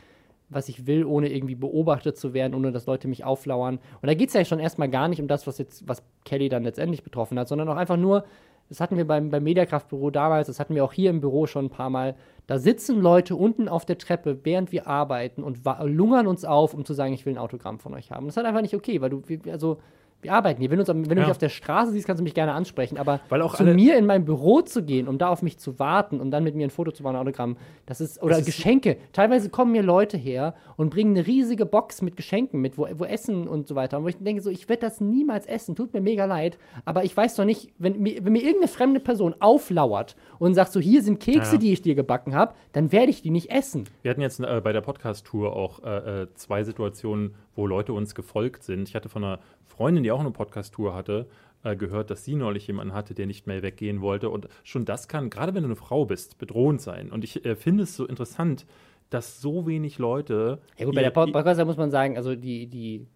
was 0.50 0.70
ich 0.70 0.88
will, 0.88 1.06
ohne 1.06 1.30
irgendwie 1.32 1.56
beobachtet 1.56 2.18
zu 2.18 2.34
werden, 2.34 2.56
ohne 2.56 2.72
dass 2.72 2.88
Leute 2.88 3.08
mich 3.08 3.24
auflauern. 3.24 3.80
Und 4.02 4.08
da 4.08 4.14
geht 4.16 4.30
es 4.30 4.34
ja 4.34 4.44
schon 4.44 4.60
erstmal 4.60 4.90
gar 4.90 5.08
nicht 5.08 5.22
um 5.22 5.28
das, 5.28 5.46
was 5.46 5.60
jetzt, 5.60 5.88
was 5.88 6.02
Kelly 6.26 6.50
dann 6.50 6.64
letztendlich 6.64 7.04
betroffen 7.04 7.38
hat, 7.38 7.48
sondern 7.48 7.70
auch 7.70 7.76
einfach 7.76 7.98
nur, 7.98 8.24
das 8.70 8.82
hatten 8.82 8.98
wir 8.98 9.08
beim, 9.08 9.30
beim 9.30 9.44
Mediakraftbüro 9.44 10.10
damals, 10.12 10.48
das 10.48 10.60
hatten 10.60 10.76
wir 10.76 10.84
auch 10.84 10.94
hier 10.94 11.10
im 11.10 11.22
Büro 11.22 11.48
schon 11.48 11.66
ein 11.66 11.70
paar 11.70 11.90
Mal. 11.90 12.16
Da 12.48 12.60
sitzen 12.60 13.02
Leute 13.02 13.36
unten 13.36 13.68
auf 13.70 13.86
der 13.86 13.98
Treppe, 13.98 14.40
während 14.44 14.72
wir 14.72 14.88
arbeiten 14.88 15.44
und 15.44 15.60
lungern 15.84 16.28
uns 16.28 16.46
auf, 16.46 16.74
um 16.74 16.86
zu 16.86 16.94
sagen, 16.94 17.14
ich 17.14 17.26
will 17.26 17.34
ein 17.34 17.40
Autogramm 17.40 17.80
von 17.80 17.94
euch 17.94 18.12
haben. 18.12 18.26
Das 18.26 18.34
ist 18.34 18.38
halt 18.38 18.48
einfach 18.48 18.62
nicht 18.62 18.76
okay, 18.76 19.02
weil 19.02 19.10
du, 19.10 19.22
also, 19.52 19.78
wir 20.22 20.34
arbeiten 20.34 20.60
hier. 20.62 20.72
Wenn, 20.72 20.80
uns, 20.80 20.88
wenn 20.90 21.04
du 21.04 21.10
Ja. 21.16 21.22
mich 21.22 21.30
auf 21.32 21.38
der 21.38 21.50
Straße 21.50 21.92
siehst, 21.92 22.08
kannst 22.08 22.20
du 22.20 22.24
mich 22.24 22.34
gerne 22.34 22.54
ansprechen. 22.54 22.98
Aber 22.98 23.20
zu 23.56 23.64
mir 23.64 23.98
in 23.98 24.06
mein 24.06 24.26
Büro 24.26 24.62
zu 24.62 24.84
gehen, 24.84 25.08
um 25.08 25.18
da 25.18 25.30
auf 25.30 25.42
mich 25.44 25.58
zu 25.60 25.78
warten 25.80 26.20
und 26.20 26.32
dann 26.32 26.44
mit 26.44 26.56
mir 26.56 26.66
ein 26.66 26.70
Foto 26.72 26.92
zu 26.92 27.04
machen, 27.04 27.16
ein 27.16 27.22
Autogramm, 27.22 27.58
das 27.86 28.02
ist, 28.02 28.22
oder 28.22 28.32
Das 28.32 28.40
ist- 28.40 28.46
Geschenke. 28.48 28.98
Teilweise 29.14 29.50
kommen 29.50 29.72
mir 29.72 29.84
Leute 29.84 30.18
her 30.18 30.56
und 30.76 30.90
bringen 30.90 31.16
eine 31.16 31.28
riesige 31.28 31.66
Box 31.66 32.02
mit 32.02 32.16
Geschenken 32.18 32.60
mit, 32.62 32.78
wo, 32.78 32.88
wo 32.96 33.06
Essen 33.06 33.48
und 33.48 33.68
so 33.68 33.76
weiter. 33.76 33.98
Und 34.00 34.04
wo 34.06 34.08
ich 34.08 34.18
denke, 34.18 34.42
so, 34.42 34.50
ich 34.50 34.68
werde 34.68 34.82
das 34.82 35.02
niemals 35.02 35.46
essen, 35.46 35.76
tut 35.76 35.94
mir 35.94 36.02
mega 36.02 36.26
leid. 36.26 36.58
Aber 36.86 37.04
ich 37.04 37.16
weiß 37.16 37.36
doch 37.36 37.46
nicht, 37.46 37.72
wenn 37.78 38.00
mir, 38.02 38.26
wenn 38.26 38.34
mir 38.34 38.42
irgendeine 38.42 38.68
fremde 38.68 39.00
Person 39.00 39.36
auflauert 39.40 40.16
und 40.40 40.54
sagt, 40.56 40.72
so, 40.74 40.80
hier 40.80 41.02
sind 41.04 41.20
Kekse, 41.20 41.54
Ja. 41.54 41.58
die 41.60 41.74
ich 41.74 41.82
dir 41.82 41.96
gebacken 41.96 42.34
habe, 42.36 42.54
dann 42.74 42.92
werde 42.92 43.10
ich 43.12 43.22
die 43.22 43.30
nicht 43.32 43.50
essen. 43.52 43.86
Wir 44.02 44.12
hatten 44.12 44.22
jetzt 44.22 44.40
äh, 44.40 44.62
bei 44.64 44.74
der 44.74 44.82
Podcast-Tour 44.82 45.56
auch 45.56 45.84
äh, 45.84 46.24
äh, 46.24 46.28
zwei 46.36 46.64
Situationen, 46.64 47.36
wo 47.56 47.66
Leute 47.66 47.94
uns 47.94 48.14
gefolgt 48.14 48.64
sind. 48.64 48.88
Ich 48.88 48.96
hatte 48.96 49.10
von 49.10 49.24
einer 49.24 49.40
Freundin, 49.68 50.04
die 50.04 50.12
auch 50.12 50.20
eine 50.20 50.32
Podcast-Tour 50.32 50.94
hatte, 50.96 51.28
äh, 51.64 51.76
gehört, 51.76 52.10
dass 52.10 52.24
sie 52.24 52.36
neulich 52.36 52.68
jemanden 52.68 52.94
hatte, 52.94 53.14
der 53.14 53.26
nicht 53.26 53.48
mehr 53.48 53.62
weggehen 53.62 54.02
wollte. 54.02 54.30
Und 54.30 54.48
schon 54.64 54.86
das 54.86 55.08
kann, 55.08 55.30
gerade 55.30 55.54
wenn 55.54 55.64
du 55.64 55.68
eine 55.68 55.76
Frau 55.76 56.06
bist, 56.06 56.38
bedrohend 56.38 56.82
sein. 56.82 57.12
Und 57.12 57.24
ich 57.24 57.46
äh, 57.46 57.56
finde 57.56 57.84
es 57.84 57.96
so 57.96 58.06
interessant, 58.06 58.66
dass 59.10 59.40
so 59.42 59.66
wenig 59.66 60.00
Leute. 60.00 60.60
Ja 60.78 60.86
gut, 60.86 60.96
bei 60.96 61.02
der 61.02 61.12
Pod- 61.12 61.32
Podcast 61.32 61.64
muss 61.66 61.78
man 61.78 61.92
sagen, 61.92 62.18
also 62.18 62.36
die, 62.36 62.68
die, 62.68 63.08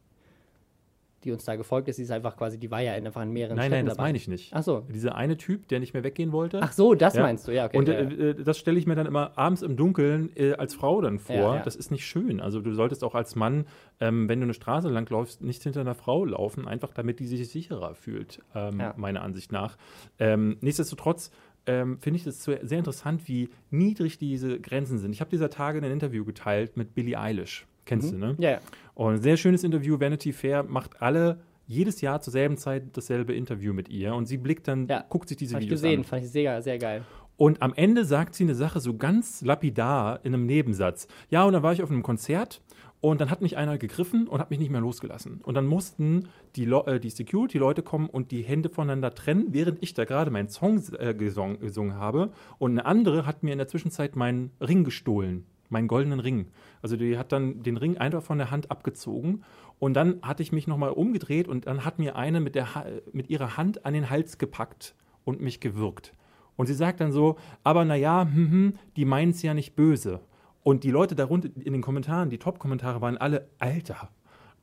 die 1.23 1.31
uns 1.31 1.45
da 1.45 1.55
gefolgt 1.55 1.87
ist, 1.87 1.97
die 1.97 2.03
ist 2.03 2.11
einfach 2.11 2.35
quasi, 2.37 2.57
die 2.57 2.71
war 2.71 2.81
ja 2.81 2.95
in- 2.95 3.05
einfach 3.05 3.21
in 3.21 3.31
mehreren 3.31 3.55
Nein, 3.55 3.65
Städten 3.67 3.77
nein, 3.79 3.85
das 3.85 3.97
dabei. 3.97 4.07
meine 4.09 4.17
ich 4.17 4.27
nicht. 4.27 4.51
Ach 4.53 4.63
so. 4.63 4.85
Dieser 4.93 5.15
eine 5.15 5.37
Typ, 5.37 5.67
der 5.67 5.79
nicht 5.79 5.93
mehr 5.93 6.03
weggehen 6.03 6.31
wollte. 6.31 6.59
Ach 6.61 6.71
so, 6.71 6.93
das 6.95 7.15
Ja. 7.15 7.21
meinst 7.23 7.47
du, 7.47 7.51
ja, 7.53 7.65
okay. 7.65 7.77
und 7.77 7.87
ja, 7.87 7.93
äh, 7.95 8.29
äh, 8.31 8.43
das 8.43 8.57
stelle 8.57 8.77
ich 8.79 8.87
mir 8.87 8.95
dann 8.95 9.05
immer 9.05 9.37
abends 9.37 9.61
im 9.61 9.75
Dunkeln 9.77 10.31
äh, 10.35 10.53
als 10.53 10.73
Frau 10.75 11.01
dann 11.01 11.19
vor. 11.19 11.61
Das 11.63 11.75
ist 11.75 11.91
nicht 11.91 12.05
schön. 12.05 12.39
Also 12.39 12.59
du 12.61 12.73
solltest 12.73 13.03
auch 13.03 13.15
als 13.15 13.35
Mann, 13.35 13.65
ähm, 13.99 14.27
wenn 14.29 14.39
du 14.39 14.45
eine 14.45 14.53
Straße 14.53 14.89
lang 14.89 15.09
läufst, 15.09 15.41
nicht 15.41 15.61
hinter 15.63 15.81
einer 15.81 15.95
Frau 15.95 16.25
laufen, 16.25 16.67
einfach 16.67 16.93
damit 16.93 17.19
die 17.19 17.27
sich 17.27 17.47
sicherer 17.49 17.95
fühlt, 17.95 18.39
ähm, 18.55 18.81
meiner 18.97 19.21
Ansicht 19.21 19.51
nach. 19.51 19.77
Ähm, 20.19 20.57
nichtsdestotrotz 20.61 21.31
ähm, 21.67 21.99
finde 21.99 22.17
ich 22.19 22.25
es 22.25 22.43
sehr 22.43 22.59
interessant, 22.79 23.27
wie 23.27 23.49
niedrig 23.69 24.17
diese 24.17 24.59
Grenzen 24.59 24.97
sind. 24.97 25.11
Ich 25.11 25.21
habe 25.21 25.29
dieser 25.29 25.49
Tage 25.51 25.77
ein 25.77 25.83
Interview 25.91 26.25
geteilt 26.25 26.75
mit 26.75 26.95
Billie 26.95 27.19
Eilish. 27.19 27.67
Kennst 27.85 28.11
du, 28.13 28.17
ne? 28.17 28.35
ja, 28.39 28.51
ja. 28.51 28.59
Und 28.93 29.13
ein 29.15 29.21
sehr 29.21 29.37
schönes 29.37 29.63
Interview. 29.63 29.99
Vanity 29.99 30.33
Fair 30.33 30.63
macht 30.63 31.01
alle 31.01 31.39
jedes 31.67 32.01
Jahr 32.01 32.19
zur 32.21 32.31
selben 32.31 32.57
Zeit 32.57 32.83
dasselbe 32.97 33.33
Interview 33.33 33.73
mit 33.73 33.89
ihr. 33.89 34.13
Und 34.13 34.25
sie 34.25 34.37
blickt 34.37 34.67
dann, 34.67 34.87
Ja. 34.87 35.05
guckt 35.07 35.29
sich 35.29 35.37
diese 35.37 35.55
ich 35.57 35.63
Videos 35.65 35.81
gesehen, 35.81 35.99
an. 36.01 36.03
fand 36.05 36.23
ich 36.23 36.31
sehr, 36.31 36.61
sehr 36.61 36.77
geil. 36.77 37.03
Und 37.37 37.61
am 37.61 37.73
Ende 37.73 38.05
sagt 38.05 38.35
sie 38.35 38.43
eine 38.43 38.55
Sache 38.55 38.79
so 38.79 38.95
ganz 38.97 39.41
lapidar 39.41 40.19
in 40.23 40.33
einem 40.33 40.45
Nebensatz. 40.45 41.07
Ja, 41.29 41.43
und 41.45 41.53
dann 41.53 41.63
war 41.63 41.73
ich 41.73 41.81
auf 41.81 41.89
einem 41.89 42.03
Konzert 42.03 42.61
und 42.99 43.19
dann 43.19 43.31
hat 43.31 43.41
mich 43.41 43.57
einer 43.57 43.79
gegriffen 43.79 44.27
und 44.27 44.39
hat 44.39 44.51
mich 44.51 44.59
nicht 44.59 44.69
mehr 44.69 44.81
losgelassen. 44.81 45.41
Und 45.43 45.55
dann 45.55 45.65
mussten 45.65 46.27
die, 46.55 46.65
äh, 46.65 46.99
die 46.99 47.09
Security-Leute 47.09 47.81
kommen 47.81 48.07
und 48.09 48.29
die 48.29 48.43
Hände 48.43 48.69
voneinander 48.69 49.15
trennen, 49.15 49.47
während 49.51 49.81
ich 49.81 49.95
da 49.95 50.05
gerade 50.05 50.29
meinen 50.29 50.49
Song 50.49 50.83
äh, 50.99 51.15
gesong, 51.15 51.59
gesungen 51.59 51.95
habe. 51.95 52.31
Und 52.59 52.71
eine 52.71 52.85
andere 52.85 53.25
hat 53.25 53.41
mir 53.41 53.53
in 53.53 53.57
der 53.57 53.67
Zwischenzeit 53.67 54.15
meinen 54.15 54.51
Ring 54.61 54.83
gestohlen, 54.83 55.45
meinen 55.71 55.87
goldenen 55.87 56.19
Ring. 56.19 56.47
Also 56.81 56.95
die 56.97 57.17
hat 57.17 57.31
dann 57.31 57.63
den 57.63 57.77
Ring 57.77 57.97
einfach 57.97 58.21
von 58.21 58.37
der 58.37 58.51
Hand 58.51 58.69
abgezogen. 58.71 59.43
Und 59.79 59.93
dann 59.95 60.21
hatte 60.21 60.43
ich 60.43 60.51
mich 60.51 60.67
nochmal 60.67 60.91
umgedreht 60.91 61.47
und 61.47 61.65
dann 61.65 61.85
hat 61.85 61.97
mir 61.97 62.15
eine 62.15 62.39
mit, 62.39 62.55
der 62.55 62.75
ha 62.75 62.85
mit 63.13 63.29
ihrer 63.29 63.57
Hand 63.57 63.85
an 63.85 63.93
den 63.93 64.09
Hals 64.09 64.37
gepackt 64.37 64.95
und 65.23 65.41
mich 65.41 65.59
gewürgt. 65.59 66.13
Und 66.55 66.67
sie 66.67 66.73
sagt 66.75 66.99
dann 67.01 67.11
so, 67.11 67.37
aber 67.63 67.85
naja, 67.85 68.21
hm, 68.31 68.51
hm, 68.51 68.73
die 68.95 69.05
meinen 69.05 69.31
es 69.31 69.41
ja 69.41 69.53
nicht 69.53 69.75
böse. 69.75 70.19
Und 70.63 70.83
die 70.83 70.91
Leute 70.91 71.15
darunter 71.15 71.49
in 71.55 71.73
den 71.73 71.81
Kommentaren, 71.81 72.29
die 72.29 72.37
Top-Kommentare 72.37 73.01
waren 73.01 73.17
alle, 73.17 73.47
Alter, 73.57 74.09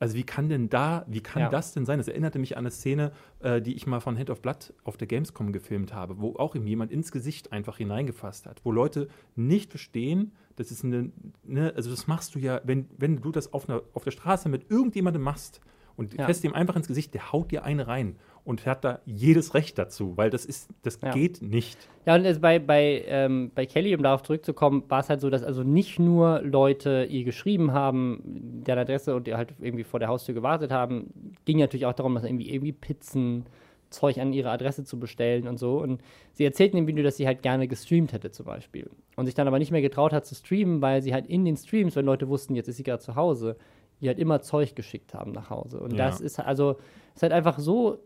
Also 0.01 0.15
wie 0.17 0.23
kann 0.23 0.49
denn 0.49 0.69
da, 0.69 1.05
wie 1.09 1.21
kann 1.21 1.43
Ja. 1.43 1.49
das 1.49 1.73
denn 1.73 1.85
sein? 1.85 1.99
Das 1.99 2.07
erinnerte 2.07 2.39
mich 2.39 2.57
an 2.57 2.61
eine 2.63 2.71
Szene, 2.71 3.11
äh, 3.41 3.61
die 3.61 3.75
ich 3.75 3.85
mal 3.89 3.99
von 3.99 4.17
Hand 4.17 4.31
of 4.31 4.41
Blood 4.41 4.73
auf 4.85 4.97
der 4.97 5.09
Gamescom 5.09 5.51
gefilmt 5.53 5.93
habe, 5.93 6.21
wo 6.21 6.37
auch 6.37 6.55
ihm 6.55 6.69
jemand 6.69 6.93
ins 6.93 7.11
Gesicht 7.11 7.51
einfach 7.53 7.79
hineingefasst 7.79 8.47
hat, 8.47 8.61
wo 8.65 8.71
Leute 8.71 9.09
nicht 9.35 9.71
verstehen, 9.71 10.31
das 10.59 10.71
ist 10.71 10.85
eine, 10.85 11.11
ne, 11.45 11.73
also 11.77 11.91
das 11.91 12.07
machst 12.07 12.35
du 12.35 12.39
ja, 12.39 12.61
wenn, 12.65 12.89
wenn 12.99 13.21
du 13.21 13.31
das 13.33 13.53
auf, 13.53 13.69
einer, 13.69 13.83
auf 13.95 14.05
der 14.05 14.11
Straße 14.11 14.49
mit 14.49 14.71
irgendjemandem 14.71 15.23
machst 15.23 15.61
und 15.97 16.15
Ja. 16.19 16.25
fährst 16.27 16.45
ihm 16.45 16.55
einfach 16.55 16.77
ins 16.77 16.89
Gesicht, 16.89 17.15
der 17.15 17.33
haut 17.33 17.51
dir 17.51 17.65
eine 17.65 17.87
rein 17.87 18.17
und 18.45 18.65
hat 18.67 18.85
da 18.85 19.01
jedes 19.05 19.55
Recht 19.55 19.79
dazu, 19.79 20.17
weil 20.17 20.31
das 20.31 20.45
ist, 20.45 20.69
das 20.83 20.99
Ja. 21.03 21.13
geht 21.13 21.43
nicht. 21.43 21.77
Ja, 22.07 22.15
und 22.15 22.25
es 22.25 22.41
bei, 22.41 22.59
bei, 22.59 23.05
ähm, 23.07 23.51
bei 23.55 23.67
Kelly, 23.67 23.95
um 23.95 24.03
darauf 24.03 24.23
zurückzukommen, 24.23 24.85
war 24.89 25.01
es 25.01 25.09
halt 25.11 25.21
so, 25.21 25.29
dass 25.31 25.43
also 25.43 25.63
nicht 25.63 25.99
nur 25.99 26.41
Leute 26.43 27.07
ihr 27.11 27.25
geschrieben 27.25 27.73
haben, 27.73 28.21
deren 28.65 28.79
Adresse 28.81 29.15
und 29.15 29.27
die 29.27 29.35
halt 29.35 29.55
irgendwie 29.61 29.85
vor 29.85 30.01
der 30.01 30.09
Haustür 30.09 30.35
gewartet 30.35 30.71
haben, 30.71 31.13
ging 31.45 31.59
natürlich 31.59 31.87
auch 31.87 31.93
darum, 31.93 32.15
dass 32.15 32.25
irgendwie, 32.25 32.51
irgendwie 32.51 32.73
Pizzen, 32.73 33.45
Zeug 33.91 34.19
an 34.19 34.33
ihre 34.33 34.51
Adresse 34.51 34.85
zu 34.85 34.99
bestellen 34.99 35.47
und 35.49 35.59
so. 35.59 35.79
Und 35.81 36.01
sie 36.33 36.45
erzählten 36.45 36.77
im 36.77 36.87
Video, 36.87 37.03
dass 37.05 37.17
sie 37.17 37.27
halt 37.27 37.43
gerne 37.43 37.69
gestreamt 37.69 38.13
hätte 38.13 38.31
zum 38.31 38.47
Beispiel. 38.47 38.91
Und 39.17 39.27
sich 39.27 39.35
dann 39.35 39.49
aber 39.49 39.59
nicht 39.59 39.71
mehr 39.71 39.83
getraut 39.83 40.13
hat 40.13 40.27
zu 40.27 40.35
streamen, 40.35 40.81
weil 40.83 41.03
sie 41.03 41.13
halt 41.15 41.27
in 41.27 41.45
den 41.45 41.57
Streams, 41.57 41.97
wenn 41.97 42.05
Leute 42.07 42.29
wussten, 42.29 42.55
jetzt 42.55 42.69
ist 42.69 42.77
sie 42.77 42.83
gerade 42.85 43.03
zu 43.03 43.17
Hause, 43.17 43.57
die 44.01 44.09
halt 44.09 44.19
immer 44.19 44.41
Zeug 44.43 44.77
geschickt 44.77 45.15
haben 45.15 45.33
nach 45.33 45.51
Hause. 45.51 45.81
Und 45.81 45.93
Ja. 45.93 46.07
das 46.07 46.21
ist 46.21 46.39
also, 46.39 46.77
ist 47.15 47.23
halt 47.23 47.33
einfach 47.33 47.59
so 47.59 47.99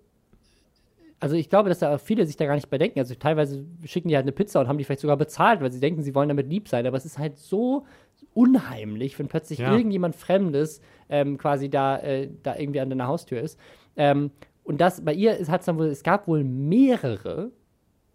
also 1.20 1.36
ich 1.36 1.48
glaube, 1.48 1.68
dass 1.68 1.78
da 1.78 1.98
viele 1.98 2.26
sich 2.26 2.36
da 2.36 2.46
gar 2.46 2.56
nicht 2.56 2.68
bei 2.68 2.78
denken. 2.78 2.98
Also 2.98 3.14
teilweise 3.14 3.64
schicken 3.84 4.08
die 4.08 4.16
halt 4.16 4.24
eine 4.24 4.32
Pizza 4.32 4.58
und 4.60 4.66
haben 4.66 4.76
die 4.76 4.82
vielleicht 4.82 5.02
sogar 5.02 5.16
bezahlt, 5.16 5.60
weil 5.60 5.70
sie 5.70 5.78
denken, 5.78 6.02
sie 6.02 6.16
wollen 6.16 6.28
damit 6.28 6.48
lieb 6.48 6.66
sein. 6.68 6.84
Aber 6.84 6.96
es 6.96 7.04
ist 7.04 7.16
halt 7.16 7.38
so 7.38 7.86
unheimlich, 8.34 9.16
wenn 9.20 9.28
plötzlich 9.28 9.60
Ja. 9.60 9.72
irgendjemand 9.72 10.16
Fremdes 10.16 10.80
ähm, 11.08 11.38
quasi 11.38 11.68
da, 11.70 11.98
äh, 11.98 12.28
da 12.42 12.56
irgendwie 12.56 12.80
an 12.80 12.90
deiner 12.90 13.06
Haustür 13.06 13.40
ist. 13.40 13.56
Ähm, 13.96 14.32
und 14.64 14.80
das 14.80 15.04
bei 15.04 15.12
ihr 15.14 15.32
hat 15.48 15.60
es 15.60 15.66
dann 15.66 15.78
wohl, 15.78 15.86
es 15.86 16.02
gab 16.02 16.26
wohl 16.28 16.44
mehrere, 16.44 17.50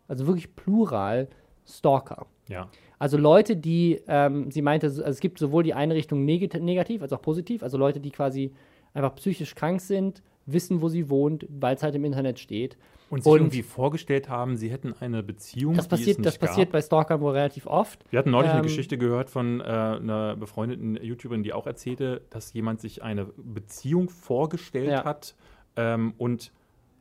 also 0.08 0.28
wirklich 0.28 0.56
plural, 0.56 1.28
Stalker. 1.66 2.26
Ja. 2.48 2.70
Also 3.00 3.18
Leute, 3.18 3.56
die, 3.58 4.02
ähm, 4.08 4.50
sie 4.52 4.62
meinte, 4.62 4.88
also 4.88 5.02
es 5.04 5.20
gibt 5.20 5.38
sowohl 5.38 5.64
die 5.64 5.74
eine 5.74 5.94
Richtung 5.94 6.26
negati- 6.26 6.60
negativ 6.60 7.02
als 7.02 7.12
auch 7.14 7.22
positiv, 7.22 7.62
also 7.62 7.78
Leute, 7.78 8.00
die 8.00 8.10
quasi 8.12 8.54
einfach 8.94 9.14
psychisch 9.16 9.54
krank 9.54 9.82
sind, 9.82 10.24
wissen, 10.46 10.82
wo 10.82 10.88
sie 10.88 11.10
wohnt, 11.10 11.46
weil 11.50 11.76
es 11.76 11.84
halt 11.84 11.94
im 11.96 12.06
Internet 12.06 12.40
steht. 12.40 12.78
Und 13.10 13.24
sich 13.24 13.32
Und- 13.32 13.40
irgendwie 13.40 13.62
vorgestellt 13.64 14.28
haben, 14.30 14.56
sie 14.58 14.70
hätten 14.70 14.94
eine 15.00 15.24
Beziehung, 15.24 15.76
Das 15.76 15.88
passiert, 15.88 16.26
das 16.26 16.38
passiert 16.38 16.68
gab. 16.70 16.74
bei 16.74 16.82
Stalkern 16.82 17.22
wohl 17.22 17.34
relativ 17.34 17.68
oft. 17.68 18.04
Wir 18.10 18.20
hatten 18.20 18.32
neulich 18.32 18.50
eine 18.52 18.60
Ähm, 18.62 18.64
Geschichte 18.66 18.98
gehört 18.98 19.30
von 19.30 19.60
äh, 19.62 19.64
einer 19.64 20.36
befreundeten 20.36 20.96
YouTuberin, 21.02 21.44
die 21.44 21.54
auch 21.54 21.68
erzählte, 21.68 22.22
dass 22.32 22.52
jemand 22.54 22.82
sich 22.82 23.04
eine 23.04 23.26
Beziehung 23.38 24.10
vorgestellt 24.10 24.90
Ja. 24.90 25.04
hat 25.06 25.36
ähm, 25.78 26.14
und 26.18 26.52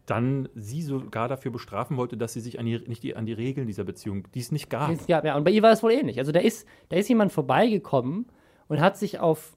dann 0.06 0.48
sie 0.54 0.82
sogar 0.82 1.28
dafür 1.28 1.50
bestrafen 1.50 1.96
wollte, 1.96 2.16
dass 2.16 2.32
sie 2.32 2.40
sich 2.40 2.60
an 2.60 2.66
die, 2.66 2.78
nicht 2.86 3.02
die, 3.02 3.16
an 3.16 3.26
die 3.26 3.32
Regeln 3.32 3.66
dieser 3.66 3.84
Beziehung, 3.84 4.24
die 4.34 4.40
es 4.40 4.52
nicht 4.52 4.70
gab. 4.70 4.90
Ja, 5.08 5.24
ja, 5.24 5.36
und 5.36 5.44
bei 5.44 5.50
ihr 5.50 5.62
war 5.62 5.72
es 5.72 5.82
wohl 5.82 5.92
ähnlich. 5.92 6.18
Also 6.18 6.30
da 6.30 6.38
ist, 6.38 6.66
da 6.88 6.96
ist 6.96 7.08
jemand 7.08 7.32
vorbeigekommen 7.32 8.26
und 8.68 8.80
hat 8.80 8.96
sich 8.96 9.18
auf, 9.18 9.56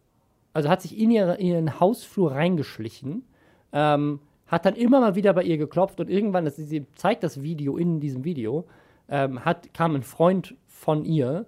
also 0.53 0.69
hat 0.69 0.81
sich 0.81 0.97
in, 0.97 1.11
ihre, 1.11 1.35
in 1.35 1.47
ihren 1.47 1.79
Hausflur 1.79 2.31
reingeschlichen, 2.31 3.23
ähm, 3.71 4.19
hat 4.47 4.65
dann 4.65 4.75
immer 4.75 4.99
mal 4.99 5.13
wieder 5.13 5.33
bei 5.33 5.43
ihr 5.43 5.57
geklopft 5.57 5.99
und 5.99 6.09
irgendwann, 6.09 6.45
das, 6.45 6.55
sie 6.55 6.87
zeigt 6.95 7.23
das 7.23 7.43
Video 7.43 7.77
in 7.77 7.99
diesem 7.99 8.23
Video, 8.23 8.65
ähm, 9.07 9.45
hat, 9.45 9.71
kam 9.75 9.93
ein 9.95 10.03
Freund 10.03 10.55
von 10.67 11.05
ihr 11.05 11.45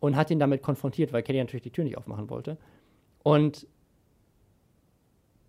und 0.00 0.16
hat 0.16 0.30
ihn 0.30 0.38
damit 0.38 0.62
konfrontiert, 0.62 1.14
weil 1.14 1.22
Kelly 1.22 1.38
natürlich 1.38 1.62
die 1.62 1.70
Tür 1.70 1.84
nicht 1.84 1.96
aufmachen 1.96 2.28
wollte. 2.28 2.58
Und 3.22 3.66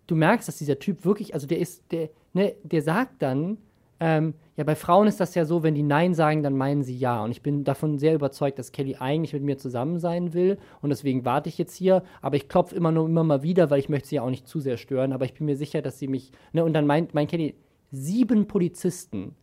du 0.06 0.16
merkst, 0.16 0.48
dass 0.48 0.58
dieser 0.58 0.78
Typ 0.78 1.04
wirklich, 1.04 1.34
also 1.34 1.46
der 1.46 1.58
ist, 1.58 1.90
der, 1.92 2.10
ne, 2.32 2.54
der 2.62 2.82
sagt 2.82 3.22
dann, 3.22 3.58
ähm, 4.00 4.34
ja, 4.56 4.64
bei 4.64 4.74
Frauen 4.74 5.08
ist 5.08 5.20
das 5.20 5.34
ja 5.34 5.44
so, 5.44 5.62
wenn 5.62 5.74
die 5.74 5.82
Nein 5.82 6.14
sagen, 6.14 6.42
dann 6.42 6.56
meinen 6.56 6.82
sie 6.82 6.96
ja. 6.96 7.24
Und 7.24 7.30
ich 7.30 7.42
bin 7.42 7.64
davon 7.64 7.98
sehr 7.98 8.14
überzeugt, 8.14 8.58
dass 8.58 8.72
Kelly 8.72 8.96
eigentlich 8.96 9.32
mit 9.32 9.42
mir 9.42 9.56
zusammen 9.56 9.98
sein 9.98 10.34
will. 10.34 10.58
Und 10.80 10.90
deswegen 10.90 11.24
warte 11.24 11.48
ich 11.48 11.58
jetzt 11.58 11.74
hier. 11.74 12.02
Aber 12.20 12.36
ich 12.36 12.48
klopfe 12.48 12.74
immer 12.74 12.92
nur 12.92 13.06
immer 13.06 13.24
mal 13.24 13.42
wieder, 13.42 13.70
weil 13.70 13.78
ich 13.78 13.88
möchte 13.88 14.08
sie 14.08 14.16
ja 14.16 14.22
auch 14.22 14.30
nicht 14.30 14.46
zu 14.46 14.60
sehr 14.60 14.76
stören. 14.76 15.12
Aber 15.12 15.24
ich 15.24 15.34
bin 15.34 15.46
mir 15.46 15.56
sicher, 15.56 15.80
dass 15.80 15.98
sie 15.98 16.08
mich. 16.08 16.32
Ne, 16.52 16.64
und 16.64 16.72
dann 16.72 16.86
meint 16.86 17.14
mein 17.14 17.26
Kelly, 17.26 17.54
sieben 17.90 18.46
Polizisten 18.46 19.34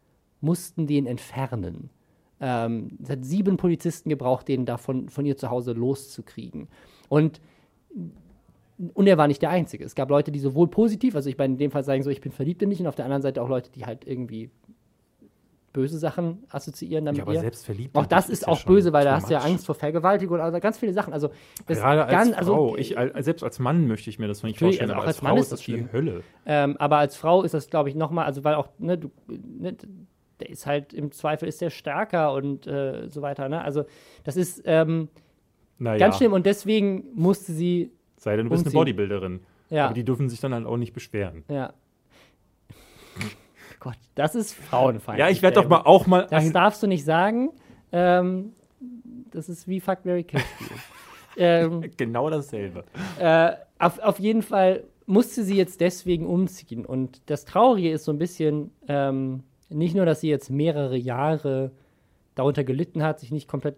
mussten 0.41 0.87
den 0.87 1.07
entfernen. 1.07 1.89
Ähm, 2.39 2.97
es 3.01 3.09
hat 3.09 3.25
sieben 3.25 3.57
Polizisten 3.57 4.09
gebraucht, 4.09 4.47
den 4.47 4.65
da 4.65 4.77
von, 4.77 5.09
von 5.09 5.25
ihr 5.25 5.37
zu 5.37 5.49
Hause 5.49 5.73
loszukriegen. 5.73 6.67
Und 7.09 7.41
und 8.93 9.07
er 9.07 9.17
war 9.17 9.27
nicht 9.27 9.41
der 9.41 9.49
Einzige. 9.49 9.83
Es 9.83 9.95
gab 9.95 10.09
Leute, 10.09 10.31
die 10.31 10.39
sowohl 10.39 10.67
positiv, 10.67 11.15
also 11.15 11.29
ich 11.29 11.37
meine, 11.37 11.53
in 11.53 11.57
dem 11.59 11.71
Fall 11.71 11.83
sagen 11.83 12.03
so, 12.03 12.09
ich 12.09 12.21
bin 12.21 12.31
verliebt 12.31 12.61
in 12.61 12.69
dich, 12.69 12.79
und 12.79 12.87
auf 12.87 12.95
der 12.95 13.05
anderen 13.05 13.21
Seite 13.21 13.41
auch 13.41 13.49
Leute, 13.49 13.71
die 13.71 13.85
halt 13.85 14.05
irgendwie 14.07 14.49
böse 15.73 15.97
Sachen 15.97 16.43
assoziieren 16.49 17.05
damit 17.05 17.19
Ja, 17.19 17.23
aber 17.23 17.33
ihr. 17.33 17.39
selbst 17.39 17.65
verliebt. 17.65 17.95
Auch 17.95 18.05
das 18.05 18.29
ist, 18.29 18.45
auch 18.47 18.61
böse, 18.65 18.91
weil 18.91 19.05
da 19.05 19.15
hast 19.15 19.29
du 19.29 19.33
ja. 19.33 19.39
Angst 19.39 19.65
vor 19.65 19.75
Vergewaltigung 19.75 20.35
und 20.35 20.41
also 20.41 20.59
ganz 20.59 20.77
viele 20.77 20.91
Sachen. 20.93 21.13
Also 21.13 21.29
Gerade 21.65 22.03
als 22.05 22.11
ganz, 22.11 22.35
Frau, 22.35 22.71
also, 22.71 22.77
ich, 22.77 22.97
als, 22.97 23.25
selbst 23.25 23.43
als 23.43 23.59
Mann 23.59 23.87
möchte 23.87 24.09
ich 24.09 24.19
mir 24.19 24.27
das 24.27 24.43
nicht 24.43 24.55
Natürlich, 24.55 24.79
vorstellen, 24.79 24.91
also 24.91 24.93
aber 24.95 25.03
auch 25.03 25.07
als 25.07 25.17
als 25.17 25.23
Mann 25.23 25.31
Frau 25.31 25.37
ist 25.39 25.45
ist 25.45 25.51
das 25.51 25.59
das 25.59 25.65
die 25.65 25.71
schlimm. 25.71 25.89
Hölle. 25.93 26.23
ähm, 26.45 26.75
aber 26.77 26.97
als 26.97 27.15
Frau 27.15 27.43
ist 27.43 27.53
das, 27.53 27.69
glaube 27.69 27.87
ich, 27.89 27.95
nochmal, 27.95 28.25
also 28.25 28.43
weil 28.43 28.55
auch, 28.55 28.67
ne, 28.79 28.97
du, 28.97 29.11
ne, 29.27 29.77
der 30.41 30.49
ist 30.49 30.65
halt, 30.65 30.91
im 30.93 31.11
Zweifel 31.13 31.47
ist 31.47 31.61
der 31.61 31.69
stärker 31.69 32.33
und 32.33 32.67
äh, 32.67 33.07
so 33.09 33.21
weiter, 33.21 33.47
ne? 33.47 33.61
Also 33.63 33.85
das 34.25 34.35
ist 34.35 34.63
ähm, 34.65 35.07
Naja, 35.77 35.99
ganz 35.99 36.17
schlimm 36.17 36.33
und 36.33 36.45
deswegen 36.45 37.05
musste 37.13 37.53
sie, 37.53 37.91
sei 38.23 38.35
denn, 38.35 38.45
du 38.45 38.51
bist 38.51 38.65
eine. 38.65 38.73
Bodybuilderin. 38.73 39.41
ja, 39.69 39.85
Aber 39.85 39.93
die 39.93 40.03
dürfen 40.03 40.29
sich 40.29 40.39
dann 40.39 40.53
halt 40.53 40.65
auch 40.65 40.77
nicht 40.77 40.93
beschweren. 40.93 41.43
ja. 41.49 41.73
Gott, 43.79 43.97
das 44.13 44.35
ist 44.35 44.53
Frauenfeind. 44.53 45.17
Ja, 45.17 45.29
ich 45.29 45.41
werde 45.41 45.55
doch 45.59 45.67
mal 45.67 45.81
auch 45.81 46.05
mal. 46.05 46.27
Das 46.29 46.51
darfst 46.51 46.83
du 46.83 46.87
nicht 46.87 47.03
sagen. 47.03 47.49
Ähm, 47.91 48.53
das 49.31 49.49
ist 49.49 49.67
wie 49.67 49.79
Fuck 49.79 50.05
Mary 50.05 50.23
Kill 50.23 50.39
ähm, 51.37 51.89
genau 51.97 52.29
dasselbe. 52.29 52.83
äh, 53.19 53.53
auf, 53.79 53.97
auf 53.99 54.19
jeden 54.19 54.43
Fall 54.43 54.83
musste 55.07 55.43
sie 55.43 55.55
jetzt 55.57 55.81
deswegen 55.81 56.27
umziehen. 56.27 56.85
Und 56.85 57.21
das 57.25 57.43
Traurige 57.45 57.89
ist 57.91 58.05
so 58.05 58.11
ein 58.11 58.19
bisschen, 58.19 58.69
ähm, 58.87 59.43
nicht 59.69 59.95
nur, 59.95 60.05
dass 60.05 60.21
sie 60.21 60.29
jetzt 60.29 60.51
mehrere 60.51 60.95
Jahre 60.95 61.71
darunter 62.35 62.63
gelitten 62.63 63.01
hat, 63.01 63.19
sich 63.19 63.31
nicht 63.31 63.47
komplett 63.47 63.77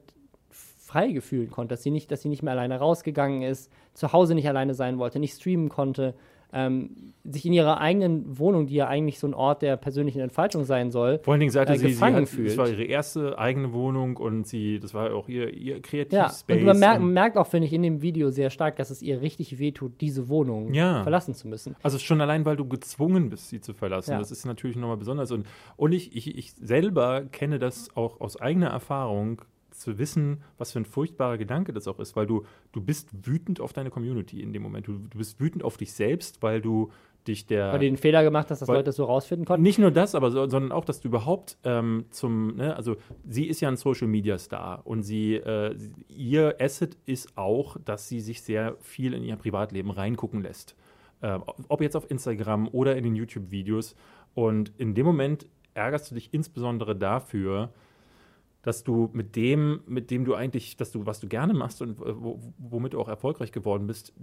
frei 0.93 1.11
gefühlen 1.11 1.49
konnte, 1.49 1.73
dass 1.73 1.83
sie 1.83 1.91
nicht, 1.91 2.11
dass 2.11 2.21
sie 2.21 2.29
nicht 2.29 2.43
mehr 2.43 2.53
alleine 2.53 2.77
rausgegangen 2.77 3.41
ist, 3.41 3.71
zu 3.93 4.13
Hause 4.13 4.35
nicht 4.35 4.47
alleine 4.47 4.73
sein 4.75 4.97
wollte, 4.99 5.19
nicht 5.19 5.35
streamen 5.35 5.69
konnte, 5.69 6.13
ähm, 6.55 7.13
sich 7.23 7.47
in 7.47 7.53
ihrer 7.53 7.79
eigenen 7.81 8.37
Wohnung, 8.37 8.67
die 8.67 8.75
ja 8.75 8.87
eigentlich 8.87 9.17
so 9.17 9.25
ein 9.25 9.33
Ort 9.33 9.63
der 9.63 9.75
persönlichen 9.75 10.19
Entfaltung 10.21 10.65
sein 10.65 10.91
soll, 10.91 11.17
Vor 11.23 11.31
allen 11.33 11.39
Dingen 11.39 11.51
sagte 11.51 11.73
äh, 11.73 11.77
sie, 11.77 11.87
sie 11.87 11.91
gefangen 11.93 12.17
hat, 12.21 12.29
fühlt. 12.29 12.49
das 12.49 12.57
war 12.57 12.69
ihre 12.69 12.83
erste 12.83 13.39
eigene 13.39 13.73
Wohnung 13.73 14.17
und 14.17 14.45
sie, 14.45 14.79
das 14.79 14.93
war 14.93 15.15
auch 15.15 15.27
ihr, 15.29 15.51
ihr 15.51 15.77
Ja, 15.77 15.79
Kreativspace. 15.81 16.57
und 16.59 16.63
man 16.65 16.77
merkt, 16.77 16.99
man 17.01 17.11
merkt 17.13 17.37
auch, 17.37 17.47
finde 17.47 17.65
ich, 17.65 17.73
in 17.73 17.81
dem 17.81 18.03
Video 18.03 18.29
sehr 18.29 18.51
stark, 18.51 18.75
dass 18.75 18.91
es 18.91 19.01
ihr 19.01 19.21
richtig 19.21 19.57
wehtut, 19.57 19.93
diese 19.99 20.29
Wohnung 20.29 20.71
Ja. 20.75 21.01
verlassen 21.01 21.33
zu 21.33 21.47
müssen. 21.47 21.75
Also 21.81 21.97
schon 21.97 22.21
allein, 22.21 22.45
weil 22.45 22.55
du 22.55 22.67
gezwungen 22.67 23.31
bist, 23.31 23.49
sie 23.49 23.59
zu 23.59 23.73
verlassen. 23.73 24.11
Ja. 24.11 24.19
Das 24.19 24.29
ist 24.29 24.45
natürlich 24.45 24.75
nochmal 24.75 24.97
besonders. 24.97 25.31
Und, 25.31 25.47
und 25.75 25.91
ich, 25.91 26.15
ich, 26.15 26.37
ich 26.37 26.53
selber 26.53 27.23
kenne 27.31 27.57
das 27.57 27.89
auch 27.95 28.21
aus 28.21 28.39
eigener 28.39 28.67
Erfahrung, 28.67 29.41
zu 29.83 29.97
wissen, 29.97 30.41
was 30.57 30.71
für 30.71 30.79
ein 30.79 30.85
furchtbarer 30.85 31.37
Gedanke 31.37 31.73
das 31.73 31.87
auch 31.87 31.99
ist, 31.99 32.15
weil 32.15 32.25
du, 32.25 32.43
du 32.71 32.81
bist 32.81 33.09
wütend 33.27 33.61
auf 33.61 33.73
deine 33.73 33.89
Community 33.91 34.41
in 34.41 34.53
dem 34.53 34.63
Moment. 34.63 34.87
Du, 34.87 34.93
du 34.93 35.17
bist 35.17 35.39
wütend 35.39 35.63
auf 35.63 35.77
dich 35.77 35.93
selbst, 35.93 36.41
weil 36.41 36.61
du 36.61 36.91
dich 37.27 37.45
der. 37.45 37.71
Weil 37.71 37.79
du 37.79 37.85
den 37.85 37.97
Fehler 37.97 38.23
gemacht 38.23 38.49
hast, 38.49 38.61
dass 38.61 38.67
Weil- 38.67 38.77
Leute 38.77 38.85
das 38.87 38.95
so 38.95 39.05
rausfinden 39.05 39.45
konnten. 39.45 39.63
Nicht 39.63 39.79
nur 39.79 39.91
das, 39.91 40.15
aber 40.15 40.31
so, 40.31 40.47
sondern 40.47 40.71
auch, 40.71 40.85
dass 40.85 40.99
du 40.99 41.07
überhaupt 41.07 41.57
ähm, 41.63 42.05
zum, 42.09 42.55
ne, 42.57 42.75
also 42.75 42.95
sie 43.27 43.45
ist 43.47 43.61
ja 43.61 43.69
ein 43.69 43.77
Social 43.77 44.07
Media 44.07 44.37
Star 44.37 44.81
und 44.85 45.03
sie, 45.03 45.35
äh, 45.35 45.75
ihr 46.09 46.55
Asset 46.59 46.97
ist 47.05 47.37
auch, 47.37 47.77
dass 47.83 48.09
sie 48.09 48.19
sich 48.19 48.41
sehr 48.41 48.75
viel 48.81 49.13
in 49.13 49.23
ihr 49.23 49.35
Privatleben 49.35 49.91
reingucken 49.91 50.41
lässt. 50.41 50.75
Äh, 51.21 51.39
ob 51.69 51.81
jetzt 51.81 51.95
auf 51.95 52.09
Instagram 52.11 52.67
oder 52.67 52.95
in 52.97 53.03
den 53.03 53.15
YouTube-Videos. 53.15 53.95
Und 54.33 54.73
in 54.77 54.93
dem 54.93 55.05
Moment 55.05 55.47
ärgerst 55.73 56.11
du 56.11 56.15
dich 56.15 56.33
insbesondere 56.33 56.95
dafür, 56.95 57.69
dass 58.63 58.83
du 58.83 59.09
mit 59.13 59.35
dem, 59.35 59.81
mit 59.85 60.09
dem 60.09 60.25
du 60.25 60.33
eigentlich, 60.33 60.75
dass 60.77 60.91
du, 60.91 61.05
was 61.05 61.19
du 61.19 61.27
gerne 61.27 61.53
machst 61.53 61.81
und 61.81 61.99
äh, 61.99 62.21
wo, 62.21 62.39
womit 62.57 62.93
du 62.93 62.99
auch 62.99 63.07
erfolgreich 63.09 63.51
geworden 63.51 63.85
bist, 63.85 64.13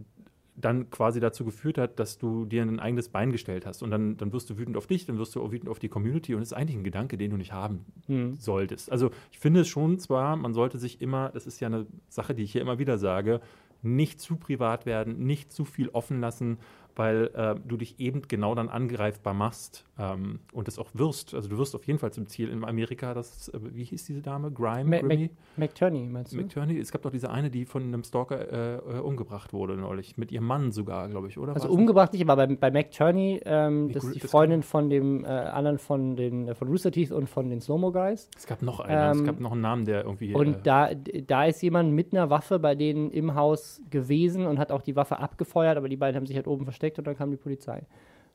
dann 0.56 0.90
quasi 0.90 1.20
dazu 1.20 1.44
geführt 1.44 1.78
hat, 1.78 1.98
dass 1.98 2.18
du 2.18 2.44
dir 2.44 2.62
ein 2.62 2.80
eigenes 2.80 3.08
Bein 3.08 3.32
gestellt 3.32 3.66
hast. 3.66 3.82
Und 3.82 3.90
dann, 3.90 4.16
dann 4.16 4.32
wirst 4.32 4.50
du 4.50 4.58
wütend 4.58 4.76
auf 4.76 4.86
dich, 4.86 5.06
dann 5.06 5.18
wirst 5.18 5.34
du 5.34 5.42
auch 5.42 5.52
wütend 5.52 5.70
auf 5.70 5.78
die 5.78 5.88
Community. 5.88 6.34
Und 6.34 6.40
das 6.40 6.48
ist 6.48 6.56
eigentlich 6.56 6.76
ein 6.76 6.84
Gedanke, 6.84 7.16
den 7.16 7.30
du 7.30 7.36
nicht 7.36 7.52
haben 7.52 7.86
Hm. 8.06 8.34
solltest. 8.34 8.90
Also 8.90 9.10
ich 9.30 9.38
finde 9.38 9.60
es 9.60 9.68
schon 9.68 9.98
zwar, 9.98 10.36
man 10.36 10.52
sollte 10.52 10.78
sich 10.78 11.00
immer, 11.00 11.30
das 11.30 11.46
ist 11.46 11.60
ja 11.60 11.68
eine 11.68 11.86
Sache, 12.08 12.34
die 12.34 12.42
ich 12.42 12.52
hier 12.52 12.60
immer 12.60 12.78
wieder 12.78 12.98
sage, 12.98 13.40
nicht 13.82 14.20
zu 14.20 14.36
privat 14.36 14.84
werden, 14.86 15.24
nicht 15.24 15.52
zu 15.52 15.64
viel 15.64 15.88
offen 15.90 16.20
lassen, 16.20 16.58
weil 17.00 17.30
äh, 17.34 17.54
du 17.66 17.78
dich 17.78 17.98
eben 17.98 18.20
genau 18.28 18.54
dann 18.54 18.68
angreifbar 18.68 19.32
machst 19.32 19.86
ähm, 19.98 20.40
und 20.52 20.68
es 20.68 20.78
auch 20.78 20.90
wirst. 20.92 21.34
Also 21.34 21.48
du 21.48 21.56
wirst 21.56 21.74
auf 21.74 21.84
jeden 21.86 21.98
Fall 21.98 22.12
zum 22.12 22.26
Ziel. 22.26 22.50
In 22.50 22.62
Amerika, 22.62 23.14
das, 23.14 23.48
äh, 23.48 23.58
wie 23.74 23.84
hieß 23.84 24.04
diese 24.04 24.20
Dame? 24.20 24.50
Grime? 24.50 24.84
Ma- 24.84 24.98
Grimmy? 24.98 25.30
McTurney, 25.56 26.06
meinst 26.06 26.32
du? 26.32 26.36
McTurney? 26.36 26.78
Es 26.78 26.92
gab 26.92 27.00
doch 27.02 27.10
diese 27.10 27.30
eine, 27.30 27.50
die 27.50 27.64
von 27.64 27.82
einem 27.82 28.04
Stalker 28.04 28.52
äh, 28.52 28.98
äh, 28.98 29.00
umgebracht 29.00 29.54
wurde 29.54 29.76
neulich. 29.76 30.18
Mit 30.18 30.30
ihrem 30.30 30.44
Mann 30.44 30.72
sogar, 30.72 31.08
glaube 31.08 31.28
ich, 31.28 31.38
oder? 31.38 31.54
Also 31.54 31.68
War's 31.68 31.74
umgebracht 31.74 32.12
nicht, 32.12 32.28
aber 32.28 32.46
bei, 32.46 32.54
bei 32.54 32.70
McTurney, 32.70 33.40
ähm, 33.46 33.90
das 33.92 34.04
ist 34.04 34.14
die 34.16 34.18
das 34.20 34.30
Freundin 34.30 34.62
von 34.62 34.90
dem 34.90 35.24
äh, 35.24 35.28
anderen 35.28 35.78
von 35.78 36.16
den 36.16 36.48
äh, 36.48 36.54
von 36.54 36.68
Rooster 36.68 36.90
Teeth 36.92 37.12
und 37.12 37.28
von 37.28 37.48
den 37.48 37.62
Slow-Mo 37.62 37.92
Guys. 37.92 38.28
Es 38.36 38.46
gab 38.46 38.60
noch 38.60 38.80
einen. 38.80 39.12
es 39.12 39.20
Ähm, 39.20 39.26
gab 39.26 39.40
noch 39.40 39.52
einen 39.52 39.62
Namen, 39.62 39.84
der 39.86 40.04
irgendwie. 40.04 40.34
Und 40.34 40.66
da, 40.66 40.90
da 40.94 41.44
ist 41.46 41.62
jemand 41.62 41.92
mit 41.94 42.12
einer 42.12 42.28
Waffe 42.28 42.58
bei 42.58 42.74
denen 42.74 43.10
im 43.10 43.34
Haus 43.34 43.80
gewesen 43.88 44.46
und 44.46 44.58
hat 44.58 44.70
auch 44.70 44.82
die 44.82 44.96
Waffe 44.96 45.18
abgefeuert, 45.18 45.78
aber 45.78 45.88
die 45.88 45.96
beiden 45.96 46.16
haben 46.16 46.26
sich 46.26 46.36
halt 46.36 46.46
oben 46.46 46.64
versteckt 46.64 46.89
und 46.98 47.06
dann 47.06 47.16
kam 47.16 47.30
die 47.30 47.36
Polizei. 47.36 47.82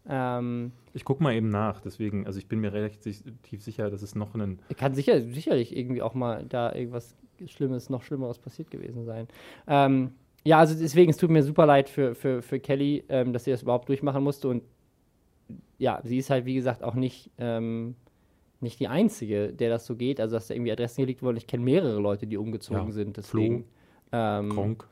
Ähm, 0.07 0.71
ich 0.93 1.03
gucke 1.03 1.23
mal 1.23 1.33
eben 1.33 1.49
nach. 1.49 1.81
Deswegen, 1.81 2.25
also 2.27 2.39
ich 2.39 2.47
bin 2.47 2.59
mir 2.59 2.73
relativ 2.73 3.23
sicher, 3.63 3.89
dass 3.89 4.01
es 4.01 4.15
noch 4.15 4.33
einen. 4.35 4.59
kann 4.77 4.93
sicher, 4.93 5.21
sicherlich 5.21 5.75
irgendwie 5.75 6.01
auch 6.01 6.13
mal 6.13 6.45
da 6.47 6.73
irgendwas 6.73 7.15
Schlimmes, 7.47 7.89
noch 7.89 8.03
Schlimmeres 8.03 8.39
passiert 8.39 8.71
gewesen 8.71 9.05
sein. 9.05 9.27
Ähm, 9.67 10.11
ja, 10.43 10.59
also 10.59 10.75
deswegen, 10.75 11.09
es 11.09 11.17
tut 11.17 11.31
mir 11.31 11.41
super 11.43 11.65
leid 11.65 11.89
für, 11.89 12.13
für, 12.13 12.41
für 12.41 12.59
Kelly, 12.59 13.03
ähm, 13.09 13.33
dass 13.33 13.45
sie 13.45 13.51
das 13.51 13.63
überhaupt 13.63 13.89
durchmachen 13.89 14.23
musste. 14.23 14.47
Und 14.47 14.63
ja, 15.79 15.99
sie 16.03 16.19
ist 16.19 16.29
halt, 16.29 16.45
wie 16.45 16.53
gesagt, 16.53 16.83
auch 16.83 16.93
nicht, 16.93 17.31
ähm, 17.39 17.95
nicht 18.61 18.79
die 18.79 18.87
Einzige, 18.87 19.51
der 19.51 19.69
das 19.69 19.85
so 19.85 19.95
geht. 19.95 20.19
Also, 20.19 20.35
dass 20.35 20.47
da 20.47 20.53
irgendwie 20.53 20.71
Adressen 20.71 21.01
gelegt 21.01 21.23
wurden. 21.23 21.37
Ich 21.37 21.47
kenne 21.47 21.63
mehrere 21.63 21.99
Leute, 21.99 22.27
die 22.27 22.37
umgezogen 22.37 22.87
Ja, 22.87 22.91
sind. 22.91 23.17
Deswegen. 23.17 23.65
Ähm, 24.11 24.49
Kronk, 24.49 24.87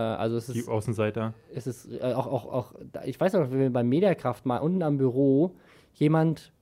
also, 0.00 0.36
es 0.36 0.46
die 0.46 0.58
ist, 0.60 0.68
Außenseiter. 0.68 1.34
es 1.54 1.66
ist 1.66 1.86
äh, 1.92 2.12
auch, 2.14 2.26
auch, 2.26 2.46
auch, 2.52 2.74
ich 3.04 3.18
weiß 3.20 3.32
noch, 3.34 3.50
wenn 3.50 3.58
wir 3.60 3.70
beim 3.72 3.88
Mediakraft 3.88 4.44
mal 4.46 4.58
unten 4.58 4.82
am 4.82 4.98
Büro 4.98 5.54
jemand 5.94 6.52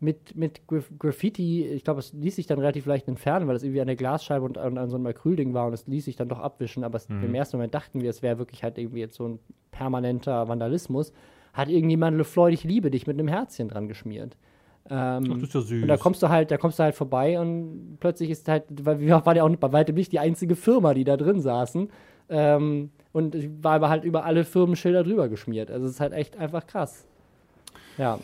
mit, 0.00 0.34
mit 0.34 0.66
Graf 0.66 0.90
Graffiti, 0.98 1.64
ich 1.64 1.84
glaube, 1.84 2.00
es 2.00 2.12
ließ 2.12 2.34
sich 2.36 2.46
dann 2.48 2.58
relativ 2.58 2.86
leicht 2.86 3.06
entfernen, 3.06 3.46
weil 3.46 3.54
das 3.54 3.62
irgendwie 3.62 3.80
an 3.80 3.86
der 3.86 3.94
Glasscheibe 3.96 4.44
und 4.44 4.58
an, 4.58 4.76
an 4.76 4.88
so 4.90 4.96
einem 4.96 5.06
Acrylding 5.06 5.54
war 5.54 5.66
und 5.68 5.72
es 5.74 5.86
ließ 5.86 6.04
sich 6.06 6.16
dann 6.16 6.28
doch 6.28 6.40
abwischen, 6.40 6.82
aber 6.82 6.96
es, 6.96 7.08
Mhm. 7.08 7.22
im 7.24 7.34
ersten 7.34 7.56
Moment 7.56 7.72
dachten 7.74 8.00
wir, 8.00 8.10
es 8.10 8.20
wäre 8.22 8.38
wirklich 8.38 8.64
halt 8.64 8.78
irgendwie 8.78 8.98
jetzt 9.00 9.14
so 9.14 9.28
ein 9.28 9.38
permanenter 9.70 10.48
Vandalismus. 10.48 11.12
Hat 11.52 11.68
irgendjemand 11.68 12.16
Le 12.16 12.24
Floyd, 12.24 12.52
ich 12.54 12.64
liebe 12.64 12.90
dich 12.90 13.06
mit 13.06 13.18
einem 13.18 13.28
Herzchen 13.28 13.68
dran 13.68 13.86
geschmiert. 13.86 14.36
Ähm, 14.90 15.24
Ach, 15.30 15.34
das 15.34 15.42
ist 15.44 15.54
ja 15.54 15.60
süß. 15.60 15.82
und 15.82 15.88
da 15.88 15.96
kommst 15.96 16.20
du 16.22 16.28
halt, 16.28 16.50
da 16.50 16.56
kommst 16.56 16.78
du 16.80 16.82
halt 16.82 16.96
vorbei 16.96 17.38
und 17.38 17.98
plötzlich 18.00 18.30
ist 18.30 18.48
halt, 18.48 18.64
weil 18.84 18.98
wir 18.98 19.24
waren 19.24 19.36
ja 19.36 19.44
auch 19.44 19.56
bei 19.56 19.72
weitem 19.72 19.94
nicht 19.94 20.10
die 20.10 20.18
einzige 20.18 20.56
Firma, 20.56 20.94
die 20.94 21.04
da 21.04 21.16
drin 21.16 21.40
saßen. 21.40 21.88
Ähm, 22.32 22.90
und 23.12 23.36
war 23.62 23.74
aber 23.74 23.90
halt 23.90 24.04
über 24.04 24.24
alle 24.24 24.44
Firmenschilder 24.44 25.04
drüber 25.04 25.28
geschmiert. 25.28 25.70
Also 25.70 25.86
es 25.86 25.92
ist 25.92 26.00
halt 26.00 26.14
echt 26.14 26.36
einfach 26.38 26.66
krass. 26.66 27.04
Ja. 27.98 28.18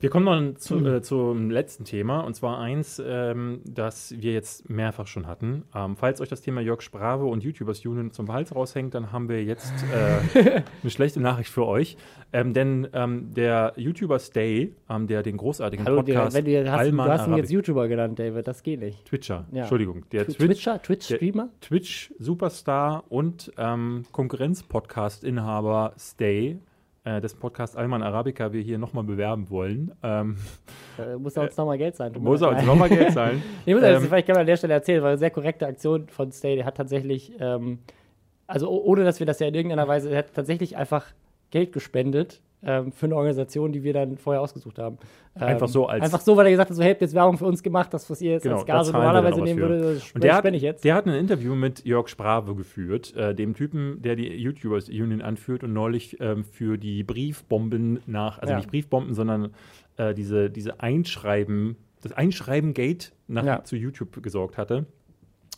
Wir 0.00 0.10
kommen 0.10 0.26
mal 0.26 0.54
zu, 0.58 0.74
Mhm. 0.76 0.86
äh, 0.86 1.00
zum 1.02 1.50
letzten 1.50 1.84
Thema, 1.84 2.20
und 2.20 2.34
zwar 2.34 2.58
eins, 2.58 3.00
ähm, 3.02 3.60
das 3.64 4.14
wir 4.18 4.32
jetzt 4.34 4.68
mehrfach 4.68 5.06
schon 5.06 5.26
hatten. 5.26 5.62
Ähm, 5.74 5.96
falls 5.96 6.20
euch 6.20 6.28
das 6.28 6.42
Thema 6.42 6.60
Jörg 6.60 6.82
Sprave 6.82 7.24
und 7.24 7.42
YouTubers 7.42 7.86
Union 7.86 8.10
zum 8.10 8.30
Hals 8.30 8.54
raushängt, 8.54 8.92
dann 8.94 9.12
haben 9.12 9.30
wir 9.30 9.42
jetzt 9.42 9.72
äh, 9.94 10.62
eine 10.82 10.90
schlechte 10.90 11.20
Nachricht 11.20 11.48
für 11.48 11.64
euch. 11.64 11.96
Ähm, 12.34 12.52
denn 12.52 12.86
ähm, 12.92 13.32
der 13.34 13.72
YouTuber 13.76 14.18
Stay, 14.18 14.74
ähm, 14.90 15.06
der 15.06 15.22
den 15.22 15.38
großartigen 15.38 15.86
Hallo, 15.86 16.02
der, 16.02 16.14
Podcast 16.14 16.36
wenn 16.36 16.44
du, 16.44 16.58
hast, 16.58 16.66
du 16.66 16.72
Alman 16.78 17.08
hast 17.08 17.20
ihn 17.20 17.32
Arabic- 17.32 17.36
jetzt 17.44 17.50
YouTuber 17.52 17.88
genannt, 17.88 18.18
David. 18.18 18.46
Das 18.46 18.62
geht 18.62 18.80
nicht. 18.80 19.06
Twitcher, 19.06 19.46
Ja. 19.52 19.60
Entschuldigung, 19.60 20.04
der 20.12 20.24
Tw- 20.26 20.34
Twitch, 20.36 20.38
Twitcher, 20.64 20.82
Twitch-Streamer? 20.82 21.48
Twitch-Superstar 21.62 23.04
und 23.08 23.52
ähm, 23.56 24.02
Konkurrenz-Podcast-Inhaber 24.12 25.94
Stay, 25.98 26.58
äh, 27.04 27.20
dessen 27.20 27.38
Podcast 27.38 27.76
Alman 27.76 28.02
Arabica 28.02 28.52
wir 28.52 28.62
hier 28.62 28.78
nochmal 28.78 29.04
bewerben 29.04 29.50
wollen. 29.50 29.92
Ähm, 30.02 30.36
Da 30.96 31.18
muss 31.18 31.36
er 31.36 31.44
uns 31.44 31.56
nochmal 31.56 31.78
Geld 31.78 31.96
zahlen. 31.96 32.14
Muss 32.18 32.40
er 32.40 32.50
uns 32.50 32.64
nochmal 32.64 32.88
Geld 32.88 33.12
zahlen. 33.12 33.42
Ich 33.66 33.74
muss 33.74 33.82
ähm, 33.82 33.96
Ähm, 33.96 34.02
vielleicht 34.02 34.26
kann 34.26 34.34
man 34.34 34.40
an 34.42 34.46
der 34.46 34.56
Stelle 34.56 34.74
erzählen, 34.74 35.02
war 35.02 35.10
eine 35.10 35.18
sehr 35.18 35.30
korrekte 35.30 35.66
Aktion 35.66 36.08
von 36.08 36.32
Stay. 36.32 36.56
Der 36.56 36.64
hat 36.64 36.76
tatsächlich, 36.76 37.32
ähm, 37.40 37.78
also 38.46 38.70
oh- 38.70 38.82
ohne 38.84 39.04
dass 39.04 39.18
wir 39.20 39.26
das 39.26 39.38
ja 39.40 39.46
in 39.48 39.54
irgendeiner 39.54 39.86
Weise, 39.88 40.10
er 40.10 40.18
hat 40.18 40.34
tatsächlich 40.34 40.76
einfach 40.76 41.06
Geld 41.50 41.72
gespendet 41.72 42.40
ähm, 42.64 42.92
für 42.92 43.06
eine 43.06 43.16
Organisation, 43.16 43.72
die 43.72 43.82
wir 43.82 43.92
dann 43.92 44.16
vorher 44.16 44.40
ausgesucht 44.42 44.78
haben. 44.78 44.98
Ähm, 45.36 45.42
Einfach 45.42 45.68
so 45.68 45.86
als- 45.86 46.02
Einfach 46.04 46.20
so, 46.20 46.36
weil 46.36 46.46
er 46.46 46.50
gesagt 46.52 46.70
hat, 46.70 46.76
so, 46.76 46.82
hey, 46.82 46.92
habt 46.92 47.00
jetzt 47.02 47.14
Werbung 47.14 47.36
für 47.38 47.46
uns 47.46 47.62
gemacht, 47.62 47.92
das, 47.92 48.08
was 48.08 48.20
ihr 48.22 48.32
jetzt 48.32 48.42
Genau, 48.44 48.56
als 48.56 48.66
Gase 48.66 48.92
normalerweise 48.92 49.42
nehmen 49.42 49.58
für. 49.60 49.68
würde, 49.68 49.94
das 49.94 50.12
Und 50.12 50.24
der 50.24 50.34
hat, 50.36 50.44
ich 50.46 50.62
jetzt. 50.62 50.84
der 50.84 50.94
hat 50.94 51.06
ein 51.06 51.14
Interview 51.14 51.54
mit 51.54 51.84
Jörg 51.84 52.08
Sprave 52.08 52.54
geführt, 52.54 53.14
äh, 53.16 53.34
dem 53.34 53.54
Typen, 53.54 54.00
der 54.02 54.16
die 54.16 54.28
YouTubers 54.32 54.88
Union 54.88 55.20
anführt 55.22 55.62
und 55.64 55.72
neulich 55.72 56.18
ähm, 56.20 56.44
für 56.44 56.78
die 56.78 57.02
Briefbomben 57.04 58.00
nach, 58.06 58.38
also 58.38 58.52
Ja. 58.52 58.56
nicht 58.58 58.70
Briefbomben, 58.70 59.14
sondern 59.14 59.54
äh, 59.96 60.14
diese, 60.14 60.50
diese 60.50 60.80
Einschreiben, 60.80 61.76
das 62.02 62.12
Einschreiben-Gate 62.12 63.12
nach, 63.28 63.44
Ja. 63.44 63.64
zu 63.64 63.76
YouTube 63.76 64.22
gesorgt 64.22 64.58
hatte. 64.58 64.86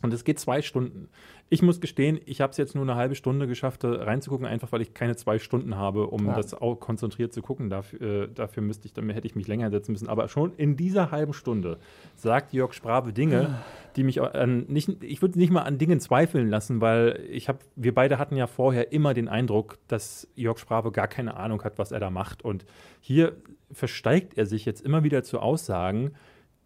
Und 0.02 0.12
es 0.12 0.24
geht 0.24 0.38
zwei 0.38 0.60
Stunden. 0.60 1.08
Ich 1.48 1.62
muss 1.62 1.80
gestehen, 1.80 2.18
ich 2.26 2.40
habe 2.40 2.50
es 2.50 2.56
jetzt 2.56 2.74
nur 2.74 2.82
eine 2.82 2.96
halbe 2.96 3.14
Stunde 3.14 3.46
geschafft, 3.46 3.84
reinzugucken, 3.84 4.46
einfach 4.46 4.72
weil 4.72 4.80
ich 4.80 4.94
keine 4.94 5.14
zwei 5.14 5.38
Stunden 5.38 5.76
habe, 5.76 6.08
um 6.08 6.26
Ja. 6.26 6.34
das 6.34 6.54
auch 6.54 6.74
konzentriert 6.76 7.32
zu 7.32 7.40
gucken. 7.40 7.70
Dafür, 7.70 8.00
äh, 8.24 8.28
dafür 8.34 8.64
müsste 8.64 8.86
ich, 8.86 8.94
dann 8.94 9.08
hätte 9.10 9.28
ich 9.28 9.36
mich 9.36 9.46
länger 9.46 9.70
setzen 9.70 9.92
müssen. 9.92 10.08
Aber 10.08 10.26
schon 10.28 10.54
in 10.56 10.76
dieser 10.76 11.12
halben 11.12 11.32
Stunde 11.32 11.78
sagt 12.16 12.52
Jörg 12.52 12.72
Sprave 12.72 13.12
Dinge, 13.12 13.60
die 13.94 14.02
mich 14.02 14.20
an 14.20 14.64
nicht, 14.66 15.04
ich 15.04 15.22
würde 15.22 15.38
nicht 15.38 15.52
mal 15.52 15.62
an 15.62 15.78
Dingen 15.78 16.00
zweifeln 16.00 16.48
lassen, 16.50 16.80
weil 16.80 17.20
ich 17.30 17.48
habe, 17.48 17.60
wir 17.76 17.94
beide 17.94 18.18
hatten 18.18 18.36
ja 18.36 18.48
vorher 18.48 18.90
immer 18.92 19.14
den 19.14 19.28
Eindruck, 19.28 19.78
dass 19.86 20.26
Jörg 20.34 20.58
Sprave 20.58 20.90
gar 20.90 21.06
keine 21.06 21.36
Ahnung 21.36 21.62
hat, 21.62 21.78
was 21.78 21.92
er 21.92 22.00
da 22.00 22.10
macht. 22.10 22.44
Und 22.44 22.66
hier 23.00 23.36
versteigt 23.70 24.36
er 24.36 24.46
sich 24.46 24.64
jetzt 24.64 24.80
immer 24.80 25.04
wieder 25.04 25.22
zu 25.22 25.38
Aussagen, 25.38 26.10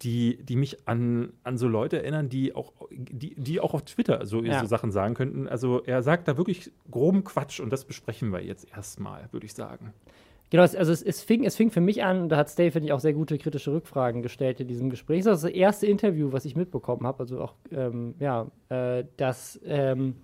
die, 0.02 0.39
die 0.43 0.56
mich 0.56 0.89
an, 0.89 1.32
an 1.44 1.59
so 1.59 1.68
Leute 1.68 1.98
erinnern, 1.98 2.28
die 2.28 2.55
auch, 2.55 2.72
die, 2.90 3.35
die 3.35 3.60
auch 3.60 3.74
auf 3.74 3.82
Twitter 3.82 4.24
so, 4.24 4.43
Ja. 4.43 4.60
so 4.60 4.66
Sachen 4.66 4.90
sagen 4.90 5.14
könnten. 5.14 5.47
Also 5.47 5.82
er 5.85 6.02
sagt 6.02 6.27
da 6.28 6.36
wirklich 6.36 6.70
groben 6.90 7.24
Quatsch 7.24 7.60
und 7.60 7.70
das 7.70 7.85
besprechen 7.85 8.32
wir 8.32 8.43
jetzt 8.43 8.66
erstmal, 8.74 9.28
würde 9.32 9.47
ich 9.47 9.55
sagen. 9.55 9.93
Genau, 10.51 10.64
es, 10.64 10.74
also 10.74 10.90
es, 10.90 11.02
es, 11.02 11.22
fing, 11.22 11.44
es 11.44 11.55
fing 11.55 11.70
für 11.70 11.81
mich 11.81 12.02
an, 12.02 12.28
da 12.28 12.36
hat 12.39 12.48
Stay, 12.51 12.70
finde 12.72 12.86
ich, 12.86 12.93
auch 12.93 12.98
sehr 12.98 13.12
gute 13.12 13.39
kritische 13.39 13.72
Rückfragen 13.72 14.20
gestellt 14.20 14.59
in 14.59 14.66
diesem 14.66 14.90
Gespräch. 14.90 15.22
Das 15.22 15.39
ist 15.39 15.44
das 15.44 15.52
erste 15.52 15.86
Interview, 15.86 16.32
was 16.32 16.44
ich 16.44 16.56
mitbekommen 16.56 17.06
habe, 17.06 17.20
also 17.20 17.40
auch, 17.40 17.55
ähm, 17.70 18.14
ja, 18.18 18.51
äh, 18.68 19.05
dass, 19.16 19.60
ähm, 19.64 20.16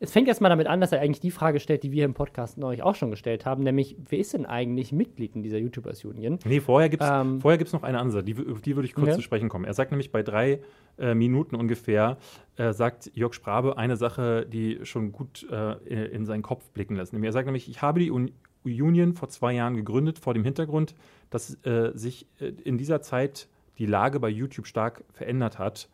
es 0.00 0.12
fängt 0.12 0.28
erstmal 0.28 0.48
damit 0.50 0.66
an, 0.66 0.80
dass 0.80 0.92
er 0.92 1.00
eigentlich 1.00 1.20
die 1.20 1.30
Frage 1.30 1.60
stellt, 1.60 1.82
die 1.82 1.90
wir 1.92 2.04
im 2.04 2.14
Podcast 2.14 2.56
neulich 2.58 2.82
auch 2.82 2.94
schon 2.94 3.10
gestellt 3.10 3.44
haben, 3.44 3.62
nämlich, 3.64 3.96
wer 4.08 4.18
ist 4.18 4.32
denn 4.32 4.46
eigentlich 4.46 4.92
Mitglied 4.92 5.34
in 5.34 5.42
dieser 5.42 5.58
YouTubers 5.58 6.04
Union? 6.04 6.38
Nee, 6.44 6.60
vorher 6.60 6.88
gibt 6.88 7.02
es 7.02 7.08
Ähm. 7.10 7.40
vorher 7.40 7.58
gibt's 7.58 7.72
noch 7.72 7.82
eine 7.82 7.98
Ansatz, 7.98 8.24
die, 8.24 8.36
auf 8.36 8.60
die 8.60 8.76
würde 8.76 8.86
ich 8.86 8.94
kurz 8.94 9.08
Okay. 9.08 9.16
zu 9.16 9.22
sprechen 9.22 9.48
kommen. 9.48 9.64
Er 9.64 9.74
sagt 9.74 9.90
nämlich 9.90 10.12
bei 10.12 10.22
drei 10.22 10.60
äh, 10.98 11.14
Minuten 11.14 11.56
ungefähr, 11.56 12.18
äh, 12.56 12.72
sagt 12.72 13.10
Jörg 13.14 13.34
Sprabe 13.34 13.76
eine 13.76 13.96
Sache, 13.96 14.46
die 14.46 14.80
schon 14.84 15.12
gut 15.12 15.46
äh, 15.50 16.04
in 16.06 16.26
seinen 16.26 16.42
Kopf 16.42 16.70
blicken 16.70 16.94
lässt. 16.96 17.12
Er 17.12 17.32
sagt 17.32 17.46
nämlich, 17.46 17.68
ich 17.68 17.82
habe 17.82 18.00
die 18.00 18.10
Un 18.10 18.30
Union 18.64 19.14
vor 19.14 19.28
zwei 19.28 19.52
Jahren 19.54 19.76
gegründet, 19.76 20.18
vor 20.18 20.34
dem 20.34 20.44
Hintergrund, 20.44 20.94
dass 21.30 21.54
äh, 21.64 21.92
sich 21.94 22.26
äh, 22.38 22.46
in 22.64 22.76
dieser 22.76 23.00
Zeit 23.00 23.48
die 23.78 23.86
Lage 23.86 24.20
bei 24.20 24.28
YouTube 24.28 24.66
stark 24.66 25.04
verändert 25.12 25.58
hat 25.58 25.88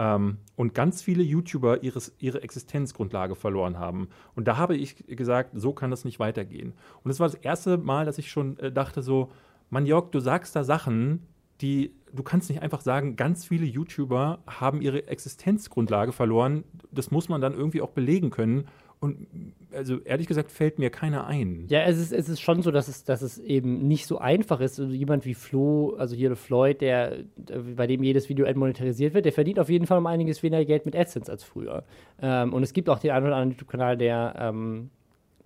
ähm, 0.00 0.38
und 0.56 0.72
ganz 0.72 1.02
viele 1.02 1.22
YouTuber 1.22 1.82
ihres, 1.82 2.14
ihre 2.18 2.42
Existenzgrundlage 2.42 3.34
verloren 3.34 3.78
haben. 3.78 4.08
Und 4.34 4.48
da 4.48 4.56
habe 4.56 4.74
ich 4.74 4.96
gesagt, 5.06 5.50
so 5.54 5.74
kann 5.74 5.90
das 5.90 6.06
nicht 6.06 6.18
weitergehen. 6.18 6.72
Und 7.04 7.10
das 7.10 7.20
war 7.20 7.28
das 7.28 7.34
erste 7.34 7.76
Mal, 7.76 8.06
dass 8.06 8.16
ich 8.16 8.30
schon 8.30 8.58
äh, 8.58 8.72
dachte 8.72 9.02
so, 9.02 9.30
Mann, 9.68 9.84
Jörg, 9.84 10.10
du 10.10 10.18
sagst 10.20 10.56
da 10.56 10.64
Sachen, 10.64 11.26
die, 11.60 11.94
du 12.14 12.22
kannst 12.22 12.48
nicht 12.48 12.62
einfach 12.62 12.80
sagen, 12.80 13.16
ganz 13.16 13.44
viele 13.44 13.66
YouTuber 13.66 14.38
haben 14.46 14.80
ihre 14.80 15.06
Existenzgrundlage 15.06 16.12
verloren. 16.12 16.64
Das 16.90 17.10
muss 17.10 17.28
man 17.28 17.42
dann 17.42 17.52
irgendwie 17.52 17.82
auch 17.82 17.90
belegen 17.90 18.30
können. 18.30 18.64
Und 19.00 19.26
also 19.72 19.98
ehrlich 20.00 20.26
gesagt 20.26 20.50
fällt 20.50 20.78
mir 20.78 20.90
keiner 20.90 21.26
ein. 21.26 21.64
Ja, 21.68 21.82
es 21.84 21.98
ist, 21.98 22.12
es 22.12 22.28
ist 22.28 22.40
schon 22.40 22.60
so, 22.60 22.70
dass 22.70 22.86
es, 22.86 23.02
dass 23.02 23.22
es 23.22 23.38
eben 23.38 23.88
nicht 23.88 24.06
so 24.06 24.18
einfach 24.18 24.60
ist. 24.60 24.78
Also 24.78 24.92
jemand 24.92 25.24
wie 25.24 25.32
Flo, 25.32 25.94
also 25.96 26.14
hier 26.14 26.36
Floyd, 26.36 26.82
der, 26.82 27.24
der, 27.36 27.60
bei 27.76 27.86
dem 27.86 28.02
jedes 28.02 28.28
Video 28.28 28.46
monetarisiert 28.54 29.14
wird, 29.14 29.24
der 29.24 29.32
verdient 29.32 29.58
auf 29.58 29.70
jeden 29.70 29.86
Fall 29.86 29.96
um 29.96 30.06
einiges 30.06 30.42
weniger 30.42 30.66
Geld 30.66 30.84
mit 30.84 30.94
AdSense 30.94 31.32
als 31.32 31.44
früher. 31.44 31.84
Ähm, 32.20 32.52
und 32.52 32.62
es 32.62 32.74
gibt 32.74 32.90
auch 32.90 32.98
den 32.98 33.12
einen 33.12 33.26
oder 33.26 33.36
anderen 33.36 33.52
YouTube-Kanal, 33.52 33.96
der, 33.96 34.34
ähm, 34.38 34.90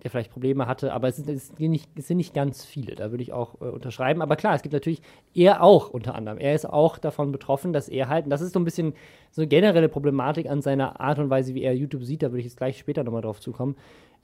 der 0.05 0.11
vielleicht 0.11 0.31
Probleme 0.31 0.67
hatte, 0.67 0.93
aber 0.93 1.07
es, 1.07 1.17
ist, 1.17 1.27
es, 1.27 1.47
sind 1.47 1.71
nicht, 1.71 1.89
es 1.97 2.07
sind 2.07 2.17
nicht 2.17 2.35
ganz 2.35 2.63
viele, 2.63 2.93
da 2.93 3.09
würde 3.09 3.23
ich 3.23 3.33
auch 3.33 3.59
äh, 3.59 3.65
unterschreiben. 3.65 4.21
Aber 4.21 4.35
klar, 4.35 4.53
es 4.53 4.61
gibt 4.61 4.73
natürlich, 4.73 5.01
er 5.33 5.63
auch 5.63 5.89
unter 5.89 6.13
anderem, 6.13 6.37
er 6.37 6.53
ist 6.53 6.69
auch 6.69 6.99
davon 6.99 7.31
betroffen, 7.31 7.73
dass 7.73 7.89
er 7.89 8.07
halt, 8.07 8.25
und 8.25 8.29
das 8.29 8.41
ist 8.41 8.53
so 8.53 8.59
ein 8.59 8.65
bisschen 8.65 8.93
so 9.31 9.41
eine 9.41 9.47
generelle 9.47 9.89
Problematik 9.89 10.47
an 10.47 10.61
seiner 10.61 11.01
Art 11.01 11.17
und 11.17 11.31
Weise, 11.31 11.55
wie 11.55 11.63
er 11.63 11.75
YouTube 11.75 12.03
sieht, 12.03 12.21
da 12.21 12.27
würde 12.27 12.39
ich 12.39 12.45
jetzt 12.45 12.57
gleich 12.57 12.77
später 12.77 13.03
nochmal 13.03 13.23
drauf 13.23 13.39
zukommen, 13.39 13.75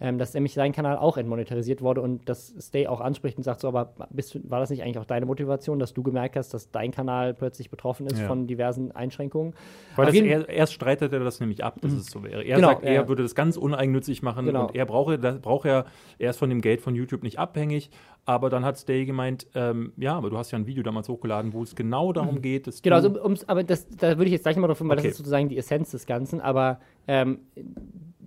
ähm, 0.02 0.18
dass 0.18 0.34
nämlich 0.34 0.54
sein 0.56 0.72
Kanal 0.74 0.98
auch 0.98 1.16
entmonetarisiert 1.16 1.82
wurde 1.82 2.02
und 2.02 2.28
dass 2.28 2.54
Stay 2.60 2.88
auch 2.88 3.00
anspricht 3.00 3.38
und 3.38 3.44
sagt 3.44 3.62
so, 3.62 3.68
aber 3.68 3.94
bist, 4.10 4.50
war 4.50 4.60
das 4.60 4.70
nicht 4.72 4.82
eigentlich 4.84 4.98
auch 4.98 5.06
deine 5.06 5.26
Motivation, 5.28 5.78
dass 5.80 5.94
du 5.94 6.02
gemerkt 6.04 6.36
hast, 6.36 6.54
dass 6.54 6.72
dein 6.72 6.92
Kanal 6.92 7.34
plötzlich 7.36 7.70
betroffen 7.70 8.08
ist 8.08 8.20
Ja. 8.20 8.28
von 8.28 8.48
diversen 8.48 8.92
Einschränkungen? 8.92 9.54
Weil 9.96 10.14
er, 10.16 10.50
erst 10.50 10.74
streitet 10.74 11.14
er 11.14 11.20
das 11.20 11.40
nämlich 11.40 11.64
ab, 11.64 11.80
dass 11.82 11.94
es 11.94 12.08
so 12.08 12.24
wäre. 12.24 12.44
Er 12.44 12.56
Genau, 12.58 12.70
sagt, 12.70 12.84
er 12.84 12.94
ja. 12.94 13.08
würde 13.08 13.22
das 13.24 13.36
ganz 13.36 13.56
uneigennützig 13.58 14.24
machen 14.24 14.48
Genau. 14.48 14.68
und 14.68 14.76
er 14.76 14.86
brauche, 14.86 15.20
das 15.20 15.40
braucht 15.40 15.66
er, 15.66 15.86
er 16.18 16.32
ist 16.32 16.38
von 16.38 16.50
dem 16.50 16.62
Geld 16.62 16.82
von 16.82 16.96
YouTube 16.96 17.24
nicht 17.24 17.38
abhängig. 17.40 17.90
Aber 18.26 18.50
dann 18.52 18.64
hat 18.66 18.78
Stay 18.78 19.06
gemeint, 19.06 19.48
ähm, 19.56 19.94
ja, 19.98 20.16
aber 20.16 20.30
du 20.30 20.38
hast 20.38 20.52
ja 20.52 20.58
ein 20.60 20.68
Video 20.68 20.84
damals 20.84 21.10
hochgeladen, 21.10 21.54
wo 21.54 21.64
es 21.64 21.76
genau 21.76 22.14
darum 22.14 22.42
geht, 22.42 22.68
dass 22.68 22.82
Genau, 22.82 22.96
also 22.98 23.10
ums, 23.24 23.48
aber 23.50 23.64
das, 23.64 23.88
da 23.88 24.10
würde 24.18 24.26
ich 24.26 24.32
jetzt 24.32 24.44
gleich 24.44 24.56
nochmal 24.56 24.68
drauf 24.68 24.78
hin, 24.78 24.88
weil 24.90 24.98
Okay. 24.98 25.08
das 25.08 25.12
ist 25.14 25.18
sozusagen 25.18 25.50
die 25.50 25.58
Essenz 25.58 25.90
des 25.92 26.06
Ganzen. 26.06 26.40
Aber 26.40 26.80
ähm, 27.08 27.40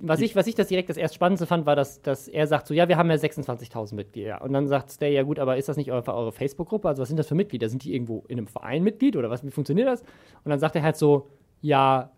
was, 0.06 0.20
ich, 0.20 0.36
was 0.36 0.46
ich 0.46 0.54
das 0.54 0.68
direkt 0.68 0.90
das 0.90 0.96
erst 0.96 1.14
Spannendste 1.14 1.46
fand, 1.46 1.66
war, 1.66 1.76
dass, 1.76 2.02
dass 2.02 2.28
er 2.28 2.46
sagt 2.46 2.66
so, 2.66 2.74
ja, 2.74 2.88
wir 2.88 2.96
haben 2.96 3.08
ja 3.10 3.16
26.000 3.16 3.94
Mitglieder. 3.94 4.42
Und 4.42 4.52
dann 4.52 4.68
sagt 4.68 4.90
Stay, 4.90 5.14
ja 5.14 5.22
gut, 5.22 5.38
aber 5.38 5.56
ist 5.56 5.68
das 5.68 5.76
nicht 5.76 5.90
eure, 5.90 6.14
eure 6.14 6.32
Facebook-Gruppe? 6.32 6.88
Also 6.88 7.02
was 7.02 7.08
sind 7.08 7.16
das 7.16 7.28
für 7.28 7.34
Mitglieder? 7.34 7.68
Sind 7.68 7.84
die 7.84 7.94
irgendwo 7.94 8.24
in 8.28 8.38
einem 8.38 8.46
Verein 8.46 8.82
Mitglied 8.82 9.16
oder 9.16 9.30
was, 9.30 9.44
wie 9.44 9.50
funktioniert 9.50 9.88
das? 9.88 10.02
Und 10.02 10.50
dann 10.50 10.58
sagt 10.58 10.76
er 10.76 10.82
halt 10.82 10.96
so, 10.96 11.28
ja, 11.62 12.10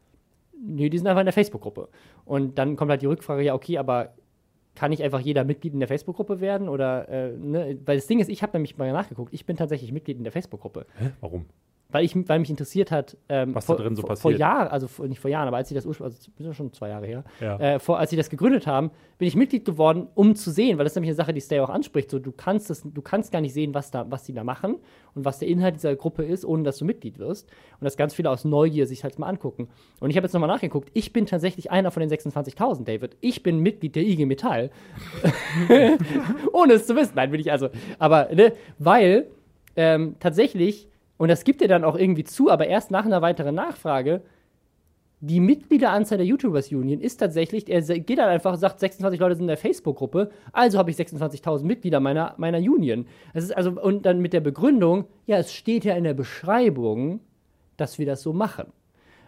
nee, 0.61 0.89
die 0.89 0.99
sind 0.99 1.07
einfach 1.07 1.21
in 1.21 1.27
der 1.27 1.33
Facebook-Gruppe. 1.33 1.89
Und 2.25 2.59
dann 2.59 2.77
kommt 2.77 2.91
halt 2.91 3.03
die 3.03 3.07
Rückfrage, 3.07 3.43
ja, 3.43 3.55
okay, 3.55 3.79
aber 3.79 4.15
kann 4.75 4.91
nicht 4.91 5.03
einfach 5.03 5.21
jeder 5.21 5.45
Mitglied 5.45 5.73
in 5.73 5.81
der 5.81 5.89
Facebook-Gruppe 5.89 6.41
werden? 6.41 6.69
Oder, 6.69 7.09
äh, 7.09 7.33
ne? 7.37 7.79
Weil 7.85 7.97
das 7.97 8.07
Ding 8.07 8.21
ist, 8.21 8.29
ich 8.29 8.43
habe 8.43 8.53
nämlich 8.55 8.77
mal 8.77 8.93
nachgeguckt, 8.93 9.33
ich 9.33 9.47
bin 9.47 9.57
tatsächlich 9.57 9.93
Mitglied 9.93 10.19
in 10.19 10.25
der 10.25 10.33
Facebook-Gruppe 10.33 10.87
warum? 11.21 11.47
Weil, 11.89 12.05
ich, 12.05 12.17
weil 12.29 12.41
mich 12.41 12.51
interessiert 12.51 12.91
hat, 12.91 13.17
ähm, 13.29 13.55
Was 13.55 13.65
vor, 13.67 13.77
da 13.77 13.85
drin 13.85 13.95
so 13.95 14.03
vor, 14.03 14.09
passiert. 14.09 14.23
vor 14.23 14.31
Jahren, 14.33 14.69
also 14.69 14.89
vor, 14.89 15.07
nicht 15.07 15.21
vor 15.21 15.31
Jahren, 15.31 15.47
aber 15.49 15.59
als 15.59 15.69
sie 15.69 15.75
das 15.75 15.87
ursprünglich, 15.87 16.17
also 16.17 16.31
das 16.33 16.41
ist 16.41 16.47
ja 16.47 16.53
schon 16.55 16.73
zwei 16.73 16.89
Jahre 16.89 17.07
her, 17.07 17.25
Ja. 17.41 17.59
äh, 17.59 17.79
vor, 17.79 17.99
als 17.99 18.11
sie 18.11 18.17
das 18.17 18.29
gegründet 18.29 18.67
haben, 18.67 18.91
bin 19.19 19.29
ich 19.29 19.37
Mitglied 19.37 19.65
geworden, 19.65 20.09
um 20.15 20.35
zu 20.35 20.51
sehen, 20.51 20.79
weil 20.79 20.85
das 20.85 20.93
ist 20.93 20.97
nämlich 20.97 21.11
eine 21.11 21.17
Sache, 21.17 21.33
die 21.33 21.41
Stay 21.41 21.61
auch 21.61 21.71
anspricht. 21.71 22.11
So, 22.11 22.19
du 22.19 22.33
kannst 22.33 22.69
das, 22.71 22.83
du 22.85 23.03
kannst 23.03 23.33
gar 23.33 23.41
nicht 23.41 23.55
sehen, 23.55 23.73
was 23.73 23.91
da, 23.91 24.05
was 24.11 24.25
die 24.25 24.35
da 24.35 24.45
machen 24.45 24.77
und 25.15 25.25
was 25.25 25.39
der 25.39 25.49
Inhalt 25.49 25.77
dieser 25.77 25.95
Gruppe 25.97 26.25
ist, 26.25 26.45
ohne 26.45 26.65
dass 26.65 26.79
du 26.79 26.85
Mitglied 26.85 27.19
wirst. 27.19 27.49
Und 27.81 27.85
das 27.85 27.97
ganz 27.97 28.15
viele 28.15 28.31
aus 28.31 28.45
Neugier 28.45 28.87
sich 28.87 29.05
halt 29.05 29.19
mal 29.19 29.29
angucken. 29.29 29.69
Und 30.01 30.11
ich 30.11 30.17
habe 30.17 30.27
jetzt 30.27 30.35
nochmal 30.35 30.49
nachgeguckt, 30.51 30.91
ich 30.93 31.13
bin 31.13 31.25
tatsächlich 31.25 31.71
einer 31.71 31.91
von 31.91 32.01
den 32.01 32.11
26.000, 32.11 32.85
David. 32.85 33.17
Ich 33.21 33.43
bin 33.43 33.61
Mitglied 33.61 33.95
der 33.97 34.03
IG 34.03 34.27
Metall. 34.27 34.71
ohne 36.53 36.75
es 36.75 36.87
zu 36.87 36.97
wissen. 36.97 37.13
Nein, 37.15 37.31
bin 37.31 37.41
ich 37.41 37.51
also. 37.53 37.69
Aber, 37.99 38.29
ne, 38.35 38.53
weil 38.79 39.27
ähm, 39.77 40.17
tatsächlich, 40.21 40.89
und 41.19 41.29
das 41.29 41.45
gibt 41.45 41.63
er 41.63 41.69
dann 41.69 41.85
auch 41.85 41.97
irgendwie 41.97 42.25
zu, 42.25 42.51
aber 42.51 42.67
erst 42.67 42.91
nach 42.91 43.05
einer 43.05 43.23
weiteren 43.23 43.55
Nachfrage, 43.55 44.23
die 45.21 45.41
Mitgliederanzahl 45.41 46.19
der 46.19 46.27
YouTubers 46.27 46.71
Union 46.71 47.01
ist 47.01 47.17
tatsächlich, 47.17 47.69
er 47.71 47.81
geht 47.81 48.19
dann 48.19 48.29
einfach 48.29 48.57
sagt, 48.57 48.81
26 48.81 49.19
Leute 49.19 49.35
sind 49.35 49.45
in 49.45 49.49
der 49.49 49.57
Facebook-Gruppe, 49.57 50.31
also 50.53 50.79
habe 50.79 50.91
ich 50.91 50.97
26.000 50.97 51.65
Mitglieder 51.65 52.01
meiner, 52.01 52.35
meiner 52.37 52.59
Union. 52.59 53.07
Das 53.33 53.45
ist 53.45 53.57
also, 53.57 53.71
und 53.81 54.05
dann 54.05 54.21
mit 54.21 54.35
der 54.35 54.41
Begründung, 54.41 55.07
ja, 55.27 55.39
es 55.39 55.55
steht 55.55 55.85
ja 55.85 55.95
in 55.95 56.05
der 56.05 56.13
Beschreibung, 56.13 57.21
dass 57.79 57.99
wir 57.99 58.05
das 58.05 58.23
so 58.23 58.35
machen. 58.35 58.73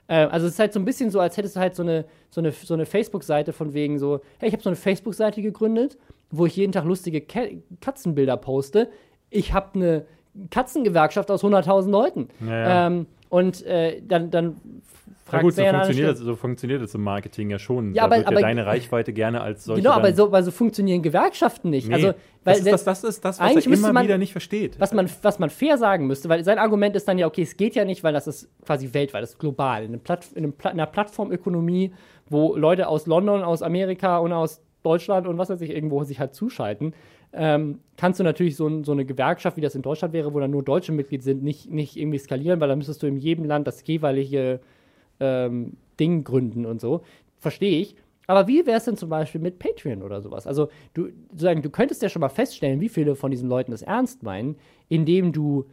Äh, 0.09 0.27
also 0.27 0.47
es 0.47 0.55
ist 0.55 0.59
halt 0.59 0.75
so 0.75 0.81
ein 0.81 0.85
bisschen 0.85 1.11
so, 1.11 1.21
als 1.21 1.37
hättest 1.39 1.57
du 1.57 1.61
halt 1.61 1.75
so 1.75 1.83
eine, 1.83 2.05
so 2.29 2.43
eine, 2.43 2.53
so 2.53 2.75
eine 2.75 2.85
Facebook-Seite 2.85 3.55
von 3.55 3.73
wegen 3.73 3.99
so, 3.99 4.21
hey, 4.39 4.49
ich 4.49 4.53
habe 4.53 4.63
so 4.63 4.69
eine 4.69 4.77
Facebook-Seite 4.77 5.41
gegründet, 5.41 5.97
wo 6.31 6.45
ich 6.45 6.57
jeden 6.57 6.73
Tag 6.73 6.85
lustige 6.85 7.23
Ke 7.23 7.63
Katzenbilder 7.81 8.37
poste. 8.37 8.91
Ich 9.31 9.55
habe 9.55 9.75
eine 9.75 10.07
Katzengewerkschaft 10.51 11.31
aus 11.31 11.43
100.000 11.43 11.91
Leuten. 11.91 12.29
Ja, 12.47 12.53
ja. 12.53 12.87
Ähm, 12.87 13.07
und 13.29 13.65
äh, 13.67 14.01
dann, 14.07 14.31
dann 14.31 14.57
fragt 15.27 15.45
gut, 15.45 15.55
so 15.55 15.63
funktioniert, 15.63 16.11
das, 16.11 16.19
so 16.19 16.37
funktioniert 16.37 16.83
das 16.83 16.95
im 16.95 17.03
Marketing 17.03 17.51
ja 17.51 17.59
schon. 17.59 17.93
Ja, 17.95 18.03
da 18.03 18.07
aber- 18.07 18.17
wird 18.17 18.27
aber- 18.29 18.37
ja 18.37 18.47
deine 18.47 18.67
Reichweite 18.67 19.13
gerne 19.13 19.43
als 19.43 19.65
solche 19.65 19.83
Genau, 19.83 19.95
aber 19.95 20.13
so, 20.15 20.33
weil 20.33 20.43
so 20.43 20.51
funktionieren 20.51 21.03
Gewerkschaften 21.03 21.71
nicht. 21.71 21.89
Nee, 21.89 21.95
also, 21.95 22.07
weil 22.45 22.55
das, 22.55 22.59
ist, 22.59 22.71
das, 22.73 22.85
das 22.85 23.05
ist 23.05 23.25
das, 23.25 23.39
was 23.41 23.67
er 23.67 23.73
immer 23.73 23.93
man- 23.93 24.05
wieder 24.05 24.17
nicht 24.17 24.33
versteht. 24.33 24.81
was 24.81 24.95
man, 24.95 25.11
was 25.23 25.39
man 25.39 25.51
fair 25.51 25.77
sagen 25.77 26.07
müsste, 26.07 26.29
weil 26.31 26.43
sein 26.45 26.59
Argument 26.59 26.97
ist 26.97 27.07
dann 27.07 27.19
ja, 27.19 27.27
okay, 27.27 27.43
es 27.43 27.57
geht 27.59 27.75
ja 27.75 27.85
nicht, 27.85 28.03
weil 28.03 28.15
das 28.15 28.27
ist 28.27 28.49
quasi 28.65 28.95
weltweit, 28.95 29.23
das 29.23 29.31
ist 29.33 29.39
global. 29.39 29.85
In, 29.85 30.01
Platt, 30.01 30.27
in 30.35 30.55
einer 30.63 30.87
Plattformökonomie, 30.87 31.93
wo 32.31 32.57
Leute 32.57 32.89
aus 32.89 33.07
London, 33.07 33.43
aus 33.43 33.63
Amerika 33.63 34.19
und 34.19 34.33
aus 34.33 34.63
Deutschland 34.83 35.27
und 35.27 35.37
was 35.37 35.51
weiß 35.51 35.61
ich 35.61 35.71
irgendwo 35.71 36.05
sich 36.05 36.21
halt 36.21 36.35
zuschalten, 36.35 36.95
ähm, 37.33 37.81
kannst 37.97 38.21
du 38.21 38.25
natürlich 38.25 38.57
so, 38.57 38.83
so 38.85 38.93
eine 38.93 39.05
Gewerkschaft, 39.05 39.57
wie 39.57 39.61
das 39.61 39.75
in 39.75 39.83
Deutschland 39.83 40.15
wäre, 40.15 40.33
wo 40.33 40.41
dann 40.41 40.51
nur 40.51 40.63
Deutsche 40.63 40.93
Mitglied 40.93 41.23
sind, 41.23 41.43
nicht, 41.43 41.71
nicht 41.71 41.97
irgendwie 41.97 42.19
skalieren, 42.19 42.61
weil 42.61 42.69
dann 42.69 42.79
müsstest 42.79 43.03
du 43.03 43.07
in 43.07 43.17
jedem 43.17 43.45
Land 43.45 43.67
das 43.67 43.87
jeweilige 43.87 44.61
ähm, 45.21 45.77
Ding 45.99 46.25
gründen 46.25 46.65
und 46.67 46.81
so. 46.81 47.03
Verstehe 47.39 47.81
ich. 47.81 47.97
Aber 48.27 48.47
wie 48.47 48.67
wäre 48.67 48.77
es 48.77 48.85
denn 48.85 48.97
zum 48.97 49.09
Beispiel 49.09 49.41
mit 49.41 49.59
Patreon 49.59 50.03
oder 50.03 50.21
sowas? 50.21 50.47
Also, 50.47 50.69
du, 50.93 51.09
sozusagen, 51.31 51.63
du 51.63 51.71
könntest 51.71 52.03
ja 52.03 52.11
schon 52.11 52.21
mal 52.21 52.29
feststellen, 52.29 52.81
wie 52.81 52.91
viele 52.91 53.15
von 53.15 53.31
diesen 53.31 53.49
Leuten 53.49 53.71
das 53.71 53.81
ernst 53.81 54.23
meinen, 54.23 54.57
indem 54.89 55.33
du 55.33 55.65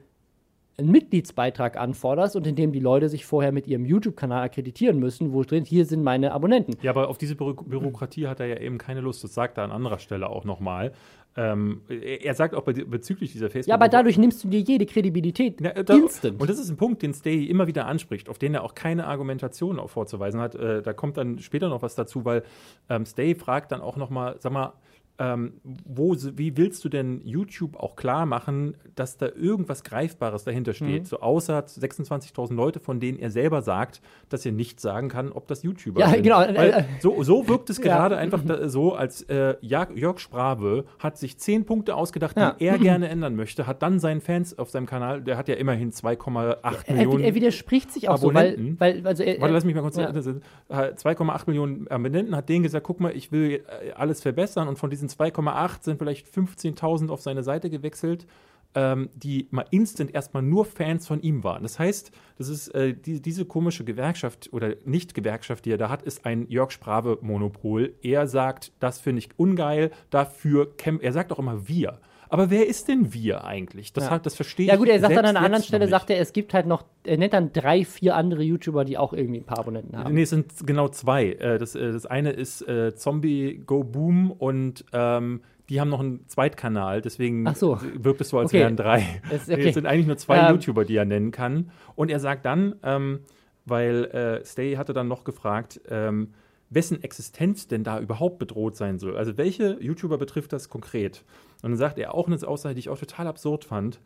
einen 0.78 0.92
Mitgliedsbeitrag 0.92 1.78
anforderst 1.78 2.36
und 2.36 2.46
indem 2.46 2.72
die 2.72 2.80
Leute 2.80 3.10
sich 3.10 3.26
vorher 3.26 3.52
mit 3.52 3.68
ihrem 3.68 3.86
YouTube-Kanal 3.86 4.44
akkreditieren 4.44 5.00
müssen, 5.00 5.34
wo 5.34 5.44
drin, 5.44 5.64
hier 5.64 5.86
sind 5.86 6.04
meine 6.04 6.34
Abonnenten. 6.34 6.76
Ja, 6.82 6.92
aber 6.92 7.08
auf 7.08 7.18
diese 7.18 7.36
Büro 7.36 7.54
Bürokratie 7.54 8.28
hat 8.28 8.40
er 8.40 8.48
ja 8.48 8.58
eben 8.58 8.78
keine 8.78 9.02
Lust. 9.02 9.24
Das 9.24 9.34
sagt 9.34 9.58
er 9.58 9.64
an 9.64 9.72
anderer 9.72 10.00
Stelle 10.00 10.30
auch 10.30 10.44
nochmal. 10.44 10.92
Ähm, 11.38 11.82
er 11.90 12.34
sagt 12.34 12.56
auch 12.56 12.64
bei, 12.64 12.72
bezüglich 12.72 13.34
dieser 13.34 13.50
Facebook. 13.50 13.70
Ja, 13.70 13.76
aber 13.76 13.90
dadurch 13.90 14.18
nimmst 14.18 14.44
du 14.44 14.48
dir 14.48 14.62
jede 14.62 14.86
Kredibilität 14.86 15.60
Ja, 15.60 15.84
da, 15.84 15.96
instant. 15.96 16.40
Und 16.40 16.50
das 16.50 16.60
ist 16.60 16.70
ein 16.70 16.78
Punkt, 16.78 17.02
den 17.02 17.14
Stay 17.14 17.44
immer 17.44 17.68
wieder 17.68 17.88
anspricht, 17.88 18.30
auf 18.30 18.38
den 18.38 18.54
er 18.54 18.64
auch 18.64 18.74
keine 18.74 19.06
Argumentation 19.06 19.80
auch 19.80 19.90
vorzuweisen 19.90 20.40
hat. 20.40 20.56
Äh, 20.56 20.82
da 20.82 20.94
kommt 20.94 21.18
dann 21.18 21.40
später 21.40 21.68
noch 21.68 21.82
was 21.82 21.96
dazu, 21.96 22.24
weil 22.24 22.44
ähm, 22.90 23.06
Stay 23.06 23.36
fragt 23.36 23.74
dann 23.74 23.82
auch 23.82 23.98
noch 23.98 24.10
mal, 24.10 24.38
sag 24.40 24.54
mal, 24.54 24.74
ähm, 25.18 25.54
wo, 25.64 26.14
wie 26.36 26.58
willst 26.58 26.84
du 26.84 26.90
denn 26.90 27.22
YouTube 27.24 27.78
auch 27.78 27.96
klar 27.96 28.26
machen, 28.26 28.76
dass 28.96 29.18
da 29.18 29.28
irgendwas 29.28 29.84
Greifbares 29.84 30.44
dahinter 30.44 30.74
steht? 30.74 31.04
Mhm. 31.04 31.06
So 31.06 31.20
außer 31.22 31.60
26.000 31.60 32.54
Leute, 32.54 32.80
von 32.80 33.00
denen 33.00 33.18
er 33.20 33.32
selber 33.32 33.62
sagt, 33.62 34.02
dass 34.30 34.46
er 34.46 34.52
nicht 34.52 34.80
sagen 34.82 35.08
kann, 35.10 35.32
ob 35.32 35.48
das 35.48 35.64
YouTuber 35.64 36.02
Ja, 36.02 36.10
sind. 36.10 36.24
genau, 36.24 36.40
Weil 36.40 36.86
so, 37.00 37.24
so 37.24 37.48
wirkt 37.48 37.70
es 37.70 37.78
Ja. 37.78 37.84
gerade 37.84 38.18
einfach 38.18 38.44
da, 38.46 38.68
so, 38.68 38.94
als 38.94 39.22
äh, 39.24 39.56
Jörg 39.62 40.20
Sprave 40.20 40.84
hat 41.00 41.18
sich 41.18 41.38
zehn 41.38 41.66
Punkte 41.66 41.96
ausgedacht, 41.96 42.36
Ja. 42.38 42.52
die 42.60 42.66
er 42.66 42.78
gerne 42.78 43.08
ändern 43.08 43.36
möchte, 43.36 43.68
hat 43.68 43.82
dann 43.82 44.00
seinen 44.00 44.20
Fans 44.22 44.58
auf 44.60 44.70
seinem 44.70 44.86
Kanal, 44.86 45.22
der 45.22 45.38
hat 45.38 45.48
ja 45.48 45.56
immerhin 45.56 45.92
2,8 45.92 46.58
er, 46.88 46.94
Millionen. 46.96 47.24
er 47.24 47.36
widerspricht 47.36 47.92
sich 47.92 48.10
auch 48.10 48.18
so, 48.18 48.34
weil, 48.34 48.50
Abonnenten. 48.54 48.80
weil 48.80 49.08
also 49.08 49.24
er, 49.24 49.40
Warte, 49.40 49.54
lass 49.54 49.64
mich 49.66 49.76
mal 49.76 49.82
kurz. 49.82 49.96
Ja. 49.98 50.12
das 50.12 50.26
sind, 50.26 50.44
äh, 50.70 50.94
2,8 50.94 51.48
Millionen 51.48 51.88
Abonnenten 51.88 52.36
hat 52.36 52.50
denen 52.50 52.64
gesagt, 52.64 52.86
guck 52.86 53.00
mal, 53.00 53.16
ich 53.16 53.32
will 53.32 53.64
äh, 53.86 53.92
alles 53.94 54.22
verbessern 54.22 54.68
und 54.68 54.78
von 54.78 54.90
diesen 54.90 55.05
2,8 55.08 55.84
sind 55.84 56.00
vielleicht 56.00 56.28
15.000 56.28 57.10
auf 57.10 57.22
seine 57.22 57.44
Seite 57.44 57.70
gewechselt, 57.70 58.28
ähm, 58.76 59.10
die 59.16 59.48
mal 59.52 59.66
instant 59.72 60.14
erstmal 60.14 60.44
nur 60.44 60.66
Fans 60.66 61.08
von 61.08 61.22
ihm 61.22 61.44
waren. 61.44 61.64
Das 61.64 61.80
heißt, 61.80 62.12
das 62.38 62.50
ist 62.50 62.68
äh, 62.70 62.94
die, 62.94 63.22
diese 63.22 63.46
komische 63.46 63.86
Gewerkschaft 63.86 64.50
oder 64.52 64.76
Nicht-Gewerkschaft, 64.86 65.66
die 65.66 65.72
er 65.72 65.78
da 65.78 65.90
hat, 65.90 66.04
ist 66.04 66.26
ein 66.26 66.48
Jörg 66.50 66.72
Sprave-Monopol. 66.72 67.96
Er 68.02 68.28
sagt, 68.28 68.74
das 68.80 69.00
finde 69.00 69.20
ich 69.20 69.30
ungeil, 69.38 69.92
dafür 70.10 70.76
kämpft, 70.76 71.04
er 71.04 71.14
sagt 71.14 71.32
auch 71.32 71.40
immer 71.40 71.68
wir. 71.68 72.00
Aber 72.30 72.50
wer 72.50 72.68
ist 72.68 72.88
denn 72.88 73.14
wir 73.14 73.44
eigentlich? 73.44 73.94
Das, 73.94 74.06
Ja. 74.06 74.12
hat, 74.12 74.26
das 74.26 74.36
verstehe 74.36 74.68
Ja 74.68 74.74
ich 74.74 74.80
gut, 74.80 74.90
er 74.90 75.00
sagt 75.00 75.16
dann 75.16 75.26
an 75.26 75.36
einer 75.38 75.46
anderen 75.46 75.64
Stelle, 75.64 75.88
sagt 75.88 76.10
er, 76.10 76.20
es 76.20 76.34
gibt 76.34 76.54
halt 76.54 76.66
noch, 76.66 76.86
er 77.04 77.18
nennt 77.18 77.34
dann 77.34 77.52
drei, 77.54 77.86
vier 77.86 78.16
andere 78.16 78.44
YouTuber, 78.44 78.84
die 78.86 78.98
auch 78.98 79.14
irgendwie 79.14 79.40
ein 79.42 79.46
paar 79.46 79.60
Abonnenten 79.60 79.98
haben. 79.98 80.14
Nee, 80.14 80.24
es 80.24 80.30
sind 80.32 80.52
genau 80.66 80.88
zwei. 80.88 81.34
Äh, 81.34 81.58
Das, 81.60 81.76
äh, 81.76 81.92
das 81.92 82.06
eine 82.06 82.32
ist 82.32 82.68
äh, 82.68 82.96
Zombie 82.96 83.62
Go 83.66 83.84
Boom 83.84 84.32
und 84.32 84.86
ähm, 84.94 85.42
die 85.70 85.82
haben 85.82 85.90
noch 85.90 86.00
einen 86.00 86.28
Zweitkanal, 86.28 87.02
deswegen 87.02 87.52
so. 87.56 87.80
wirkt 87.96 88.22
es 88.22 88.30
so, 88.30 88.38
als 88.40 88.52
Okay. 88.52 88.60
wären 88.60 88.76
drei. 88.78 89.04
Es- 89.32 89.48
Nee, 89.48 89.54
okay. 89.56 89.68
Es 89.70 89.74
sind 89.74 89.86
eigentlich 89.88 90.06
nur 90.08 90.18
zwei 90.18 90.38
Ähm. 90.40 90.52
YouTuber, 90.56 90.86
die 90.86 90.96
er 90.96 91.06
nennen 91.06 91.32
kann. 91.32 91.72
Und 91.96 92.12
er 92.12 92.20
sagt 92.20 92.46
dann, 92.46 92.76
ähm, 92.84 93.22
weil 93.66 94.06
äh, 94.06 94.46
Stay 94.46 94.76
hatte 94.78 94.94
dann 94.94 95.08
noch 95.08 95.24
gefragt, 95.24 95.82
ähm, 95.90 96.34
wessen 96.70 97.02
Existenz 97.04 97.68
denn 97.68 97.84
da 97.84 98.00
überhaupt 98.00 98.38
bedroht 98.40 98.76
sein 98.76 99.00
soll. 99.00 99.16
Also 99.18 99.38
welche 99.38 99.78
YouTuber 99.80 100.18
betrifft 100.18 100.52
das 100.54 100.70
konkret? 100.70 101.24
Und 101.66 101.72
dann 101.72 101.80
sagt 101.80 101.98
er 101.98 102.14
auch 102.14 102.28
eine 102.28 102.38
Aussage, 102.48 102.76
die 102.76 102.80
ich 102.82 102.90
auch 102.90 103.00
total 103.00 103.26
absurd 103.26 103.66
fand. 103.66 104.00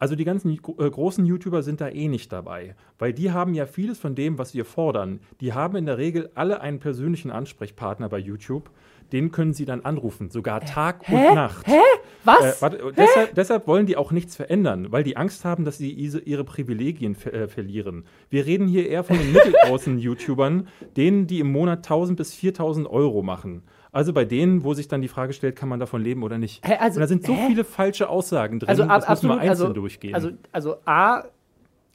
Also 0.00 0.16
die 0.16 0.24
ganzen 0.24 0.50
äh, 0.50 0.56
großen 0.58 1.24
YouTuber 1.24 1.62
sind 1.62 1.80
da 1.80 1.88
eh 1.88 2.08
nicht 2.08 2.32
dabei, 2.32 2.74
weil 2.98 3.12
die 3.12 3.30
haben 3.30 3.54
ja 3.54 3.66
vieles 3.66 4.00
von 4.00 4.16
dem, 4.16 4.36
was 4.36 4.52
wir 4.52 4.64
fordern. 4.64 5.20
Die 5.40 5.52
haben 5.52 5.76
in 5.76 5.86
der 5.86 5.96
Regel 5.96 6.30
alle 6.34 6.60
einen 6.60 6.80
persönlichen 6.80 7.30
Ansprechpartner 7.30 8.08
bei 8.08 8.18
YouTube. 8.18 8.68
Den 9.12 9.30
können 9.30 9.52
sie 9.52 9.64
dann 9.64 9.82
anrufen, 9.82 10.28
sogar 10.28 10.62
Tag 10.62 11.08
und 11.08 11.34
Nacht. 11.36 11.64
Hä? 11.68 11.78
Was? 12.24 12.58
Äh, 12.58 12.62
warte, 12.62 12.92
deshalb, 12.96 13.34
deshalb 13.36 13.68
wollen 13.68 13.86
die 13.86 13.96
auch 13.96 14.10
nichts 14.10 14.34
verändern, 14.34 14.90
weil 14.90 15.04
die 15.04 15.16
Angst 15.16 15.44
haben, 15.44 15.64
dass 15.64 15.78
sie 15.78 15.92
ihre 15.92 16.42
Privilegien 16.42 17.14
ver 17.14 17.32
äh, 17.32 17.46
verlieren. 17.46 18.06
Wir 18.28 18.44
reden 18.44 18.66
hier 18.66 18.88
eher 18.88 19.04
von 19.04 19.18
den 19.18 19.32
mittelgroßen 19.32 20.00
YouTubern, 20.00 20.66
denen, 20.96 21.28
die 21.28 21.38
im 21.38 21.52
Monat 21.52 21.78
1000 21.78 22.16
bis 22.16 22.34
4000 22.34 22.88
Euro 22.88 23.22
machen. 23.22 23.62
Also 23.94 24.12
bei 24.12 24.24
denen, 24.24 24.64
wo 24.64 24.74
sich 24.74 24.88
dann 24.88 25.00
die 25.02 25.08
Frage 25.08 25.32
stellt, 25.32 25.54
kann 25.56 25.68
man 25.68 25.78
davon 25.80 26.02
leben 26.02 26.22
oder 26.22 26.36
nicht. 26.36 26.66
Hä, 26.66 26.74
also- 26.80 26.96
Und 26.98 27.00
da 27.02 27.06
sind 27.06 27.24
so 27.24 27.32
hä? 27.34 27.46
viele 27.46 27.64
falsche 27.64 28.08
Aussagen 28.08 28.58
drin, 28.58 28.68
also 28.68 28.82
ab, 28.82 28.88
das 28.88 29.08
müssen 29.08 29.08
wir 29.08 29.10
absolut, 29.34 29.38
einzeln 29.38 29.50
also, 29.68 29.72
durchgehen. 29.72 30.14
Also, 30.14 30.30
also 30.52 30.76
A, 30.84 31.22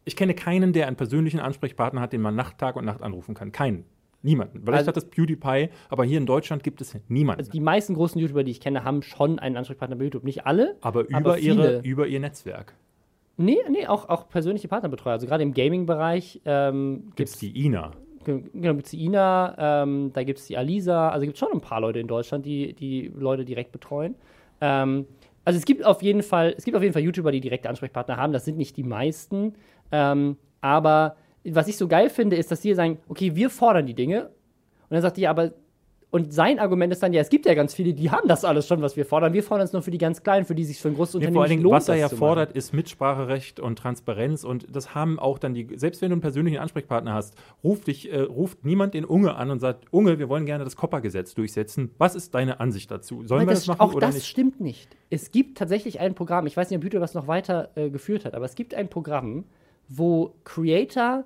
ich 0.06 0.16
kenne 0.16 0.34
keinen, 0.34 0.74
der 0.74 0.88
einen 0.88 0.96
persönlichen 0.96 1.40
Ansprechpartner 1.40 2.02
hat, 2.02 2.14
den 2.14 2.22
man 2.22 2.36
Nacht, 2.36 2.58
Tag 2.58 2.78
und 2.78 2.86
Nacht 2.86 3.02
anrufen 3.04 3.36
kann. 3.36 3.52
Keinen. 3.52 3.84
Niemanden. 4.22 4.62
Vielleicht 4.64 4.80
Also- 4.80 4.88
hat 4.90 4.98
das 4.98 5.06
PewDiePie, 5.10 5.70
aber 5.90 6.04
hier 6.04 6.18
in 6.18 6.26
Deutschland 6.26 6.64
gibt 6.64 6.82
es 6.82 6.98
niemanden. 7.08 7.40
Also 7.40 7.52
die 7.52 7.60
meisten 7.62 7.94
großen 7.94 8.20
YouTuber, 8.20 8.44
die 8.44 8.52
ich 8.52 8.60
kenne, 8.60 8.84
haben 8.84 9.02
schon 9.02 9.38
einen 9.40 9.56
Ansprechpartner 9.56 9.96
bei 9.98 10.04
YouTube. 10.06 10.24
Nicht 10.24 10.46
alle. 10.46 10.76
aber 10.82 11.02
über, 11.08 11.18
aber 11.18 11.38
ihre, 11.40 11.80
über 11.82 12.08
ihr 12.08 12.20
Netzwerk 12.20 12.76
Nee, 13.38 13.58
nee, 13.70 13.88
auch, 13.88 14.10
auch 14.10 14.28
persönliche 14.28 14.68
Partnerbetreuer. 14.68 15.14
Also 15.14 15.26
gerade 15.28 15.44
im 15.44 15.54
Gaming-Bereich 15.54 16.42
ähm, 16.44 17.12
gibt 17.16 17.30
es 17.30 17.38
die 17.38 17.66
Ina. 17.66 17.92
Genau, 18.26 18.74
gibt 18.74 18.86
es 18.86 18.92
die 18.92 19.04
Ina, 19.06 19.84
ähm, 19.84 20.12
da 20.14 20.24
gibt 20.24 20.40
es 20.40 20.48
die 20.48 20.58
Alisa, 20.58 21.10
also 21.10 21.26
gibt 21.26 21.36
es 21.36 21.40
schon 21.40 21.54
ein 21.54 21.62
paar 21.62 21.80
Leute 21.80 22.00
in 22.00 22.08
Deutschland, 22.08 22.46
die 22.46 22.74
die 22.74 23.12
Leute 23.16 23.46
direkt 23.46 23.72
betreuen. 23.72 24.16
Ähm, 24.62 25.06
also 25.46 25.58
es 25.58 25.66
gibt 25.66 25.86
auf 25.86 26.02
jeden 26.02 26.22
Fall, 26.22 26.54
es 26.58 26.66
gibt 26.66 26.76
auf 26.76 26.84
jeden 26.84 26.94
Fall 26.94 27.02
YouTuber, 27.02 27.32
die 27.32 27.40
direkte 27.40 27.70
Ansprechpartner 27.70 28.18
haben. 28.18 28.34
Das 28.34 28.46
sind 28.46 28.58
nicht 28.58 28.78
die 28.78 28.84
meisten. 28.84 29.56
Ähm, 29.92 30.38
aber 30.62 31.16
was 31.46 31.68
ich 31.68 31.78
so 31.78 31.88
geil 31.88 32.10
finde, 32.10 32.36
ist, 32.36 32.52
dass 32.52 32.62
die 32.62 32.74
sagen, 32.74 33.00
okay, 33.08 33.36
wir 33.36 33.50
fordern 33.50 33.86
die 33.86 33.94
Dinge. 33.94 34.26
Und 34.26 34.92
dann 34.96 35.02
sagt 35.02 35.18
die, 35.18 35.28
aber 35.28 35.54
und 36.12 36.34
sein 36.34 36.58
Argument 36.58 36.92
ist 36.92 37.04
dann, 37.04 37.14
ja, 37.14 37.22
es 37.22 37.30
gibt 37.30 37.46
ja 37.46 37.54
ganz 37.54 37.76
viele, 37.76 37.94
die 37.94 38.10
haben 38.10 38.28
das 38.28 38.44
alles 38.44 38.68
schon, 38.68 38.82
was 38.82 38.98
wir 38.98 39.06
fordern. 39.06 39.32
Wir 39.34 39.44
fordern 39.44 39.66
es 39.66 39.74
nur 39.74 39.84
für 39.84 39.92
die 39.92 40.00
ganz 40.00 40.24
Kleinen, 40.24 40.44
für 40.44 40.56
die 40.56 40.64
sich 40.66 40.80
für 40.80 40.88
ein 40.88 40.96
großes 40.96 41.16
Nee, 41.16 41.18
Unternehmen 41.18 41.36
vor 41.36 41.44
allen 41.44 41.50
Dingen, 41.52 41.62
lohnt, 41.62 41.76
was 41.76 41.88
er 41.88 41.96
ja 41.96 42.10
fordert, 42.10 42.52
ist 42.54 42.74
Mitspracherecht 42.74 43.60
und 43.60 43.78
Transparenz. 43.78 44.44
Und 44.44 44.76
das 44.76 44.96
haben 44.96 45.20
auch 45.20 45.38
dann 45.38 45.54
die, 45.54 45.68
selbst 45.76 46.02
wenn 46.02 46.10
du 46.10 46.14
einen 46.16 46.22
persönlichen 46.22 46.58
Ansprechpartner 46.58 47.14
hast, 47.14 47.36
ruft 47.64 47.86
dich, 47.86 48.12
äh, 48.12 48.22
ruft 48.22 48.66
niemand 48.66 48.96
den 48.96 49.06
Unge 49.06 49.36
an 49.36 49.52
und 49.52 49.60
sagt, 49.60 49.86
Unge, 49.92 50.18
wir 50.18 50.30
wollen 50.30 50.48
gerne 50.48 50.64
das 50.64 50.76
Koppergesetz 50.76 51.36
durchsetzen. 51.36 51.92
Was 52.00 52.16
ist 52.16 52.34
deine 52.34 52.60
Ansicht 52.60 52.90
dazu? 52.90 53.24
Sollen 53.28 53.42
Aber 53.42 53.52
wir 53.52 53.54
das, 53.54 53.66
das 53.66 53.68
machen 53.68 53.82
auch 53.82 53.94
oder 53.94 54.08
das 54.08 54.16
nicht? 54.16 54.26
stimmt 54.26 54.60
nicht. 54.60 54.90
Es 55.12 55.32
gibt 55.32 55.60
tatsächlich 55.60 56.00
ein 56.00 56.16
Programm, 56.16 56.48
ich 56.48 56.58
weiß 56.58 56.72
nicht, 56.72 56.78
ob 56.78 56.84
YouTube 56.84 57.02
das 57.02 57.14
noch 57.14 57.28
weiter 57.28 57.70
äh, 57.76 57.92
geführt 57.92 58.26
hat, 58.26 58.34
aber 58.34 58.46
es 58.46 58.56
gibt 58.56 58.74
ein 58.74 58.90
Programm, 58.90 59.46
wo 59.88 60.34
Creator 60.44 61.24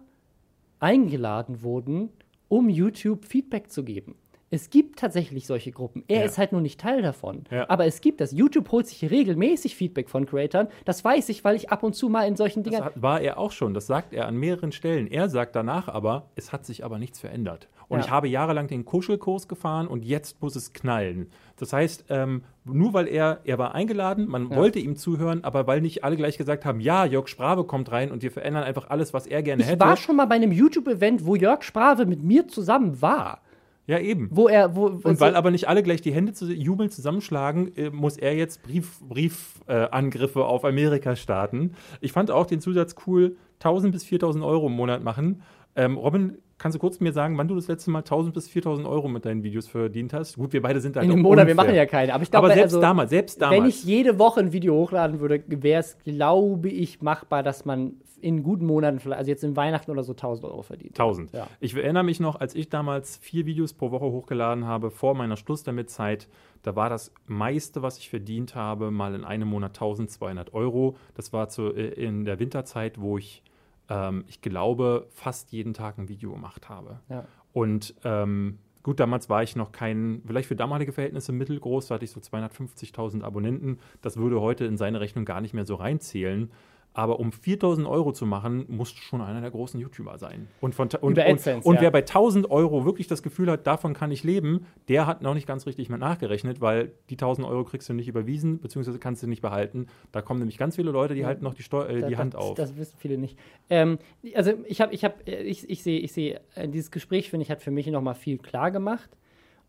eingeladen 0.80 1.62
wurden, 1.62 2.10
um 2.50 2.68
YouTube 2.68 3.24
Feedback 3.24 3.72
zu 3.72 3.86
geben. 3.86 4.16
Es 4.54 4.70
gibt 4.70 5.00
tatsächlich 5.00 5.48
solche 5.48 5.72
Gruppen. 5.72 6.04
Er 6.08 6.20
Ja. 6.20 6.26
ist 6.26 6.38
halt 6.38 6.52
nur 6.52 6.62
nicht 6.62 6.80
Teil 6.80 7.02
davon. 7.02 7.44
Ja. 7.50 7.68
Aber 7.70 7.86
es 7.88 8.02
gibt 8.02 8.22
das. 8.22 8.32
YouTube 8.34 8.72
holt 8.72 8.86
sich 8.86 9.10
regelmäßig 9.10 9.76
Feedback 9.76 10.10
von 10.10 10.28
Creatoren. 10.28 10.68
Das 10.86 11.04
weiß 11.04 11.30
ich, 11.30 11.44
weil 11.44 11.56
ich 11.56 11.72
ab 11.72 11.82
und 11.82 11.94
zu 11.96 12.08
mal 12.08 12.28
in 12.28 12.36
solchen 12.36 12.62
Das 12.62 12.70
Dingern. 12.72 12.86
hat, 12.86 13.02
war 13.02 13.20
er 13.20 13.40
auch 13.40 13.52
schon. 13.52 13.74
Das 13.74 13.88
sagt 13.88 14.14
er 14.14 14.28
an 14.28 14.36
mehreren 14.38 14.72
Stellen. 14.72 15.08
Er 15.08 15.28
sagt 15.30 15.56
danach 15.56 15.88
aber, 15.88 16.28
es 16.36 16.52
hat 16.54 16.66
sich 16.68 16.86
aber 16.86 17.00
nichts 17.00 17.20
verändert. 17.20 17.68
Und 17.88 17.98
Ja. 18.00 18.06
ich 18.06 18.12
habe 18.12 18.28
jahrelang 18.28 18.68
den 18.68 18.86
Kuschelkurs 18.86 19.48
gefahren 19.48 19.88
und 19.88 20.06
jetzt 20.06 20.40
muss 20.42 20.56
es 20.56 20.72
knallen. 20.72 21.32
Das 21.58 21.74
heißt, 21.74 22.06
ähm, 22.10 22.44
nur 22.64 22.94
weil 22.94 23.08
er, 23.08 23.40
er 23.46 23.58
war 23.58 23.74
eingeladen, 23.74 24.28
man 24.30 24.52
Ja. 24.52 24.56
wollte 24.56 24.78
ihm 24.80 24.96
zuhören, 24.96 25.44
aber 25.44 25.66
weil 25.66 25.82
nicht 25.82 26.04
alle 26.04 26.16
gleich 26.16 26.38
gesagt 26.38 26.64
haben, 26.64 26.80
ja, 26.80 27.06
Jörg 27.06 27.28
Sprave 27.28 27.64
kommt 27.64 27.92
rein 27.92 28.12
und 28.12 28.22
wir 28.22 28.32
verändern 28.32 28.64
einfach 28.64 28.90
alles, 28.92 29.16
was 29.16 29.26
er 29.26 29.42
gerne 29.42 29.64
Ich 29.64 29.70
hätte. 29.70 29.80
war 29.80 29.98
schon 29.98 30.16
mal 30.16 30.26
bei 30.26 30.36
einem 30.36 30.52
YouTube-Event, 30.52 31.26
wo 31.26 31.36
Jörg 31.36 31.64
Sprave 31.64 32.06
mit 32.06 32.22
mir 32.24 32.48
zusammen 32.48 33.02
war. 33.02 33.42
Ja, 33.86 34.00
eben. 34.00 34.30
Wo 34.32 34.48
er, 34.48 34.76
wo, 34.76 34.86
Und 34.86 35.20
weil 35.20 35.36
aber 35.36 35.52
nicht 35.52 35.68
alle 35.68 35.84
gleich 35.84 36.02
die 36.02 36.14
Hände 36.14 36.34
zu 36.34 36.52
jubeln 36.52 36.90
zusammenschlagen, 36.90 37.76
äh, 37.76 37.90
muss 37.90 38.18
er 38.18 38.36
jetzt 38.36 38.64
Briefangriffe 38.64 39.06
Brief, 39.10 39.62
äh, 39.68 39.88
Angriffe 39.92 40.46
auf 40.46 40.64
Amerika 40.64 41.16
starten. 41.16 41.74
Ich 42.00 42.14
fand 42.14 42.32
auch 42.32 42.46
den 42.46 42.62
Zusatz 42.62 42.96
cool, 43.06 43.36
1000 43.60 43.92
bis 43.92 44.06
4000 44.06 44.44
Euro 44.44 44.68
im 44.68 44.74
Monat 44.74 45.04
machen. 45.04 45.42
Ähm, 45.76 45.98
Robin, 45.98 46.38
kannst 46.58 46.76
du 46.76 46.80
kurz 46.80 47.02
mir 47.02 47.12
sagen, 47.12 47.38
wann 47.38 47.48
du 47.50 47.56
das 47.56 47.68
letzte 47.68 47.92
Mal 47.92 48.00
1000 48.00 48.34
bis 48.34 48.48
4000 48.48 48.88
Euro 48.88 49.10
mit 49.10 49.26
deinen 49.26 49.44
Videos 49.44 49.68
verdient 49.68 50.14
hast? 50.14 50.38
Gut, 50.38 50.54
wir 50.54 50.62
beide 50.62 50.80
sind 50.80 50.96
da 50.96 51.02
in 51.02 51.10
doch 51.10 51.16
einem 51.16 51.24
Monat, 51.24 51.48
wir 51.48 51.52
unfair. 51.52 51.66
machen 51.66 51.76
ja 51.76 51.86
keine. 51.86 52.14
Aber 52.14 52.24
ich 52.24 52.32
glaube, 52.32 52.46
Aber 52.48 52.54
selbst 52.54 52.74
also, 52.76 52.82
damals, 52.82 53.10
selbst 53.10 53.42
damals. 53.42 53.62
Wenn 53.62 53.70
ich 53.70 53.84
jede 53.84 54.18
Woche 54.18 54.40
ein 54.40 54.54
Video 54.54 54.76
hochladen 54.76 55.20
würde, 55.20 55.44
wäre 55.48 55.82
es, 55.82 55.98
glaube 56.06 56.70
ich, 56.70 57.02
machbar, 57.02 57.44
dass 57.44 57.66
man 57.66 57.96
in 58.24 58.42
guten 58.44 58.66
Monaten, 58.66 59.00
vielleicht- 59.00 59.20
also 59.20 59.30
jetzt 59.32 59.44
in 59.44 59.56
Weihnachten 59.56 59.92
oder 59.92 60.04
so, 60.04 60.14
1000 60.14 60.46
Euro 60.52 60.62
verdient. 60.62 60.96
1000. 60.98 61.32
Ja. 61.34 61.48
Ich 61.60 61.76
erinnere 61.76 62.04
mich 62.04 62.20
noch, 62.20 62.40
als 62.40 62.56
ich 62.56 62.70
damals 62.70 63.18
vier 63.18 63.46
Videos 63.46 63.74
pro 63.74 63.92
Woche 63.92 64.06
hochgeladen 64.06 64.66
habe, 64.66 64.92
vor 64.92 65.14
meiner 65.16 65.38
Schluss 65.38 65.64
damit 65.64 65.90
Zeit, 65.90 66.28
da 66.64 66.76
war 66.76 66.90
das 66.90 67.14
meiste, 67.28 67.82
was 67.82 67.98
ich 67.98 68.10
verdient 68.10 68.56
habe, 68.56 68.90
mal 68.92 69.14
in 69.16 69.24
einem 69.26 69.48
Monat 69.50 69.74
1200 69.76 70.54
Euro. 70.54 70.96
Das 71.16 71.34
war 71.34 71.50
zu, 71.50 71.74
äh, 71.74 71.90
in 71.90 72.26
der 72.26 72.40
Winterzeit, 72.40 73.00
wo 73.02 73.18
ich, 73.18 73.44
ähm, 73.90 74.24
ich 74.28 74.42
glaube, 74.42 75.08
fast 75.12 75.52
jeden 75.52 75.74
Tag 75.74 75.98
ein 75.98 76.08
Video 76.08 76.32
gemacht 76.32 76.70
habe. 76.70 77.00
Ja. 77.10 77.26
Und 77.52 77.94
ähm, 78.06 78.60
gut, 78.82 79.00
damals 79.00 79.30
war 79.30 79.44
ich 79.44 79.56
noch 79.56 79.72
kein, 79.72 80.22
vielleicht 80.26 80.48
für 80.48 80.56
damalige 80.56 80.92
Verhältnisse 80.94 81.32
mittelgroß, 81.34 81.88
da 81.88 81.96
hatte 81.96 82.06
ich 82.06 82.12
so 82.12 82.20
250.000 82.22 83.24
Abonnenten. 83.24 83.80
Das 84.02 84.18
würde 84.18 84.40
heute 84.42 84.66
in 84.66 84.78
seine 84.78 85.00
Rechnung 85.02 85.26
gar 85.26 85.42
nicht 85.42 85.54
mehr 85.54 85.66
so 85.66 85.76
reinzählen. 85.76 86.50
Aber 86.96 87.20
um 87.20 87.32
4000 87.32 87.88
Euro 87.88 88.12
zu 88.12 88.26
machen, 88.28 88.66
musst 88.68 88.96
du 88.98 89.02
schon 89.02 89.22
einer 89.22 89.42
der 89.42 89.50
großen 89.50 89.80
YouTuber 89.80 90.20
sein. 90.20 90.48
Und, 90.62 90.76
von, 90.76 90.90
und, 91.02 91.12
Über 91.18 91.26
und, 91.26 91.34
AdSense, 91.34 91.68
und 91.68 91.76
ja. 91.76 91.82
wer 91.82 91.92
bei 91.92 92.00
1000 92.02 92.52
Euro 92.52 92.86
wirklich 92.86 93.08
das 93.08 93.24
Gefühl 93.24 93.50
hat, 93.50 93.66
davon 93.66 93.94
kann 93.94 94.12
ich 94.12 94.24
leben, 94.24 94.68
der 94.90 95.08
hat 95.08 95.24
noch 95.24 95.34
nicht 95.34 95.48
ganz 95.48 95.66
richtig 95.66 95.90
mit 95.90 96.00
nachgerechnet, 96.00 96.62
weil 96.62 96.92
die 97.10 97.16
1000 97.16 97.48
Euro 97.48 97.64
kriegst 97.64 97.90
du 97.90 97.94
nicht 97.94 98.08
überwiesen, 98.08 98.60
beziehungsweise 98.60 99.00
kannst 99.00 99.24
du 99.24 99.28
nicht 99.28 99.42
behalten. 99.42 99.88
Da 100.12 100.22
kommen 100.22 100.40
nämlich 100.40 100.58
ganz 100.60 100.76
viele 100.76 100.92
Leute, 100.92 101.16
die 101.16 101.26
halten 101.26 101.44
noch 101.44 101.56
die, 101.56 101.64
Steu 101.64 101.84
äh, 101.84 102.02
Da- 102.02 102.08
die 102.08 102.14
das, 102.14 102.20
Hand 102.20 102.36
auf. 102.36 102.54
Das 102.56 102.78
wissen 102.78 102.96
viele 103.00 103.18
nicht. 103.18 103.40
Ähm, 103.72 103.98
also 104.36 104.54
ich 104.66 104.80
habe, 104.80 104.94
ich 104.94 105.04
habe, 105.04 105.16
ich, 105.24 105.68
ich 105.68 105.82
sehe, 105.82 106.00
ich 106.00 106.14
sehe, 106.14 106.42
äh, 106.54 106.68
dieses 106.68 106.92
Gespräch, 106.92 107.32
finde 107.32 107.44
ich, 107.44 107.50
hat 107.50 107.62
für 107.62 107.72
mich 107.72 107.88
nochmal 107.88 108.16
viel 108.16 108.38
klar 108.38 108.70
gemacht. 108.70 109.10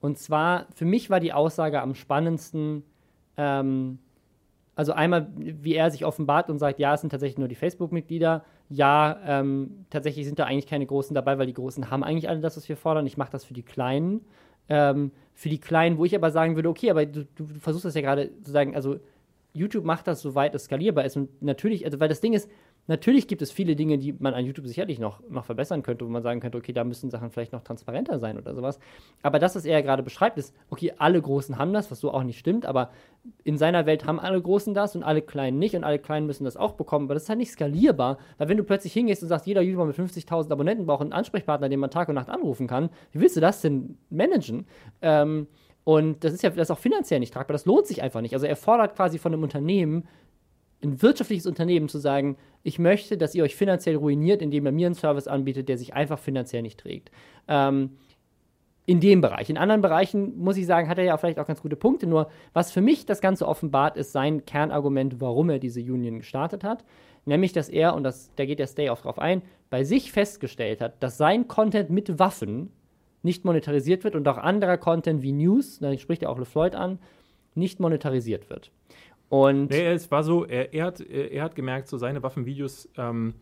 Und 0.00 0.18
zwar, 0.18 0.66
für 0.74 0.84
mich 0.84 1.08
war 1.08 1.20
die 1.20 1.32
Aussage 1.32 1.80
am 1.80 1.94
spannendsten, 1.94 2.82
ähm, 3.38 3.98
also 4.76 4.92
einmal, 4.92 5.28
wie 5.36 5.74
er 5.74 5.90
sich 5.90 6.04
offenbart 6.04 6.50
und 6.50 6.58
sagt, 6.58 6.78
ja, 6.78 6.94
es 6.94 7.00
sind 7.00 7.10
tatsächlich 7.10 7.38
nur 7.38 7.48
die 7.48 7.54
Facebook-Mitglieder. 7.54 8.44
Ja, 8.68 9.18
ähm, 9.26 9.86
tatsächlich 9.90 10.26
sind 10.26 10.38
da 10.38 10.44
eigentlich 10.44 10.66
keine 10.66 10.86
Großen 10.86 11.14
dabei, 11.14 11.38
weil 11.38 11.46
die 11.46 11.54
Großen 11.54 11.90
haben 11.90 12.02
eigentlich 12.02 12.28
alle 12.28 12.40
das, 12.40 12.56
was 12.56 12.68
wir 12.68 12.76
fordern. 12.76 13.06
Ich 13.06 13.16
mache 13.16 13.30
das 13.30 13.44
für 13.44 13.54
die 13.54 13.62
Kleinen. 13.62 14.22
Ähm, 14.68 15.12
für 15.32 15.48
die 15.48 15.60
Kleinen, 15.60 15.98
wo 15.98 16.04
ich 16.04 16.14
aber 16.14 16.30
sagen 16.30 16.56
würde, 16.56 16.68
okay, 16.68 16.90
aber 16.90 17.06
du, 17.06 17.24
du 17.36 17.46
versuchst 17.60 17.84
das 17.84 17.94
ja 17.94 18.00
gerade 18.00 18.30
zu 18.42 18.50
sagen, 18.50 18.74
also 18.74 18.98
YouTube 19.52 19.84
macht 19.84 20.06
das, 20.06 20.20
soweit 20.20 20.54
es 20.54 20.64
skalierbar 20.64 21.04
ist. 21.04 21.16
Und 21.16 21.42
natürlich, 21.42 21.84
also 21.84 22.00
weil 22.00 22.08
das 22.08 22.20
Ding 22.20 22.32
ist, 22.32 22.50
natürlich 22.86 23.28
gibt 23.28 23.42
es 23.42 23.50
viele 23.50 23.76
Dinge, 23.76 23.98
die 23.98 24.12
man 24.12 24.34
an 24.34 24.44
YouTube 24.44 24.66
sicherlich 24.66 24.98
noch, 24.98 25.20
noch 25.28 25.44
verbessern 25.44 25.82
könnte, 25.82 26.04
wo 26.04 26.10
man 26.10 26.22
sagen 26.22 26.40
könnte, 26.40 26.58
okay, 26.58 26.72
da 26.72 26.84
müssen 26.84 27.10
Sachen 27.10 27.30
vielleicht 27.30 27.52
noch 27.52 27.62
transparenter 27.62 28.18
sein 28.18 28.38
oder 28.38 28.54
sowas. 28.54 28.78
Aber 29.22 29.38
das, 29.38 29.56
was 29.56 29.64
er 29.64 29.82
gerade 29.82 30.02
beschreibt, 30.02 30.38
ist, 30.38 30.54
okay, 30.70 30.92
alle 30.98 31.20
Großen 31.20 31.58
haben 31.58 31.72
das, 31.72 31.90
was 31.90 32.00
so 32.00 32.12
auch 32.12 32.22
nicht 32.22 32.38
stimmt, 32.38 32.66
aber 32.66 32.90
in 33.42 33.56
seiner 33.56 33.86
Welt 33.86 34.06
haben 34.06 34.20
alle 34.20 34.40
Großen 34.40 34.74
das 34.74 34.94
und 34.96 35.02
alle 35.02 35.22
Kleinen 35.22 35.58
nicht 35.58 35.74
und 35.74 35.84
alle 35.84 35.98
Kleinen 35.98 36.26
müssen 36.26 36.44
das 36.44 36.56
auch 36.56 36.72
bekommen. 36.72 37.06
Aber 37.06 37.14
das 37.14 37.24
ist 37.24 37.28
halt 37.28 37.38
nicht 37.38 37.52
skalierbar, 37.52 38.18
weil 38.38 38.48
wenn 38.48 38.56
du 38.58 38.64
plötzlich 38.64 38.92
hingehst 38.92 39.22
und 39.22 39.28
sagst, 39.28 39.46
jeder 39.46 39.62
YouTuber 39.62 39.86
mit 39.86 39.96
50.000 39.96 40.50
Abonnenten 40.50 40.86
braucht 40.86 41.02
einen 41.02 41.12
Ansprechpartner, 41.12 41.68
den 41.68 41.80
man 41.80 41.90
Tag 41.90 42.08
und 42.08 42.14
Nacht 42.14 42.28
anrufen 42.28 42.66
kann, 42.66 42.90
wie 43.12 43.20
willst 43.20 43.36
du 43.36 43.40
das 43.40 43.60
denn 43.62 43.96
managen? 44.10 44.66
Ähm, 45.00 45.46
und 45.84 46.24
das 46.24 46.32
ist 46.32 46.42
ja 46.42 46.50
das 46.50 46.68
ist 46.68 46.70
auch 46.70 46.78
finanziell 46.78 47.20
nicht 47.20 47.34
tragbar. 47.34 47.52
Das 47.52 47.66
lohnt 47.66 47.86
sich 47.86 48.02
einfach 48.02 48.22
nicht. 48.22 48.32
Also 48.32 48.46
er 48.46 48.56
fordert 48.56 48.96
quasi 48.96 49.18
von 49.18 49.32
einem 49.32 49.42
Unternehmen, 49.42 50.08
ein 50.84 51.02
wirtschaftliches 51.02 51.46
Unternehmen 51.46 51.88
zu 51.88 51.98
sagen, 51.98 52.36
ich 52.62 52.78
möchte, 52.78 53.16
dass 53.16 53.34
ihr 53.34 53.44
euch 53.44 53.56
finanziell 53.56 53.96
ruiniert, 53.96 54.42
indem 54.42 54.66
ihr 54.66 54.72
mir 54.72 54.86
einen 54.86 54.94
Service 54.94 55.26
anbietet, 55.26 55.68
der 55.68 55.78
sich 55.78 55.94
einfach 55.94 56.18
finanziell 56.18 56.62
nicht 56.62 56.80
trägt. 56.80 57.10
Ähm, 57.48 57.90
in 58.86 59.00
dem 59.00 59.22
Bereich. 59.22 59.48
In 59.48 59.56
anderen 59.56 59.80
Bereichen, 59.80 60.38
muss 60.38 60.58
ich 60.58 60.66
sagen, 60.66 60.88
hat 60.88 60.98
er 60.98 61.04
ja 61.04 61.16
vielleicht 61.16 61.38
auch 61.38 61.46
ganz 61.46 61.62
gute 61.62 61.76
Punkte. 61.76 62.06
Nur, 62.06 62.28
was 62.52 62.70
für 62.70 62.82
mich 62.82 63.06
das 63.06 63.20
Ganze 63.20 63.48
offenbart, 63.48 63.96
ist 63.96 64.12
sein 64.12 64.44
Kernargument, 64.44 65.20
warum 65.20 65.48
er 65.48 65.58
diese 65.58 65.80
Union 65.80 66.18
gestartet 66.18 66.64
hat. 66.64 66.84
Nämlich, 67.24 67.54
dass 67.54 67.70
er, 67.70 67.94
und 67.94 68.02
das, 68.04 68.30
da 68.36 68.44
geht 68.44 68.58
der 68.58 68.66
Stay 68.66 68.90
auch 68.90 69.00
drauf 69.00 69.18
ein, 69.18 69.42
bei 69.70 69.84
sich 69.84 70.12
festgestellt 70.12 70.82
hat, 70.82 71.02
dass 71.02 71.16
sein 71.16 71.48
Content 71.48 71.88
mit 71.88 72.18
Waffen 72.18 72.70
nicht 73.22 73.46
monetarisiert 73.46 74.04
wird 74.04 74.14
und 74.14 74.28
auch 74.28 74.36
anderer 74.36 74.76
Content 74.76 75.22
wie 75.22 75.32
News, 75.32 75.78
da 75.78 75.96
spricht 75.96 76.22
er 76.22 76.30
auch 76.30 76.38
LeFloid 76.38 76.74
an, 76.74 76.98
nicht 77.54 77.80
monetarisiert 77.80 78.50
wird. 78.50 78.70
Und 79.28 79.70
Nee, 79.70 79.86
es 79.86 80.10
war 80.10 80.22
so, 80.22 80.44
er, 80.44 80.72
er, 80.72 80.86
hat, 80.86 81.00
er 81.00 81.42
hat 81.42 81.54
gemerkt, 81.54 81.88
so 81.88 81.98
seine 81.98 82.22
Waffenvideos 82.22 82.88
ähm, 82.96 83.34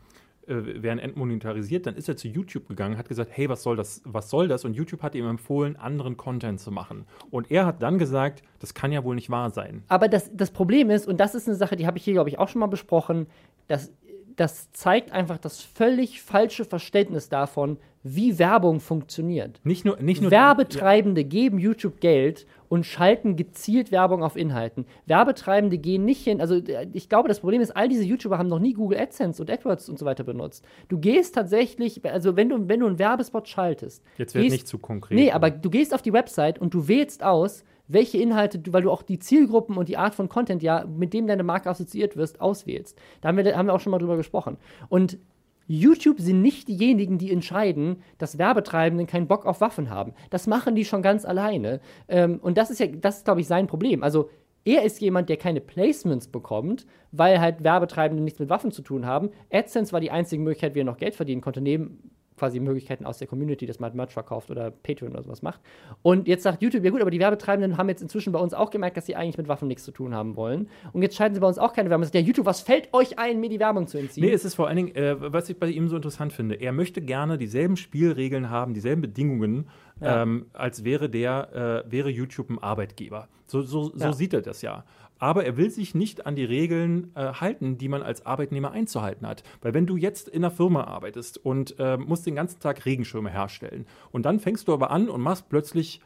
äh, 0.47 0.83
werden 0.83 0.99
entmonetarisiert. 0.99 1.87
Dann 1.87 1.95
ist 1.95 2.09
er 2.09 2.17
zu 2.17 2.27
YouTube 2.27 2.67
gegangen, 2.67 2.99
hat 2.99 3.09
gesagt, 3.09 3.31
hey, 3.33 3.49
was 3.49 3.63
soll 3.63 3.77
das? 3.77 4.03
Was 4.05 4.29
soll 4.29 4.49
das? 4.49 4.65
Und 4.65 4.75
YouTube 4.75 5.03
hat 5.03 5.15
ihm 5.15 5.27
empfohlen, 5.27 5.77
anderen 5.77 6.17
Content 6.17 6.59
zu 6.59 6.73
machen. 6.73 7.07
Und 7.31 7.51
er 7.53 7.65
hat 7.65 7.81
dann 7.81 7.97
gesagt, 7.99 8.43
das 8.59 8.75
kann 8.75 8.91
ja 8.91 9.05
wohl 9.05 9.15
nicht 9.15 9.31
wahr 9.31 9.51
sein. 9.51 9.85
Aber 9.87 10.09
das, 10.09 10.31
das 10.35 10.51
Problem 10.51 10.91
ist, 10.91 11.07
und 11.07 11.21
das 11.21 11.37
ist 11.37 11.47
eine 11.47 11.57
Sache, 11.57 11.77
die 11.77 11.87
habe 11.87 11.97
ich 11.97 12.05
hier, 12.05 12.15
glaube 12.15 12.29
ich, 12.29 12.41
auch 12.41 12.49
schon 12.49 12.59
mal 12.59 12.67
besprochen, 12.67 13.27
dass 13.69 13.93
das 14.37 14.73
zeigt 14.73 15.13
einfach 15.13 15.39
das 15.39 15.61
völlig 15.61 16.23
falsche 16.23 16.65
Verständnis 16.65 17.29
davon, 17.29 17.77
wie 18.05 18.39
Werbung 18.39 18.81
funktioniert. 18.81 19.61
Nicht 19.63 19.85
nur, 19.85 19.97
nicht 20.01 20.21
nur 20.21 20.31
Werbetreibende 20.33 21.23
geben 21.25 21.59
YouTube 21.59 22.01
Geld 22.01 22.47
und 22.69 22.85
schalten 22.85 23.37
gezielt 23.37 23.93
Werbung 23.93 24.25
auf 24.25 24.35
Inhalten. 24.35 24.87
Werbetreibende 25.07 25.79
gehen 25.79 26.05
nicht 26.05 26.25
hin. 26.25 26.41
Also 26.41 26.57
äh, 26.57 26.89
ich 26.95 27.09
glaube, 27.09 27.29
das 27.29 27.39
Problem 27.41 27.61
ist, 27.61 27.77
all 27.77 27.89
diese 27.89 28.03
YouTuber 28.03 28.39
haben 28.39 28.49
noch 28.49 28.59
nie 28.59 28.73
Google 28.73 28.99
AdSense 28.99 29.41
und 29.41 29.51
AdWords 29.51 29.89
und 29.89 29.99
so 30.01 30.05
weiter 30.05 30.25
benutzt. 30.25 30.65
Du 30.89 30.99
gehst 30.99 31.35
tatsächlich, 31.37 32.05
also 32.05 32.35
wenn 32.37 32.49
du, 32.49 32.69
wenn 32.69 32.81
du 32.81 32.87
einen 32.87 32.99
Werbespot 32.99 33.47
schaltest. 33.49 34.03
Jetzt 34.19 34.35
wird 34.35 34.45
gehst- 34.45 34.53
nicht 34.53 34.67
zu 34.69 34.79
konkret. 34.79 35.17
Nee, 35.17 35.31
aber 35.31 35.51
du 35.51 35.71
gehst 35.71 35.95
auf 35.95 36.03
die 36.03 36.13
Website 36.13 36.59
und 36.59 36.75
du 36.75 36.89
wählst 36.89 37.23
aus, 37.23 37.63
welche 37.93 38.19
Inhalte 38.19 38.61
weil 38.73 38.83
du 38.83 38.91
auch 38.91 39.03
die 39.03 39.19
Zielgruppen 39.19 39.77
und 39.77 39.89
die 39.89 39.97
Art 39.97 40.15
von 40.15 40.29
Content 40.29 40.63
ja, 40.63 40.85
mit 40.85 41.13
dem 41.13 41.27
deine 41.27 41.43
Marke 41.43 41.71
assoziiert 41.71 42.17
wirst, 42.17 42.41
auswählst. 42.41 42.99
Da 43.21 43.29
haben 43.29 43.37
wir, 43.37 43.57
haben 43.57 43.67
wir 43.67 43.75
auch 43.75 43.81
schon 43.81 43.91
mal 43.91 43.99
drüber 43.99 44.17
gesprochen. 44.17 44.57
Und 44.89 45.19
YouTube 45.67 46.21
sind 46.21 46.43
nicht 46.43 46.69
diejenigen, 46.69 47.19
die 47.19 47.33
entscheiden, 47.33 48.03
dass 48.19 48.39
Werbetreibenden 48.39 49.07
keinen 49.07 49.29
Bock 49.29 49.47
auf 49.47 49.61
Waffen 49.61 49.91
haben. 49.91 50.13
Das 50.31 50.47
machen 50.47 50.75
die 50.75 50.85
schon 50.85 51.03
ganz 51.03 51.25
alleine. 51.25 51.81
Ähm, 52.09 52.41
und 52.43 52.59
das 52.59 52.71
ist 52.71 52.81
ja, 52.81 52.87
das 52.87 53.19
ist, 53.19 53.25
glaube 53.25 53.41
ich, 53.41 53.47
sein 53.47 53.67
Problem. 53.67 54.03
Also 54.03 54.29
er 54.65 54.83
ist 54.83 55.01
jemand, 55.01 55.29
der 55.29 55.37
keine 55.37 55.61
Placements 55.61 56.29
bekommt, 56.29 56.87
weil 57.11 57.41
halt 57.41 57.65
Werbetreibende 57.65 58.23
nichts 58.23 58.39
mit 58.39 58.49
Waffen 58.49 58.71
zu 58.71 58.83
tun 58.83 59.07
haben. 59.07 59.31
AdSense 59.53 59.93
war 59.93 60.01
die 60.01 60.11
einzige 60.11 60.43
Möglichkeit, 60.43 60.75
wie 60.75 60.81
er 60.81 60.85
noch 60.85 60.99
Geld 60.99 61.15
verdienen 61.15 61.41
konnte, 61.41 61.61
neben 61.61 62.11
quasi 62.37 62.61
Möglichkeiten 62.61 63.07
aus 63.07 63.19
der 63.19 63.27
Community, 63.27 63.67
dass 63.67 63.79
man 63.79 63.95
Merch 63.95 64.13
verkauft 64.13 64.51
oder 64.51 64.71
Patreon 64.71 65.13
oder 65.13 65.23
sowas 65.23 65.43
macht. 65.43 65.61
Und 66.03 66.29
jetzt 66.29 66.43
sagt 66.43 66.63
YouTube, 66.63 66.85
ja 66.85 66.91
gut, 66.91 67.01
aber 67.01 67.11
die 67.11 67.21
Werbetreibenden 67.21 67.77
haben 67.77 67.89
jetzt 67.89 68.03
inzwischen 68.03 68.33
bei 68.33 68.39
uns 68.39 68.55
auch 68.55 68.71
gemerkt, 68.71 68.97
dass 68.97 69.07
sie 69.07 69.17
eigentlich 69.17 69.39
mit 69.39 69.49
Waffen 69.49 69.69
nichts 69.69 69.85
zu 69.85 69.93
tun 69.93 70.15
haben 70.15 70.37
wollen. 70.37 70.69
Und 70.93 71.03
jetzt 71.03 71.17
schalten 71.17 71.35
sie 71.35 71.41
bei 71.41 71.47
uns 71.47 71.59
auch 71.59 71.73
keine 71.73 71.91
Werbung. 71.91 72.09
Ja, 72.13 72.21
YouTube, 72.21 72.47
was 72.47 72.61
fällt 72.61 72.93
euch 72.93 73.19
ein, 73.19 73.41
mir 73.41 73.49
die 73.49 73.61
Werbung 73.61 73.87
zu 73.87 73.99
entziehen? 73.99 74.25
Nee, 74.25 74.33
es 74.33 74.45
ist 74.45 74.55
vor 74.55 74.69
allen 74.69 74.77
Dingen, 74.77 74.95
äh, 74.97 75.17
was 75.19 75.49
ich 75.49 75.59
bei 75.59 75.69
ihm 75.69 75.89
so 75.89 75.97
interessant 75.97 76.33
finde, 76.33 76.57
er 76.57 76.73
möchte 76.73 77.01
gerne 77.01 77.39
dieselben 77.39 77.77
Spielregeln 77.77 78.51
haben, 78.51 78.75
dieselben 78.75 79.03
Bedingungen, 79.03 79.69
ja. 80.01 80.23
ähm, 80.23 80.47
als 80.53 80.85
wäre 80.85 81.09
der, 81.09 81.85
äh, 81.87 81.91
wäre 81.91 82.11
YouTube 82.11 82.51
ein 82.51 82.59
Arbeitgeber. 82.59 83.29
So, 83.47 83.63
so, 83.63 83.85
so 83.85 83.99
ja. 83.99 84.13
sieht 84.13 84.33
er 84.33 84.43
das 84.43 84.63
ja 84.63 84.85
aber 85.23 85.45
er 85.47 85.57
will 85.57 85.71
sich 85.71 85.95
nicht 85.95 86.27
an 86.27 86.35
die 86.35 86.45
Regeln 86.45 87.13
äh, 87.15 87.35
halten, 87.35 87.79
die 87.79 87.89
man 87.89 88.03
als 88.03 88.27
Arbeitnehmer 88.27 88.73
einzuhalten 88.73 89.25
hat. 89.25 89.45
Weil 89.61 89.73
wenn 89.73 89.87
du 89.87 89.97
jetzt 89.97 90.27
in 90.29 90.45
einer 90.45 90.51
Firma 90.51 90.83
arbeitest 90.83 91.39
und 91.39 91.79
äh, 91.79 91.97
musst 91.97 92.27
den 92.27 92.35
ganzen 92.35 92.59
Tag 92.59 92.85
Regenschirme 92.85 93.31
herstellen 93.31 93.87
und 94.11 94.27
dann 94.27 94.41
fängst 94.41 94.67
du 94.67 94.73
aber 94.73 94.91
an 94.91 95.09
und 95.09 95.21
machst 95.21 95.49
plötzlich 95.49 96.01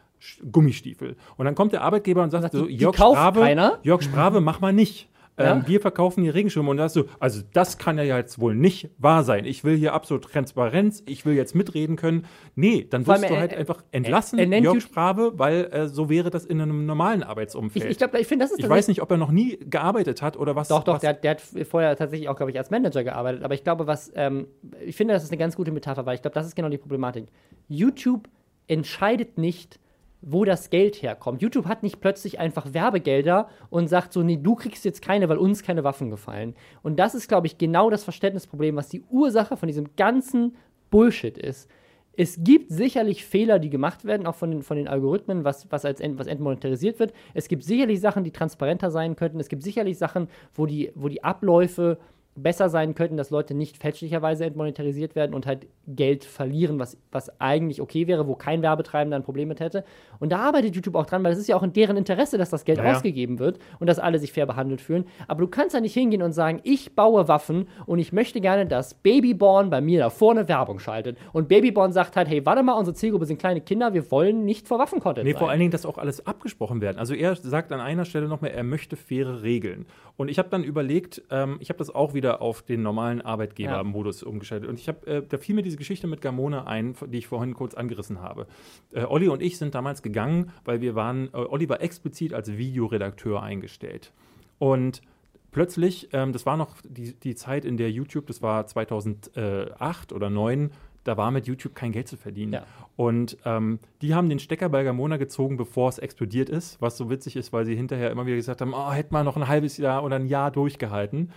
Gummistiefel. 0.53 1.17
Und 1.39 1.47
dann 1.47 1.55
kommt 1.55 1.73
der 1.73 1.81
Arbeitgeber 1.81 2.23
und 2.23 2.31
sagt, 2.31 2.43
sagt 2.43 2.55
so, 2.57 2.69
Jörg 2.69 2.95
Sprave, 2.95 3.79
Jörg 3.83 4.03
Sprave, 4.03 4.43
mach 4.43 4.61
mal 4.61 4.75
nicht. 4.75 5.09
Ja? 5.39 5.53
Ähm, 5.53 5.65
wir 5.67 5.81
verkaufen 5.81 6.23
hier 6.23 6.35
Regenschirme 6.35 6.71
und 6.71 6.79
da 6.79 6.85
hast 6.85 6.97
du, 6.97 7.05
also 7.21 7.43
das 7.53 7.77
kann 7.79 7.99
ja 7.99 8.17
jetzt 8.17 8.39
wohl 8.39 8.55
nicht 8.55 8.91
wahr 8.99 9.23
sein. 9.23 9.45
Ich 9.45 9.65
will 9.65 9.77
hier 9.77 9.93
absolut 9.93 10.25
Transparenz, 10.25 11.03
ich 11.07 11.27
will 11.27 11.35
jetzt 11.35 11.55
mitreden 11.55 11.97
können. 11.97 12.27
Nee, 12.55 12.87
dann 12.89 13.07
wirst 13.07 13.25
du 13.29 13.37
halt 13.37 13.53
er, 13.53 13.59
einfach 13.59 13.85
entlassen, 13.91 14.39
er, 14.39 14.59
Jörg 14.61 14.81
Sprave, 14.81 15.33
weil 15.37 15.65
äh, 15.73 15.89
so 15.89 16.09
wäre 16.09 16.31
das 16.31 16.47
in 16.47 16.61
einem 16.61 16.87
normalen 16.87 17.23
Arbeitsumfeld. 17.23 17.85
Ich, 17.85 17.91
ich 17.93 17.99
glaube, 17.99 18.19
ich 18.19 18.27
finde, 18.27 18.45
das 18.45 18.53
ist 18.53 18.61
Ich 18.61 18.69
weiß 18.69 18.89
nicht, 18.89 19.03
ob 19.03 19.11
er 19.11 19.19
noch 19.19 19.31
nie 19.31 19.59
gearbeitet 19.59 20.23
hat 20.23 20.37
oder 20.39 20.57
was. 20.57 20.69
Doch, 20.69 20.85
doch, 20.85 20.95
was 20.95 21.01
der, 21.03 21.15
der, 21.15 21.33
hat 21.33 21.43
vorher 21.69 21.97
tatsächlich 21.97 22.29
auch, 22.29 22.37
glaube 22.37 22.51
ich, 22.51 22.59
als 22.59 22.71
Manager 22.71 23.05
gearbeitet. 23.05 23.43
Aber 23.43 23.55
ich 23.55 23.63
glaube, 23.63 23.87
was, 23.87 24.11
ähm, 24.15 24.47
ich 24.85 24.97
finde, 24.97 25.15
das 25.15 25.25
ist 25.25 25.31
eine 25.31 25.39
ganz 25.39 25.57
gute 25.57 25.71
Metapher, 25.71 26.07
weil 26.07 26.15
ich 26.15 26.23
glaube, 26.23 26.35
das 26.35 26.47
ist 26.47 26.57
genau 26.57 26.69
die 26.71 26.79
Problematik. 26.79 27.27
YouTube 27.69 28.29
entscheidet 28.69 29.39
nicht, 29.39 29.79
wo 30.23 30.45
das 30.45 30.71
Geld 30.71 31.03
herkommt. 31.03 31.43
YouTube 31.43 31.67
hat 31.67 31.83
nicht 31.83 32.01
plötzlich 32.01 32.39
einfach 32.39 32.73
Werbegelder 32.73 33.49
und 33.71 33.89
sagt 33.89 34.13
so, 34.13 34.23
nee, 34.23 34.37
du 34.37 34.55
kriegst 34.55 34.85
jetzt 34.85 35.03
keine, 35.03 35.29
weil 35.29 35.39
uns 35.39 35.63
keine 35.63 35.85
Waffen 35.85 36.11
gefallen. 36.11 36.55
Und 36.83 36.99
das 36.99 37.15
ist, 37.15 37.29
glaube 37.29 37.47
ich, 37.47 37.59
genau 37.59 37.91
das 37.91 38.05
Verständnisproblem, 38.05 38.77
was 38.77 38.89
die 38.89 39.03
Ursache 39.11 39.57
von 39.57 39.69
diesem 39.69 39.95
ganzen 39.97 40.57
Bullshit 40.91 41.37
ist. 41.37 41.71
Es 42.19 42.43
gibt 42.43 42.73
sicherlich 42.73 43.27
Fehler, 43.27 43.59
die 43.59 43.69
gemacht 43.69 44.07
werden, 44.07 44.27
auch 44.27 44.35
von 44.35 44.51
den, 44.51 44.63
von 44.63 44.79
den 44.79 44.89
Algorithmen, 44.89 45.45
was, 45.45 45.71
was 45.71 45.85
als 45.85 46.01
was 46.01 46.27
entmonetarisiert 46.27 46.99
wird. 46.99 47.13
Es 47.35 47.47
gibt 47.47 47.63
sicherlich 47.63 48.01
Sachen, 48.01 48.25
die 48.25 48.31
transparenter 48.31 48.91
sein 48.91 49.17
könnten. 49.17 49.39
Es 49.39 49.49
gibt 49.49 49.63
sicherlich 49.63 49.99
Sachen, 49.99 50.29
wo 50.55 50.65
die, 50.65 50.93
wo 50.95 51.09
die 51.09 51.23
Abläufe 51.23 51.99
besser 52.37 52.69
sein 52.69 52.95
könnten, 52.95 53.17
dass 53.17 53.31
Leute 53.31 53.55
nicht 53.55 53.79
fälschlicherweise 53.79 54.45
entmonetarisiert 54.45 55.15
werden 55.15 55.35
und 55.35 55.47
halt 55.47 55.67
Geld 55.87 56.25
verlieren, 56.25 56.79
was, 56.79 56.99
was 57.13 57.41
eigentlich 57.41 57.81
okay 57.81 58.07
wäre, 58.07 58.27
wo 58.27 58.35
kein 58.35 58.63
Werbetreibender 58.63 59.17
ein 59.17 59.23
Problem 59.23 59.49
mit 59.49 59.61
hätte. 59.61 59.85
Und 60.19 60.33
da 60.33 60.39
arbeitet 60.39 60.75
YouTube 60.75 60.95
auch 60.95 61.07
dran, 61.07 61.25
weil 61.25 61.33
es 61.33 61.39
ist 61.39 61.49
ja 61.49 61.57
auch 61.57 61.63
in 61.63 61.73
deren 61.73 61.97
Interesse, 61.97 62.39
dass 62.39 62.51
das 62.51 62.65
Geld 62.65 62.79
ja. 62.79 62.93
ausgegeben 62.93 63.39
wird 63.39 63.59
und 63.79 63.87
dass 63.87 63.99
alle 63.99 64.19
sich 64.19 64.33
fair 64.33 64.47
behandelt 64.47 64.81
fühlen. 64.81 65.05
Aber 65.29 65.41
du 65.41 65.49
kannst 65.49 65.75
ja 65.75 65.81
nicht 65.81 65.95
hingehen 65.95 66.23
und 66.23 66.33
sagen, 66.33 66.61
ich 66.65 66.95
baue 66.95 67.29
Waffen 67.29 67.69
und 67.87 67.99
ich 67.99 68.13
möchte 68.13 68.41
gerne, 68.41 68.67
dass 68.67 68.95
Babyborn 68.95 69.71
bei 69.71 69.81
mir 69.81 70.01
da 70.01 70.11
vorne 70.11 70.49
Werbung 70.49 70.79
schaltet. 70.79 71.17
Und 71.33 71.49
Babyborn 71.49 71.93
sagt 71.93 72.17
halt, 72.17 72.29
hey, 72.29 72.45
warte 72.45 72.63
mal, 72.63 72.75
unsere 72.75 72.95
Zielgruppe 72.95 73.27
sind 73.27 73.39
kleine 73.39 73.61
Kinder, 73.61 73.95
wir 73.95 74.11
wollen 74.11 74.45
nicht 74.45 74.69
vor 74.69 74.79
Waffencontent 74.79 75.25
Nee, 75.25 75.33
sein. 75.33 75.39
vor 75.39 75.51
allen 75.51 75.61
Dingen, 75.61 75.71
dass 75.71 75.87
auch 75.87 75.99
alles 75.99 76.27
abgesprochen 76.27 76.81
werden. 76.81 76.99
Also 76.99 77.15
er 77.15 77.35
sagt 77.37 77.73
an 77.73 77.81
einer 77.81 78.05
Stelle 78.05 78.29
nochmal, 78.29 78.51
er 78.51 78.65
möchte 78.65 78.97
faire 78.97 79.43
Regeln. 79.43 79.87
Und 80.17 80.29
ich 80.29 80.39
habe 80.39 80.49
dann 80.49 80.65
überlegt, 80.65 81.23
ähm, 81.31 81.57
ich 81.61 81.69
habe 81.69 81.79
das 81.79 81.95
auch 81.95 82.15
wieder 82.15 82.26
auf 82.35 82.63
den 82.63 82.83
normalen 82.83 83.21
Arbeitgebermodus 83.21 84.23
ja. 84.23 84.27
umgeschaltet. 84.27 84.69
Und 84.69 84.79
ich 84.79 84.89
habe, 84.89 85.07
äh, 85.07 85.23
da 85.27 85.39
fiel 85.39 85.55
mir 85.55 85.63
diese 85.63 85.77
Geschichte 85.77 86.07
mit 86.07 86.21
Gamone 86.21 86.67
ein, 86.67 86.95
die 87.09 87.19
ich 87.19 87.27
vorhin 87.27 87.55
kurz 87.55 87.75
angerissen 87.75 88.21
habe. 88.21 88.47
Äh, 88.93 89.05
Olli 89.05 89.29
und 89.29 89.43
ich 89.43 89.59
sind 89.59 89.75
damals 89.75 90.03
gegangen, 90.03 90.53
weil 90.65 90.81
wir 90.81 90.95
waren, 90.95 91.29
äh, 91.33 91.39
Olli 91.39 91.69
war 91.69 91.81
explizit 91.81 92.35
als 92.35 92.57
Videoredakteur 92.57 93.43
eingestellt. 93.43 94.13
Und 94.59 95.03
plötzlich, 95.51 96.09
ähm, 96.13 96.33
das 96.33 96.47
war 96.47 96.57
noch 96.57 96.77
die, 96.83 97.15
die 97.15 97.35
Zeit, 97.35 97.65
in 97.65 97.77
der 97.77 97.91
YouTube, 97.91 98.27
das 98.27 98.43
war 98.43 98.67
2008 98.67 100.13
oder 100.13 100.29
2009, 100.29 100.71
da 101.07 101.17
war 101.17 101.31
mit 101.31 101.47
YouTube 101.47 101.75
kein 101.75 101.93
Geld 101.93 102.09
zu 102.09 102.17
verdienen. 102.17 102.55
Ja. 102.55 102.65
Und 102.97 103.37
ähm, 103.45 103.79
die 104.03 104.15
haben 104.15 104.29
den 104.29 104.39
Stecker 104.39 104.69
bei 104.69 104.83
Gamona 104.83 105.17
gezogen, 105.19 105.57
bevor 105.57 105.89
es 105.89 105.99
explodiert 105.99 106.49
ist, 106.49 106.81
was 106.81 106.97
so 106.97 107.11
witzig 107.11 107.37
ist, 107.37 107.53
weil 107.53 107.65
sie 107.65 107.77
hinterher 107.77 108.11
immer 108.11 108.27
wieder 108.27 108.37
gesagt 108.37 108.61
haben, 108.61 108.75
oh, 108.75 108.91
hätten 108.91 109.15
wir 109.15 109.23
noch 109.23 109.37
ein 109.37 109.47
halbes 109.47 109.77
Jahr 109.77 110.03
oder 110.03 110.17
ein 110.17 110.27
Jahr 110.27 110.51
durchgehalten. 110.51 111.31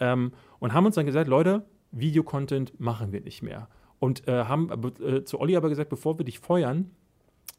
Ähm, 0.00 0.32
und 0.58 0.72
haben 0.72 0.86
uns 0.86 0.94
dann 0.94 1.06
gesagt, 1.06 1.28
Leute, 1.28 1.64
Videocontent 1.92 2.78
machen 2.80 3.12
wir 3.12 3.20
nicht 3.20 3.42
mehr. 3.42 3.68
Und 3.98 4.28
äh, 4.28 4.44
haben 4.44 4.70
äh, 5.00 5.24
zu 5.24 5.40
Olli 5.40 5.56
aber 5.56 5.68
gesagt, 5.68 5.90
bevor 5.90 6.18
wir 6.18 6.24
dich 6.24 6.38
feuern, 6.38 6.90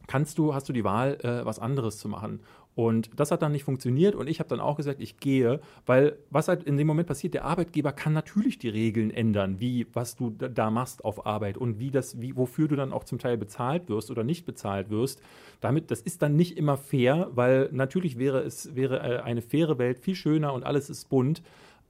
kannst 0.07 0.37
du, 0.37 0.53
hast 0.53 0.69
du 0.69 0.73
die 0.73 0.83
Wahl, 0.83 1.17
äh, 1.21 1.45
was 1.45 1.59
anderes 1.59 1.97
zu 1.97 2.09
machen. 2.09 2.41
Und 2.77 3.09
das 3.19 3.31
hat 3.31 3.41
dann 3.41 3.53
nicht 3.53 3.63
funktioniert 3.63 4.13
und 4.13 4.29
ich 4.29 4.39
habe 4.39 4.49
dann 4.49 4.59
auch 4.59 4.77
gesagt, 4.77 5.01
ich 5.01 5.17
gehe, 5.17 5.61
weil 5.87 6.15
was 6.29 6.47
halt 6.47 6.63
in 6.63 6.77
dem 6.77 6.85
Moment 6.85 7.07
passiert, 7.07 7.33
der 7.33 7.43
Arbeitgeber 7.43 7.91
kann 7.91 8.13
natürlich 8.13 8.59
die 8.59 8.69
Regeln 8.69 9.09
ändern, 9.09 9.59
wie 9.59 9.87
was 9.93 10.15
du 10.15 10.29
da 10.29 10.69
machst 10.69 11.03
auf 11.03 11.25
Arbeit 11.25 11.57
und 11.57 11.79
wie 11.79 11.89
das, 11.89 12.21
wie, 12.21 12.35
wofür 12.37 12.67
du 12.67 12.75
dann 12.75 12.93
auch 12.93 13.03
zum 13.03 13.17
Teil 13.17 13.35
bezahlt 13.35 13.89
wirst 13.89 14.11
oder 14.11 14.23
nicht 14.23 14.45
bezahlt 14.45 14.91
wirst. 14.91 15.23
Damit, 15.59 15.89
das 15.89 16.01
ist 16.01 16.21
dann 16.21 16.35
nicht 16.35 16.55
immer 16.55 16.77
fair, 16.77 17.31
weil 17.31 17.67
natürlich 17.71 18.19
wäre 18.19 18.41
es 18.41 18.75
wäre 18.75 18.99
äh, 18.99 19.21
eine 19.21 19.41
faire 19.41 19.79
Welt 19.79 19.97
viel 19.97 20.13
schöner 20.13 20.53
und 20.53 20.63
alles 20.63 20.91
ist 20.91 21.09
bunt. 21.09 21.41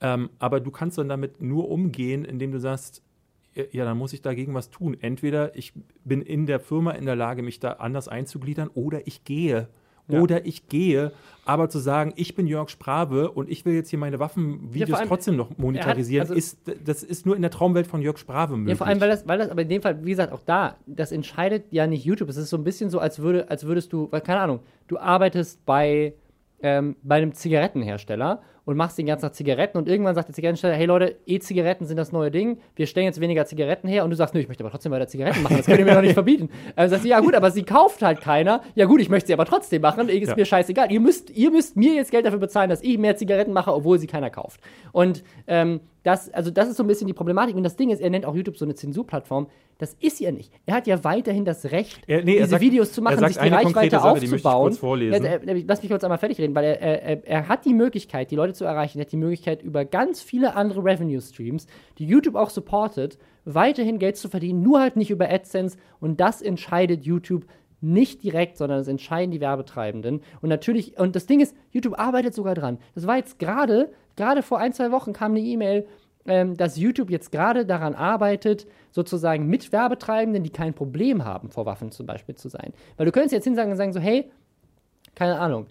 Ähm, 0.01 0.29
aber 0.39 0.59
du 0.59 0.71
kannst 0.71 0.97
dann 0.97 1.09
damit 1.09 1.41
nur 1.41 1.69
umgehen, 1.69 2.25
indem 2.25 2.51
du 2.51 2.59
sagst, 2.59 3.01
ja, 3.71 3.85
dann 3.85 3.97
muss 3.97 4.13
ich 4.13 4.21
dagegen 4.21 4.53
was 4.53 4.69
tun. 4.69 4.97
Entweder 4.99 5.55
ich 5.55 5.73
bin 6.03 6.21
in 6.21 6.45
der 6.45 6.59
Firma 6.59 6.91
in 6.91 7.05
der 7.05 7.15
Lage, 7.15 7.41
mich 7.41 7.59
da 7.59 7.73
anders 7.73 8.07
einzugliedern, 8.07 8.69
oder 8.73 9.07
ich 9.07 9.23
gehe. 9.23 9.67
Ja. 10.09 10.21
Oder 10.21 10.45
ich 10.45 10.69
gehe, 10.69 11.11
aber 11.43 11.67
zu 11.67 11.79
sagen, 11.79 12.13
ich 12.15 12.33
bin 12.33 12.47
Jörg 12.47 12.69
Sprave 12.69 13.29
und 13.29 13.49
ich 13.49 13.65
will 13.65 13.73
jetzt 13.73 13.89
hier 13.89 13.99
meine 13.99 14.19
Waffenvideos 14.19 14.99
ja, 14.99 15.05
trotzdem 15.05 15.35
noch 15.35 15.57
monetarisieren, 15.57 16.29
hat, 16.29 16.33
also, 16.33 16.39
ist, 16.39 16.59
das 16.85 17.03
ist 17.03 17.25
nur 17.25 17.35
in 17.35 17.41
der 17.41 17.51
Traumwelt 17.51 17.87
von 17.87 18.01
Jörg 18.01 18.17
Sprave 18.17 18.55
möglich. 18.55 18.69
Ja, 18.69 18.77
vor 18.77 18.87
allem, 18.87 19.01
weil 19.01 19.09
das, 19.09 19.27
weil 19.27 19.37
das, 19.37 19.49
aber 19.49 19.63
in 19.63 19.67
dem 19.67 19.81
Fall, 19.81 20.05
wie 20.05 20.11
gesagt, 20.11 20.31
auch 20.31 20.39
da, 20.45 20.77
das 20.85 21.11
entscheidet 21.11 21.65
ja 21.73 21.87
nicht 21.87 22.05
YouTube. 22.05 22.29
Es 22.29 22.37
ist 22.37 22.49
so 22.49 22.55
ein 22.55 22.63
bisschen 22.63 22.89
so, 22.89 22.99
als, 22.99 23.19
würde, 23.19 23.49
als 23.49 23.65
würdest 23.65 23.91
du, 23.91 24.07
keine 24.07 24.39
Ahnung, 24.39 24.61
du 24.87 24.97
arbeitest 24.97 25.65
bei, 25.65 26.13
ähm, 26.61 26.95
bei 27.03 27.15
einem 27.15 27.33
Zigarettenhersteller 27.33 28.41
und 28.67 28.75
machst 28.75 28.97
den 28.97 29.05
ganzen 29.05 29.23
Tag 29.23 29.33
Zigaretten 29.33 29.77
und 29.77 29.87
irgendwann 29.87 30.13
sagt 30.13 30.27
der 30.27 30.35
Zigarettensteller, 30.35 30.75
hey 30.75 30.85
Leute, 30.85 31.15
E-Zigaretten 31.25 31.85
sind 31.85 31.95
das 31.95 32.11
neue 32.11 32.29
Ding, 32.29 32.59
wir 32.75 32.85
stellen 32.85 33.05
jetzt 33.05 33.21
weniger 33.21 33.45
Zigaretten 33.45 33.87
her 33.87 34.03
und 34.03 34.09
du 34.09 34.17
sagst, 34.17 34.35
nö, 34.35 34.41
ich 34.41 34.49
möchte 34.49 34.61
aber 34.61 34.71
trotzdem 34.71 34.91
weiter 34.91 35.07
Zigaretten 35.07 35.41
machen, 35.41 35.55
das 35.55 35.65
könnt 35.65 35.79
ihr 35.79 35.85
mir 35.85 35.95
doch 35.95 36.01
nicht 36.01 36.13
verbieten. 36.15 36.49
Also 36.75 36.91
sagst 36.91 37.05
du, 37.05 37.09
ja 37.09 37.21
gut, 37.21 37.33
aber 37.33 37.49
sie 37.49 37.63
kauft 37.63 38.01
halt 38.01 38.19
keiner, 38.19 38.61
ja 38.75 38.85
gut, 38.85 38.99
ich 38.99 39.07
möchte 39.07 39.27
sie 39.27 39.33
aber 39.33 39.45
trotzdem 39.45 39.81
machen, 39.81 40.09
ist 40.09 40.27
ja. 40.27 40.35
mir 40.35 40.45
scheißegal. 40.45 40.91
Ihr 40.91 40.99
müsst, 40.99 41.29
ihr 41.29 41.49
müsst 41.49 41.77
mir 41.77 41.93
jetzt 41.93 42.11
Geld 42.11 42.25
dafür 42.25 42.39
bezahlen, 42.39 42.69
dass 42.69 42.83
ich 42.83 42.97
mehr 42.97 43.15
Zigaretten 43.15 43.53
mache, 43.53 43.73
obwohl 43.73 43.99
sie 43.99 44.07
keiner 44.07 44.29
kauft. 44.29 44.59
Und 44.91 45.23
ähm, 45.47 45.79
das, 46.07 46.33
also 46.33 46.51
das 46.51 46.69
ist 46.69 46.77
so 46.77 46.83
ein 46.83 46.87
bisschen 46.87 47.05
die 47.05 47.13
Problematik. 47.13 47.57
Und 47.57 47.63
das 47.63 47.75
Ding 47.75 47.89
ist, 47.89 47.99
er 47.99 48.09
nennt 48.09 48.25
auch 48.25 48.33
YouTube 48.33 48.55
so 48.55 48.63
eine 48.63 48.75
Zensurplattform. 48.75 49.47
Das 49.77 49.93
ist 49.99 50.21
ja 50.21 50.31
nicht. 50.31 50.53
Er 50.65 50.75
hat 50.75 50.87
ja 50.87 51.03
weiterhin 51.03 51.43
das 51.43 51.65
Recht, 51.65 51.99
er, 52.07 52.23
nee, 52.23 52.37
diese 52.37 52.47
sagt, 52.47 52.61
Videos 52.61 52.93
zu 52.93 53.01
machen, 53.01 53.19
sich 53.19 53.37
die 53.37 53.49
Reichweite 53.49 53.97
Sache, 53.97 54.11
aufzubauen. 54.11 54.77
Die 55.01 55.07
ja, 55.07 55.17
äh, 55.17 55.63
lass 55.67 55.81
mich 55.81 55.91
kurz 55.91 56.05
einmal 56.05 56.17
fertig 56.17 56.39
reden, 56.39 56.55
weil 56.55 56.63
er, 56.63 56.81
er, 56.81 57.27
er, 57.27 57.47
hat 57.49 57.65
die 57.65 57.73
Möglichkeit, 57.73 58.31
die 58.31 58.37
Leute 58.37 58.53
zu 58.53 58.63
erreichen, 58.63 58.99
er 58.99 59.01
hat 59.01 59.11
die 59.11 59.17
Möglichkeit, 59.17 59.61
über 59.61 59.83
ganz 59.83 60.21
viele 60.21 60.55
andere 60.55 60.81
Revenue-Streams, 60.81 61.67
die 61.97 62.05
YouTube 62.05 62.35
auch 62.35 62.51
supportet, 62.51 63.17
weiterhin 63.43 63.99
Geld 63.99 64.15
zu 64.15 64.29
verdienen, 64.29 64.63
nur 64.63 64.79
halt 64.79 64.95
nicht 64.95 65.11
über 65.11 65.29
AdSense. 65.29 65.77
Und 65.99 66.21
das 66.21 66.41
entscheidet 66.41 67.03
YouTube 67.03 67.45
nicht 67.81 68.23
direkt, 68.23 68.55
sondern 68.55 68.79
das 68.79 68.87
entscheiden 68.87 69.31
die 69.31 69.41
Werbetreibenden. 69.41 70.21
Und 70.41 70.47
natürlich, 70.47 70.97
und 70.97 71.17
das 71.17 71.25
Ding 71.25 71.41
ist, 71.41 71.53
YouTube 71.71 71.99
arbeitet 71.99 72.33
sogar 72.33 72.55
dran. 72.55 72.77
Das 72.95 73.05
war 73.07 73.17
jetzt 73.17 73.39
gerade, 73.39 73.91
gerade 74.17 74.43
vor 74.43 74.59
ein, 74.59 74.73
zwei 74.73 74.91
Wochen 74.91 75.13
kam 75.13 75.31
eine 75.31 75.39
E-Mail, 75.39 75.87
ähm, 76.25 76.57
dass 76.57 76.77
YouTube 76.77 77.09
jetzt 77.09 77.31
gerade 77.31 77.65
daran 77.65 77.95
arbeitet, 77.95 78.67
sozusagen 78.91 79.47
mit 79.47 79.71
Werbetreibenden, 79.71 80.43
die 80.43 80.49
kein 80.49 80.73
Problem 80.73 81.23
haben, 81.23 81.49
vor 81.49 81.65
Waffen 81.65 81.91
zum 81.91 82.05
Beispiel 82.05 82.35
zu 82.35 82.49
sein. 82.49 82.73
Weil 82.97 83.05
du 83.05 83.11
könntest 83.13 83.31
jetzt 83.31 83.45
hinsagen 83.45 83.71
und 83.71 83.77
sagen 83.77 83.93
so, 83.93 84.01
hey, 84.01 84.29
keine 85.15 85.39
Ahnung, 85.39 85.67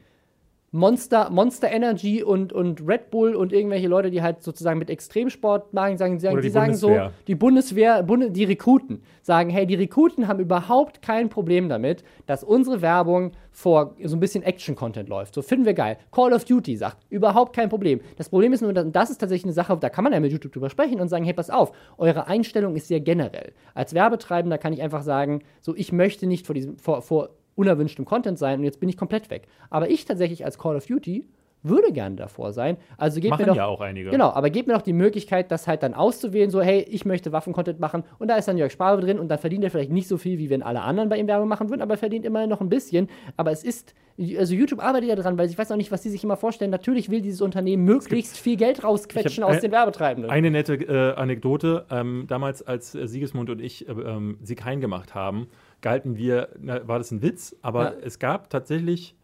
Monster, 0.72 1.30
Monster 1.30 1.70
Energy 1.70 2.22
und, 2.22 2.52
und 2.52 2.86
Red 2.86 3.10
Bull 3.10 3.34
und 3.34 3.52
irgendwelche 3.52 3.88
Leute, 3.88 4.10
die 4.10 4.20
halt 4.20 4.42
sozusagen 4.42 4.78
mit 4.78 4.90
Extremsport 4.90 5.72
machen, 5.72 5.96
sagen, 5.96 6.18
sagen 6.18 6.36
die, 6.36 6.42
die 6.42 6.50
sagen 6.50 6.74
so, 6.74 6.94
die 7.26 7.34
Bundeswehr, 7.34 8.02
Bunde, 8.02 8.30
die 8.30 8.44
Rekruten 8.44 9.02
sagen, 9.22 9.48
hey, 9.50 9.66
die 9.66 9.76
Rekruten 9.76 10.28
haben 10.28 10.40
überhaupt 10.40 11.02
kein 11.02 11.28
Problem 11.28 11.68
damit, 11.68 12.04
dass 12.26 12.44
unsere 12.44 12.82
Werbung 12.82 13.32
vor 13.50 13.94
so 14.04 14.16
ein 14.16 14.20
bisschen 14.20 14.42
Action-Content 14.42 15.08
läuft. 15.08 15.34
So 15.34 15.42
finden 15.42 15.64
wir 15.64 15.74
geil. 15.74 15.96
Call 16.12 16.32
of 16.32 16.44
Duty 16.44 16.76
sagt, 16.76 16.98
überhaupt 17.08 17.54
kein 17.54 17.68
Problem. 17.68 18.00
Das 18.16 18.28
Problem 18.28 18.52
ist 18.52 18.60
nur, 18.60 18.76
und 18.76 18.94
das 18.94 19.10
ist 19.10 19.18
tatsächlich 19.18 19.44
eine 19.44 19.54
Sache, 19.54 19.76
da 19.80 19.88
kann 19.88 20.04
man 20.04 20.12
ja 20.12 20.20
mit 20.20 20.32
YouTube 20.32 20.52
drüber 20.52 20.68
sprechen 20.68 21.00
und 21.00 21.08
sagen, 21.08 21.24
hey, 21.24 21.32
pass 21.32 21.48
auf, 21.48 21.72
eure 21.96 22.26
Einstellung 22.26 22.76
ist 22.76 22.88
sehr 22.88 23.00
generell. 23.00 23.52
Als 23.74 23.94
Werbetreibender 23.94 24.58
kann 24.58 24.72
ich 24.72 24.82
einfach 24.82 25.02
sagen, 25.02 25.42
so, 25.60 25.74
ich 25.74 25.92
möchte 25.92 26.26
nicht 26.26 26.44
vor 26.44 26.54
diesem, 26.54 26.76
vor, 26.76 27.02
vor 27.02 27.30
unerwünschtem 27.56 28.04
Content 28.04 28.38
sein 28.38 28.60
und 28.60 28.64
jetzt 28.64 28.78
bin 28.80 28.88
ich 28.88 28.96
komplett 28.96 29.28
weg. 29.30 29.48
Aber 29.70 29.90
ich 29.90 30.04
tatsächlich 30.04 30.44
als 30.44 30.58
Call 30.58 30.76
of 30.76 30.86
Duty 30.86 31.26
würde 31.62 31.90
gerne 31.92 32.14
davor 32.14 32.52
sein. 32.52 32.76
Also 32.96 33.18
gebt 33.18 33.30
Machen 33.30 33.42
mir 33.42 33.46
doch, 33.48 33.56
ja 33.56 33.66
auch 33.66 33.80
einige. 33.80 34.10
Genau, 34.10 34.28
aber 34.30 34.50
gebt 34.50 34.68
mir 34.68 34.74
doch 34.74 34.82
die 34.82 34.92
Möglichkeit, 34.92 35.50
das 35.50 35.66
halt 35.66 35.82
dann 35.82 35.94
auszuwählen, 35.94 36.48
so, 36.48 36.60
hey, 36.62 36.86
ich 36.88 37.04
möchte 37.04 37.32
Waffen-Content 37.32 37.80
machen 37.80 38.04
und 38.20 38.28
da 38.28 38.36
ist 38.36 38.46
dann 38.46 38.56
Jörg 38.56 38.70
Sparve 38.70 39.00
drin 39.02 39.18
und 39.18 39.26
dann 39.28 39.38
verdient 39.40 39.64
er 39.64 39.70
vielleicht 39.72 39.90
nicht 39.90 40.06
so 40.06 40.16
viel, 40.16 40.38
wie 40.38 40.48
wenn 40.48 40.62
alle 40.62 40.82
anderen 40.82 41.08
bei 41.08 41.18
ihm 41.18 41.26
Werbung 41.26 41.48
machen 41.48 41.68
würden, 41.68 41.82
aber 41.82 41.94
er 41.94 41.98
verdient 41.98 42.24
immerhin 42.24 42.48
noch 42.50 42.60
ein 42.60 42.68
bisschen. 42.68 43.08
Aber 43.36 43.50
es 43.50 43.64
ist, 43.64 43.94
also 44.38 44.54
YouTube 44.54 44.80
arbeitet 44.80 45.08
ja 45.08 45.16
dran, 45.16 45.38
weil 45.38 45.48
ich 45.50 45.58
weiß 45.58 45.72
auch 45.72 45.76
nicht, 45.76 45.90
was 45.90 46.02
die 46.02 46.10
sich 46.10 46.22
immer 46.22 46.36
vorstellen. 46.36 46.70
Natürlich 46.70 47.10
will 47.10 47.20
dieses 47.20 47.40
Unternehmen 47.40 47.84
möglichst 47.84 48.38
viel 48.38 48.56
Geld 48.56 48.84
rausquetschen 48.84 49.42
aus 49.42 49.56
ein- 49.56 49.60
den 49.62 49.72
Werbetreibenden. 49.72 50.30
Eine 50.30 50.52
nette 50.52 50.74
äh, 50.74 51.14
Anekdote. 51.16 51.86
Ähm, 51.90 52.26
damals, 52.28 52.62
als 52.64 52.94
äh, 52.94 53.08
Siegesmund 53.08 53.50
und 53.50 53.60
ich 53.60 53.88
äh, 53.88 53.92
ähm, 53.92 54.38
Sieg 54.40 54.64
Hein 54.64 54.80
gemacht 54.80 55.16
haben, 55.16 55.48
galten 55.86 56.16
wir, 56.16 56.48
na, 56.58 56.88
war 56.88 56.98
das 56.98 57.12
ein 57.12 57.22
Witz, 57.22 57.54
aber 57.62 57.92
Ja. 57.92 57.98
es 58.02 58.18
gab 58.18 58.50
tatsächlich 58.50 59.14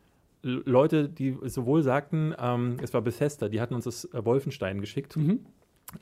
Leute, 0.43 1.09
die 1.09 1.37
sowohl 1.47 1.83
sagten, 1.83 2.37
ähm, 2.39 2.77
es 2.81 2.95
war 2.95 3.03
Bethesda, 3.03 3.49
die 3.49 3.61
hatten 3.61 3.75
uns 3.75 3.83
das 3.85 4.05
äh, 4.15 4.25
Wolfenstein 4.25 4.81
geschickt. 4.81 5.17
Mhm. 5.17 5.41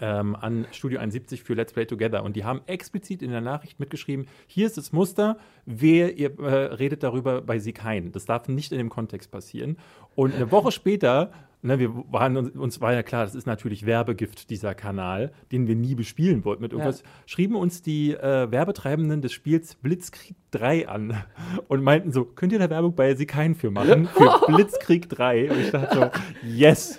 Ähm, 0.01 0.37
an 0.37 0.67
Studio 0.71 1.01
71 1.01 1.43
für 1.43 1.55
Let's 1.55 1.73
Play 1.73 1.87
Together 1.87 2.23
und 2.23 2.37
die 2.37 2.45
haben 2.45 2.61
explizit 2.67 3.23
in 3.23 3.31
der 3.31 3.41
Nachricht 3.41 3.81
mitgeschrieben, 3.81 4.27
hier 4.47 4.67
ist 4.67 4.77
das 4.77 4.93
Muster, 4.93 5.39
wer 5.65 6.17
ihr 6.19 6.39
äh, 6.39 6.75
redet 6.75 7.03
darüber 7.03 7.41
bei 7.41 7.59
Sieg 7.59 7.83
Hein. 7.83 8.13
Das 8.13 8.27
darf 8.27 8.47
nicht 8.47 8.71
in 8.71 8.79
dem 8.79 8.91
Kontext 8.91 9.31
passieren. 9.31 9.79
Und 10.15 10.35
eine 10.35 10.53
Woche 10.53 10.73
später, 10.73 11.33
ne, 11.63 11.79
wir 11.79 11.93
waren 12.11 12.37
uns, 12.37 12.51
uns 12.51 12.81
war 12.81 12.93
ja 12.93 13.03
klar, 13.03 13.25
das 13.25 13.35
ist 13.35 13.47
natürlich 13.47 13.87
Werbegift, 13.87 14.51
dieser 14.51 14.75
Kanal, 14.75 15.33
den 15.53 15.67
wir 15.67 15.77
nie 15.77 15.95
bespielen 15.95 16.45
wollten 16.45 16.63
mit 16.63 16.73
irgendwas, 16.73 17.03
schrieben 17.27 17.57
uns 17.57 17.83
die 17.83 18.13
äh, 18.15 18.51
Werbetreibenden 18.51 19.23
des 19.23 19.33
Spiels 19.33 19.75
Blitzkrieg 19.75 20.37
3 20.53 20.89
an 20.89 21.23
und 21.69 21.83
meinten 21.83 22.13
so, 22.13 22.25
könnt 22.25 22.53
ihr 22.53 22.59
da 22.59 22.71
Werbung 22.71 22.95
bei 22.95 23.15
Sieg 23.15 23.35
Hein 23.35 23.55
für 23.55 23.71
machen? 23.71 24.07
Für 24.09 24.47
Blitzkrieg 24.53 25.09
3. 25.09 25.51
Und 25.51 25.61
ich 25.61 25.71
dachte 25.71 25.95
so, 25.95 26.49
yes! 26.49 26.99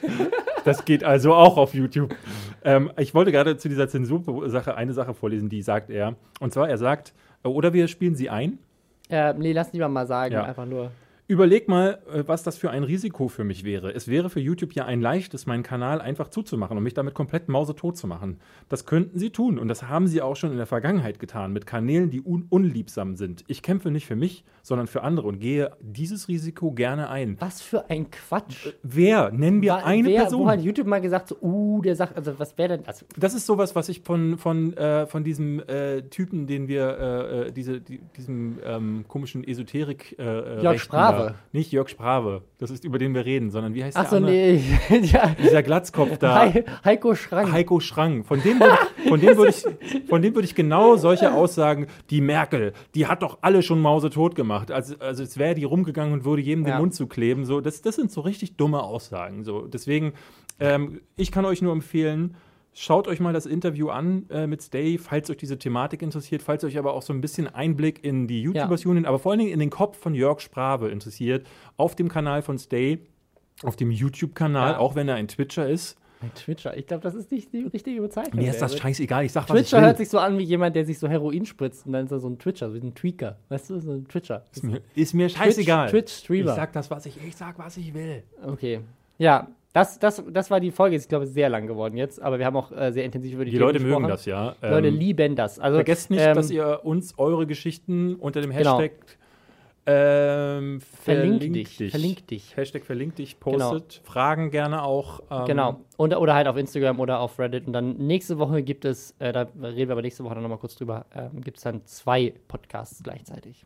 Das 0.64 0.86
geht 0.86 1.04
also 1.04 1.34
auch 1.34 1.58
auf 1.58 1.74
YouTube. 1.74 2.16
Ähm, 2.64 2.92
ich 2.98 3.16
wollte 3.16 3.32
gerade 3.32 3.58
zu 3.58 3.68
dieser 3.68 3.88
Zensursache 3.88 4.76
eine 4.76 4.94
Sache 4.94 5.16
vorlesen, 5.16 5.50
die 5.50 5.64
sagt 5.64 5.90
er. 5.90 6.16
Und 6.40 6.54
zwar, 6.54 6.70
er 6.70 6.78
sagt, 6.78 7.14
äh, 7.44 7.48
oder 7.48 7.74
wir 7.74 7.88
spielen 7.88 8.14
sie 8.14 8.30
ein. 8.30 8.60
Äh, 9.10 9.34
nee, 9.34 9.54
lass 9.54 9.74
lieber 9.74 9.90
mal 9.90 10.06
sagen, 10.06 10.34
Ja. 10.34 10.44
einfach 10.44 10.68
nur. 10.68 10.92
Überleg 11.32 11.70
mal, 11.70 12.00
äh, 12.14 12.24
was 12.28 12.44
das 12.44 12.58
für 12.58 12.72
ein 12.72 12.84
Risiko 12.84 13.30
für 13.30 13.46
mich 13.46 13.64
wäre. 13.64 13.94
Es 13.96 14.10
wäre 14.10 14.30
für 14.30 14.42
YouTube 14.42 14.74
ja 14.74 14.84
ein 14.84 15.00
leichtes, 15.00 15.46
meinen 15.46 15.64
Kanal 15.64 16.02
einfach 16.02 16.28
zuzumachen 16.28 16.76
und 16.76 16.84
mich 16.84 16.94
damit 16.94 17.14
komplett 17.14 17.48
mausetot 17.48 17.96
zu 17.96 18.06
machen. 18.06 18.42
Das 18.68 18.86
könnten 18.86 19.18
sie 19.18 19.30
tun 19.30 19.58
und 19.58 19.70
das 19.70 19.84
haben 19.84 20.08
sie 20.08 20.22
auch 20.22 20.36
schon 20.36 20.52
in 20.52 20.58
der 20.58 20.66
Vergangenheit 20.66 21.20
getan 21.20 21.54
mit 21.54 21.66
Kanälen, 21.66 22.10
die 22.10 22.22
un 22.22 22.48
unliebsam 22.50 23.16
sind. 23.16 23.46
Ich 23.48 23.62
kämpfe 23.62 23.92
nicht 23.92 24.08
für 24.08 24.18
mich, 24.18 24.44
sondern 24.62 24.88
für 24.88 25.04
andere 25.04 25.30
und 25.30 25.40
gehe 25.40 25.72
dieses 25.80 26.28
Risiko 26.28 26.74
gerne 26.74 27.10
ein. 27.10 27.38
Was 27.40 27.62
für 27.62 27.90
ein 27.90 28.12
Quatsch. 28.12 28.68
Wer? 28.84 29.32
Nennen 29.32 29.62
wir 29.62 29.72
Wa- 29.72 29.84
eine 29.86 30.10
wer, 30.10 30.24
Person. 30.24 30.42
Wo 30.44 30.50
hat 30.50 30.62
YouTube 30.62 30.88
mal 30.88 31.00
gesagt, 31.00 31.30
so, 31.30 31.38
uh, 31.42 31.82
der 31.82 31.96
sagt, 31.96 32.18
also 32.18 32.38
was 32.40 32.58
wäre 32.58 32.78
denn, 32.78 32.86
also, 32.86 33.06
Das 33.16 33.34
ist 33.34 33.46
sowas, 33.46 33.74
was 33.74 33.88
ich 33.88 34.02
von, 34.02 34.38
von, 34.38 34.74
äh, 34.76 35.08
von 35.08 35.24
diesem 35.24 35.62
äh, 35.62 36.02
Typen, 36.02 36.46
den 36.46 36.68
wir, 36.68 36.98
äh, 37.00 37.48
äh, 37.48 37.52
diese, 37.54 37.80
die, 37.80 38.02
diesem 38.18 38.60
ähm, 38.66 39.06
komischen 39.08 39.46
Esoterik. 39.48 40.20
Äh, 40.20 40.24
äh, 40.24 40.64
Jörg 40.64 40.82
Da. 41.30 41.36
Nicht 41.52 41.72
Jörg 41.72 41.90
Sprave, 41.90 42.44
das 42.58 42.70
ist 42.72 42.84
über 42.84 42.98
den 43.00 43.14
wir 43.14 43.26
reden, 43.26 43.50
sondern 43.52 43.74
wie 43.74 43.84
heißt 43.84 43.98
achso, 43.98 44.20
der 44.20 44.28
andere? 44.28 44.32
nee, 44.36 44.98
ja, 45.08 45.36
Dieser 45.42 45.64
Glatzkopf 45.64 46.18
da. 46.18 46.40
Hei- 46.40 46.64
Heiko 46.84 47.16
Schrank. 47.16 47.52
Heiko 47.52 47.80
Schrang. 47.80 48.24
Von 48.24 48.42
dem 48.42 48.60
würde 48.60 48.78
ich, 49.32 49.38
würde 49.38 49.52
ich, 49.52 50.08
von 50.10 50.22
dem 50.22 50.36
würde 50.36 50.46
ich 50.46 50.56
genau 50.56 50.96
solche 50.96 51.34
Aussagen, 51.34 51.88
die 52.10 52.22
Merkel, 52.22 52.74
die 52.96 53.08
hat 53.08 53.22
doch 53.24 53.40
alle 53.42 53.62
schon 53.64 53.82
mausetot 53.82 54.36
gemacht. 54.36 54.72
Also, 54.72 54.96
also 55.00 55.24
es 55.24 55.38
wäre 55.38 55.56
die 55.56 55.64
rumgegangen 55.64 56.14
und 56.14 56.26
würde 56.26 56.42
jedem 56.42 56.64
den 56.64 56.74
Ja. 56.74 56.80
Mund 56.80 56.94
zukleben. 56.94 57.46
So, 57.46 57.62
das, 57.62 57.82
das 57.82 57.96
sind 57.96 58.12
so 58.12 58.22
richtig 58.22 58.58
dumme 58.58 58.82
Aussagen. 58.84 59.44
So, 59.44 59.68
deswegen, 59.68 60.14
ähm, 60.60 61.02
ich 61.18 61.32
kann 61.32 61.46
euch 61.46 61.62
nur 61.62 61.74
empfehlen, 61.74 62.36
Schaut 62.74 63.08
euch 63.10 63.20
mal 63.20 63.34
das 63.34 63.46
Interview 63.46 63.90
an 63.90 64.28
äh, 64.30 64.48
mit 64.48 64.62
Stay, 64.62 64.98
falls 64.98 65.30
euch 65.30 65.38
diese 65.38 65.60
Thematik 65.60 66.02
interessiert, 66.02 66.42
falls 66.42 66.64
euch 66.64 66.78
aber 66.78 66.94
auch 66.94 67.02
so 67.02 67.12
ein 67.12 67.20
bisschen 67.20 67.48
Einblick 67.48 68.04
in 68.04 68.28
die 68.28 68.42
YouTubers 68.42 68.86
Union, 68.86 69.06
aber 69.06 69.20
vor 69.20 69.32
allen 69.32 69.40
Dingen 69.40 69.52
in 69.52 69.60
den 69.60 69.70
Kopf 69.70 69.98
von 69.98 70.16
Jörg 70.16 70.40
Sprave 70.40 70.90
interessiert, 70.90 71.46
auf 71.76 71.96
dem 71.96 72.08
Kanal 72.08 72.42
von 72.42 72.58
Stay, 72.58 73.00
auf 73.64 73.76
dem 73.76 73.92
YouTube-Kanal, 73.92 74.74
Ja. 74.74 74.78
auch 74.80 74.96
wenn 74.96 75.10
er 75.10 75.16
ein 75.16 75.28
Twitcher 75.28 75.68
ist. 75.70 75.98
Ein 76.22 76.32
Twitcher, 76.36 76.78
ich 76.78 76.86
glaube, 76.86 77.02
das 77.04 77.16
ist 77.16 77.32
nicht 77.32 77.52
die 77.52 77.64
richtige 77.64 78.00
Bezeichnung. 78.00 78.42
Mir 78.44 78.52
ist 78.52 78.62
das 78.62 78.78
scheißegal, 78.78 79.26
ich 79.26 79.32
sag, 79.32 79.50
was 79.50 79.60
ich 79.60 79.68
Twitcher 79.70 79.82
hört 79.82 79.98
sich 79.98 80.08
so 80.08 80.20
an 80.20 80.38
wie 80.38 80.44
jemand, 80.44 80.76
der 80.76 80.86
sich 80.86 80.98
so 81.00 81.08
Heroin 81.10 81.46
spritzt 81.48 81.88
und 81.88 81.94
dann 81.94 82.06
ist 82.06 82.12
er 82.12 82.20
so 82.20 82.30
ein 82.30 82.38
Twitcher, 82.38 82.70
so 82.72 82.78
ein 82.78 82.94
Tweaker. 82.94 83.38
Weißt 83.50 83.72
du, 83.72 83.80
so 83.80 83.92
ein 83.92 84.08
Twitcher. 84.08 84.46
Ist 84.54 84.64
mir, 84.64 84.82
ist 84.96 85.14
mir 85.16 85.28
scheißegal. 85.30 85.90
Twitch-Streamer. 85.90 86.52
ich 86.52 86.56
sag 86.56 86.72
das, 86.74 86.90
was 86.92 87.06
ich, 87.08 87.18
ich 87.28 87.36
sag, 87.36 87.58
was 87.60 87.76
ich 87.78 87.94
will. 87.96 88.24
Okay. 88.46 88.82
Ja, 89.18 89.48
das, 89.74 90.00
das, 90.00 90.24
das 90.30 90.52
war 90.52 90.60
die 90.60 90.72
Folge. 90.72 90.96
Ist, 90.96 91.04
ich 91.04 91.10
glaube, 91.10 91.28
sehr 91.28 91.50
lang 91.50 91.68
geworden 91.68 91.96
jetzt, 91.98 92.22
aber 92.22 92.40
wir 92.40 92.46
haben 92.46 92.56
auch 92.58 92.72
äh, 92.72 92.92
sehr 92.92 93.06
intensiv 93.06 93.34
über 93.34 93.46
die 93.46 93.52
Die 93.52 93.58
Themen 93.58 93.68
Leute 93.68 93.80
mögen 93.80 94.08
gesprochen. 94.08 94.10
das 94.10 94.26
ja. 94.26 94.56
Die 94.62 94.68
Leute 94.68 94.88
Ähm, 94.90 94.96
lieben 94.98 95.36
das. 95.36 95.60
Also, 95.60 95.78
Vergesst 95.78 96.10
nicht, 96.12 96.22
ähm, 96.22 96.36
dass 96.36 96.52
ihr 96.52 96.82
uns 96.84 97.18
eure 97.18 97.48
Geschichten 97.48 98.16
unter 98.16 98.42
dem 98.42 98.52
Genau. 98.52 98.80
Hashtag 98.80 98.92
ähm, 99.88 100.80
Verlink 100.80 101.54
dich, 101.54 101.90
verlink 101.90 102.28
dich. 102.28 102.56
Hashtag 102.56 102.86
verlink 102.86 103.16
dich 103.16 103.40
postet. 103.40 104.02
Fragen 104.04 104.52
gerne 104.52 104.84
auch. 104.84 105.22
Ähm, 105.32 105.46
Genau. 105.48 105.82
Und, 105.98 106.16
oder 106.16 106.36
halt 106.36 106.48
auf 106.48 106.56
Instagram 106.56 107.00
oder 107.00 107.20
auf 107.20 107.40
Reddit. 107.40 107.66
Und 107.66 107.74
dann 107.74 107.98
nächste 107.98 108.38
Woche 108.38 108.62
gibt 108.62 108.86
es, 108.86 109.16
äh, 109.18 109.32
da 109.32 109.48
reden 109.60 109.90
wir 109.90 109.94
aber 109.94 110.04
nächste 110.04 110.24
Woche 110.24 110.36
dann 110.36 110.44
nochmal 110.44 110.60
kurz 110.60 110.76
drüber, 110.76 111.06
ähm, 111.16 111.42
gibt 111.42 111.58
es 111.58 111.64
dann 111.64 111.84
zwei 111.86 112.34
Podcasts 112.48 113.02
gleichzeitig. 113.04 113.66